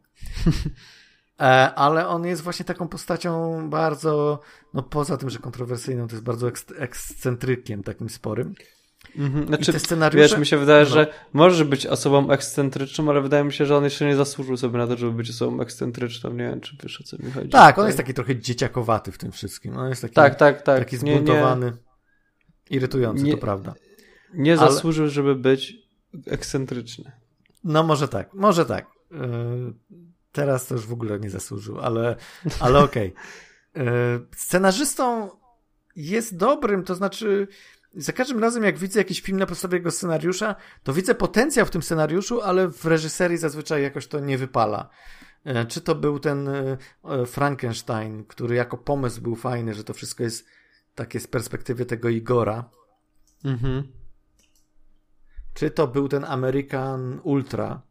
E, 1.40 1.74
ale 1.76 2.08
on 2.08 2.26
jest 2.26 2.42
właśnie 2.42 2.66
taką 2.66 2.88
postacią 2.88 3.70
bardzo, 3.70 4.40
no 4.74 4.84
poza 4.84 5.18
tym, 5.18 5.30
że 5.30 5.40
kontrowersyjną, 5.40 6.08
to 6.08 6.16
jest 6.16 6.24
bardzo 6.24 6.52
ekscentrykiem 6.78 7.84
takim 7.84 8.10
sporym. 8.10 8.54
Mhm. 9.16 9.48
Znaczy, 9.48 9.74
te 9.74 9.80
scenariusze... 9.80 10.28
Wiesz, 10.28 10.38
mi 10.38 10.46
się 10.46 10.58
wydaje, 10.58 10.84
no. 10.84 10.90
że 10.90 11.14
może 11.34 11.66
być 11.66 11.88
osobą 11.88 12.32
ekscentryczną, 12.32 13.10
ale 13.10 13.22
wydaje 13.22 13.44
mi 13.44 13.54
się, 13.54 13.66
że 13.66 13.78
on 13.78 13.84
jeszcze 13.84 14.06
nie 14.06 14.16
zasłużył 14.16 14.58
sobie 14.58 14.78
na 14.78 14.88
to, 14.88 14.98
żeby 14.98 15.12
być 15.12 15.30
osobą 15.30 15.62
ekscentryczną. 15.62 16.30
Nie 16.30 16.38
wiem, 16.50 16.62
czy 16.62 16.78
wiesz 16.84 17.02
o 17.02 17.04
co 17.04 17.18
mi 17.18 17.32
chodzi. 17.32 17.50
Tak, 17.50 17.78
on 17.80 17.86
jest 17.86 17.98
taki 17.98 18.14
trochę 18.14 18.36
dzieciakowaty 18.36 19.12
w 19.12 19.18
tym 19.18 19.32
wszystkim. 19.32 19.78
On 19.78 19.90
jest 19.90 20.02
taki, 20.02 20.14
tak, 20.14 20.36
tak, 20.36 20.62
tak. 20.62 20.80
taki 20.80 20.98
zbuntowany, 20.98 21.66
nie, 21.66 21.72
nie, 21.72 21.78
irytujący, 22.78 23.24
nie, 23.24 23.32
to 23.32 23.38
prawda. 23.38 23.74
Nie 24.34 24.60
ale... 24.60 24.72
zasłużył, 24.72 25.10
żeby 25.10 25.36
być 25.36 25.74
ekscentryczny. 26.28 27.12
No 27.64 27.84
może 27.84 28.08
tak, 28.08 28.34
może 28.34 28.66
tak. 28.66 28.86
Yy, 29.12 29.74
teraz 30.32 30.68
to 30.68 30.76
już 30.76 30.86
w 30.86 30.94
ogóle 30.94 31.20
nie 31.20 31.30
zasłużył, 31.30 31.80
ale, 31.80 32.16
ale 32.60 32.80
okej. 32.80 33.14
Okay. 33.74 33.86
Yy, 33.86 34.26
scenarzystą 34.36 35.30
jest 35.96 36.38
dobrym, 36.38 36.84
to 36.84 36.96
znaczy 36.96 37.48
za 37.96 38.14
każdym 38.14 38.40
razem, 38.40 38.64
jak 38.64 38.78
widzę 38.78 39.00
jakiś 39.00 39.22
film 39.22 39.40
na 39.40 39.46
podstawie 39.46 39.78
jego 39.78 39.92
scenariusza, 39.92 40.56
to 40.84 40.94
widzę 40.94 41.16
potencjał 41.16 41.66
w 41.66 41.70
tym 41.70 41.84
scenariuszu, 41.84 42.42
ale 42.42 42.68
w 42.68 42.86
reżyserii 42.86 43.38
zazwyczaj 43.38 43.84
jakoś 43.84 44.08
to 44.08 44.20
nie 44.20 44.38
wypala. 44.38 44.90
E, 45.44 45.66
czy 45.66 45.82
to 45.82 45.96
był 45.96 46.20
ten 46.20 46.48
e, 46.48 46.78
e, 47.04 47.26
Frankenstein, 47.26 48.26
który 48.26 48.56
jako 48.56 48.78
pomysł 48.78 49.22
był 49.22 49.36
fajny, 49.36 49.74
że 49.74 49.84
to 49.84 49.94
wszystko 49.94 50.24
jest 50.24 50.46
takie 50.96 51.20
z 51.20 51.28
perspektywy 51.28 51.86
tego 51.86 52.10
Igora. 52.10 52.70
Mhm. 53.46 53.88
Czy 55.54 55.72
to 55.72 55.88
był 55.88 56.08
ten 56.08 56.26
American 56.26 57.20
Ultra, 57.24 57.82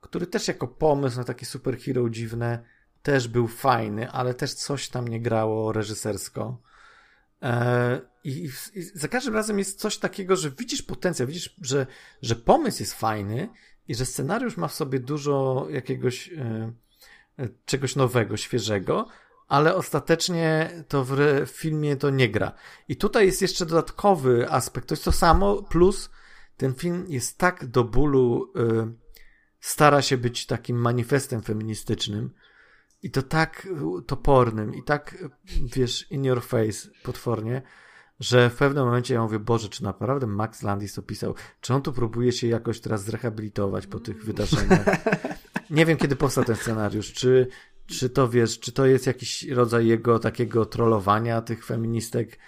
który 0.00 0.26
też 0.26 0.48
jako 0.48 0.68
pomysł 0.68 1.16
na 1.16 1.24
takie 1.24 1.46
superhero 1.46 2.10
dziwne 2.10 2.64
też 3.02 3.28
był 3.28 3.48
fajny, 3.48 4.10
ale 4.10 4.34
też 4.34 4.54
coś 4.54 4.88
tam 4.88 5.08
nie 5.08 5.20
grało 5.20 5.72
reżysersko. 5.72 6.58
I, 8.24 8.44
I, 8.74 8.82
za 8.94 9.08
każdym 9.08 9.34
razem 9.34 9.58
jest 9.58 9.80
coś 9.80 9.98
takiego, 9.98 10.36
że 10.36 10.50
widzisz 10.50 10.82
potencjał, 10.82 11.28
widzisz, 11.28 11.56
że, 11.62 11.86
że 12.22 12.36
pomysł 12.36 12.82
jest 12.82 12.94
fajny 12.94 13.48
i 13.88 13.94
że 13.94 14.06
scenariusz 14.06 14.56
ma 14.56 14.68
w 14.68 14.74
sobie 14.74 15.00
dużo 15.00 15.66
jakiegoś 15.70 16.32
e, 16.32 16.72
e 17.38 17.48
czegoś 17.64 17.96
nowego, 17.96 18.36
świeżego, 18.36 19.08
ale 19.48 19.74
ostatecznie 19.74 20.70
to 20.88 21.04
w, 21.04 21.16
filmie 21.46 21.96
to 21.96 22.10
nie 22.10 22.28
gra. 22.28 22.52
I 22.88 22.96
tutaj 22.96 23.26
jest 23.26 23.42
jeszcze 23.42 23.66
dodatkowy 23.66 24.50
aspekt. 24.50 24.88
To 24.88 24.92
jest 24.92 25.04
to 25.04 25.12
samo, 25.12 25.62
plus 25.62 26.10
ten 26.56 26.74
film 26.74 27.04
jest 27.08 27.38
tak 27.38 27.66
do 27.66 27.84
bólu, 27.84 28.52
e, 28.56 28.92
stara 29.60 30.02
się 30.02 30.16
być 30.16 30.46
takim 30.46 30.76
manifestem 30.76 31.42
feministycznym, 31.42 32.30
i 33.02 33.10
to 33.10 33.22
tak 33.22 33.68
topornym, 34.06 34.74
i 34.74 34.82
tak, 34.82 35.24
wiesz, 35.76 36.10
in 36.10 36.24
your 36.24 36.42
face 36.42 36.88
potwornie, 37.02 37.62
że 38.20 38.50
w 38.50 38.54
pewnym 38.54 38.84
momencie 38.84 39.14
ja 39.14 39.22
mówię, 39.22 39.38
Boże, 39.38 39.68
czy 39.68 39.84
naprawdę 39.84 40.26
Max 40.26 40.62
Landis 40.62 40.94
to 40.94 41.02
pisał? 41.02 41.34
Czy 41.60 41.74
on 41.74 41.82
tu 41.82 41.92
próbuje 41.92 42.32
się 42.32 42.46
jakoś 42.46 42.80
teraz 42.80 43.04
zrehabilitować 43.04 43.86
po 43.86 44.00
tych 44.00 44.24
wydarzeniach? 44.24 44.84
Nie 45.70 45.86
wiem, 45.86 45.96
kiedy 45.96 46.16
powstał 46.16 46.44
ten 46.44 46.56
scenariusz. 46.56 47.12
Czy, 47.12 47.46
czy 47.86 48.10
to 48.10 48.28
wiesz, 48.28 48.60
czy 48.60 48.72
to 48.72 48.86
jest 48.86 49.06
jakiś 49.06 49.48
rodzaj 49.48 49.86
jego 49.86 50.18
takiego 50.18 50.66
trollowania 50.66 51.42
tych 51.42 51.66
feministek, 51.66 52.38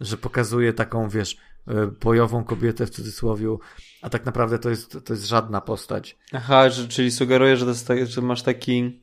że 0.00 0.16
pokazuje 0.16 0.72
taką, 0.72 1.08
wiesz, 1.08 1.36
e, 1.68 1.86
bojową 1.86 2.44
kobietę 2.44 2.86
w 2.86 2.90
cudzysłowie, 2.90 3.56
a 4.02 4.10
tak 4.10 4.26
naprawdę 4.26 4.58
to 4.58 4.70
jest, 4.70 4.98
to 5.04 5.12
jest 5.12 5.26
żadna 5.26 5.60
postać. 5.60 6.18
Aha, 6.32 6.70
czyli 6.88 7.10
sugeruje, 7.10 7.56
że, 7.56 7.66
to 7.66 7.94
że 8.06 8.22
masz 8.22 8.42
taki 8.42 9.02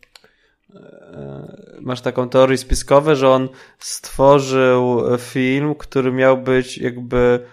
masz 1.82 2.02
taką 2.02 2.30
teorię 2.30 2.58
spiskową, 2.58 3.16
że 3.16 3.30
on 3.30 3.50
stworzył 3.80 5.02
film, 5.18 5.76
który 5.76 6.12
miał 6.12 6.38
być 6.38 6.78
jakby 6.78 7.46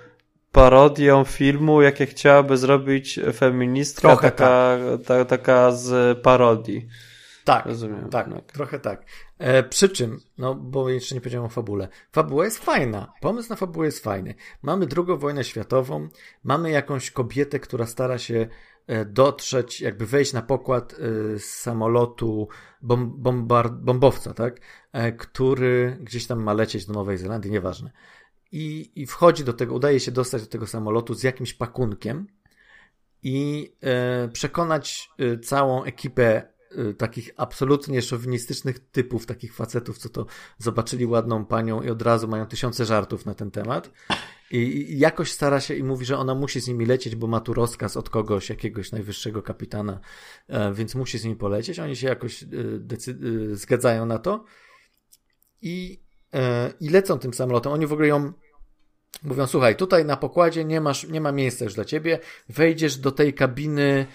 parodią 0.52 1.24
filmu, 1.24 1.82
jakie 1.82 2.06
chciałaby 2.06 2.56
zrobić 2.56 3.20
feministka, 3.34 4.00
trochę 4.00 4.30
taka, 4.30 4.78
tak. 4.98 5.06
ta, 5.06 5.24
taka 5.24 5.72
z 5.72 6.18
parodii. 6.18 6.88
Tak, 7.44 7.66
Rozumiem, 7.66 8.08
tak, 8.10 8.32
tak, 8.34 8.52
trochę 8.52 8.78
tak. 8.78 9.04
E, 9.38 9.62
przy 9.62 9.88
czym, 9.88 10.20
no 10.38 10.54
bo 10.54 10.88
jeszcze 10.88 11.14
nie 11.14 11.20
powiedziałem 11.20 11.46
o 11.46 11.48
fabule. 11.48 11.88
Fabuła 12.12 12.44
jest 12.44 12.64
fajna, 12.64 13.12
pomysł 13.20 13.50
na 13.50 13.56
fabułę 13.56 13.86
jest 13.86 14.04
fajny. 14.04 14.34
Mamy 14.62 14.86
drugą 14.86 15.18
wojnę 15.18 15.44
światową, 15.44 16.08
mamy 16.44 16.70
jakąś 16.70 17.10
kobietę, 17.10 17.60
która 17.60 17.86
stara 17.86 18.18
się 18.18 18.34
E, 18.34 18.48
dotrzeć, 19.06 19.80
jakby 19.80 20.06
wejść 20.06 20.32
na 20.32 20.42
pokład 20.42 20.92
e, 20.92 21.38
z 21.38 21.44
samolotu 21.44 22.48
bombowca, 23.80 24.34
tak? 24.34 24.60
E, 24.92 25.12
który 25.12 25.98
gdzieś 26.00 26.26
tam 26.26 26.42
ma 26.42 26.52
lecieć 26.52 26.86
do 26.86 26.92
Nowej 26.92 27.18
Zelandii, 27.18 27.50
nieważne. 27.50 27.90
I, 28.52 28.92
I 28.94 29.06
wchodzi 29.06 29.44
do 29.44 29.52
tego, 29.52 29.74
udaje 29.74 30.00
się 30.00 30.12
dostać 30.12 30.42
do 30.42 30.48
tego 30.48 30.66
samolotu 30.66 31.14
z 31.14 31.22
jakimś 31.22 31.54
pakunkiem 31.54 32.26
i 33.22 33.72
e, 33.80 34.28
przekonać 34.28 35.10
całą 35.42 35.84
ekipę 35.84 36.56
takich 36.98 37.30
absolutnie 37.36 38.02
szowinistycznych 38.02 38.78
typów, 38.78 39.26
takich 39.26 39.54
facetów, 39.54 39.98
co 39.98 40.08
to 40.08 40.26
zobaczyli 40.58 41.06
ładną 41.06 41.44
panią 41.44 41.82
i 41.82 41.90
od 41.90 42.02
razu 42.02 42.28
mają 42.28 42.46
tysiące 42.46 42.84
żartów 42.84 43.26
na 43.26 43.34
ten 43.34 43.50
temat. 43.50 43.90
I 44.50 44.98
jakoś 44.98 45.32
stara 45.32 45.60
się 45.60 45.74
i 45.74 45.82
mówi, 45.82 46.04
że 46.04 46.18
ona 46.18 46.34
musi 46.34 46.60
z 46.60 46.68
nimi 46.68 46.86
lecieć, 46.86 47.16
bo 47.16 47.26
ma 47.26 47.40
tu 47.40 47.54
rozkaz 47.54 47.96
od 47.96 48.10
kogoś, 48.10 48.50
jakiegoś 48.50 48.92
najwyższego 48.92 49.42
kapitana, 49.42 50.00
e, 50.48 50.74
więc 50.74 50.94
musi 50.94 51.18
z 51.18 51.24
nimi 51.24 51.36
polecieć. 51.36 51.78
Oni 51.78 51.96
się 51.96 52.06
jakoś 52.06 52.42
e, 52.42 52.46
e, 52.46 53.56
zgadzają 53.56 54.06
na 54.06 54.18
to 54.18 54.44
i, 55.62 56.00
i 56.80 56.88
lecą 56.88 57.18
tym 57.18 57.34
samolotem. 57.34 57.72
Oni 57.72 57.86
w 57.86 57.92
ogóle 57.92 58.08
ją 58.08 58.32
mówią, 59.22 59.46
słuchaj, 59.46 59.76
tutaj 59.76 60.04
na 60.04 60.16
pokładzie 60.16 60.64
nie, 60.64 60.80
masz, 60.80 61.08
nie 61.08 61.20
ma 61.20 61.32
miejsca 61.32 61.64
już 61.64 61.74
dla 61.74 61.84
ciebie, 61.84 62.18
wejdziesz 62.48 62.96
do 62.96 63.12
tej 63.12 63.34
kabiny 63.34 64.06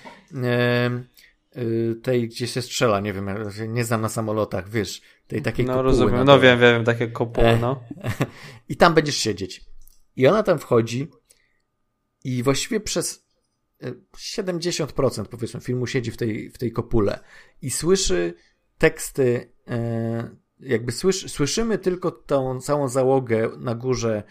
tej, 2.04 2.28
gdzie 2.28 2.48
się 2.48 2.62
strzela, 2.62 3.00
nie 3.00 3.14
wiem, 3.14 3.30
nie 3.68 3.84
znam 3.84 4.02
na 4.02 4.10
samolotach, 4.10 4.70
wiesz, 4.70 5.02
tej 5.28 5.42
takiej 5.42 5.66
no, 5.66 5.74
kopuły. 5.74 5.92
Rozumiem, 5.92 6.26
no 6.26 6.40
wiem, 6.40 6.60
wiem, 6.60 6.84
takie 6.86 7.08
kopuły, 7.08 7.58
no. 7.62 7.84
I 8.70 8.78
tam 8.78 8.94
będziesz 8.94 9.16
siedzieć. 9.16 9.71
I 10.22 10.28
ona 10.28 10.44
tam 10.44 10.60
wchodzi 10.60 11.08
i 12.24 12.44
właściwie 12.44 12.80
przez 12.80 13.28
70% 14.18 15.22
e, 15.22 15.26
powiedzmy 15.26 15.62
filmu 15.62 15.88
siedzi 15.88 16.12
w 16.12 16.18
tej, 16.18 16.50
w 16.50 16.58
tej 16.58 16.72
kopule 16.72 17.20
i 17.62 17.72
słyszy 17.72 18.34
teksty, 18.78 19.54
e, 19.68 20.36
jakby 20.60 20.92
słyszy, 20.92 21.30
słyszymy 21.30 21.78
tylko 21.78 22.12
tą 22.12 22.60
całą 22.60 22.90
załogę 22.90 23.50
na 23.58 23.76
górze 23.76 24.24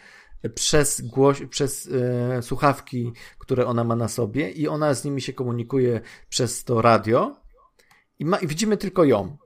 przez, 0.54 1.00
głoś, 1.00 1.42
przez 1.46 1.88
e, 1.92 2.42
słuchawki, 2.42 3.12
które 3.38 3.66
ona 3.66 3.84
ma 3.84 3.96
na 3.96 4.08
sobie 4.08 4.50
i 4.50 4.68
ona 4.68 4.94
z 4.94 5.04
nimi 5.04 5.20
się 5.20 5.32
komunikuje 5.32 6.00
przez 6.28 6.64
to 6.64 6.82
radio 6.82 7.36
i, 8.18 8.24
ma, 8.24 8.38
i 8.38 8.46
widzimy 8.46 8.76
tylko 8.76 9.04
ją. 9.04 9.36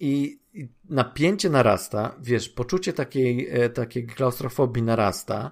I, 0.00 0.40
napięcie 0.88 1.50
narasta, 1.50 2.14
wiesz, 2.20 2.48
poczucie 2.48 2.92
takiej, 2.92 3.48
e, 3.50 3.70
takiej 3.70 4.06
klaustrofobii 4.06 4.82
narasta. 4.82 5.50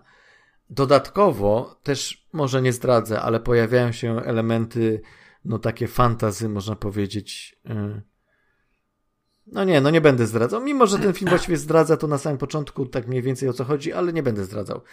Dodatkowo, 0.71 1.81
też 1.83 2.29
może 2.33 2.63
nie 2.63 2.73
zdradzę, 2.73 3.21
ale 3.21 3.41
pojawiają 3.41 3.93
się 3.93 4.23
elementy, 4.25 5.01
no 5.45 5.59
takie 5.59 5.89
fantazy, 5.89 6.49
można 6.49 6.77
powiedzieć. 6.77 7.59
E, 7.67 8.03
no 9.47 9.65
nie, 9.65 9.81
no 9.81 9.91
nie 9.91 10.01
będę 10.01 10.27
zdradzał. 10.27 10.61
Mimo, 10.61 10.87
że 10.87 10.99
ten 10.99 11.13
film 11.13 11.29
właściwie 11.29 11.57
zdradza 11.57 11.97
to 11.97 12.07
na 12.07 12.19
samym 12.19 12.39
początku, 12.39 12.87
tak 12.87 13.07
mniej 13.07 13.23
więcej 13.23 13.49
o 13.49 13.53
co 13.53 13.65
chodzi, 13.65 13.93
ale 13.93 14.13
nie 14.13 14.23
będę 14.23 14.45
zdradzał. 14.45 14.77
E, 14.77 14.85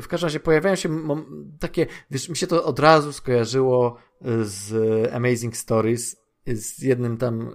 w 0.00 0.08
każdym 0.08 0.26
razie 0.26 0.40
pojawiają 0.40 0.76
się 0.76 0.88
takie, 1.60 1.86
wiesz, 2.10 2.28
mi 2.28 2.36
się 2.36 2.46
to 2.46 2.64
od 2.64 2.78
razu 2.78 3.12
skojarzyło 3.12 3.96
z 4.42 4.72
Amazing 5.12 5.56
Stories, 5.56 6.16
z 6.46 6.82
jednym 6.82 7.16
tam, 7.16 7.50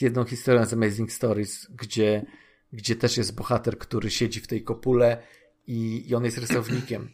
jedną 0.00 0.24
historią 0.24 0.64
z 0.64 0.72
Amazing 0.72 1.12
Stories, 1.12 1.66
gdzie, 1.70 2.26
gdzie 2.72 2.96
też 2.96 3.16
jest 3.16 3.34
bohater, 3.34 3.78
który 3.78 4.10
siedzi 4.10 4.40
w 4.40 4.46
tej 4.46 4.64
kopule 4.64 5.22
i, 5.66 6.10
i 6.10 6.14
on 6.14 6.24
jest 6.24 6.38
rysownikiem. 6.38 7.10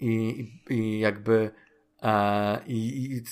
I, 0.00 0.46
i 0.70 0.98
jakby 0.98 1.50
e, 2.02 2.60
i, 2.66 3.12
i 3.14 3.22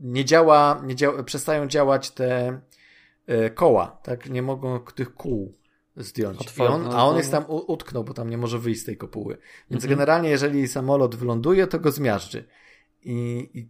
nie 0.00 0.24
działa, 0.24 0.82
nie 0.86 0.94
działa, 0.94 1.22
przestają 1.22 1.66
działać 1.66 2.10
te 2.10 2.60
e, 3.26 3.50
koła, 3.50 4.00
tak? 4.02 4.30
Nie 4.30 4.42
mogą 4.42 4.80
tych 4.80 5.14
kół 5.14 5.58
zdjąć. 5.96 6.60
On, 6.60 6.86
a 6.86 7.06
on 7.06 7.16
jest 7.16 7.30
tam 7.30 7.44
utknął, 7.48 8.04
bo 8.04 8.14
tam 8.14 8.30
nie 8.30 8.38
może 8.38 8.58
wyjść 8.58 8.80
z 8.80 8.84
tej 8.84 8.96
kopuły. 8.96 9.38
Więc 9.70 9.84
mhm. 9.84 9.90
generalnie, 9.98 10.28
jeżeli 10.28 10.68
samolot 10.68 11.14
wyląduje, 11.14 11.66
to 11.66 11.78
go 11.78 11.90
zmiażdży. 11.90 12.44
I, 13.02 13.50
i 13.54 13.68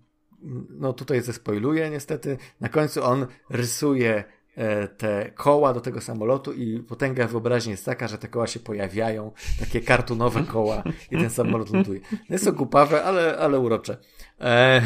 no 0.70 0.93
tutaj 0.93 1.20
zespoiluję 1.22 1.91
niestety. 1.91 2.39
Na 2.61 2.68
końcu 2.68 3.05
on 3.05 3.26
rysuje 3.51 4.24
e, 4.57 4.89
te 4.89 5.30
koła 5.30 5.72
do 5.72 5.80
tego 5.80 6.01
samolotu 6.01 6.53
i 6.53 6.82
potęga 6.82 7.26
wyobraźni 7.26 7.70
jest 7.70 7.84
taka, 7.84 8.09
że 8.09 8.18
te 8.18 8.28
koła 8.28 8.47
się 8.47 8.61
pojawiają, 8.61 9.32
takie 9.61 9.80
kartunowe 9.80 10.45
koła 10.45 10.82
i 11.11 11.16
ten 11.16 11.30
samolot 11.30 11.70
ląduje. 11.70 12.01
Jest 12.30 12.45
to 12.45 13.05
ale, 13.05 13.39
ale 13.39 13.61
urocze. 13.61 13.97
E. 14.41 14.82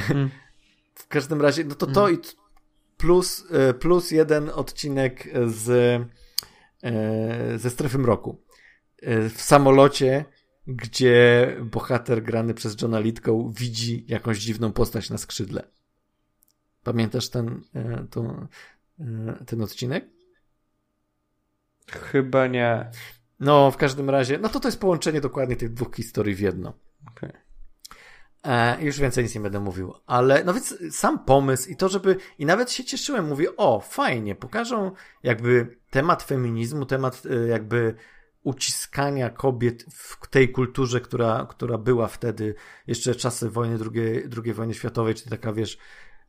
W 0.94 1.08
każdym 1.08 1.42
razie, 1.42 1.64
no 1.64 1.74
to 1.74 1.86
to 1.86 2.08
i 2.08 2.18
plus, 2.96 3.44
e, 3.50 3.74
plus 3.74 4.10
jeden 4.10 4.50
odcinek 4.54 5.28
z, 5.46 5.68
e, 6.82 7.58
ze 7.58 7.70
strefy 7.70 7.98
mroku. 7.98 8.42
W 9.34 9.42
samolocie, 9.42 10.24
gdzie 10.66 11.56
bohater 11.62 12.22
grany 12.22 12.54
przez 12.54 12.82
Johna 12.82 13.00
Litką 13.00 13.52
widzi 13.56 14.04
jakąś 14.08 14.38
dziwną 14.38 14.72
postać 14.72 15.10
na 15.10 15.18
skrzydle. 15.18 15.68
Pamiętasz 16.82 17.28
ten, 17.28 17.62
to, 18.10 18.48
ten 19.46 19.62
odcinek? 19.62 20.04
Chyba 21.86 22.46
nie. 22.46 22.90
No, 23.40 23.70
w 23.70 23.76
każdym 23.76 24.10
razie, 24.10 24.38
no 24.38 24.48
to 24.48 24.60
to 24.60 24.68
jest 24.68 24.80
połączenie 24.80 25.20
dokładnie 25.20 25.56
tych 25.56 25.72
dwóch 25.72 25.94
historii 25.96 26.34
w 26.34 26.40
jedno. 26.40 26.72
Okay. 27.10 27.32
E, 28.44 28.84
już 28.84 28.98
więcej 28.98 29.24
nic 29.24 29.34
nie 29.34 29.40
będę 29.40 29.60
mówił, 29.60 29.94
ale 30.06 30.44
no 30.44 30.54
więc 30.54 30.74
sam 30.90 31.24
pomysł 31.24 31.70
i 31.70 31.76
to, 31.76 31.88
żeby, 31.88 32.16
i 32.38 32.46
nawet 32.46 32.70
się 32.70 32.84
cieszyłem, 32.84 33.28
mówię, 33.28 33.56
o, 33.56 33.80
fajnie, 33.80 34.34
pokażą 34.34 34.92
jakby 35.22 35.78
temat 35.90 36.22
feminizmu, 36.22 36.86
temat 36.86 37.22
e, 37.30 37.48
jakby 37.48 37.94
uciskania 38.42 39.30
kobiet 39.30 39.84
w 39.92 40.28
tej 40.30 40.48
kulturze, 40.52 41.00
która, 41.00 41.46
która 41.50 41.78
była 41.78 42.08
wtedy, 42.08 42.54
jeszcze 42.86 43.14
czasy 43.14 43.50
wojny, 43.50 43.78
drugiej, 43.78 44.28
drugiej 44.28 44.54
wojny 44.54 44.74
światowej, 44.74 45.14
czy 45.14 45.30
taka, 45.30 45.52
wiesz, 45.52 45.78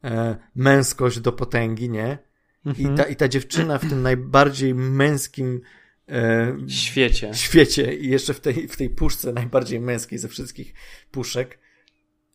e, 0.03 0.37
męskość 0.55 1.19
do 1.19 1.31
potęgi, 1.31 1.89
nie? 1.89 2.17
Mhm. 2.65 2.93
I, 2.93 2.97
ta, 2.97 3.03
I 3.03 3.15
ta 3.15 3.27
dziewczyna 3.27 3.77
w 3.77 3.89
tym 3.89 4.01
najbardziej 4.01 4.75
męskim 4.75 5.61
e, 6.09 6.57
świecie. 6.67 7.33
świecie 7.33 7.95
i 7.95 8.09
jeszcze 8.09 8.33
w 8.33 8.39
tej, 8.39 8.67
w 8.67 8.77
tej 8.77 8.89
puszce 8.89 9.33
najbardziej 9.33 9.79
męskiej 9.79 10.19
ze 10.19 10.27
wszystkich 10.27 10.73
puszek, 11.11 11.59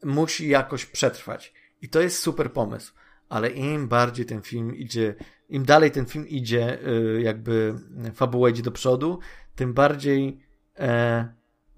musi 0.04 0.48
jakoś 0.48 0.86
przetrwać. 0.86 1.52
I 1.82 1.88
to 1.88 2.00
jest 2.00 2.18
super 2.18 2.52
pomysł. 2.52 2.92
Ale 3.28 3.50
im 3.50 3.88
bardziej 3.88 4.26
ten 4.26 4.42
film 4.42 4.76
idzie, 4.76 5.14
im 5.48 5.64
dalej 5.64 5.90
ten 5.90 6.06
film 6.06 6.28
idzie, 6.28 6.78
y, 6.88 7.22
jakby 7.22 7.74
fabuła 8.14 8.50
idzie 8.50 8.62
do 8.62 8.72
przodu, 8.72 9.18
tym 9.58 9.74
bardziej 9.74 10.40
e, 10.78 11.28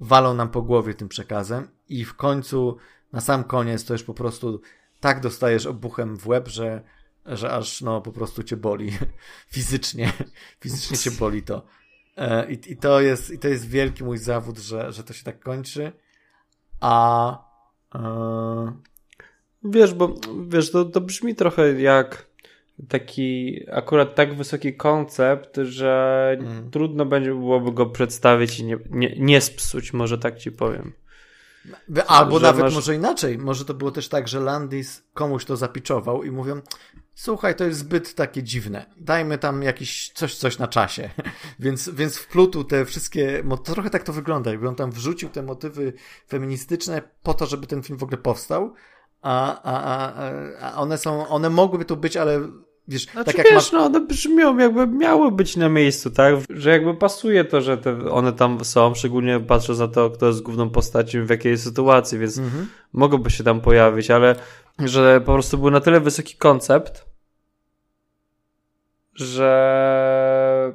walą 0.01 0.35
nam 0.35 0.51
po 0.51 0.63
głowie 0.63 0.95
tym 0.95 1.09
przekazem 1.09 1.69
i 1.89 2.05
w 2.05 2.17
końcu, 2.17 2.77
na 3.13 3.21
sam 3.21 3.45
koniec, 3.45 3.85
to 3.85 3.95
już 3.95 4.03
po 4.03 4.15
prostu 4.15 4.61
tak 5.01 5.21
dostajesz 5.21 5.67
obuchem 5.67 6.17
w 6.17 6.27
łeb, 6.27 6.49
że, 6.49 6.83
że 7.27 7.51
aż 7.53 7.81
no 7.81 8.01
po 8.01 8.13
prostu 8.13 8.43
cię 8.43 8.57
boli 8.57 8.93
fizycznie. 9.55 10.13
Fizycznie 10.61 10.97
cię 10.97 11.11
boli 11.11 11.43
to. 11.43 11.67
E, 12.17 12.53
i, 12.53 12.73
I 12.73 12.77
to 12.77 13.01
jest, 13.01 13.31
i 13.31 13.39
to 13.39 13.49
jest 13.49 13.69
wielki 13.69 14.05
mój 14.05 14.19
zawód, 14.19 14.59
że, 14.59 14.93
że 14.93 15.05
to 15.05 15.13
się 15.13 15.25
tak 15.25 15.41
kończy. 15.41 15.93
A 16.81 17.51
Eee, 17.95 18.73
wiesz, 19.65 19.95
bo 19.95 20.15
wiesz, 20.49 20.71
to, 20.71 20.85
to 20.85 21.01
brzmi 21.01 21.35
trochę 21.35 21.81
jak 21.81 22.30
taki 22.89 23.61
akurat 23.73 24.15
tak 24.15 24.35
wysoki 24.35 24.75
koncept, 24.75 25.57
że 25.63 26.37
mm. 26.41 26.71
trudno 26.71 27.07
będzie 27.07 27.31
byłoby 27.31 27.73
go 27.73 27.87
przedstawić 27.87 28.59
i 28.59 28.65
nie, 28.65 28.79
nie, 28.91 29.15
nie 29.19 29.41
spsuć, 29.41 29.93
może 29.93 30.19
tak 30.19 30.39
ci 30.39 30.53
powiem. 30.53 30.93
Albo 32.07 32.39
że 32.39 32.47
nawet 32.47 32.63
masz... 32.63 32.75
może 32.75 32.95
inaczej. 32.95 33.39
Może 33.39 33.65
to 33.65 33.75
było 33.75 33.91
też 33.91 34.09
tak, 34.09 34.29
że 34.29 34.41
Landis 34.41 35.03
komuś 35.15 35.45
to 35.45 35.57
zapiczował 35.57 36.25
i 36.25 36.31
mówią, 36.31 36.61
słuchaj, 37.15 37.55
to 37.55 37.65
jest 37.65 37.79
zbyt 37.79 38.15
takie 38.15 38.43
dziwne. 38.43 38.87
Dajmy 38.97 39.39
tam 39.39 39.63
jakiś 39.63 40.13
coś, 40.15 40.37
coś 40.37 40.59
na 40.59 40.69
czasie. 40.69 41.11
więc, 41.59 41.89
więc 41.89 42.17
wplutł 42.17 42.65
te 42.65 42.85
wszystkie, 42.85 43.43
trochę 43.65 43.91
tak 43.91 44.03
to 44.03 44.13
wygląda, 44.13 44.51
jakby 44.51 44.69
on 44.69 44.75
tam 44.75 44.91
wrzucił 44.91 45.29
te 45.29 45.43
motywy 45.43 45.93
feministyczne 46.29 47.03
po 47.23 47.35
to, 47.35 47.47
żeby 47.47 47.67
ten 47.67 47.83
film 47.83 47.99
w 47.99 48.03
ogóle 48.03 48.19
powstał, 48.19 48.75
a, 49.23 49.63
a, 49.63 49.83
a, 49.85 50.13
a 50.61 50.81
one 50.81 50.99
są, 50.99 51.29
one 51.29 51.51
mogłyby 51.51 51.85
tu 51.85 51.97
być, 51.97 52.17
ale 52.17 52.49
Wiesz, 52.91 53.07
znaczy, 53.07 53.25
tak 53.25 53.39
jak 53.39 53.47
wiesz, 53.47 53.55
masz... 53.55 53.73
no 53.73 53.85
one 53.85 54.01
brzmią 54.01 54.59
jakby 54.59 54.87
miały 54.87 55.33
być 55.33 55.57
na 55.57 55.69
miejscu, 55.69 56.11
tak? 56.11 56.35
Że 56.51 56.71
jakby 56.71 56.95
pasuje 56.95 57.45
to, 57.45 57.61
że 57.61 57.79
te, 57.79 58.11
one 58.11 58.33
tam 58.33 58.65
są, 58.65 58.95
szczególnie 58.95 59.41
patrząc 59.41 59.79
na 59.79 59.89
to, 59.89 60.11
kto 60.11 60.27
jest 60.27 60.43
główną 60.43 60.71
postacią 60.71 61.27
w 61.27 61.31
jakiej 61.31 61.59
sytuacji, 61.59 62.19
więc 62.19 62.39
mhm. 62.39 62.67
mogłoby 62.93 63.31
się 63.31 63.45
tam 63.45 63.61
pojawić, 63.61 64.11
ale 64.11 64.37
że 64.79 65.21
po 65.21 65.33
prostu 65.33 65.59
był 65.59 65.71
na 65.71 65.81
tyle 65.81 66.01
wysoki 66.01 66.37
koncept, 66.37 67.07
że 69.15 70.73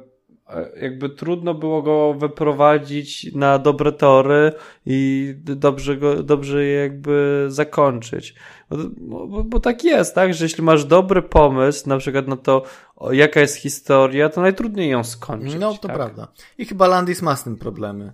jakby 0.80 1.10
trudno 1.10 1.54
było 1.54 1.82
go 1.82 2.14
wyprowadzić 2.14 3.32
na 3.34 3.58
dobre 3.58 3.92
tory 3.92 4.52
i 4.86 5.34
dobrze, 5.38 5.96
go, 5.96 6.22
dobrze 6.22 6.64
je 6.64 6.74
jakby 6.74 7.46
zakończyć. 7.48 8.34
Bo, 8.70 9.26
bo, 9.26 9.44
bo, 9.44 9.60
tak 9.60 9.84
jest, 9.84 10.14
tak, 10.14 10.34
że 10.34 10.44
jeśli 10.44 10.64
masz 10.64 10.84
dobry 10.84 11.22
pomysł, 11.22 11.88
na 11.88 11.98
przykład 11.98 12.28
na 12.28 12.36
to, 12.36 12.62
jaka 13.10 13.40
jest 13.40 13.56
historia, 13.56 14.28
to 14.28 14.40
najtrudniej 14.40 14.90
ją 14.90 15.04
skończyć. 15.04 15.54
No, 15.54 15.74
to 15.74 15.88
tak? 15.88 15.96
prawda. 15.96 16.28
I 16.58 16.64
chyba 16.64 16.86
Landis 16.86 17.22
ma 17.22 17.36
z 17.36 17.44
tym 17.44 17.56
problemy, 17.56 18.12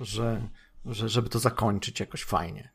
że 0.00 0.42
że, 0.86 1.08
żeby 1.08 1.28
to 1.28 1.38
zakończyć 1.38 2.00
jakoś 2.00 2.24
fajnie. 2.24 2.70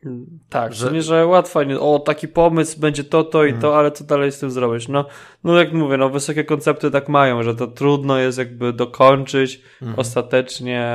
Tak, 0.49 0.73
że, 0.73 0.91
nie, 0.91 1.01
że 1.01 1.25
łatwo, 1.25 1.63
nie, 1.63 1.79
o 1.79 1.99
taki 1.99 2.27
pomysł, 2.27 2.79
będzie 2.79 3.03
to, 3.03 3.23
to 3.23 3.45
i 3.45 3.51
to, 3.51 3.55
mhm. 3.55 3.73
ale 3.73 3.91
co 3.91 4.03
dalej 4.03 4.31
z 4.31 4.39
tym 4.39 4.51
zrobić? 4.51 4.87
No, 4.87 5.05
no 5.43 5.59
jak 5.59 5.73
mówię, 5.73 5.97
no 5.97 6.09
wysokie 6.09 6.43
koncepty 6.43 6.91
tak 6.91 7.09
mają, 7.09 7.43
że 7.43 7.55
to 7.55 7.67
trudno 7.67 8.17
jest 8.17 8.37
jakby 8.37 8.73
dokończyć 8.73 9.61
mhm. 9.81 9.99
ostatecznie, 9.99 10.91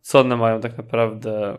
co 0.00 0.20
one 0.20 0.36
mają 0.36 0.60
tak 0.60 0.78
naprawdę 0.78 1.58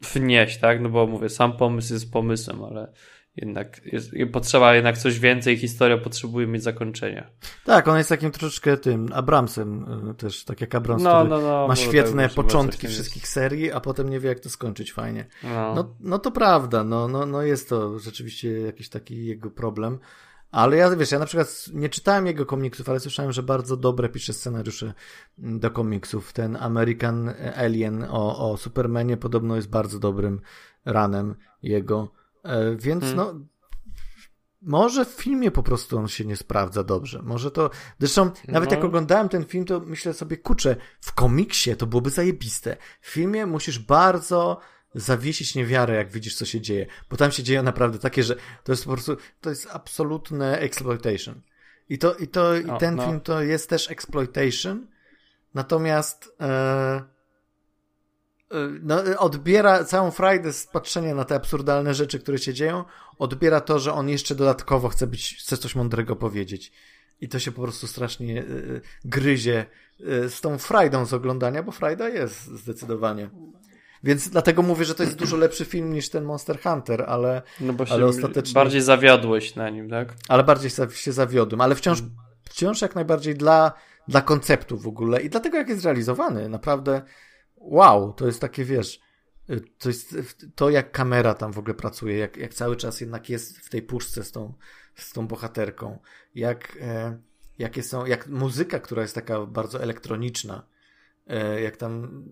wnieść, 0.00 0.58
tak? 0.58 0.80
No 0.80 0.88
bo 0.88 1.06
mówię, 1.06 1.28
sam 1.28 1.56
pomysł 1.56 1.92
jest 1.92 2.12
pomysłem, 2.12 2.64
ale 2.64 2.92
jednak 3.36 3.80
jest, 3.84 4.10
potrzeba 4.32 4.74
jednak 4.74 4.98
coś 4.98 5.18
więcej, 5.18 5.56
historia 5.56 5.98
potrzebuje 5.98 6.46
mieć 6.46 6.62
zakończenia. 6.62 7.30
Tak, 7.64 7.88
on 7.88 7.98
jest 7.98 8.08
takim 8.08 8.30
troszeczkę 8.30 8.76
tym 8.76 9.08
Abramsem 9.12 9.86
y, 10.10 10.14
też, 10.14 10.44
tak 10.44 10.60
jak 10.60 10.74
Abrams, 10.74 11.02
no, 11.02 11.24
no, 11.24 11.40
no, 11.40 11.68
ma 11.68 11.76
świetne 11.76 12.22
tak 12.22 12.34
początki 12.34 12.88
wszystkich 12.88 13.22
jest. 13.22 13.32
serii, 13.32 13.72
a 13.72 13.80
potem 13.80 14.08
nie 14.08 14.20
wie 14.20 14.28
jak 14.28 14.40
to 14.40 14.50
skończyć 14.50 14.92
fajnie. 14.92 15.26
No, 15.42 15.74
no, 15.74 15.94
no 16.00 16.18
to 16.18 16.30
prawda, 16.30 16.84
no, 16.84 17.08
no, 17.08 17.26
no 17.26 17.42
jest 17.42 17.68
to 17.68 17.98
rzeczywiście 17.98 18.60
jakiś 18.60 18.88
taki 18.88 19.26
jego 19.26 19.50
problem. 19.50 19.98
Ale 20.50 20.76
ja, 20.76 20.96
wiesz, 20.96 21.12
ja 21.12 21.18
na 21.18 21.26
przykład 21.26 21.66
nie 21.72 21.88
czytałem 21.88 22.26
jego 22.26 22.46
komiksów, 22.46 22.88
ale 22.88 23.00
słyszałem, 23.00 23.32
że 23.32 23.42
bardzo 23.42 23.76
dobre 23.76 24.08
pisze 24.08 24.32
scenariusze 24.32 24.94
do 25.38 25.70
komiksów. 25.70 26.32
Ten 26.32 26.56
American 26.56 27.34
Alien 27.56 28.06
o, 28.10 28.50
o 28.50 28.56
Supermanie 28.56 29.16
podobno 29.16 29.56
jest 29.56 29.70
bardzo 29.70 29.98
dobrym 29.98 30.40
ranem 30.84 31.34
jego. 31.62 32.12
E, 32.42 32.76
więc 32.76 33.04
hmm. 33.04 33.16
no, 33.16 33.34
może 34.62 35.04
w 35.04 35.08
filmie 35.08 35.50
po 35.50 35.62
prostu 35.62 35.98
on 35.98 36.08
się 36.08 36.24
nie 36.24 36.36
sprawdza 36.36 36.84
dobrze. 36.84 37.22
Może 37.22 37.50
to. 37.50 37.70
Zresztą, 37.98 38.30
nawet 38.48 38.70
No. 38.70 38.76
jak 38.76 38.84
oglądałem 38.84 39.28
ten 39.28 39.44
film, 39.44 39.64
to 39.64 39.80
myślę 39.80 40.14
sobie, 40.14 40.36
kurczę, 40.36 40.76
w 41.00 41.12
komiksie 41.12 41.76
to 41.76 41.86
byłoby 41.86 42.10
zajebiste. 42.10 42.76
W 43.00 43.08
filmie 43.08 43.46
musisz 43.46 43.78
bardzo 43.78 44.60
zawiesić 44.94 45.54
niewiarę, 45.54 45.94
jak 45.94 46.12
widzisz, 46.12 46.34
co 46.34 46.44
się 46.44 46.60
dzieje. 46.60 46.86
Bo 47.10 47.16
tam 47.16 47.32
się 47.32 47.42
dzieje 47.42 47.62
naprawdę 47.62 47.98
takie, 47.98 48.22
że 48.22 48.36
to 48.64 48.72
jest 48.72 48.84
po 48.84 48.90
prostu. 48.92 49.16
To 49.40 49.50
jest 49.50 49.68
absolutne 49.72 50.58
exploitation. 50.58 51.40
I 51.88 51.98
to, 51.98 52.14
i 52.14 52.28
to, 52.28 52.56
i 52.56 52.78
ten 52.78 52.96
no. 52.96 53.06
film 53.06 53.20
to 53.20 53.42
jest 53.42 53.70
też 53.70 53.90
exploitation. 53.90 54.86
Natomiast. 55.54 56.36
E, 56.40 57.02
no, 58.82 59.02
odbiera 59.18 59.84
całą 59.84 60.10
frajdę 60.10 60.52
z 60.52 60.66
patrzenia 60.66 61.14
na 61.14 61.24
te 61.24 61.34
absurdalne 61.34 61.94
rzeczy, 61.94 62.18
które 62.18 62.38
się 62.38 62.54
dzieją, 62.54 62.84
odbiera 63.18 63.60
to, 63.60 63.78
że 63.78 63.92
on 63.92 64.08
jeszcze 64.08 64.34
dodatkowo 64.34 64.88
chce 64.88 65.06
być, 65.06 65.36
chce 65.36 65.56
coś 65.56 65.74
mądrego 65.74 66.16
powiedzieć. 66.16 66.72
I 67.20 67.28
to 67.28 67.38
się 67.38 67.52
po 67.52 67.62
prostu 67.62 67.86
strasznie 67.86 68.42
y, 68.42 68.80
gryzie 69.04 69.66
y, 70.00 70.30
z 70.30 70.40
tą 70.40 70.58
frajdą 70.58 71.06
z 71.06 71.14
oglądania, 71.14 71.62
bo 71.62 71.72
frajda 71.72 72.08
jest 72.08 72.46
zdecydowanie. 72.46 73.30
Więc 74.02 74.28
dlatego 74.28 74.62
mówię, 74.62 74.84
że 74.84 74.94
to 74.94 75.02
jest 75.02 75.16
dużo 75.16 75.36
lepszy 75.36 75.64
film 75.64 75.92
niż 75.92 76.08
ten 76.08 76.24
Monster 76.24 76.60
Hunter, 76.62 77.04
ale, 77.08 77.42
No 77.60 77.72
bo 77.72 77.86
się 77.86 77.94
Ale 77.94 78.06
ostatecznie- 78.06 78.54
bardziej 78.54 78.80
zawiodłeś 78.80 79.54
na 79.54 79.70
nim, 79.70 79.90
tak? 79.90 80.14
ale 80.28 80.44
bardziej 80.44 80.70
się 80.94 81.12
zawiodłem. 81.12 81.60
Ale 81.60 81.74
wciąż, 81.74 82.02
wciąż 82.44 82.82
jak 82.82 82.94
najbardziej 82.94 83.34
dla, 83.34 83.72
dla 84.08 84.22
konceptu 84.22 84.78
w 84.78 84.86
ogóle 84.86 85.20
i 85.22 85.30
dlatego 85.30 85.56
jak 85.56 85.68
jest 85.68 85.84
realizowany, 85.84 86.48
naprawdę 86.48 87.02
wow, 87.56 88.12
to 88.12 88.26
jest 88.26 88.40
takie, 88.40 88.64
wiesz, 88.64 89.00
y, 89.50 89.60
to 89.78 89.88
jest 89.88 90.16
to, 90.54 90.70
jak 90.70 90.92
kamera 90.92 91.34
tam 91.34 91.52
w 91.52 91.58
ogóle 91.58 91.74
pracuje, 91.74 92.16
jak, 92.18 92.36
jak 92.36 92.54
cały 92.54 92.76
czas 92.76 93.00
jednak 93.00 93.30
jest 93.30 93.58
w 93.58 93.70
tej 93.70 93.82
puszce 93.82 94.24
z 94.24 94.32
tą, 94.32 94.54
z 94.94 95.12
tą 95.12 95.26
bohaterką, 95.26 95.98
jak, 96.34 96.78
e, 96.80 97.18
jakie 97.58 97.82
są, 97.82 98.06
jak 98.06 98.26
muzyka, 98.26 98.78
która 98.78 99.02
jest 99.02 99.14
taka 99.14 99.46
bardzo 99.46 99.82
elektroniczna, 99.82 100.66
e, 101.26 101.60
jak 101.60 101.76
tam 101.76 102.24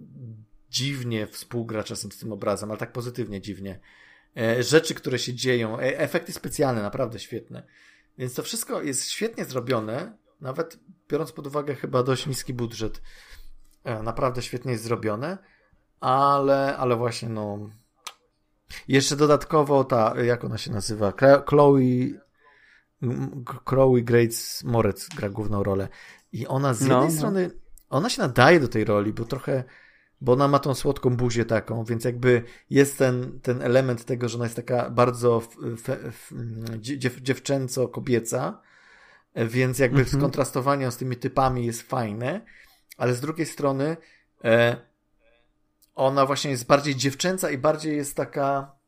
dziwnie 0.71 1.27
współgra 1.27 1.85
czasem 1.85 2.13
z 2.13 2.19
tym 2.19 2.33
obrazem, 2.33 2.71
ale 2.71 2.79
tak 2.79 2.93
pozytywnie 2.93 3.41
dziwnie. 3.41 3.81
E, 4.37 4.63
rzeczy, 4.63 4.95
które 4.95 5.19
się 5.19 5.35
dzieją, 5.35 5.79
e, 5.79 5.99
efekty 5.99 6.33
specjalne, 6.33 6.83
naprawdę 6.83 7.19
świetne. 7.19 7.63
Więc 8.19 8.35
to 8.35 8.43
wszystko 8.43 8.83
jest 8.83 9.11
świetnie 9.11 9.45
zrobione, 9.45 10.17
nawet 10.41 10.79
biorąc 11.09 11.33
pod 11.33 11.47
uwagę 11.47 11.75
chyba 11.75 12.03
dość 12.03 12.27
niski 12.27 12.55
budżet. 12.55 13.03
E, 13.85 14.03
Naprawdę 14.03 14.43
świetnie 14.43 14.73
jest 14.73 14.85
zrobione, 14.85 15.39
ale, 16.01 16.77
ale 16.77 16.97
właśnie 16.97 17.29
no. 17.29 17.71
Jeszcze 18.89 19.17
dodatkowo 19.17 19.85
ta, 19.85 20.15
jak 20.23 20.45
ona 20.45 20.59
się 20.59 20.71
nazywa? 20.73 21.13
Chloe. 21.49 21.81
Chloe 23.69 24.03
Grace 24.03 24.67
Moretz 24.69 25.09
gra 25.17 25.29
główną 25.31 25.63
rolę. 25.63 25.89
I 26.33 26.47
ona 26.47 26.75
z 26.75 26.81
No, 26.81 26.95
jednej 26.95 27.15
no. 27.15 27.19
strony, 27.19 27.51
ona 27.91 28.11
się 28.11 28.23
nadaje 28.23 28.61
do 28.61 28.69
tej 28.69 28.85
roli, 28.85 29.13
bo 29.13 29.25
trochę, 29.25 29.65
bo 30.21 30.33
ona 30.33 30.49
ma 30.49 30.59
tą 30.59 30.75
słodką 30.75 31.17
buzię 31.17 31.45
taką, 31.45 31.85
więc 31.85 32.05
jakby 32.05 32.43
jest 32.71 32.99
ten, 32.99 33.41
ten 33.41 33.63
element 33.63 34.05
tego, 34.05 34.29
że 34.29 34.37
ona 34.37 34.45
jest 34.45 34.57
taka 34.57 34.91
bardzo 34.91 35.43
dziew, 36.79 37.21
dziewczęco-kobieca, 37.21 38.53
więc 39.37 39.79
jakby 39.79 40.01
Mhm. 40.01 40.19
skontrastowanie 40.19 40.91
z 40.91 40.97
tymi 40.97 41.17
typami 41.17 41.67
jest 41.67 41.83
fajne, 41.83 42.41
ale 42.97 43.15
z 43.15 43.21
drugiej 43.21 43.47
strony 43.47 43.97
e, 44.45 44.77
ona 45.95 46.27
właśnie 46.27 46.51
jest 46.51 46.67
bardziej 46.67 46.97
dziewczęca 46.97 47.51
i 47.51 47.59
bardziej 47.59 47.97
jest 47.97 48.17
taka 48.17 48.79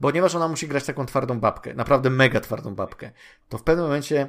ponieważ 0.00 0.34
ona 0.34 0.48
musi 0.48 0.68
grać 0.68 0.84
taką 0.84 1.06
twardą 1.06 1.40
babkę, 1.40 1.74
naprawdę 1.74 2.10
mega 2.10 2.40
twardą 2.40 2.74
babkę, 2.74 3.10
to 3.48 3.58
w 3.58 3.62
pewnym 3.62 3.84
momencie 3.84 4.28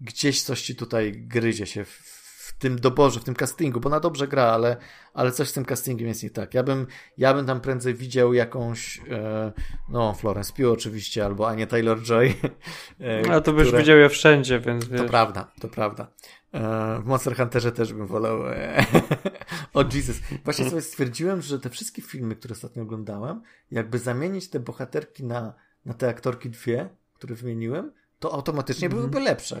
gdzieś 0.00 0.42
coś 0.42 0.62
ci 0.62 0.76
tutaj 0.76 1.12
gryzie 1.12 1.66
się 1.66 1.84
w, 1.84 2.17
w 2.48 2.58
tym 2.58 2.78
doborze, 2.80 3.20
w 3.20 3.24
tym 3.24 3.34
castingu, 3.34 3.80
bo 3.80 3.88
ona 3.88 4.00
dobrze 4.00 4.28
gra, 4.28 4.42
ale, 4.44 4.76
ale 5.14 5.32
coś 5.32 5.48
z 5.48 5.52
tym 5.52 5.64
castingiem 5.64 6.08
jest 6.08 6.22
nie 6.22 6.30
tak. 6.30 6.54
Ja 6.54 6.62
bym, 6.62 6.86
ja 7.18 7.34
bym 7.34 7.46
tam 7.46 7.60
prędzej 7.60 7.94
widział 7.94 8.34
jakąś, 8.34 9.00
e, 9.10 9.52
no 9.88 10.14
Florence 10.14 10.52
Pugh 10.52 10.72
oczywiście, 10.72 11.24
albo 11.24 11.48
Anię 11.48 11.66
Taylor-Joy. 11.66 12.34
e, 13.00 13.32
A 13.32 13.40
to 13.40 13.52
byś 13.52 13.66
które- 13.66 13.78
widział 13.82 13.98
je 13.98 14.08
wszędzie, 14.08 14.60
więc 14.60 14.88
wiesz. 14.88 15.00
to 15.00 15.08
prawda, 15.08 15.52
to 15.60 15.68
prawda. 15.68 16.10
E, 16.54 16.60
W 17.02 17.06
Monster 17.06 17.36
Hunterze 17.36 17.72
też 17.72 17.92
bym 17.92 18.06
wolał. 18.06 18.48
e, 18.48 18.84
O 19.74 19.84
Jesus. 19.94 20.16
Właśnie 20.44 20.70
sobie 20.70 20.82
stwierdziłem, 20.82 21.42
że 21.42 21.58
te 21.60 21.70
wszystkie 21.70 22.02
filmy, 22.02 22.36
które 22.36 22.52
ostatnio 22.52 22.82
oglądałem, 22.82 23.42
jakby 23.70 23.98
zamienić 23.98 24.50
te 24.50 24.60
bohaterki 24.60 25.24
na, 25.24 25.54
na 25.84 25.94
te 25.94 26.08
aktorki 26.08 26.50
dwie, 26.50 26.88
które 27.14 27.34
wymieniłem, 27.34 27.92
to 28.18 28.32
automatycznie 28.34 28.86
Mhm. 28.86 29.00
byłyby 29.02 29.20
lepsze. 29.30 29.60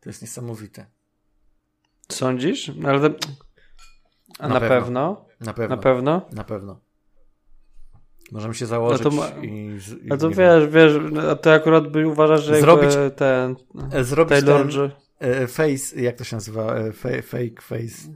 To 0.00 0.08
jest 0.10 0.22
niesamowite. 0.22 0.86
Sądzisz? 2.10 2.72
No, 2.76 2.88
Ale. 2.88 3.10
A 4.38 4.48
Na 4.48 4.54
na, 4.54 4.60
pewno. 4.60 4.76
pewno? 4.80 5.26
Na 5.40 5.52
pewno. 5.54 5.76
Na 5.76 5.82
pewno? 5.82 6.26
Na 6.32 6.44
pewno. 6.44 6.80
Możemy 8.32 8.54
się 8.54 8.66
założyć 8.66 9.04
No 9.04 9.10
to 9.10 9.16
ma- 9.16 9.28
i, 9.28 9.78
i 10.02 10.12
A 10.12 10.16
to 10.16 10.30
wiesz, 10.30 10.66
wiesz, 10.68 10.92
a 11.30 11.36
to 11.36 11.52
akurat 11.52 11.88
by 11.92 12.08
uważasz, 12.08 12.44
że 12.44 12.60
Zrobić- 12.60 12.96
ten 13.16 13.56
e, 13.92 14.04
zrobić 14.04 14.30
Taylor, 14.30 14.60
ten 14.62 14.70
że 14.70 14.90
e, 15.18 15.46
face, 15.46 16.00
jak 16.00 16.16
to 16.16 16.24
się 16.24 16.36
nazywa? 16.36 16.74
Fe- 16.92 17.22
Fake 17.22 17.62
face. 17.62 18.08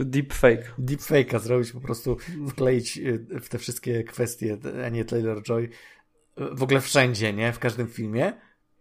e, 0.00 0.04
deepfake. 0.04 0.74
deepfake'a 0.78 1.38
zrobić, 1.38 1.72
po 1.72 1.80
prostu 1.80 2.16
wkleić 2.48 3.00
w 3.40 3.48
te 3.48 3.58
wszystkie 3.58 4.04
kwestie, 4.04 4.58
a 4.86 4.88
nie 4.88 5.04
Taylor-Joy, 5.04 5.62
y, 5.62 5.68
w 6.54 6.62
ogóle 6.62 6.80
wszędzie, 6.80 7.32
nie? 7.32 7.52
W 7.52 7.58
każdym 7.58 7.88
filmie 7.88 8.32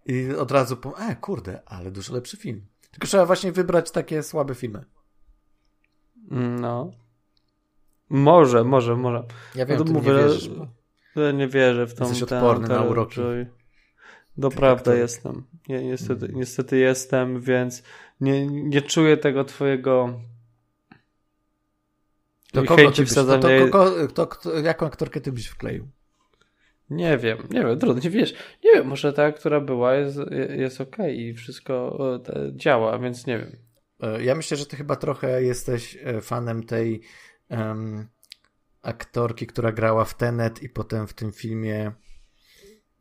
i 0.06 0.30
od 0.34 0.52
razu 0.52 0.78
po, 0.78 1.00
e, 1.00 1.16
kurde, 1.16 1.62
ale 1.66 1.92
dużo 1.92 2.14
lepszy 2.14 2.38
film. 2.38 2.66
Tylko 2.98 3.08
trzeba 3.08 3.26
właśnie 3.26 3.52
wybrać 3.52 3.92
takie 3.92 4.24
słabe 4.24 4.56
filmy. 4.56 4.86
No. 6.62 6.92
Może, 8.10 8.64
może, 8.64 8.96
może. 8.96 9.24
Ja 9.56 9.66
No 9.66 9.66
wiem, 9.66 9.78
to 9.78 9.84
ty 9.84 9.92
mówię, 9.94 10.08
nie 10.12 10.18
że- 10.18 10.24
wierzysz, 10.24 10.50
bo 10.50 11.22
Ja 11.22 11.32
nie 11.32 11.48
wierzę 11.48 11.88
w 11.88 11.94
tą 11.96 12.04
Jesteś 12.10 12.24
odporny 12.24 12.68
na 12.68 12.76
Taylor 12.76 12.92
uroki. 12.92 13.16
Joy. 13.16 13.48
No 14.38 14.50
Tych 14.50 14.60
prawda, 14.60 14.80
aktorów. 14.82 15.00
jestem. 15.00 15.44
Nie, 15.70 15.84
niestety, 15.84 16.26
Mm. 16.26 16.38
niestety 16.38 16.78
jestem, 16.78 17.42
więc 17.42 17.84
nie, 18.22 18.48
nie 18.48 18.82
czuję 18.82 19.18
tego 19.18 19.44
twojego 19.44 20.20
to 22.54 22.64
kogo 22.64 22.92
ty 22.92 23.02
byś, 23.02 23.14
to, 23.14 23.26
to, 23.40 23.48
kogo, 23.72 24.08
to, 24.08 24.28
kto, 24.28 24.60
jaką 24.60 24.86
aktorkę 24.86 25.22
ty 25.22 25.32
byś 25.32 25.48
wkleił? 25.48 25.88
Nie 26.90 27.18
wiem, 27.18 27.38
nie 27.50 27.64
wiem, 27.64 27.80
trudno, 27.80 28.02
nie 28.04 28.10
wiesz. 28.10 28.34
Nie 28.64 28.72
wiem, 28.74 28.88
może 28.88 29.14
ta, 29.14 29.32
która 29.32 29.62
była 29.62 29.96
jest, 29.96 30.20
jest 30.50 30.82
okej 30.82 31.20
i 31.20 31.34
wszystko 31.34 32.00
e, 32.30 32.52
działa, 32.56 33.00
więc 33.00 33.26
nie 33.28 33.38
wiem. 33.40 33.58
E, 34.02 34.24
Ja 34.24 34.36
myślę, 34.36 34.58
że 34.58 34.66
ty 34.66 34.76
chyba 34.76 34.96
trochę 34.96 35.44
jesteś 35.44 35.98
e, 36.04 36.22
fanem 36.22 36.64
tej 36.64 37.02
em, 37.50 38.08
aktorki, 38.82 39.48
która 39.48 39.72
grała 39.72 40.06
w 40.06 40.14
Tenet 40.14 40.64
i 40.64 40.70
potem 40.70 41.08
w 41.08 41.14
tym 41.14 41.32
filmie 41.32 41.92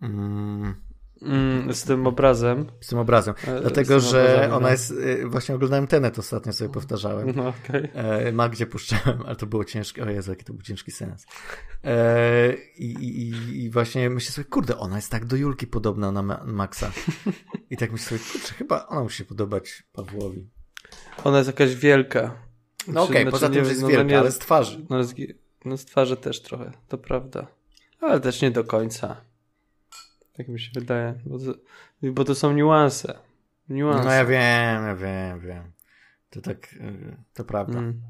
mm, 0.02 0.85
Mm, 1.22 1.74
z 1.74 1.84
tym 1.84 2.06
obrazem. 2.06 2.66
z 2.80 2.86
tym 2.86 2.98
obrazem. 2.98 3.34
e, 3.46 3.60
Dlatego, 3.60 3.88
tym 4.00 4.10
że 4.10 4.22
obrazem, 4.32 4.52
ona 4.52 4.60
no. 4.60 4.70
jest. 4.70 4.90
y, 4.90 5.26
Właśnie 5.28 5.54
oglądałem 5.54 5.86
Tenet 5.86 6.18
ostatnio 6.18 6.52
sobie 6.52 6.70
powtarzałem. 6.70 7.32
No 7.36 7.48
okej. 7.48 7.90
E, 7.94 8.32
Magdzie 8.32 8.66
puszczałem, 8.66 9.22
ale 9.26 9.36
to 9.36 9.46
było 9.46 9.64
ciężkie. 9.64 10.02
O 10.04 10.10
Jezu, 10.10 10.30
jaki 10.30 10.44
to 10.44 10.52
był 10.52 10.62
ciężki 10.62 10.90
sens. 10.90 11.26
E, 11.84 12.54
i, 12.78 13.28
i, 13.64 13.70
właśnie 13.70 14.10
myślę 14.10 14.32
sobie, 14.32 14.44
kurde, 14.44 14.78
ona 14.78 14.96
jest 14.96 15.10
tak 15.10 15.24
do 15.24 15.36
Julki 15.36 15.66
podobna 15.66 16.12
na 16.12 16.22
Ma- 16.22 16.42
Maxa. 16.46 16.90
I 17.70 17.76
tak 17.76 17.92
myślę 17.92 18.18
sobie, 18.18 18.30
kurczę, 18.32 18.54
chyba 18.54 18.86
ona 18.86 19.02
musi 19.02 19.18
się 19.18 19.24
podobać 19.24 19.82
Pawłowi. 19.92 20.48
Ona 21.24 21.36
jest 21.38 21.46
jakaś 21.46 21.74
wielka. 21.74 22.42
No 22.88 23.02
okej, 23.02 23.16
Znaczy, 23.16 23.30
poza 23.30 23.48
tym, 23.48 23.64
że 23.64 23.70
jest 23.70 23.82
no, 23.82 23.88
no 23.88 23.92
wielka, 23.92 24.10
nie- 24.10 24.18
ale 24.18 24.30
z 24.32 24.38
twarzy. 24.38 24.86
No, 24.90 25.04
z, 25.04 25.14
no 25.64 25.76
z 25.76 25.84
twarzy 25.84 26.16
też 26.16 26.42
trochę, 26.42 26.72
to 26.88 26.98
prawda. 26.98 27.46
Ale 28.00 28.20
też 28.20 28.42
nie 28.42 28.50
do 28.50 28.64
końca. 28.64 29.16
Tak 30.36 30.48
mi 30.48 30.60
się 30.60 30.70
wydaje. 30.74 31.14
Bo 31.26 31.38
to, 31.38 31.44
bo 32.02 32.24
to 32.24 32.34
są 32.34 32.52
niuanse. 32.52 33.18
Niuanse. 33.68 34.04
No 34.04 34.12
ja 34.12 34.24
wiem, 34.24 34.86
ja 34.86 34.94
wiem, 34.96 35.40
wiem. 35.40 35.72
To 36.30 36.40
tak, 36.40 36.74
to 37.34 37.44
prawda. 37.44 37.78
Mm. 37.78 38.00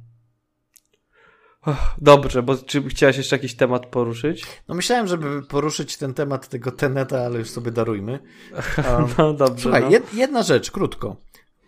Dobrze, 1.98 2.42
bo 2.42 2.56
czy 2.56 2.88
chciałaś 2.88 3.16
jeszcze 3.16 3.36
jakiś 3.36 3.54
temat 3.56 3.86
poruszyć? 3.86 4.46
No 4.68 4.74
myślałem, 4.74 5.06
żeby 5.06 5.42
poruszyć 5.42 5.96
ten 5.96 6.14
temat 6.14 6.48
tego 6.48 6.72
Teneta, 6.72 7.20
ale 7.20 7.38
już 7.38 7.50
sobie 7.50 7.70
darujmy. 7.70 8.18
Um, 8.98 9.06
No 9.18 9.32
dobrze. 9.34 9.62
Słuchaj, 9.62 9.82
no. 9.82 9.90
jed, 9.90 10.14
jedna 10.14 10.42
rzecz, 10.42 10.70
krótko. 10.70 11.16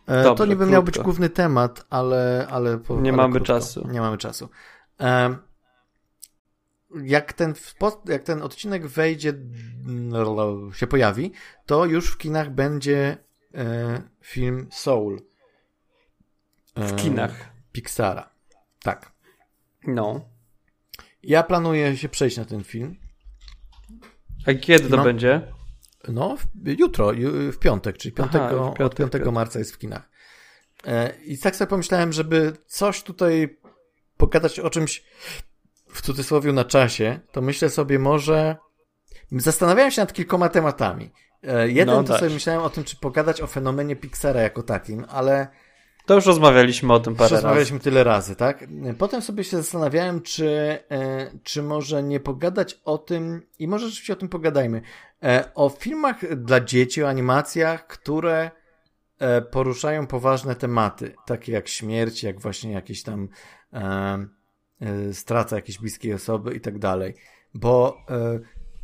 E, 0.06 0.22
Dobrze, 0.22 0.38
to 0.44 0.46
niby 0.50 0.66
miał 0.66 0.82
krótko. 0.82 0.98
być 1.00 1.04
główny 1.04 1.30
temat, 1.30 1.86
ale. 1.90 2.46
ale 2.50 2.78
po, 2.78 3.00
Nie 3.00 3.10
ale 3.10 3.16
mamy 3.16 3.32
krótko. 3.34 3.46
czasu. 3.46 3.88
Nie 3.90 4.00
mamy 4.00 4.18
czasu. 4.18 4.48
E, 5.00 5.36
jak, 7.04 7.32
ten, 7.32 7.54
jak 8.08 8.22
ten 8.22 8.42
odcinek 8.42 8.86
wejdzie, 8.86 9.28
mm, 9.28 10.72
się 10.74 10.86
pojawi, 10.86 11.32
to 11.66 11.84
już 11.86 12.10
w 12.10 12.18
kinach 12.18 12.50
będzie 12.54 13.16
e, 13.54 14.02
film 14.20 14.68
Soul. 14.70 15.20
E, 16.74 16.86
W 16.88 16.96
kinach. 16.96 17.50
Pixara. 17.72 18.30
Tak. 18.82 19.12
No. 19.86 20.28
Ja 21.22 21.42
planuję 21.42 21.96
się 21.96 22.08
przejść 22.08 22.36
na 22.36 22.44
ten 22.44 22.64
film. 22.64 22.96
A 24.46 24.54
kiedy 24.54 24.88
to 24.88 24.96
No. 24.96 25.04
będzie? 25.04 25.52
No, 26.08 26.36
w, 26.36 26.46
jutro, 26.78 27.12
ju, 27.12 27.52
w 27.52 27.58
piątek, 27.58 27.98
czyli 27.98 28.14
5, 28.14 28.30
Aha, 28.34 28.50
piątek, 28.50 28.86
od 28.86 28.94
5 28.94 29.10
piątek. 29.12 29.32
marca 29.32 29.58
jest 29.58 29.72
w 29.72 29.78
kinach. 29.78 30.10
E, 30.86 31.14
I 31.24 31.38
tak 31.38 31.56
sobie 31.56 31.68
pomyślałem, 31.68 32.12
żeby 32.12 32.52
coś 32.66 33.02
tutaj 33.02 33.58
pogadać 34.16 34.60
o 34.60 34.70
czymś 34.70 35.04
w 35.90 36.02
cudzysłowie 36.02 36.52
na 36.52 36.64
czasie, 36.64 37.20
to 37.32 37.40
myślę 37.40 37.70
sobie 37.70 37.98
może. 37.98 38.56
Zastanawiałem 39.32 39.90
się 39.90 40.02
nad 40.02 40.12
kilkoma 40.12 40.48
tematami. 40.48 41.10
E, 41.42 41.68
jeden 41.68 41.96
no, 41.96 42.02
to 42.02 42.08
tak. 42.08 42.20
sobie 42.20 42.34
myślałem 42.34 42.62
o 42.62 42.70
tym, 42.70 42.84
czy 42.84 42.96
pogadać 42.96 43.40
o 43.40 43.46
fenomenie 43.46 43.96
Pixara 43.96 44.40
jako 44.40 44.62
takim, 44.62 45.04
ale. 45.08 45.48
To 46.06 46.14
już 46.14 46.26
rozmawialiśmy 46.26 46.92
o 46.92 47.00
tym 47.00 47.14
parę 47.14 47.30
razy. 47.30 47.34
Rozmawialiśmy 47.34 47.80
tyle 47.80 48.04
razy, 48.04 48.36
tak? 48.36 48.64
Potem 48.98 49.22
sobie 49.22 49.44
się 49.44 49.56
zastanawiałem, 49.56 50.22
czy, 50.22 50.48
e, 50.90 51.30
czy 51.42 51.62
może 51.62 52.02
nie 52.02 52.20
pogadać 52.20 52.80
o 52.84 52.98
tym, 52.98 53.42
i 53.58 53.68
może 53.68 53.86
rzeczywiście 53.86 54.12
o 54.12 54.16
tym 54.16 54.28
pogadajmy, 54.28 54.82
e, 55.22 55.50
o 55.54 55.68
filmach 55.68 56.36
dla 56.36 56.60
dzieci, 56.60 57.02
o 57.02 57.08
animacjach, 57.08 57.86
które 57.86 58.50
poruszają 59.50 60.06
poważne 60.06 60.54
tematy, 60.54 61.14
takie 61.26 61.52
jak 61.52 61.68
śmierć, 61.68 62.22
jak 62.22 62.40
właśnie 62.40 62.72
jakieś 62.72 63.02
tam 63.02 63.28
strata 65.12 65.56
jakiejś 65.56 65.78
bliskiej 65.78 66.14
osoby 66.14 66.54
i 66.54 66.60
tak 66.60 66.78
dalej. 66.78 67.14
Bo 67.54 67.98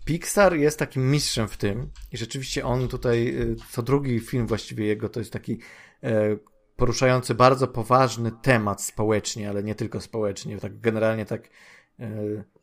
Pixar 0.05 0.57
jest 0.57 0.79
takim 0.79 1.11
mistrzem 1.11 1.49
w 1.49 1.57
tym 1.57 1.91
i 2.12 2.16
rzeczywiście 2.16 2.65
on 2.65 2.89
tutaj, 2.89 3.29
y, 3.29 3.57
co 3.71 3.83
drugi 3.83 4.21
film 4.21 4.47
właściwie 4.47 4.87
jego, 4.87 5.09
to 5.09 5.21
jest 5.21 5.33
taki 5.33 5.59
poruszający 6.77 7.35
bardzo 7.35 7.69
poważny 7.69 8.33
temat 8.43 8.83
społecznie, 8.83 9.49
ale 9.51 9.62
nie 9.62 9.75
tylko 9.75 10.01
społecznie, 10.01 10.59
tak 10.59 10.81
generalnie 10.81 11.27
tak 11.27 11.49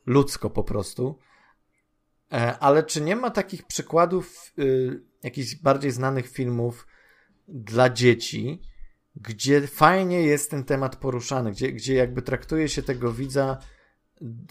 ludzko 0.06 0.50
po 0.50 0.64
prostu. 0.64 1.20
E, 2.34 2.60
ale 2.60 2.84
czy 2.84 3.02
nie 3.02 3.16
ma 3.16 3.30
takich 3.30 3.64
przykładów 3.64 4.54
y, 4.60 5.02
jakichś 5.24 5.56
bardziej 5.56 5.92
znanych 5.92 6.30
filmów 6.30 6.88
dla 7.48 7.90
dzieci, 7.90 8.62
gdzie 9.16 9.68
fajnie 9.68 10.22
jest 10.22 10.52
ten 10.52 10.64
temat 10.64 10.96
poruszany, 10.96 11.52
gdzie, 11.52 11.72
gdzie 11.72 11.94
jakby 11.94 12.22
traktuje 12.22 12.70
się 12.70 12.84
tego 12.84 13.14
widza 13.14 13.58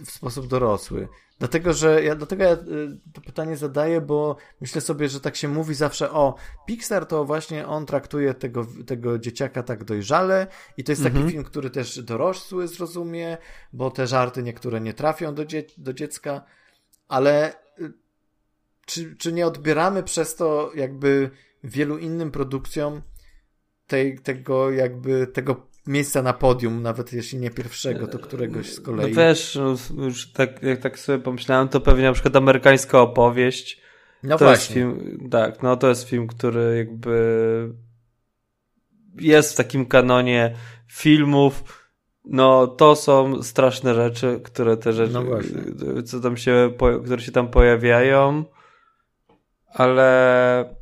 w 0.07 0.11
sposób 0.11 0.47
dorosły. 0.47 1.09
Dlatego, 1.39 1.73
że 1.73 2.03
ja, 2.03 2.15
dlatego 2.15 2.45
ja 2.45 2.53
y, 2.53 2.59
to 3.13 3.21
pytanie 3.21 3.57
zadaję, 3.57 4.01
bo 4.01 4.37
myślę 4.61 4.81
sobie, 4.81 5.09
że 5.09 5.21
tak 5.21 5.37
się 5.37 5.49
mówi 5.49 5.75
zawsze 5.75 6.11
o 6.11 6.35
Pixar 6.67 7.07
to 7.07 7.25
właśnie 7.25 7.67
on 7.67 7.87
traktuje 7.87 8.35
tego, 8.35 8.67
tego 8.87 9.19
dzieciaka 9.19 9.63
tak 9.63 9.85
dojrzale 9.85 10.47
i 10.77 10.85
to 10.85 10.93
jest 10.93 11.03
taki 11.03 11.17
mhm. 11.17 11.33
film, 11.33 11.45
który 11.45 11.71
też 11.71 12.03
dorosły 12.03 12.69
zrozumie, 12.69 13.39
bo 13.73 13.91
te 13.91 14.07
żarty 14.07 14.43
niektóre 14.43 14.81
nie 14.81 14.95
trafią 14.95 15.35
do, 15.35 15.45
dzie 15.45 15.65
do 15.79 15.93
dziecka, 15.93 16.43
ale 17.09 17.53
y, 17.81 17.93
czy, 18.87 19.17
czy 19.17 19.33
nie 19.33 19.47
odbieramy 19.47 20.03
przez 20.03 20.37
to 20.37 20.71
jakby 20.75 21.31
wielu 21.65 21.99
innym 21.99 22.31
produkcjom 22.31 23.03
tej, 23.91 24.19
tego 24.19 24.71
jakby 24.71 25.27
tego 25.27 25.67
miejsca 25.87 26.23
na 26.23 26.33
podium, 26.33 26.83
nawet 26.83 27.13
jeśli 27.13 27.39
nie 27.39 27.51
pierwszego, 27.51 28.07
to 28.07 28.19
któregoś 28.19 28.73
z 28.73 28.81
kolei. 28.81 29.11
No 29.11 29.23
wiesz, 29.23 29.59
no, 29.95 30.05
już 30.05 30.33
tak, 30.33 30.63
jak 30.63 30.81
tak 30.81 30.99
sobie 30.99 31.19
pomyślałem, 31.19 31.69
to 31.69 31.81
pewnie 31.81 32.05
na 32.05 32.13
przykład 32.13 32.37
amerykańska 32.37 33.01
opowieść. 33.01 33.81
No 34.23 34.39
to 34.39 34.45
właśnie. 34.45 34.81
Jest 34.81 34.99
film, 34.99 35.29
tak, 35.31 35.63
no 35.63 35.77
to 35.77 35.89
jest 35.89 36.09
film, 36.09 36.27
który 36.27 36.77
jakby 36.77 37.75
jest 39.15 39.53
w 39.53 39.57
takim 39.57 39.87
kanonie 39.87 40.55
filmów. 40.89 41.81
No, 42.25 42.67
to 42.67 42.97
są 42.97 43.43
straszne 43.43 43.95
rzeczy, 43.95 44.41
które 44.45 44.77
te 44.77 44.93
rzeczy, 44.93 45.13
no 45.13 45.23
co 46.03 46.21
tam 46.21 46.37
się, 46.37 46.73
które 47.05 47.23
się 47.23 47.33
tam 47.33 47.49
pojawiają, 47.49 48.45
ale 49.67 50.80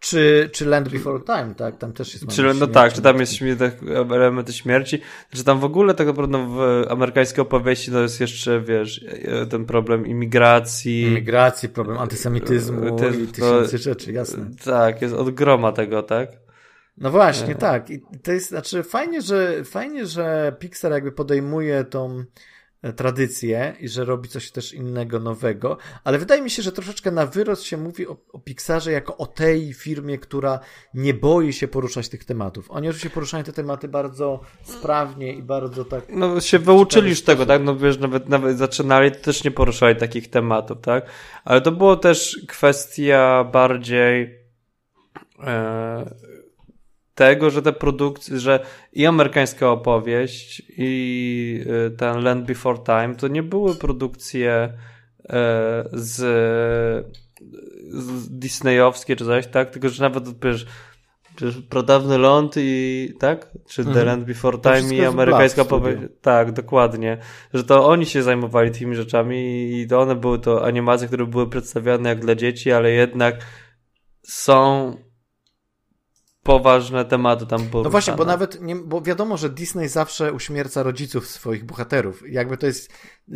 czy, 0.00 0.50
czy 0.52 0.66
Land 0.66 0.88
Before 0.88 1.20
Time, 1.20 1.54
tak? 1.54 1.78
Tam 1.78 1.92
też 1.92 2.14
jest. 2.14 2.28
Czy, 2.28 2.54
no 2.54 2.66
tak, 2.66 2.92
czy 2.92 3.02
tam 3.02 3.20
jest 3.20 3.34
elementy 4.10 4.52
śmierci. 4.52 5.00
Czy 5.34 5.44
tam 5.44 5.60
w 5.60 5.64
ogóle 5.64 5.94
tak 5.94 6.06
naprawdę 6.06 6.48
w 6.48 6.84
amerykańskiej 6.90 7.42
opowieści 7.42 7.90
to 7.90 8.02
jest 8.02 8.20
jeszcze, 8.20 8.60
wiesz, 8.60 9.04
ten 9.50 9.64
problem 9.64 10.06
imigracji. 10.06 11.02
Imigracji, 11.02 11.68
problem 11.68 11.98
antysemityzmu 11.98 12.98
to, 12.98 13.08
i 13.08 13.26
tysięcy 13.26 13.78
rzeczy, 13.78 14.12
jasne. 14.12 14.46
Tak, 14.64 15.02
jest 15.02 15.14
od 15.14 15.30
groma 15.30 15.72
tego, 15.72 16.02
tak? 16.02 16.28
No 17.00 17.10
właśnie, 17.10 17.52
e. 17.52 17.58
tak. 17.58 17.90
I 17.90 18.00
to 18.22 18.32
jest, 18.32 18.48
znaczy 18.48 18.82
fajnie, 18.82 19.22
że 19.22 19.64
fajnie, 19.64 20.06
że 20.06 20.56
Pixar 20.58 20.92
jakby 20.92 21.12
podejmuje 21.12 21.84
tą 21.84 22.24
tradycję 22.96 23.76
i 23.80 23.88
że 23.88 24.04
robi 24.04 24.28
coś 24.28 24.50
też 24.50 24.74
innego, 24.74 25.20
nowego, 25.20 25.76
ale 26.04 26.18
wydaje 26.18 26.42
mi 26.42 26.50
się, 26.50 26.62
że 26.62 26.72
troszeczkę 26.72 27.10
na 27.10 27.26
wyrost 27.26 27.62
się 27.62 27.76
mówi 27.76 28.06
o, 28.06 28.16
o 28.32 28.38
Pixarze 28.38 28.92
jako 28.92 29.16
o 29.16 29.26
tej 29.26 29.74
firmie, 29.74 30.18
która 30.18 30.60
nie 30.94 31.14
boi 31.14 31.52
się 31.52 31.68
poruszać 31.68 32.08
tych 32.08 32.24
tematów. 32.24 32.70
Oni 32.70 32.88
oczywiście 32.88 33.10
poruszają 33.10 33.44
te 33.44 33.52
tematy 33.52 33.88
bardzo 33.88 34.40
sprawnie 34.62 35.34
i 35.34 35.42
bardzo 35.42 35.84
tak... 35.84 36.04
No 36.08 36.40
się 36.40 36.58
wyuczyli 36.58 37.10
już 37.10 37.22
tego, 37.22 37.46
tak? 37.46 37.64
No 37.64 37.76
wiesz, 37.76 37.98
nawet, 37.98 38.28
nawet 38.28 38.58
zaczynali, 38.58 39.12
to 39.12 39.18
też 39.18 39.44
nie 39.44 39.50
poruszali 39.50 39.96
takich 39.96 40.30
tematów, 40.30 40.78
tak? 40.80 41.06
Ale 41.44 41.60
to 41.60 41.72
było 41.72 41.96
też 41.96 42.40
kwestia 42.48 43.44
bardziej... 43.52 44.38
E 45.44 46.27
tego, 47.18 47.50
że 47.50 47.62
te 47.62 47.72
produkcje, 47.72 48.38
że 48.38 48.60
i 48.92 49.06
amerykańska 49.06 49.70
opowieść, 49.70 50.62
i 50.78 51.64
y, 51.86 51.96
ten 51.96 52.22
Land 52.22 52.46
Before 52.46 52.78
Time 52.78 53.14
to 53.14 53.28
nie 53.28 53.42
były 53.42 53.74
produkcje 53.74 54.52
e, 54.52 55.84
z, 55.92 56.16
z 57.90 58.28
Disneyowskie 58.38 59.16
czy 59.16 59.24
coś, 59.24 59.46
tak? 59.46 59.70
Tylko, 59.70 59.88
że 59.88 60.02
nawet 60.02 60.40
wiesz, 60.44 60.66
Pradawny 61.68 62.18
Ląd 62.18 62.54
i 62.56 63.14
tak? 63.18 63.50
Czy 63.68 63.82
The 63.82 63.90
mhm. 63.90 64.06
Land 64.06 64.24
Before 64.24 64.58
Time 64.58 64.94
i 64.94 65.04
amerykańska 65.04 65.62
opowieść. 65.62 65.98
Tak, 66.20 66.52
dokładnie. 66.52 67.18
Że 67.54 67.64
to 67.64 67.86
oni 67.88 68.06
się 68.06 68.22
zajmowali 68.22 68.70
tymi 68.70 68.96
rzeczami 68.96 69.70
i 69.72 69.86
to 69.88 70.00
one 70.00 70.14
były 70.14 70.38
to 70.38 70.64
animacje, 70.64 71.06
które 71.06 71.26
były 71.26 71.50
przedstawiane 71.50 72.08
jak 72.08 72.20
dla 72.20 72.34
dzieci, 72.34 72.72
ale 72.72 72.90
jednak 72.90 73.34
są 74.22 74.94
poważne 76.48 77.04
tematy 77.04 77.46
tam 77.46 77.60
poruszane. 77.60 77.84
No 77.84 77.90
właśnie, 77.90 78.14
bo 78.14 78.24
nawet, 78.24 78.62
nie, 78.62 78.76
bo 78.76 79.00
wiadomo, 79.00 79.36
że 79.36 79.50
Disney 79.50 79.88
zawsze 79.88 80.32
uśmierca 80.32 80.82
rodziców 80.82 81.28
swoich 81.28 81.64
bohaterów. 81.64 82.22
Jakby 82.30 82.56
to 82.56 82.66
jest, 82.66 82.92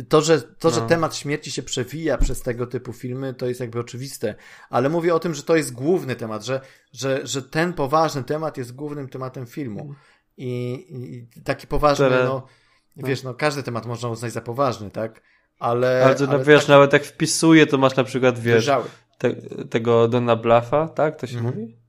to, 0.09 0.21
że, 0.21 0.41
to, 0.41 0.69
no. 0.69 0.71
że 0.71 0.81
temat 0.81 1.15
śmierci 1.15 1.51
się 1.51 1.63
przewija 1.63 2.17
przez 2.17 2.41
tego 2.41 2.67
typu 2.67 2.93
filmy, 2.93 3.33
to 3.33 3.45
jest 3.45 3.59
jakby 3.59 3.79
oczywiste. 3.79 4.35
Ale 4.69 4.89
mówię 4.89 5.15
o 5.15 5.19
tym, 5.19 5.33
że 5.33 5.43
to 5.43 5.55
jest 5.55 5.73
główny 5.73 6.15
temat, 6.15 6.45
że, 6.45 6.61
że, 6.93 7.27
że 7.27 7.41
ten 7.41 7.73
poważny 7.73 8.23
temat 8.23 8.57
jest 8.57 8.75
głównym 8.75 9.09
tematem 9.09 9.45
filmu. 9.45 9.95
I, 10.37 10.85
i 10.89 11.41
taki 11.41 11.67
poważny, 11.67 12.09
no, 12.09 12.47
no, 12.95 13.07
wiesz, 13.07 13.23
no 13.23 13.33
każdy 13.33 13.63
temat 13.63 13.85
można 13.85 14.09
uznać 14.09 14.33
za 14.33 14.41
poważny, 14.41 14.91
tak? 14.91 15.21
Ale, 15.59 16.05
ale, 16.05 16.27
ale 16.29 16.43
wiesz, 16.43 16.61
tak... 16.61 16.69
nawet 16.69 16.93
jak 16.93 17.03
wpisuje, 17.03 17.67
to 17.67 17.77
masz 17.77 17.95
na 17.95 18.03
przykład, 18.03 18.39
wiesz, 18.39 18.71
te, 19.17 19.33
tego 19.69 20.07
Dona 20.07 20.35
Blaffa, 20.35 20.87
tak? 20.87 21.19
To 21.19 21.27
się 21.27 21.37
mhm. 21.37 21.55
mówi? 21.55 21.82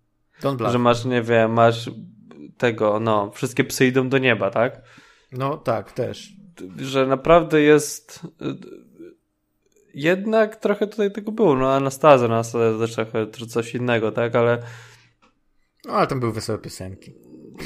Że 0.71 0.79
masz, 0.79 1.05
nie 1.05 1.23
wiem, 1.23 1.53
masz 1.53 1.91
tego, 2.59 3.01
no, 3.01 3.31
wszystkie 3.31 3.65
psy 3.65 3.87
idą 3.87 4.09
do 4.09 4.19
nieba, 4.19 4.51
tak? 4.51 4.83
No 5.33 5.57
tak, 5.57 5.93
też. 5.93 6.33
Że 6.77 7.07
naprawdę 7.07 7.61
jest 7.61 8.21
jednak 9.95 10.57
trochę 10.57 10.87
tutaj 10.87 11.13
tego 11.13 11.33
było, 11.33 11.57
no 11.57 11.73
Anastazja, 11.73 12.27
Anastazja 12.27 12.79
też 12.79 12.95
trochę 12.95 13.27
coś 13.49 13.75
innego, 13.75 14.13
tak, 14.13 14.35
ale 14.37 14.63
no 15.85 15.93
ale 15.93 16.07
tam 16.07 16.21
były 16.21 16.33
wesołe 16.33 16.59
piosenki. 16.59 17.15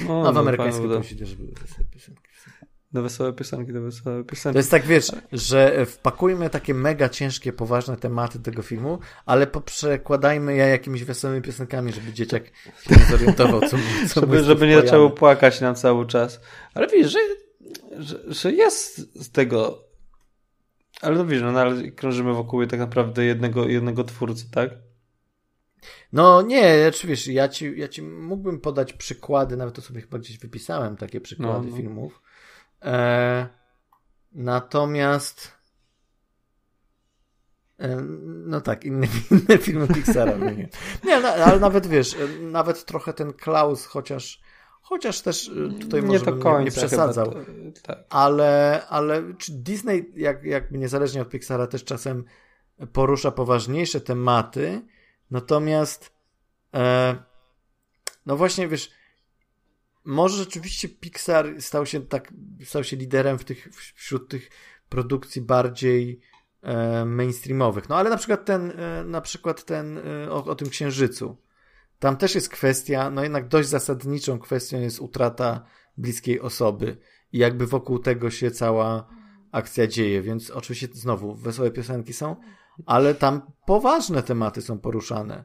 No, 0.06 0.22
no 0.22 0.30
w 0.30 0.34
no, 0.34 0.40
amerykańskiej 0.40 0.88
też 1.18 1.34
były 1.34 1.52
wesołe 1.52 1.86
piosenki. 1.90 2.27
Do 2.92 3.02
wesołe 3.02 3.32
piosenki, 3.32 3.72
do 3.72 3.80
wesołe 3.80 4.24
piosenki. 4.24 4.52
To 4.54 4.58
jest 4.58 4.70
tak, 4.70 4.86
wiesz, 4.86 5.12
że 5.32 5.86
wpakujmy 5.86 6.50
takie 6.50 6.74
mega 6.74 7.08
ciężkie, 7.08 7.52
poważne 7.52 7.96
tematy 7.96 8.40
tego 8.40 8.62
filmu, 8.62 8.98
ale 9.26 9.46
poprzekładajmy 9.46 10.56
je 10.56 10.66
jakimiś 10.66 11.04
wesołymi 11.04 11.42
piosenkami, 11.42 11.92
żeby 11.92 12.12
dzieciak 12.12 12.42
się 12.88 12.94
zorientował, 13.10 13.60
co, 13.60 13.76
co 14.08 14.20
Żeby, 14.20 14.44
żeby 14.44 14.66
nie 14.66 14.80
zaczęło 14.80 15.10
płakać 15.10 15.60
nam 15.60 15.74
cały 15.74 16.06
czas. 16.06 16.40
Ale 16.74 16.86
wiesz, 16.86 17.12
że, 17.12 17.18
że, 17.98 18.18
że 18.26 18.52
jest 18.52 19.22
z 19.24 19.30
tego... 19.30 19.84
Ale 21.00 21.16
no 21.16 21.26
wiesz, 21.26 21.42
no, 21.42 21.52
no 21.52 21.60
ale 21.60 21.90
krążymy 21.90 22.34
wokół 22.34 22.66
tak 22.66 22.80
naprawdę 22.80 23.24
jednego, 23.24 23.68
jednego 23.68 24.04
twórcy, 24.04 24.50
tak? 24.50 24.70
No 26.12 26.42
nie, 26.42 26.86
oczywiście, 26.88 27.32
ja 27.32 27.48
ci, 27.48 27.72
ja 27.76 27.88
ci 27.88 28.02
mógłbym 28.02 28.60
podać 28.60 28.92
przykłady, 28.92 29.56
nawet 29.56 29.74
to 29.74 29.82
sobie 29.82 30.00
chyba 30.00 30.18
gdzieś 30.18 30.38
wypisałem, 30.38 30.96
takie 30.96 31.20
przykłady 31.20 31.66
no, 31.66 31.70
no. 31.70 31.76
filmów, 31.76 32.22
E, 32.82 33.48
natomiast 34.32 35.52
e, 37.78 37.96
no 38.46 38.60
tak, 38.60 38.84
inne, 38.84 39.06
inne 39.30 39.58
filmy 39.58 39.88
Pixara. 39.88 40.36
No 40.36 40.50
nie, 40.50 40.68
nie 41.04 41.20
no, 41.20 41.28
ale 41.28 41.60
nawet 41.60 41.86
wiesz, 41.86 42.16
nawet 42.40 42.84
trochę 42.84 43.12
ten 43.12 43.32
Klaus, 43.32 43.86
chociaż 43.86 44.40
chociaż 44.82 45.20
też 45.20 45.48
e, 45.48 45.78
tutaj 45.80 46.02
może 46.02 46.26
nie, 46.26 46.32
bym 46.32 46.58
nie, 46.58 46.64
nie 46.64 46.70
przesadzał. 46.70 47.32
To, 47.32 47.40
tak. 47.82 47.98
Ale, 48.10 48.82
ale 48.88 49.22
Disney, 49.48 50.12
jak, 50.16 50.44
jakby 50.44 50.78
niezależnie 50.78 51.22
od 51.22 51.28
Pixara, 51.28 51.66
też 51.66 51.84
czasem 51.84 52.24
porusza 52.92 53.30
poważniejsze 53.30 54.00
tematy, 54.00 54.82
Natomiast 55.30 56.12
e, 56.74 57.16
no 58.26 58.36
właśnie, 58.36 58.68
wiesz, 58.68 58.90
może 60.08 60.36
rzeczywiście 60.36 60.88
Pixar 60.88 61.62
stał 61.62 61.86
się 61.86 62.06
tak, 62.06 62.32
stał 62.64 62.84
się 62.84 62.96
liderem 62.96 63.38
w 63.38 63.44
tych, 63.44 63.68
wśród 63.94 64.28
tych 64.28 64.50
produkcji 64.88 65.42
bardziej 65.42 66.20
e, 66.62 67.04
mainstreamowych. 67.04 67.88
No 67.88 67.96
ale 67.96 68.10
na 68.10 68.16
przykład 68.16 68.44
ten, 68.44 68.70
e, 68.70 69.04
na 69.04 69.20
przykład 69.20 69.64
ten 69.64 69.98
e, 69.98 70.30
o, 70.30 70.44
o 70.44 70.54
tym 70.54 70.68
księżycu. 70.68 71.36
Tam 71.98 72.16
też 72.16 72.34
jest 72.34 72.48
kwestia, 72.48 73.10
no 73.10 73.22
jednak 73.22 73.48
dość 73.48 73.68
zasadniczą 73.68 74.38
kwestią 74.38 74.80
jest 74.80 75.00
utrata 75.00 75.64
bliskiej 75.96 76.40
osoby 76.40 76.96
i 77.32 77.38
jakby 77.38 77.66
wokół 77.66 77.98
tego 77.98 78.30
się 78.30 78.50
cała 78.50 79.08
akcja 79.52 79.86
dzieje, 79.86 80.22
więc 80.22 80.50
oczywiście 80.50 80.88
znowu 80.92 81.34
wesołe 81.34 81.70
piosenki 81.70 82.12
są, 82.12 82.36
ale 82.86 83.14
tam 83.14 83.52
poważne 83.66 84.22
tematy 84.22 84.62
są 84.62 84.78
poruszane. 84.78 85.44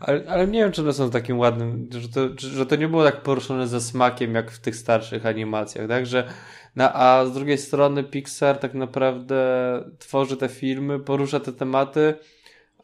Ale, 0.00 0.24
ale 0.28 0.46
nie 0.46 0.60
wiem, 0.60 0.72
czy 0.72 0.82
one 0.82 0.92
są 0.92 1.10
takim 1.10 1.38
ładnym, 1.38 1.88
że 1.90 2.08
to, 2.08 2.20
że 2.36 2.66
to 2.66 2.76
nie 2.76 2.88
było 2.88 3.04
tak 3.04 3.22
poruszone 3.22 3.68
ze 3.68 3.80
smakiem, 3.80 4.34
jak 4.34 4.50
w 4.50 4.60
tych 4.60 4.76
starszych 4.76 5.26
animacjach, 5.26 5.88
tak? 5.88 6.06
Że, 6.06 6.28
a 6.78 7.24
z 7.26 7.32
drugiej 7.32 7.58
strony 7.58 8.04
Pixar 8.04 8.58
tak 8.58 8.74
naprawdę 8.74 9.36
tworzy 9.98 10.36
te 10.36 10.48
filmy, 10.48 11.00
porusza 11.00 11.40
te 11.40 11.52
tematy, 11.52 12.14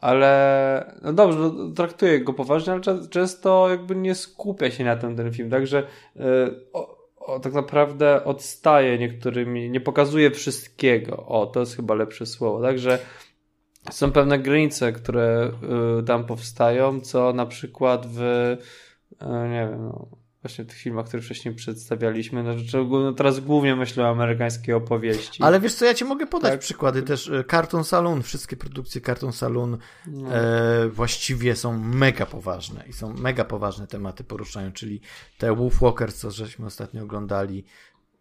ale 0.01 0.95
no 1.01 1.13
dobrze, 1.13 1.39
no, 1.39 1.71
traktuje 1.75 2.19
go 2.19 2.33
poważnie, 2.33 2.73
ale 2.73 2.81
często 3.09 3.69
jakby 3.69 3.95
nie 3.95 4.15
skupia 4.15 4.71
się 4.71 4.83
na 4.83 4.95
tym 4.95 5.15
ten 5.15 5.33
film, 5.33 5.49
także 5.49 5.83
yy, 6.15 6.23
tak 7.41 7.53
naprawdę 7.53 8.23
odstaje 8.23 8.97
niektórymi, 8.97 9.69
nie 9.69 9.79
pokazuje 9.79 10.31
wszystkiego. 10.31 11.25
O, 11.25 11.45
to 11.45 11.59
jest 11.59 11.75
chyba 11.75 11.93
lepsze 11.93 12.25
słowo. 12.25 12.61
Także 12.61 12.99
są 13.91 14.11
pewne 14.11 14.39
granice, 14.39 14.91
które 14.93 15.51
y, 15.99 16.03
tam 16.03 16.25
powstają, 16.25 17.01
co 17.01 17.33
na 17.33 17.45
przykład 17.45 18.07
w, 18.07 18.19
y, 18.21 19.27
nie 19.49 19.67
wiem, 19.69 19.83
no, 19.83 20.07
właśnie 20.43 20.63
w 20.63 20.67
tych 20.67 20.77
filmach, 20.77 21.05
które 21.05 21.23
wcześniej 21.23 21.55
przedstawialiśmy, 21.55 22.43
no, 22.43 22.53
no 22.89 23.13
teraz 23.13 23.39
głównie 23.39 23.75
myślę 23.75 24.03
o 24.03 24.09
amerykańskiej 24.09 24.75
opowieści. 24.75 25.43
Ale 25.43 25.59
wiesz 25.59 25.75
co, 25.75 25.85
ja 25.85 25.93
ci 25.93 26.05
mogę 26.05 26.27
podać 26.27 26.51
tak? 26.51 26.59
przykłady 26.59 27.03
też. 27.03 27.27
Y, 27.27 27.43
Cartoon 27.51 27.83
Saloon, 27.83 28.21
wszystkie 28.21 28.57
produkcje 28.57 29.01
Cartoon 29.01 29.33
Saloon 29.33 29.77
no. 30.07 30.35
e, 30.35 30.89
właściwie 30.89 31.55
są 31.55 31.77
mega 31.77 32.25
poważne 32.25 32.83
i 32.89 32.93
są 32.93 33.13
mega 33.13 33.45
poważne 33.45 33.87
tematy 33.87 34.23
poruszają, 34.23 34.71
czyli 34.71 35.01
te 35.37 35.55
Wolf 35.55 35.79
Walkers, 35.79 36.15
co 36.15 36.31
żeśmy 36.31 36.65
ostatnio 36.65 37.03
oglądali, 37.03 37.65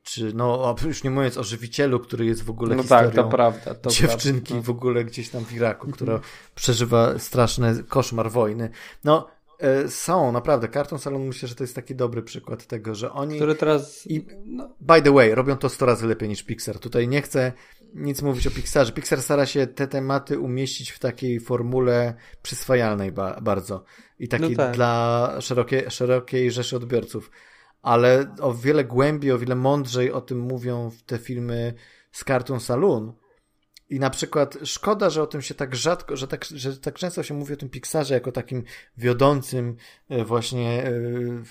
czy 0.03 0.33
no 0.35 0.77
już 0.85 1.05
nie 1.05 1.11
mówiąc 1.11 1.39
o 1.39 1.45
żywicielu, 1.45 2.01
który 2.01 2.27
jest 2.27 2.43
w 2.43 2.51
ogóle 2.51 2.77
no 2.77 2.83
historią 2.83 3.11
tak, 3.11 3.24
to 3.24 3.31
prawda, 3.31 3.74
to 3.74 3.91
dziewczynki 3.91 4.53
prawda. 4.53 4.66
W 4.66 4.70
ogóle 4.70 5.05
gdzieś 5.05 5.29
tam 5.29 5.45
w 5.45 5.53
Iraku, 5.53 5.91
która 5.91 6.20
przeżywa 6.55 7.19
straszny 7.19 7.85
koszmar 7.89 8.31
wojny. 8.31 8.70
No 9.05 9.29
e, 9.59 9.89
są, 9.89 10.33
naprawdę. 10.33 10.69
Cartoon 10.69 11.01
Salon 11.01 11.27
myślę, 11.27 11.49
że 11.49 11.55
to 11.55 11.65
jest 11.65 11.74
taki 11.74 11.95
dobry 11.95 12.23
przykład 12.23 12.66
tego, 12.66 12.95
że 12.95 13.12
oni... 13.12 13.37
Który 13.37 13.55
teraz... 13.55 14.07
I, 14.07 14.27
no. 14.45 14.69
By 14.81 15.03
the 15.03 15.12
way, 15.12 15.35
robią 15.35 15.57
to 15.57 15.69
100 15.69 15.87
razy 15.87 16.07
lepiej 16.07 16.29
niż 16.29 16.43
Pixar. 16.43 16.79
Tutaj 16.79 17.09
nie 17.09 17.23
chcę 17.23 17.53
nic 17.95 18.23
mówić 18.23 18.47
o 18.47 18.51
Pixarze. 18.51 18.93
Pixar 18.93 19.23
stara 19.23 19.47
się 19.47 19.66
te 19.66 19.87
tematy 19.87 20.39
umieścić 20.39 20.91
w 20.91 20.99
takiej 20.99 21.41
formule 21.41 22.15
przyswajalnej 22.43 23.12
ba 23.12 23.41
bardzo 23.41 23.85
i 24.19 24.29
takiej 24.29 24.51
no 24.51 24.57
tak. 24.57 24.74
dla 24.74 25.37
szerokiej, 25.41 25.91
szerokiej 25.91 26.51
rzeszy 26.51 26.77
odbiorców 26.77 27.31
ale 27.82 28.34
o 28.40 28.54
wiele 28.54 28.84
głębiej, 28.84 29.32
o 29.32 29.38
wiele 29.38 29.54
mądrzej 29.54 30.12
o 30.12 30.20
tym 30.20 30.38
mówią 30.40 30.90
te 31.06 31.18
filmy 31.18 31.74
z 32.12 32.24
Cartoon 32.24 32.60
Saloon. 32.60 33.12
I 33.88 34.00
na 34.00 34.10
przykład 34.10 34.59
szkoda, 34.64 35.10
że 35.10 35.22
o 35.22 35.26
tym 35.26 35.42
się 35.42 35.54
tak 35.54 35.74
rzadko, 35.76 36.16
że 36.16 36.28
tak, 36.28 36.44
że 36.44 36.76
tak 36.76 36.94
często 36.94 37.22
się 37.22 37.34
mówi 37.34 37.54
o 37.54 37.56
tym 37.56 37.68
Pixarze 37.68 38.14
jako 38.14 38.32
takim 38.32 38.64
wiodącym, 38.96 39.76
e, 40.09 40.24
właśnie 40.24 40.84
e, 40.84 40.92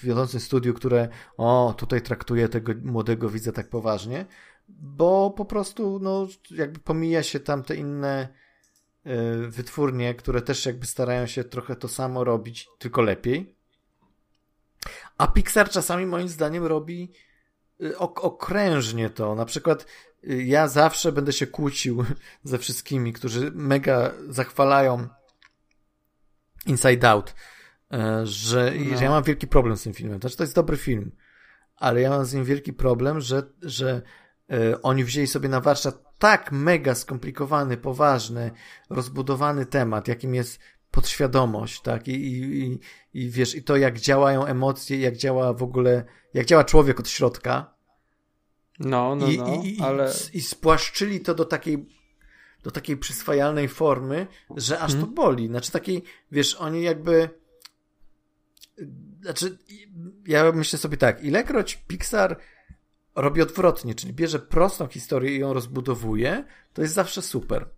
wiodącym 0.03 0.39
studiu, 0.39 0.73
które 0.73 1.09
o, 1.37 1.73
tutaj 1.77 2.01
traktuje 2.01 2.49
tego 2.49 2.73
młodego 2.83 3.29
widza 3.29 3.51
tak 3.51 3.69
poważnie, 3.69 4.25
bo 4.69 5.31
po 5.31 5.45
prostu, 5.45 5.99
no, 5.99 6.27
jakby 6.51 6.79
pomija 6.79 7.23
się 7.23 7.39
tam 7.39 7.63
te 7.63 7.75
inne 7.75 8.27
e, 9.03 9.37
wytwórnie, 9.47 10.15
które 10.15 10.41
też 10.41 10.65
jakby 10.65 10.85
starają 10.85 11.27
się 11.27 11.43
trochę 11.43 11.75
to 11.75 11.87
samo 11.87 12.23
robić, 12.23 12.67
tylko 12.79 13.01
lepiej. 13.01 13.60
A 15.21 15.27
Pixar 15.27 15.69
czasami 15.69 16.05
moim 16.05 16.27
zdaniem 16.27 16.65
robi 16.65 17.11
y, 17.81 17.97
okrężnie 17.97 19.09
to. 19.09 19.35
Na 19.35 19.45
przykład 19.45 19.85
y, 20.23 20.43
ja 20.43 20.67
zawsze 20.67 21.11
będę 21.11 21.33
się 21.33 21.47
kłócił 21.47 22.05
ze 22.43 22.57
wszystkimi, 22.57 23.13
którzy 23.13 23.51
mega 23.55 24.11
zachwalają 24.29 25.07
Inside 26.65 27.09
Out, 27.09 27.35
e, 27.93 28.21
że, 28.27 28.73
no. 28.91 28.97
że 28.97 29.03
ja 29.03 29.09
mam 29.09 29.23
wielki 29.23 29.47
problem 29.47 29.77
z 29.77 29.83
tym 29.83 29.93
filmem. 29.93 30.19
Znaczy, 30.19 30.37
to 30.37 30.43
jest 30.43 30.55
dobry 30.55 30.77
film, 30.77 31.11
ale 31.75 32.01
ja 32.01 32.09
mam 32.09 32.25
z 32.25 32.33
nim 32.33 32.43
wielki 32.43 32.73
problem, 32.73 33.21
że, 33.21 33.43
że 33.61 34.01
e, 34.51 34.81
oni 34.81 35.03
wzięli 35.03 35.27
sobie 35.27 35.49
na 35.49 35.61
warsztat 35.61 36.03
tak 36.19 36.51
mega 36.51 36.95
skomplikowany, 36.95 37.77
poważny, 37.77 38.51
rozbudowany 38.89 39.65
temat, 39.65 40.07
jakim 40.07 40.35
jest 40.35 40.59
podświadomość, 40.91 41.81
tak? 41.81 42.07
I, 42.07 42.11
i, 42.13 42.79
i 43.13 43.29
wiesz, 43.29 43.55
i 43.55 43.63
to 43.63 43.77
jak 43.77 43.99
działają 43.99 44.45
emocje, 44.45 44.99
jak 44.99 45.17
działa 45.17 45.53
w 45.53 45.63
ogóle, 45.63 46.05
jak 46.33 46.45
działa 46.45 46.63
człowiek 46.63 46.99
od 46.99 47.09
środka. 47.09 47.73
No, 48.79 49.15
no, 49.15 49.27
I, 49.27 49.37
no, 49.37 49.63
i, 49.63 49.79
ale... 49.81 50.11
I, 50.33 50.37
I 50.37 50.41
spłaszczyli 50.41 51.19
to 51.19 51.35
do 51.35 51.45
takiej 51.45 52.01
do 52.63 52.71
takiej 52.71 52.97
przyswajalnej 52.97 53.67
formy, 53.67 54.27
że 54.57 54.79
aż 54.79 54.91
hmm. 54.91 55.07
to 55.07 55.13
boli. 55.13 55.47
Znaczy 55.47 55.71
takiej, 55.71 56.03
wiesz, 56.31 56.55
oni 56.55 56.81
jakby 56.81 57.29
znaczy, 59.21 59.57
ja 60.27 60.51
myślę 60.51 60.79
sobie 60.79 60.97
tak, 60.97 61.23
ilekroć 61.23 61.75
Pixar 61.87 62.37
robi 63.15 63.41
odwrotnie, 63.41 63.95
czyli 63.95 64.13
bierze 64.13 64.39
prostą 64.39 64.87
historię 64.87 65.35
i 65.35 65.39
ją 65.39 65.53
rozbudowuje, 65.53 66.43
to 66.73 66.81
jest 66.81 66.93
zawsze 66.93 67.21
super 67.21 67.69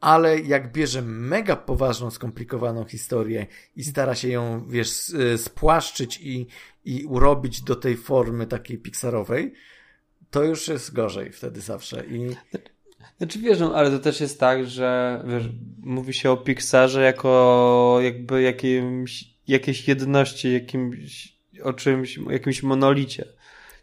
ale 0.00 0.40
jak 0.40 0.72
bierze 0.72 1.02
mega 1.02 1.56
poważną, 1.56 2.10
skomplikowaną 2.10 2.84
historię 2.84 3.46
i 3.76 3.84
stara 3.84 4.14
się 4.14 4.28
ją, 4.28 4.68
wiesz, 4.68 5.08
y, 5.08 5.38
spłaszczyć 5.38 6.20
i, 6.22 6.46
i 6.84 7.04
urobić 7.04 7.62
do 7.62 7.76
tej 7.76 7.96
formy 7.96 8.46
takiej 8.46 8.78
pixarowej, 8.78 9.54
to 10.30 10.42
już 10.42 10.68
jest 10.68 10.92
gorzej 10.92 11.32
wtedy 11.32 11.60
zawsze. 11.60 12.04
I... 12.06 12.36
Znaczy 13.18 13.38
wiesz, 13.38 13.60
no, 13.60 13.74
ale 13.74 13.90
to 13.90 13.98
też 13.98 14.20
jest 14.20 14.40
tak, 14.40 14.66
że 14.66 15.22
wiesz, 15.26 15.44
mówi 15.82 16.14
się 16.14 16.30
o 16.30 16.36
Pixarze 16.36 17.02
jako 17.02 17.98
jakby 18.02 18.42
jakimś, 18.42 19.24
jakiejś 19.48 19.88
jedności, 19.88 20.52
jakimś, 20.52 21.36
o 21.62 21.72
czymś, 21.72 22.18
jakimś 22.30 22.62
monolicie. 22.62 23.24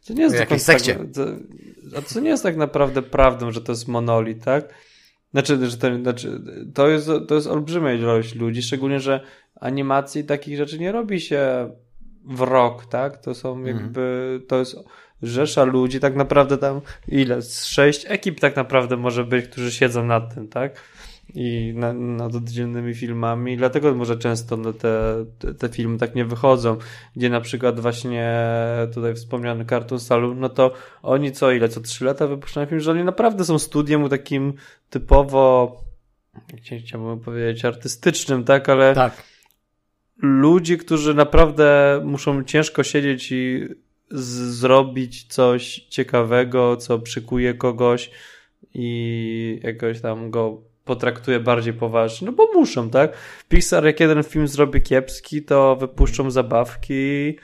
To 0.07 0.14
nie 0.14 0.23
jest 0.23 0.35
o 0.35 0.39
jakimś 0.39 0.61
sekcie. 0.61 0.95
Tak, 0.95 1.07
to, 1.14 1.26
a 1.98 2.02
to 2.02 2.19
nie 2.19 2.30
jest 2.30 2.44
tak 2.44 2.57
naprawdę 2.57 3.02
prawdą, 3.02 3.52
że 3.52 3.61
to 3.61 3.72
jest 3.72 3.88
monolit, 3.88 4.44
tak? 4.44 4.73
Znaczy, 5.32 5.70
że 5.70 5.78
to, 5.78 5.95
znaczy, 6.02 6.41
to, 6.74 6.88
jest, 6.88 7.10
to 7.28 7.36
jest 7.36 7.48
olbrzymia 7.48 7.94
ilość 7.94 8.36
ludzi, 8.36 8.62
szczególnie, 8.62 8.99
że 8.99 9.20
animacji 9.56 10.24
takich 10.24 10.58
rzeczy 10.58 10.80
nie 10.80 10.91
robi 10.91 11.22
się 11.22 11.72
w 12.26 12.41
rok, 12.41 12.86
tak? 12.86 13.18
To 13.18 13.34
są 13.34 13.58
mhm. 13.58 13.78
jakby, 13.78 14.41
to 14.48 14.58
jest 14.58 14.76
rzesza 15.22 15.64
ludzi, 15.64 15.99
tak 15.99 16.16
naprawdę 16.16 16.58
tam 16.58 16.82
ile? 17.08 17.41
Z 17.41 17.66
sześć 17.66 18.06
ekip 18.08 18.40
tak 18.40 18.56
naprawdę 18.56 18.98
może 18.98 19.24
być, 19.24 19.45
którzy 19.45 19.72
siedzą 19.72 20.06
nad 20.06 20.36
tym, 20.36 20.48
tak? 20.48 20.82
I 21.34 21.74
na, 21.76 21.94
nad 21.94 22.36
oddzielnymi 22.36 22.94
filmami, 22.95 23.58
dlatego 23.58 23.95
może 23.95 24.18
często 24.18 24.74
te, 24.74 25.26
te, 25.40 25.54
te, 25.54 25.70
filmy 25.70 25.98
tak 25.98 26.16
nie 26.16 26.26
wychodzą, 26.26 26.78
gdzie 27.16 27.30
na 27.30 27.41
przykład 27.41 27.80
właśnie 27.80 28.38
tutaj 28.94 29.16
wspomniany 29.16 29.66
Cartoon 29.66 29.99
Saloon, 29.99 30.40
no 30.40 30.49
to 30.49 30.74
oni 31.02 31.32
co, 31.32 31.52
ile, 31.52 31.70
co 31.70 31.82
trzy 31.82 32.06
lata 32.06 32.28
wypuszczają 32.28 32.68
film, 32.68 32.82
że 32.82 32.91
oni 32.91 33.04
naprawdę 33.04 33.45
są 33.45 33.60
studiem 33.60 34.10
takim 34.10 34.54
typowo 34.90 35.78
chciałbym 36.84 37.20
powiedzieć 37.20 37.66
artystycznym, 37.66 38.44
tak, 38.44 38.70
ale 38.70 38.95
tak. 38.95 39.24
ludzi, 40.18 40.78
którzy 40.78 41.14
naprawdę 41.14 42.02
muszą 42.06 42.44
ciężko 42.44 42.84
siedzieć 42.84 43.32
i 43.32 43.68
zrobić 44.12 45.24
coś 45.24 45.76
ciekawego, 45.90 46.78
co 46.78 46.99
przykuje 46.99 47.54
kogoś 47.54 48.12
i 48.74 49.60
jakoś 49.64 50.02
tam 50.02 50.32
go 50.32 50.62
potraktuje 50.88 51.39
bardziej 51.39 51.73
poważnie, 51.73 52.26
no 52.26 52.31
bo 52.31 52.53
muszą, 52.53 52.89
tak? 52.89 53.11
Pixar 53.49 53.85
jak 53.85 53.99
jeden 53.99 54.23
film 54.23 54.47
zrobi 54.47 54.81
kiepski, 54.81 55.43
to 55.43 55.76
wypuszczą 55.76 56.31
zabawki, 56.31 57.38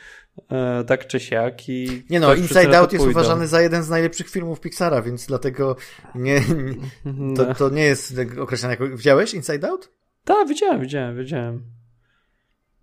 e, 0.51 0.83
tak 0.83 1.07
czy 1.07 1.19
siak 1.19 1.69
i... 1.69 2.03
Nie 2.09 2.19
no, 2.19 2.35
Inside 2.35 2.77
Out 2.77 2.93
jest 2.93 3.05
uważany 3.05 3.47
za 3.47 3.61
jeden 3.61 3.83
z 3.83 3.89
najlepszych 3.89 4.29
filmów 4.29 4.59
Pixara, 4.59 5.01
więc 5.01 5.25
dlatego 5.25 5.75
nie, 6.15 6.41
nie 7.05 7.37
to, 7.37 7.55
to 7.55 7.69
nie 7.69 7.83
jest 7.83 8.13
określane 8.39 8.73
jako... 8.73 8.97
Widziałeś 8.97 9.33
Inside 9.33 9.69
Out? 9.69 9.89
Tak, 10.23 10.47
widziałem, 10.47 10.81
widziałem, 10.81 11.17
widziałem. 11.17 11.63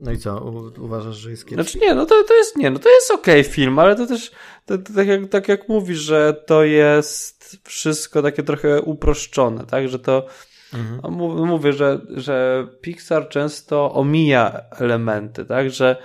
No 0.00 0.12
i 0.12 0.18
co, 0.18 0.40
U, 0.40 0.84
uważasz, 0.84 1.16
że 1.16 1.30
jest 1.30 1.46
kiepski? 1.46 1.54
Znaczy 1.54 1.78
nie, 1.78 1.94
no 1.94 2.06
to, 2.06 2.24
to 2.24 2.34
jest, 2.34 2.56
nie, 2.56 2.70
no 2.70 2.78
to 2.78 2.88
jest 2.88 3.10
okej 3.10 3.40
okay 3.40 3.52
film, 3.52 3.78
ale 3.78 3.96
to 3.96 4.06
też, 4.06 4.30
to, 4.66 4.78
to, 4.78 4.92
tak, 4.94 5.08
jak, 5.08 5.28
tak 5.28 5.48
jak 5.48 5.68
mówisz, 5.68 5.98
że 5.98 6.42
to 6.46 6.64
jest 6.64 7.58
wszystko 7.64 8.22
takie 8.22 8.42
trochę 8.42 8.82
uproszczone, 8.82 9.66
tak, 9.66 9.88
że 9.88 9.98
to 9.98 10.26
Mhm. 10.74 11.12
Mówię, 11.46 11.72
że, 11.72 12.00
że 12.16 12.66
Pixar 12.80 13.28
często 13.28 13.94
omija 13.94 14.60
elementy, 14.78 15.44
tak, 15.44 15.70
że 15.70 15.96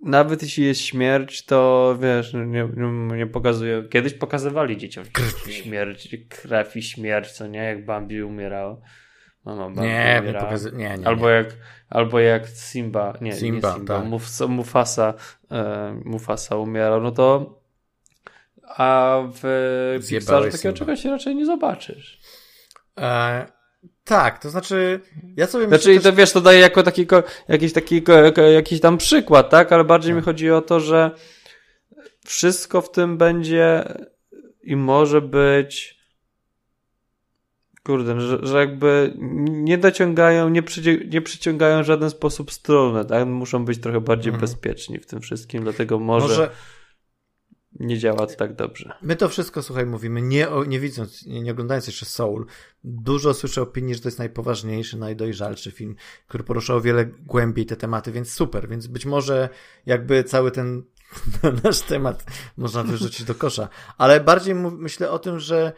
nawet 0.00 0.42
jeśli 0.42 0.64
jest 0.64 0.80
śmierć, 0.80 1.44
to 1.44 1.96
wiesz, 2.00 2.34
nie, 2.34 2.68
nie, 2.76 3.16
nie 3.16 3.26
pokazuje. 3.26 3.82
Kiedyś 3.90 4.14
pokazywali 4.14 4.76
dzieciom 4.76 5.04
śmierć, 5.50 6.16
krew 6.28 6.76
i 6.76 6.82
śmierć, 6.82 7.32
co 7.32 7.46
nie? 7.46 7.58
Jak 7.58 7.84
Bambi 7.84 8.22
umierał. 8.22 8.80
Mama 9.44 9.64
Bambi 9.64 9.80
nie, 9.80 10.18
umierała. 10.20 10.44
Pokazy... 10.44 10.72
nie, 10.72 10.98
nie, 10.98 11.06
albo, 11.06 11.28
Jak, 11.28 11.56
albo 11.90 12.20
jak 12.20 12.48
Simba, 12.48 13.18
nie, 13.20 13.32
Simba, 13.32 13.68
nie 13.68 13.74
Simba, 13.74 13.98
tak. 13.98 14.06
Muf, 14.06 14.40
Mufasa, 14.48 15.14
e, 15.50 16.00
Mufasa 16.04 16.56
umierał, 16.56 17.02
no 17.02 17.10
to 17.10 17.58
a 18.76 19.18
w 19.42 19.98
Pixarze 20.08 20.50
takiego 20.50 20.74
czegoś 20.74 21.04
raczej 21.04 21.36
nie 21.36 21.46
zobaczysz. 21.46 22.17
E, 22.98 23.46
tak, 24.04 24.38
to 24.38 24.50
znaczy, 24.50 25.00
ja 25.36 25.46
sobie 25.46 25.64
myślę... 25.64 25.78
Znaczy, 25.78 25.94
też... 25.94 26.02
to 26.02 26.12
wiesz, 26.12 26.32
to 26.32 26.40
daje 26.40 26.58
jako 26.58 26.82
taki, 26.82 27.06
jakiś 27.48 27.72
taki, 27.72 28.02
jakiś 28.54 28.80
tam 28.80 28.98
przykład, 28.98 29.50
tak? 29.50 29.72
Ale 29.72 29.84
bardziej 29.84 30.12
tak. 30.12 30.16
mi 30.16 30.24
chodzi 30.24 30.50
o 30.50 30.60
to, 30.60 30.80
że 30.80 31.10
wszystko 32.26 32.80
w 32.80 32.90
tym 32.90 33.18
będzie 33.18 33.84
i 34.62 34.76
może 34.76 35.20
być 35.20 35.98
kurde, 37.84 38.20
że, 38.20 38.38
że 38.42 38.58
jakby 38.58 39.14
nie 39.38 39.78
dociągają, 39.78 40.48
nie, 40.48 40.62
przyci 40.62 41.08
nie 41.10 41.22
przyciągają 41.22 41.82
w 41.82 41.86
żaden 41.86 42.10
sposób 42.10 42.52
strony, 42.52 43.04
tak? 43.04 43.26
Muszą 43.26 43.64
być 43.64 43.80
trochę 43.80 44.00
bardziej 44.00 44.30
mhm. 44.32 44.40
bezpieczni 44.40 44.98
w 44.98 45.06
tym 45.06 45.20
wszystkim, 45.20 45.62
dlatego 45.62 45.98
może... 45.98 46.28
może 46.28 46.50
nie 47.72 47.98
działa 47.98 48.26
to 48.26 48.34
tak 48.34 48.54
dobrze. 48.54 48.92
My 49.02 49.16
to 49.16 49.28
wszystko, 49.28 49.62
słuchaj, 49.62 49.86
mówimy, 49.86 50.22
nie, 50.22 50.48
nie 50.66 50.80
widząc, 50.80 51.26
nie, 51.26 51.42
nie 51.42 51.52
oglądając 51.52 51.86
jeszcze 51.86 52.06
Soul. 52.06 52.46
Dużo 52.84 53.34
słyszę 53.34 53.62
opinii, 53.62 53.94
że 53.94 54.00
to 54.00 54.08
jest 54.08 54.18
najpoważniejszy, 54.18 54.98
najdojrzalszy 54.98 55.70
film, 55.70 55.96
który 56.28 56.44
porusza 56.44 56.74
o 56.74 56.80
wiele 56.80 57.04
głębiej 57.04 57.66
te 57.66 57.76
tematy, 57.76 58.12
więc 58.12 58.32
super. 58.32 58.68
Więc 58.68 58.86
być 58.86 59.06
może 59.06 59.48
jakby 59.86 60.24
cały 60.24 60.50
ten 60.50 60.82
nasz 61.64 61.80
temat 61.80 62.24
można 62.56 62.82
wyrzucić 62.84 63.26
do 63.26 63.34
kosza. 63.34 63.68
Ale 63.98 64.20
bardziej 64.20 64.54
myślę 64.54 65.10
o 65.10 65.18
tym, 65.18 65.38
że 65.38 65.72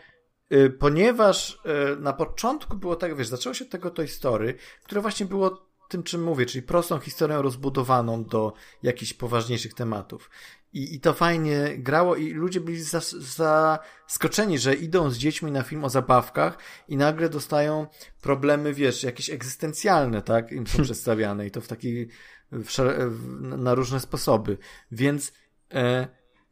y, 0.53 0.71
ponieważ 0.71 1.61
y, 1.95 2.01
na 2.01 2.13
początku 2.13 2.77
było 2.77 2.97
tak, 2.97 3.17
wiesz, 3.17 3.29
zaczęło 3.29 3.55
się 3.55 3.65
od 3.65 3.71
tego 3.71 3.91
Toy 3.91 4.09
Story, 4.09 4.55
które 4.85 5.01
właśnie 5.01 5.27
było 5.27 5.71
tym, 5.91 6.03
czym 6.03 6.23
mówię, 6.23 6.47
czyli 6.47 6.63
prostą 6.63 6.99
historią 6.99 7.43
rozbudowaną 7.43 8.25
do 8.25 8.53
jakichś 8.83 9.13
poważniejszych 9.13 9.75
tematów. 9.75 10.31
I, 10.73 10.95
I 10.95 11.01
to 11.01 11.15
fajnie 11.15 11.79
grało 11.79 12.17
i 12.17 12.33
ludzie 12.33 12.61
byli 12.61 12.83
zaskoczeni, 12.83 14.59
że 14.59 14.75
idą 14.75 15.11
z 15.11 15.19
dziećmi 15.19 15.53
na 15.53 15.63
film 15.63 15.85
o 15.85 15.91
zabawkach 15.91 16.59
i 16.89 16.97
nagle 16.97 17.29
dostają 17.29 17.87
problemy, 18.21 18.75
wiesz, 18.75 19.03
jakieś 19.03 19.31
egzystencjalne, 19.31 20.23
tak? 20.23 20.53
Im 20.53 20.67
są 20.67 20.83
przedstawiane 20.85 21.47
i 21.47 21.51
to 21.51 21.61
w 21.61 21.69
taki, 21.69 22.07
w, 22.53 22.97
na 23.41 23.75
różne 23.75 24.01
sposoby. 24.01 24.59
Więc, 24.93 25.33
e, 25.75 26.09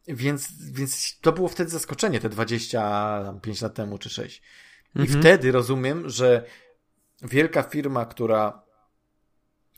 więc, 0.07 0.47
więc 0.71 1.19
to 1.19 1.31
było 1.31 1.47
wtedy 1.47 1.69
zaskoczenie, 1.69 2.19
te 2.19 2.29
25 2.29 3.61
lat 3.61 3.73
temu 3.73 3.97
czy 3.97 4.09
6. 4.09 4.41
I 4.95 4.99
mhm. 4.99 5.19
wtedy 5.19 5.51
rozumiem, 5.51 6.09
że 6.09 6.45
wielka 7.21 7.63
firma, 7.63 8.05
która 8.05 8.68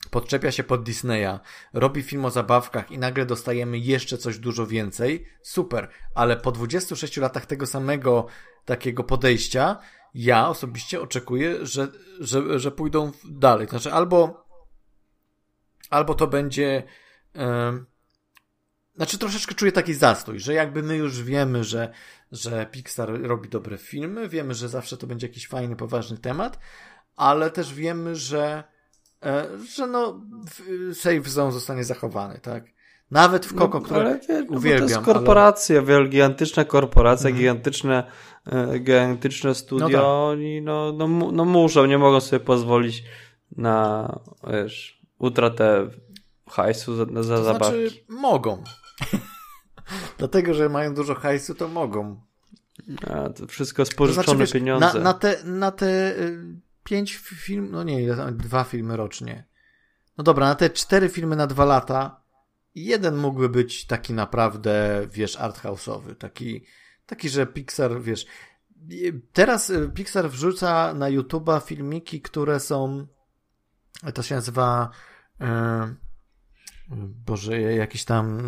podczepia 0.10 0.52
się 0.52 0.64
pod 0.64 0.84
Disneya, 0.84 1.40
robi 1.74 2.04
film 2.04 2.26
o 2.26 2.30
zabawkach 2.30 2.92
i 2.92 2.98
nagle 2.98 3.26
dostajemy 3.26 3.78
jeszcze 3.78 4.18
coś 4.18 4.40
dużo 4.40 4.68
więcej, 4.68 5.26
super, 5.42 5.90
ale 6.16 6.38
po 6.38 6.52
26 6.52 7.18
latach 7.18 7.46
tego 7.46 7.68
samego 7.68 8.28
takiego 8.66 9.04
podejścia, 9.04 9.78
ja 10.14 10.48
osobiście 10.48 11.02
oczekuję, 11.02 11.66
że, 11.66 11.88
że, 12.20 12.60
że 12.60 12.72
pójdą 12.72 13.12
dalej. 13.26 13.68
Znaczy, 13.68 13.94
albo, 13.94 14.46
albo 15.90 16.14
to 16.14 16.28
będzie. 16.28 16.84
Yy, 17.36 17.86
znaczy, 18.96 19.18
troszeczkę 19.18 19.56
czuję 19.56 19.72
taki 19.72 19.94
zastój, 19.94 20.40
że 20.40 20.54
jakby 20.54 20.84
my 20.84 20.98
już 20.98 21.24
wiemy, 21.24 21.64
że, 21.64 21.94
że 22.32 22.66
Pixar 22.66 23.22
robi 23.22 23.50
dobre 23.50 23.78
filmy, 23.78 24.30
wiemy, 24.30 24.54
że 24.54 24.70
zawsze 24.70 24.98
to 24.98 25.08
będzie 25.08 25.28
jakiś 25.28 25.48
fajny, 25.48 25.76
poważny 25.76 26.18
temat, 26.18 26.60
ale 27.16 27.52
też 27.52 27.74
wiemy, 27.74 28.16
że 28.16 28.64
że 29.76 29.88
no 29.88 30.22
safe 30.94 31.30
zone 31.30 31.52
zostanie 31.52 31.84
zachowany, 31.84 32.40
tak? 32.40 32.64
Nawet 33.12 33.46
w 33.46 33.56
Koko, 33.56 33.80
no, 33.80 33.86
które 33.86 34.02
ale, 34.02 34.20
no, 34.30 34.58
uwielbiam. 34.58 34.88
To 34.88 34.94
jest 34.94 35.06
korporacja, 35.06 35.78
ale... 35.78 35.88
wiel, 35.88 36.10
gigantyczna 36.10 36.66
korporacja, 36.66 37.30
mhm. 37.30 37.40
gigantyczne, 37.40 38.04
e, 38.46 38.80
gigantyczne 38.80 39.56
studio, 39.56 39.88
no 39.88 39.98
tak. 39.98 40.06
oni 40.06 40.62
no, 40.62 40.92
no, 40.92 41.08
no 41.32 41.46
muszą, 41.46 41.86
nie 41.86 41.98
mogą 41.98 42.20
sobie 42.20 42.40
pozwolić 42.40 43.04
na, 43.58 44.08
wiesz, 44.52 45.02
utratę 45.20 45.90
hajsu 46.50 46.96
za, 46.96 47.06
za 47.24 47.36
to 47.36 47.44
zabawki. 47.44 47.90
Znaczy, 47.90 48.06
mogą. 48.10 48.64
Dlatego, 50.18 50.54
że 50.54 50.70
mają 50.70 50.94
dużo 50.94 51.16
hajsu, 51.16 51.56
to 51.56 51.68
mogą. 51.68 52.22
A, 53.10 53.30
to 53.30 53.48
wszystko 53.48 53.86
spożyczone 53.86 54.26
to 54.26 54.32
znaczy, 54.32 54.40
wiesz, 54.40 54.52
pieniądze. 54.52 54.94
Na, 54.94 55.00
na, 55.00 55.14
te, 55.14 55.44
na 55.44 55.72
te 55.72 56.18
y, 56.20 56.62
pięć 56.84 57.16
film, 57.18 57.72
no 57.72 57.84
nie, 57.84 58.16
dwa 58.32 58.64
filmy 58.64 58.98
rocznie. 58.98 59.46
No 60.18 60.24
dobra, 60.24 60.48
na 60.48 60.56
te 60.56 60.70
cztery 60.70 61.10
filmy 61.10 61.36
na 61.36 61.48
dwa 61.48 61.66
lata, 61.66 62.22
jeden 62.76 63.18
mógłby 63.18 63.50
być 63.50 63.86
taki 63.88 64.14
naprawdę, 64.14 65.02
wiesz, 65.12 65.38
arthouse'owy, 65.38 66.16
taki, 66.16 66.66
taki, 67.06 67.30
że 67.30 67.46
Pixar, 67.48 68.02
wiesz, 68.02 68.26
teraz 69.34 69.70
y, 69.70 69.90
Pixar 69.94 70.30
wrzuca 70.30 70.94
na 70.94 71.12
YouTube'a 71.12 71.62
filmiki, 71.62 72.22
które 72.22 72.60
są, 72.60 73.08
to 74.14 74.24
się 74.24 74.36
nazywa, 74.36 74.90
e, 75.42 75.96
Boże, 77.26 77.62
jakieś 77.62 78.06
tam. 78.06 78.42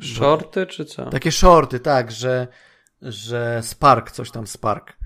Shorty, 0.00 0.66
czy 0.66 0.84
co? 0.84 1.10
Takie 1.10 1.32
shorty, 1.32 1.80
tak, 1.80 2.12
że, 2.12 2.48
że 3.02 3.60
Spark, 3.62 4.10
coś 4.10 4.30
tam 4.30 4.46
Spark 4.46 5.03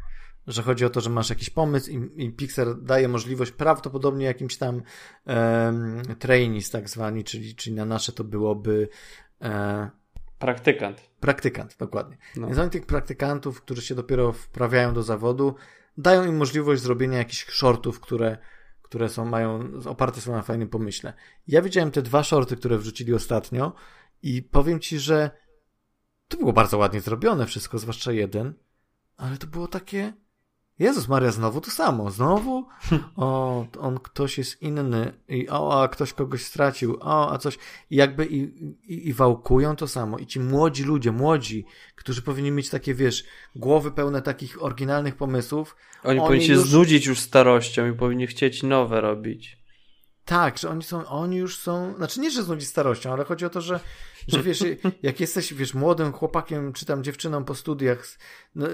że 0.48 0.62
chodzi 0.62 0.84
o 0.84 0.90
to, 0.90 1.00
że 1.00 1.10
masz 1.10 1.30
jakiś 1.30 1.50
pomysł 1.50 1.90
i, 1.90 2.24
i 2.24 2.32
Pixar 2.32 2.82
daje 2.82 3.08
możliwość 3.08 3.52
prawdopodobnie 3.52 4.26
jakimś 4.26 4.56
tam 4.56 4.82
um, 5.26 6.02
trainees 6.18 6.70
tak 6.70 6.88
zwani, 6.88 7.24
czyli, 7.24 7.54
czyli 7.54 7.76
na 7.76 7.84
nasze 7.84 8.12
to 8.12 8.24
byłoby 8.24 8.88
e, 9.42 9.90
praktykant. 10.38 11.10
Praktykant, 11.20 11.76
dokładnie. 11.78 12.16
No. 12.36 12.46
Więc 12.46 12.58
oni 12.58 12.70
tych 12.70 12.86
praktykantów, 12.86 13.62
którzy 13.62 13.82
się 13.82 13.94
dopiero 13.94 14.32
wprawiają 14.32 14.94
do 14.94 15.02
zawodu, 15.02 15.54
dają 15.98 16.24
im 16.24 16.36
możliwość 16.36 16.82
zrobienia 16.82 17.18
jakichś 17.18 17.46
shortów, 17.46 18.00
które, 18.00 18.38
które 18.82 19.08
są, 19.08 19.24
mają, 19.24 19.70
oparte 19.84 20.20
są 20.20 20.32
na 20.32 20.42
fajnym 20.42 20.68
pomyśle. 20.68 21.12
Ja 21.46 21.62
widziałem 21.62 21.90
te 21.90 22.02
dwa 22.02 22.22
shorty, 22.22 22.56
które 22.56 22.78
wrzucili 22.78 23.14
ostatnio 23.14 23.72
i 24.22 24.42
powiem 24.42 24.80
ci, 24.80 24.98
że 24.98 25.30
to 26.28 26.36
było 26.36 26.52
bardzo 26.52 26.78
ładnie 26.78 27.00
zrobione 27.00 27.46
wszystko, 27.46 27.78
zwłaszcza 27.78 28.12
jeden, 28.12 28.54
ale 29.16 29.36
to 29.36 29.46
było 29.46 29.68
takie 29.68 30.12
Jezus 30.78 31.08
Maria, 31.08 31.30
znowu 31.30 31.60
to 31.60 31.70
samo. 31.70 32.10
Znowu 32.10 32.66
o, 33.16 33.66
on 33.80 33.98
ktoś 33.98 34.38
jest 34.38 34.62
inny 34.62 35.12
i 35.28 35.48
o, 35.48 35.82
a 35.82 35.88
ktoś 35.88 36.12
kogoś 36.12 36.44
stracił, 36.44 36.96
o, 37.00 37.32
a 37.32 37.38
coś. 37.38 37.58
I 37.90 37.96
jakby 37.96 38.26
i, 38.26 38.38
i, 38.92 39.08
i 39.08 39.12
wałkują 39.12 39.76
to 39.76 39.88
samo. 39.88 40.18
I 40.18 40.26
ci 40.26 40.40
młodzi 40.40 40.84
ludzie, 40.84 41.12
młodzi, 41.12 41.64
którzy 41.94 42.22
powinni 42.22 42.50
mieć 42.50 42.70
takie, 42.70 42.94
wiesz, 42.94 43.24
głowy 43.56 43.90
pełne 43.90 44.22
takich 44.22 44.62
oryginalnych 44.62 45.16
pomysłów. 45.16 45.76
Oni, 46.04 46.18
oni 46.20 46.28
powinni 46.28 46.46
się 46.46 46.52
już... 46.52 46.68
znudzić 46.68 47.06
już 47.06 47.20
starością 47.20 47.92
i 47.92 47.92
powinni 47.92 48.26
chcieć 48.26 48.62
nowe 48.62 49.00
robić. 49.00 49.57
Tak, 50.28 50.58
że 50.58 50.70
oni 50.70 50.82
są, 50.82 51.06
oni 51.06 51.36
już 51.36 51.58
są, 51.58 51.94
znaczy 51.96 52.20
nie, 52.20 52.30
że 52.30 52.42
znudzić 52.42 52.68
starością, 52.68 53.12
ale 53.12 53.24
chodzi 53.24 53.46
o 53.46 53.50
to, 53.50 53.60
że 53.60 53.80
że 54.28 54.42
wiesz, 54.42 54.64
jak 55.02 55.20
jesteś, 55.20 55.54
wiesz, 55.54 55.74
młodym 55.74 56.12
chłopakiem, 56.12 56.72
czy 56.72 56.86
tam 56.86 57.04
dziewczyną 57.04 57.44
po 57.44 57.54
studiach, 57.54 58.06
no, 58.54 58.66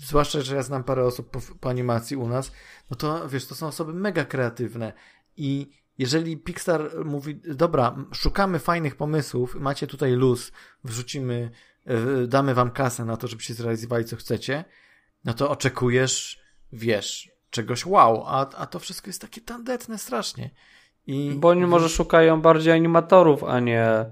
zwłaszcza, 0.00 0.40
że 0.40 0.56
ja 0.56 0.62
znam 0.62 0.84
parę 0.84 1.04
osób 1.04 1.30
po, 1.30 1.40
po 1.60 1.68
animacji 1.68 2.16
u 2.16 2.28
nas, 2.28 2.52
no 2.90 2.96
to 2.96 3.28
wiesz, 3.28 3.46
to 3.46 3.54
są 3.54 3.66
osoby 3.66 3.92
mega 3.92 4.24
kreatywne. 4.24 4.92
I 5.36 5.70
jeżeli 5.98 6.36
Pixar 6.36 7.04
mówi, 7.04 7.40
dobra, 7.54 7.96
szukamy 8.12 8.58
fajnych 8.58 8.96
pomysłów, 8.96 9.54
macie 9.54 9.86
tutaj 9.86 10.12
luz, 10.12 10.52
wrzucimy, 10.84 11.50
e, 11.84 12.26
damy 12.26 12.54
wam 12.54 12.70
kasę 12.70 13.04
na 13.04 13.16
to, 13.16 13.28
żebyście 13.28 13.54
zrealizowali 13.54 14.04
co 14.04 14.16
chcecie, 14.16 14.64
no 15.24 15.34
to 15.34 15.50
oczekujesz, 15.50 16.40
wiesz, 16.72 17.35
czegoś 17.56 17.86
wow, 17.86 18.24
a, 18.26 18.48
a 18.56 18.66
to 18.66 18.78
wszystko 18.78 19.08
jest 19.08 19.20
takie 19.20 19.40
tandetne 19.40 19.98
strasznie. 19.98 20.50
I... 21.06 21.36
Bo 21.36 21.48
oni 21.48 21.66
może 21.66 21.88
szukają 21.88 22.40
bardziej 22.40 22.72
animatorów, 22.72 23.44
a 23.44 23.60
nie 23.60 24.04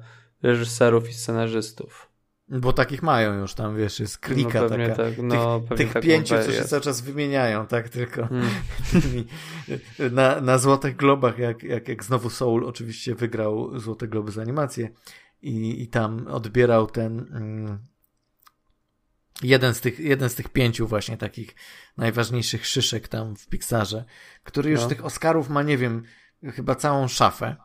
reżyserów 0.43 1.09
i 1.09 1.13
scenarzystów. 1.13 2.11
Bo 2.49 2.73
takich 2.73 3.03
mają 3.03 3.39
już 3.39 3.55
tam, 3.55 3.77
wiesz, 3.77 4.01
jest 4.01 4.19
klika 4.19 4.63
no 4.63 4.69
taka. 4.69 4.95
Tak, 4.95 5.15
no, 5.23 5.61
tych, 5.61 5.79
tych 5.79 5.93
tak 5.93 6.03
pięciu, 6.03 6.35
co 6.45 6.53
się 6.53 6.65
cały 6.65 6.83
czas 6.83 7.01
wymieniają, 7.01 7.67
tak, 7.67 7.89
tylko 7.89 8.27
hmm. 8.27 8.49
na, 10.19 10.41
na 10.41 10.59
Złotych 10.59 10.97
Globach, 10.97 11.39
jak, 11.39 11.63
jak, 11.63 11.89
jak 11.89 12.05
znowu 12.05 12.31
Soul 12.31 12.65
oczywiście 12.65 13.15
wygrał 13.15 13.79
Złote 13.79 14.09
Globy 14.09 14.33
z 14.33 14.39
animację 14.39 14.91
i, 15.43 15.83
i 15.83 15.89
tam 15.89 16.27
odbierał 16.27 16.87
ten 16.87 17.27
mm, 17.33 17.79
jeden 19.43 19.75
z 19.75 19.81
tych, 19.81 20.01
jeden 20.01 20.29
z 20.31 20.35
tych 20.35 20.49
pięciu 20.49 20.87
właśnie 20.87 21.17
takich 21.17 21.55
najważniejszych 21.97 22.67
szyszek 22.67 23.09
tam 23.09 23.37
w 23.37 23.47
Pixarze, 23.47 24.05
który 24.45 24.71
już 24.71 24.81
No. 24.81 24.89
tych 24.89 25.05
Oscarów 25.05 25.49
ma, 25.49 25.63
nie 25.63 25.79
wiem, 25.79 26.03
chyba 26.55 26.75
całą 26.75 27.09
szafę. 27.09 27.57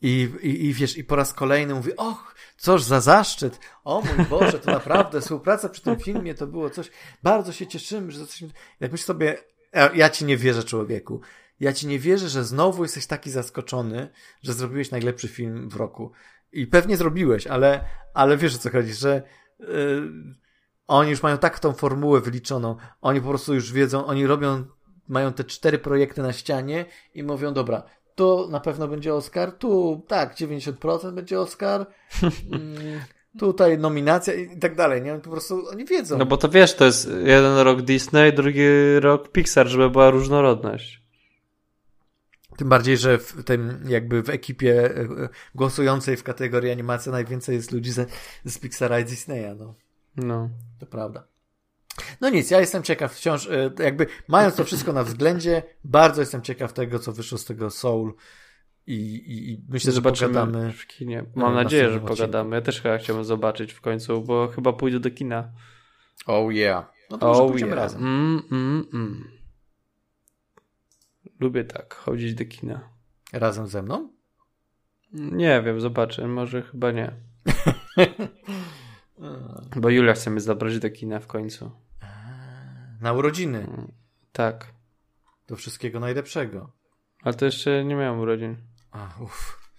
I, 0.00 0.30
i, 0.42 0.66
I 0.66 0.72
wiesz, 0.72 0.96
i 0.96 1.04
po 1.04 1.16
raz 1.16 1.34
kolejny 1.34 1.74
mówi, 1.74 1.96
och, 1.96 2.34
coż 2.56 2.82
za 2.82 3.00
zaszczyt, 3.00 3.60
o 3.84 4.00
mój 4.00 4.26
Boże, 4.26 4.58
to 4.58 4.70
naprawdę 4.70 5.20
współpraca 5.20 5.68
przy 5.68 5.82
tym 5.82 6.00
filmie 6.00 6.34
to 6.34 6.46
było 6.46 6.70
coś, 6.70 6.90
bardzo 7.22 7.52
się 7.52 7.66
cieszymy, 7.66 8.12
że 8.12 8.26
coś... 8.26 8.44
Jak 8.80 8.92
myślę 8.92 9.06
sobie, 9.06 9.38
ja, 9.94 10.10
ci 10.10 10.24
nie 10.24 10.36
wierzę, 10.36 10.64
człowieku, 10.64 11.20
ja 11.60 11.72
ci 11.72 11.86
nie 11.86 11.98
wierzę, 11.98 12.28
że 12.28 12.44
znowu 12.44 12.82
jesteś 12.82 13.06
taki 13.06 13.30
zaskoczony, 13.30 14.10
że 14.42 14.52
zrobiłeś 14.52 14.90
najlepszy 14.90 15.28
film 15.28 15.68
w 15.68 15.76
roku. 15.76 16.12
I 16.52 16.66
pewnie 16.66 16.96
zrobiłeś, 16.96 17.46
ale, 17.46 17.84
ale 18.14 18.36
wiesz 18.36 18.54
o 18.54 18.58
co 18.58 18.70
chodzi, 18.70 18.92
że 18.92 19.22
yy, 19.58 19.66
oni 20.88 21.10
już 21.10 21.22
mają 21.22 21.38
tak 21.38 21.58
tą 21.58 21.72
formułę 21.72 22.20
wyliczoną, 22.20 22.76
oni 23.00 23.20
po 23.20 23.28
prostu 23.28 23.54
już 23.54 23.72
wiedzą, 23.72 24.06
oni 24.06 24.26
robią, 24.26 24.64
mają 25.08 25.32
te 25.32 25.44
cztery 25.44 25.78
projekty 25.78 26.22
na 26.22 26.32
ścianie 26.32 26.84
i 27.14 27.22
mówią, 27.22 27.52
dobra, 27.52 27.82
tu 28.14 28.48
na 28.50 28.60
pewno 28.60 28.88
będzie 28.88 29.14
Oscar, 29.14 29.52
tu 29.52 30.02
tak, 30.08 30.34
90% 30.34 31.12
będzie 31.12 31.40
Oscar, 31.40 31.86
mm, 32.52 33.00
tutaj 33.38 33.78
nominacja 33.78 34.34
i 34.34 34.58
tak 34.58 34.74
dalej, 34.74 35.02
nie? 35.02 35.14
Po 35.14 35.30
prostu 35.30 35.68
oni 35.68 35.84
wiedzą. 35.84 36.18
No 36.18 36.26
bo 36.26 36.36
to 36.36 36.48
wiesz, 36.48 36.74
to 36.74 36.84
jest 36.84 37.10
jeden 37.24 37.58
rok 37.58 37.82
Disney, 37.82 38.32
drugi 38.32 38.66
rok 39.00 39.32
Pixar, 39.32 39.68
żeby 39.68 39.90
była 39.90 40.10
różnorodność. 40.10 41.02
Tym 42.56 42.68
bardziej, 42.68 42.96
że 42.96 43.18
w 43.18 43.44
tym 43.44 43.84
jakby 43.88 44.22
w 44.22 44.30
ekipie 44.30 44.84
e, 44.84 45.00
e, 45.00 45.28
głosującej 45.54 46.16
w 46.16 46.22
kategorii 46.22 46.70
animacja 46.70 47.12
najwięcej 47.12 47.56
jest 47.56 47.72
ludzi 47.72 47.90
z, 47.90 48.10
z 48.44 48.58
Pixara 48.58 49.00
i 49.00 49.04
Disneya, 49.04 49.54
no. 49.58 49.74
No. 50.18 50.50
To 50.78 50.86
prawda. 50.86 51.28
No 52.20 52.30
nic, 52.30 52.50
ja 52.50 52.60
jestem 52.60 52.82
ciekaw 52.82 53.14
wciąż, 53.14 53.46
e, 53.46 53.70
jakby 53.78 54.06
mając 54.28 54.54
to 54.54 54.64
wszystko 54.64 54.92
na 54.92 55.04
względzie, 55.04 55.62
bardzo 55.84 56.22
jestem 56.22 56.42
ciekaw 56.42 56.72
tego, 56.72 56.98
co 56.98 57.12
wyszło 57.12 57.38
z 57.38 57.44
tego 57.44 57.70
Soul 57.70 58.14
i, 58.86 58.94
i, 58.94 59.52
i 59.52 59.64
myślę, 59.68 59.92
że 59.92 60.02
pogadamy. 60.02 60.72
w 60.72 60.86
kinie. 60.86 61.24
na 61.36 61.42
Mam 61.42 61.54
nadzieję, 61.54 61.90
że 61.90 62.00
pogadamy. 62.00 62.56
Ja 62.56 62.62
też 62.62 62.80
chyba 62.80 62.98
chciałbym 62.98 63.24
zobaczyć 63.24 63.72
w 63.72 63.80
końcu, 63.80 64.22
bo 64.22 64.48
chyba 64.48 64.72
pójdę 64.72 65.00
do 65.00 65.10
kina. 65.10 65.52
Oh 66.26 66.52
yeah. 66.52 66.92
No 67.10 67.18
to 67.18 67.26
może 67.26 67.40
Oh 67.40 67.50
pójdziemy 67.50 67.72
yeah. 67.72 67.82
razem. 67.82 68.02
Mm, 68.02 68.42
mm, 68.52 68.86
mm. 68.92 69.30
Lubię 71.40 71.64
tak, 71.64 71.94
chodzić 71.94 72.34
do 72.34 72.44
kina. 72.44 72.88
Razem 73.32 73.66
ze 73.66 73.82
mną? 73.82 74.08
Nie 75.12 75.62
wiem, 75.62 75.80
zobaczę. 75.80 76.28
Może 76.28 76.62
chyba 76.62 76.92
nie. 76.92 77.12
Bo 79.76 79.90
Julia 79.90 80.12
chce 80.12 80.30
mnie 80.30 80.40
zabrać 80.40 80.78
do 80.78 80.90
kina 80.90 81.20
w 81.20 81.26
końcu. 81.26 81.70
Na 83.00 83.12
urodziny. 83.12 83.66
Tak. 84.32 84.66
Do 85.46 85.56
wszystkiego 85.56 86.00
najlepszego. 86.00 86.72
Ale 87.22 87.34
to 87.34 87.44
jeszcze 87.44 87.84
nie 87.84 87.94
miałem 87.94 88.20
urodzin. 88.20 88.56
A, 88.92 89.08
uff. 89.20 89.70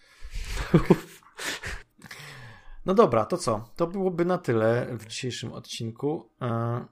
No 2.86 2.94
dobra, 2.94 3.26
to 3.26 3.38
co? 3.38 3.70
To 3.76 3.88
byłoby 3.88 4.26
na 4.26 4.38
tyle 4.38 4.88
w 4.92 5.06
dzisiejszym 5.06 5.54
odcinku 5.54 6.30
e, 6.42 6.86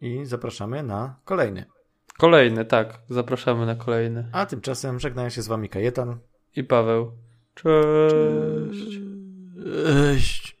i 0.00 0.24
zapraszamy 0.24 0.82
na 0.82 1.16
kolejny. 1.24 1.64
Kolejny, 2.18 2.64
tak. 2.64 2.98
Zapraszamy 3.08 3.66
na 3.66 3.74
kolejny. 3.74 4.28
A 4.32 4.46
tymczasem 4.46 5.00
żegnają 5.00 5.28
się 5.28 5.42
z 5.42 5.48
wami 5.48 5.68
Kajetan. 5.68 6.18
I 6.56 6.64
Paweł. 6.64 7.12
Cześć. 7.54 9.00
Cześć. 9.84 10.60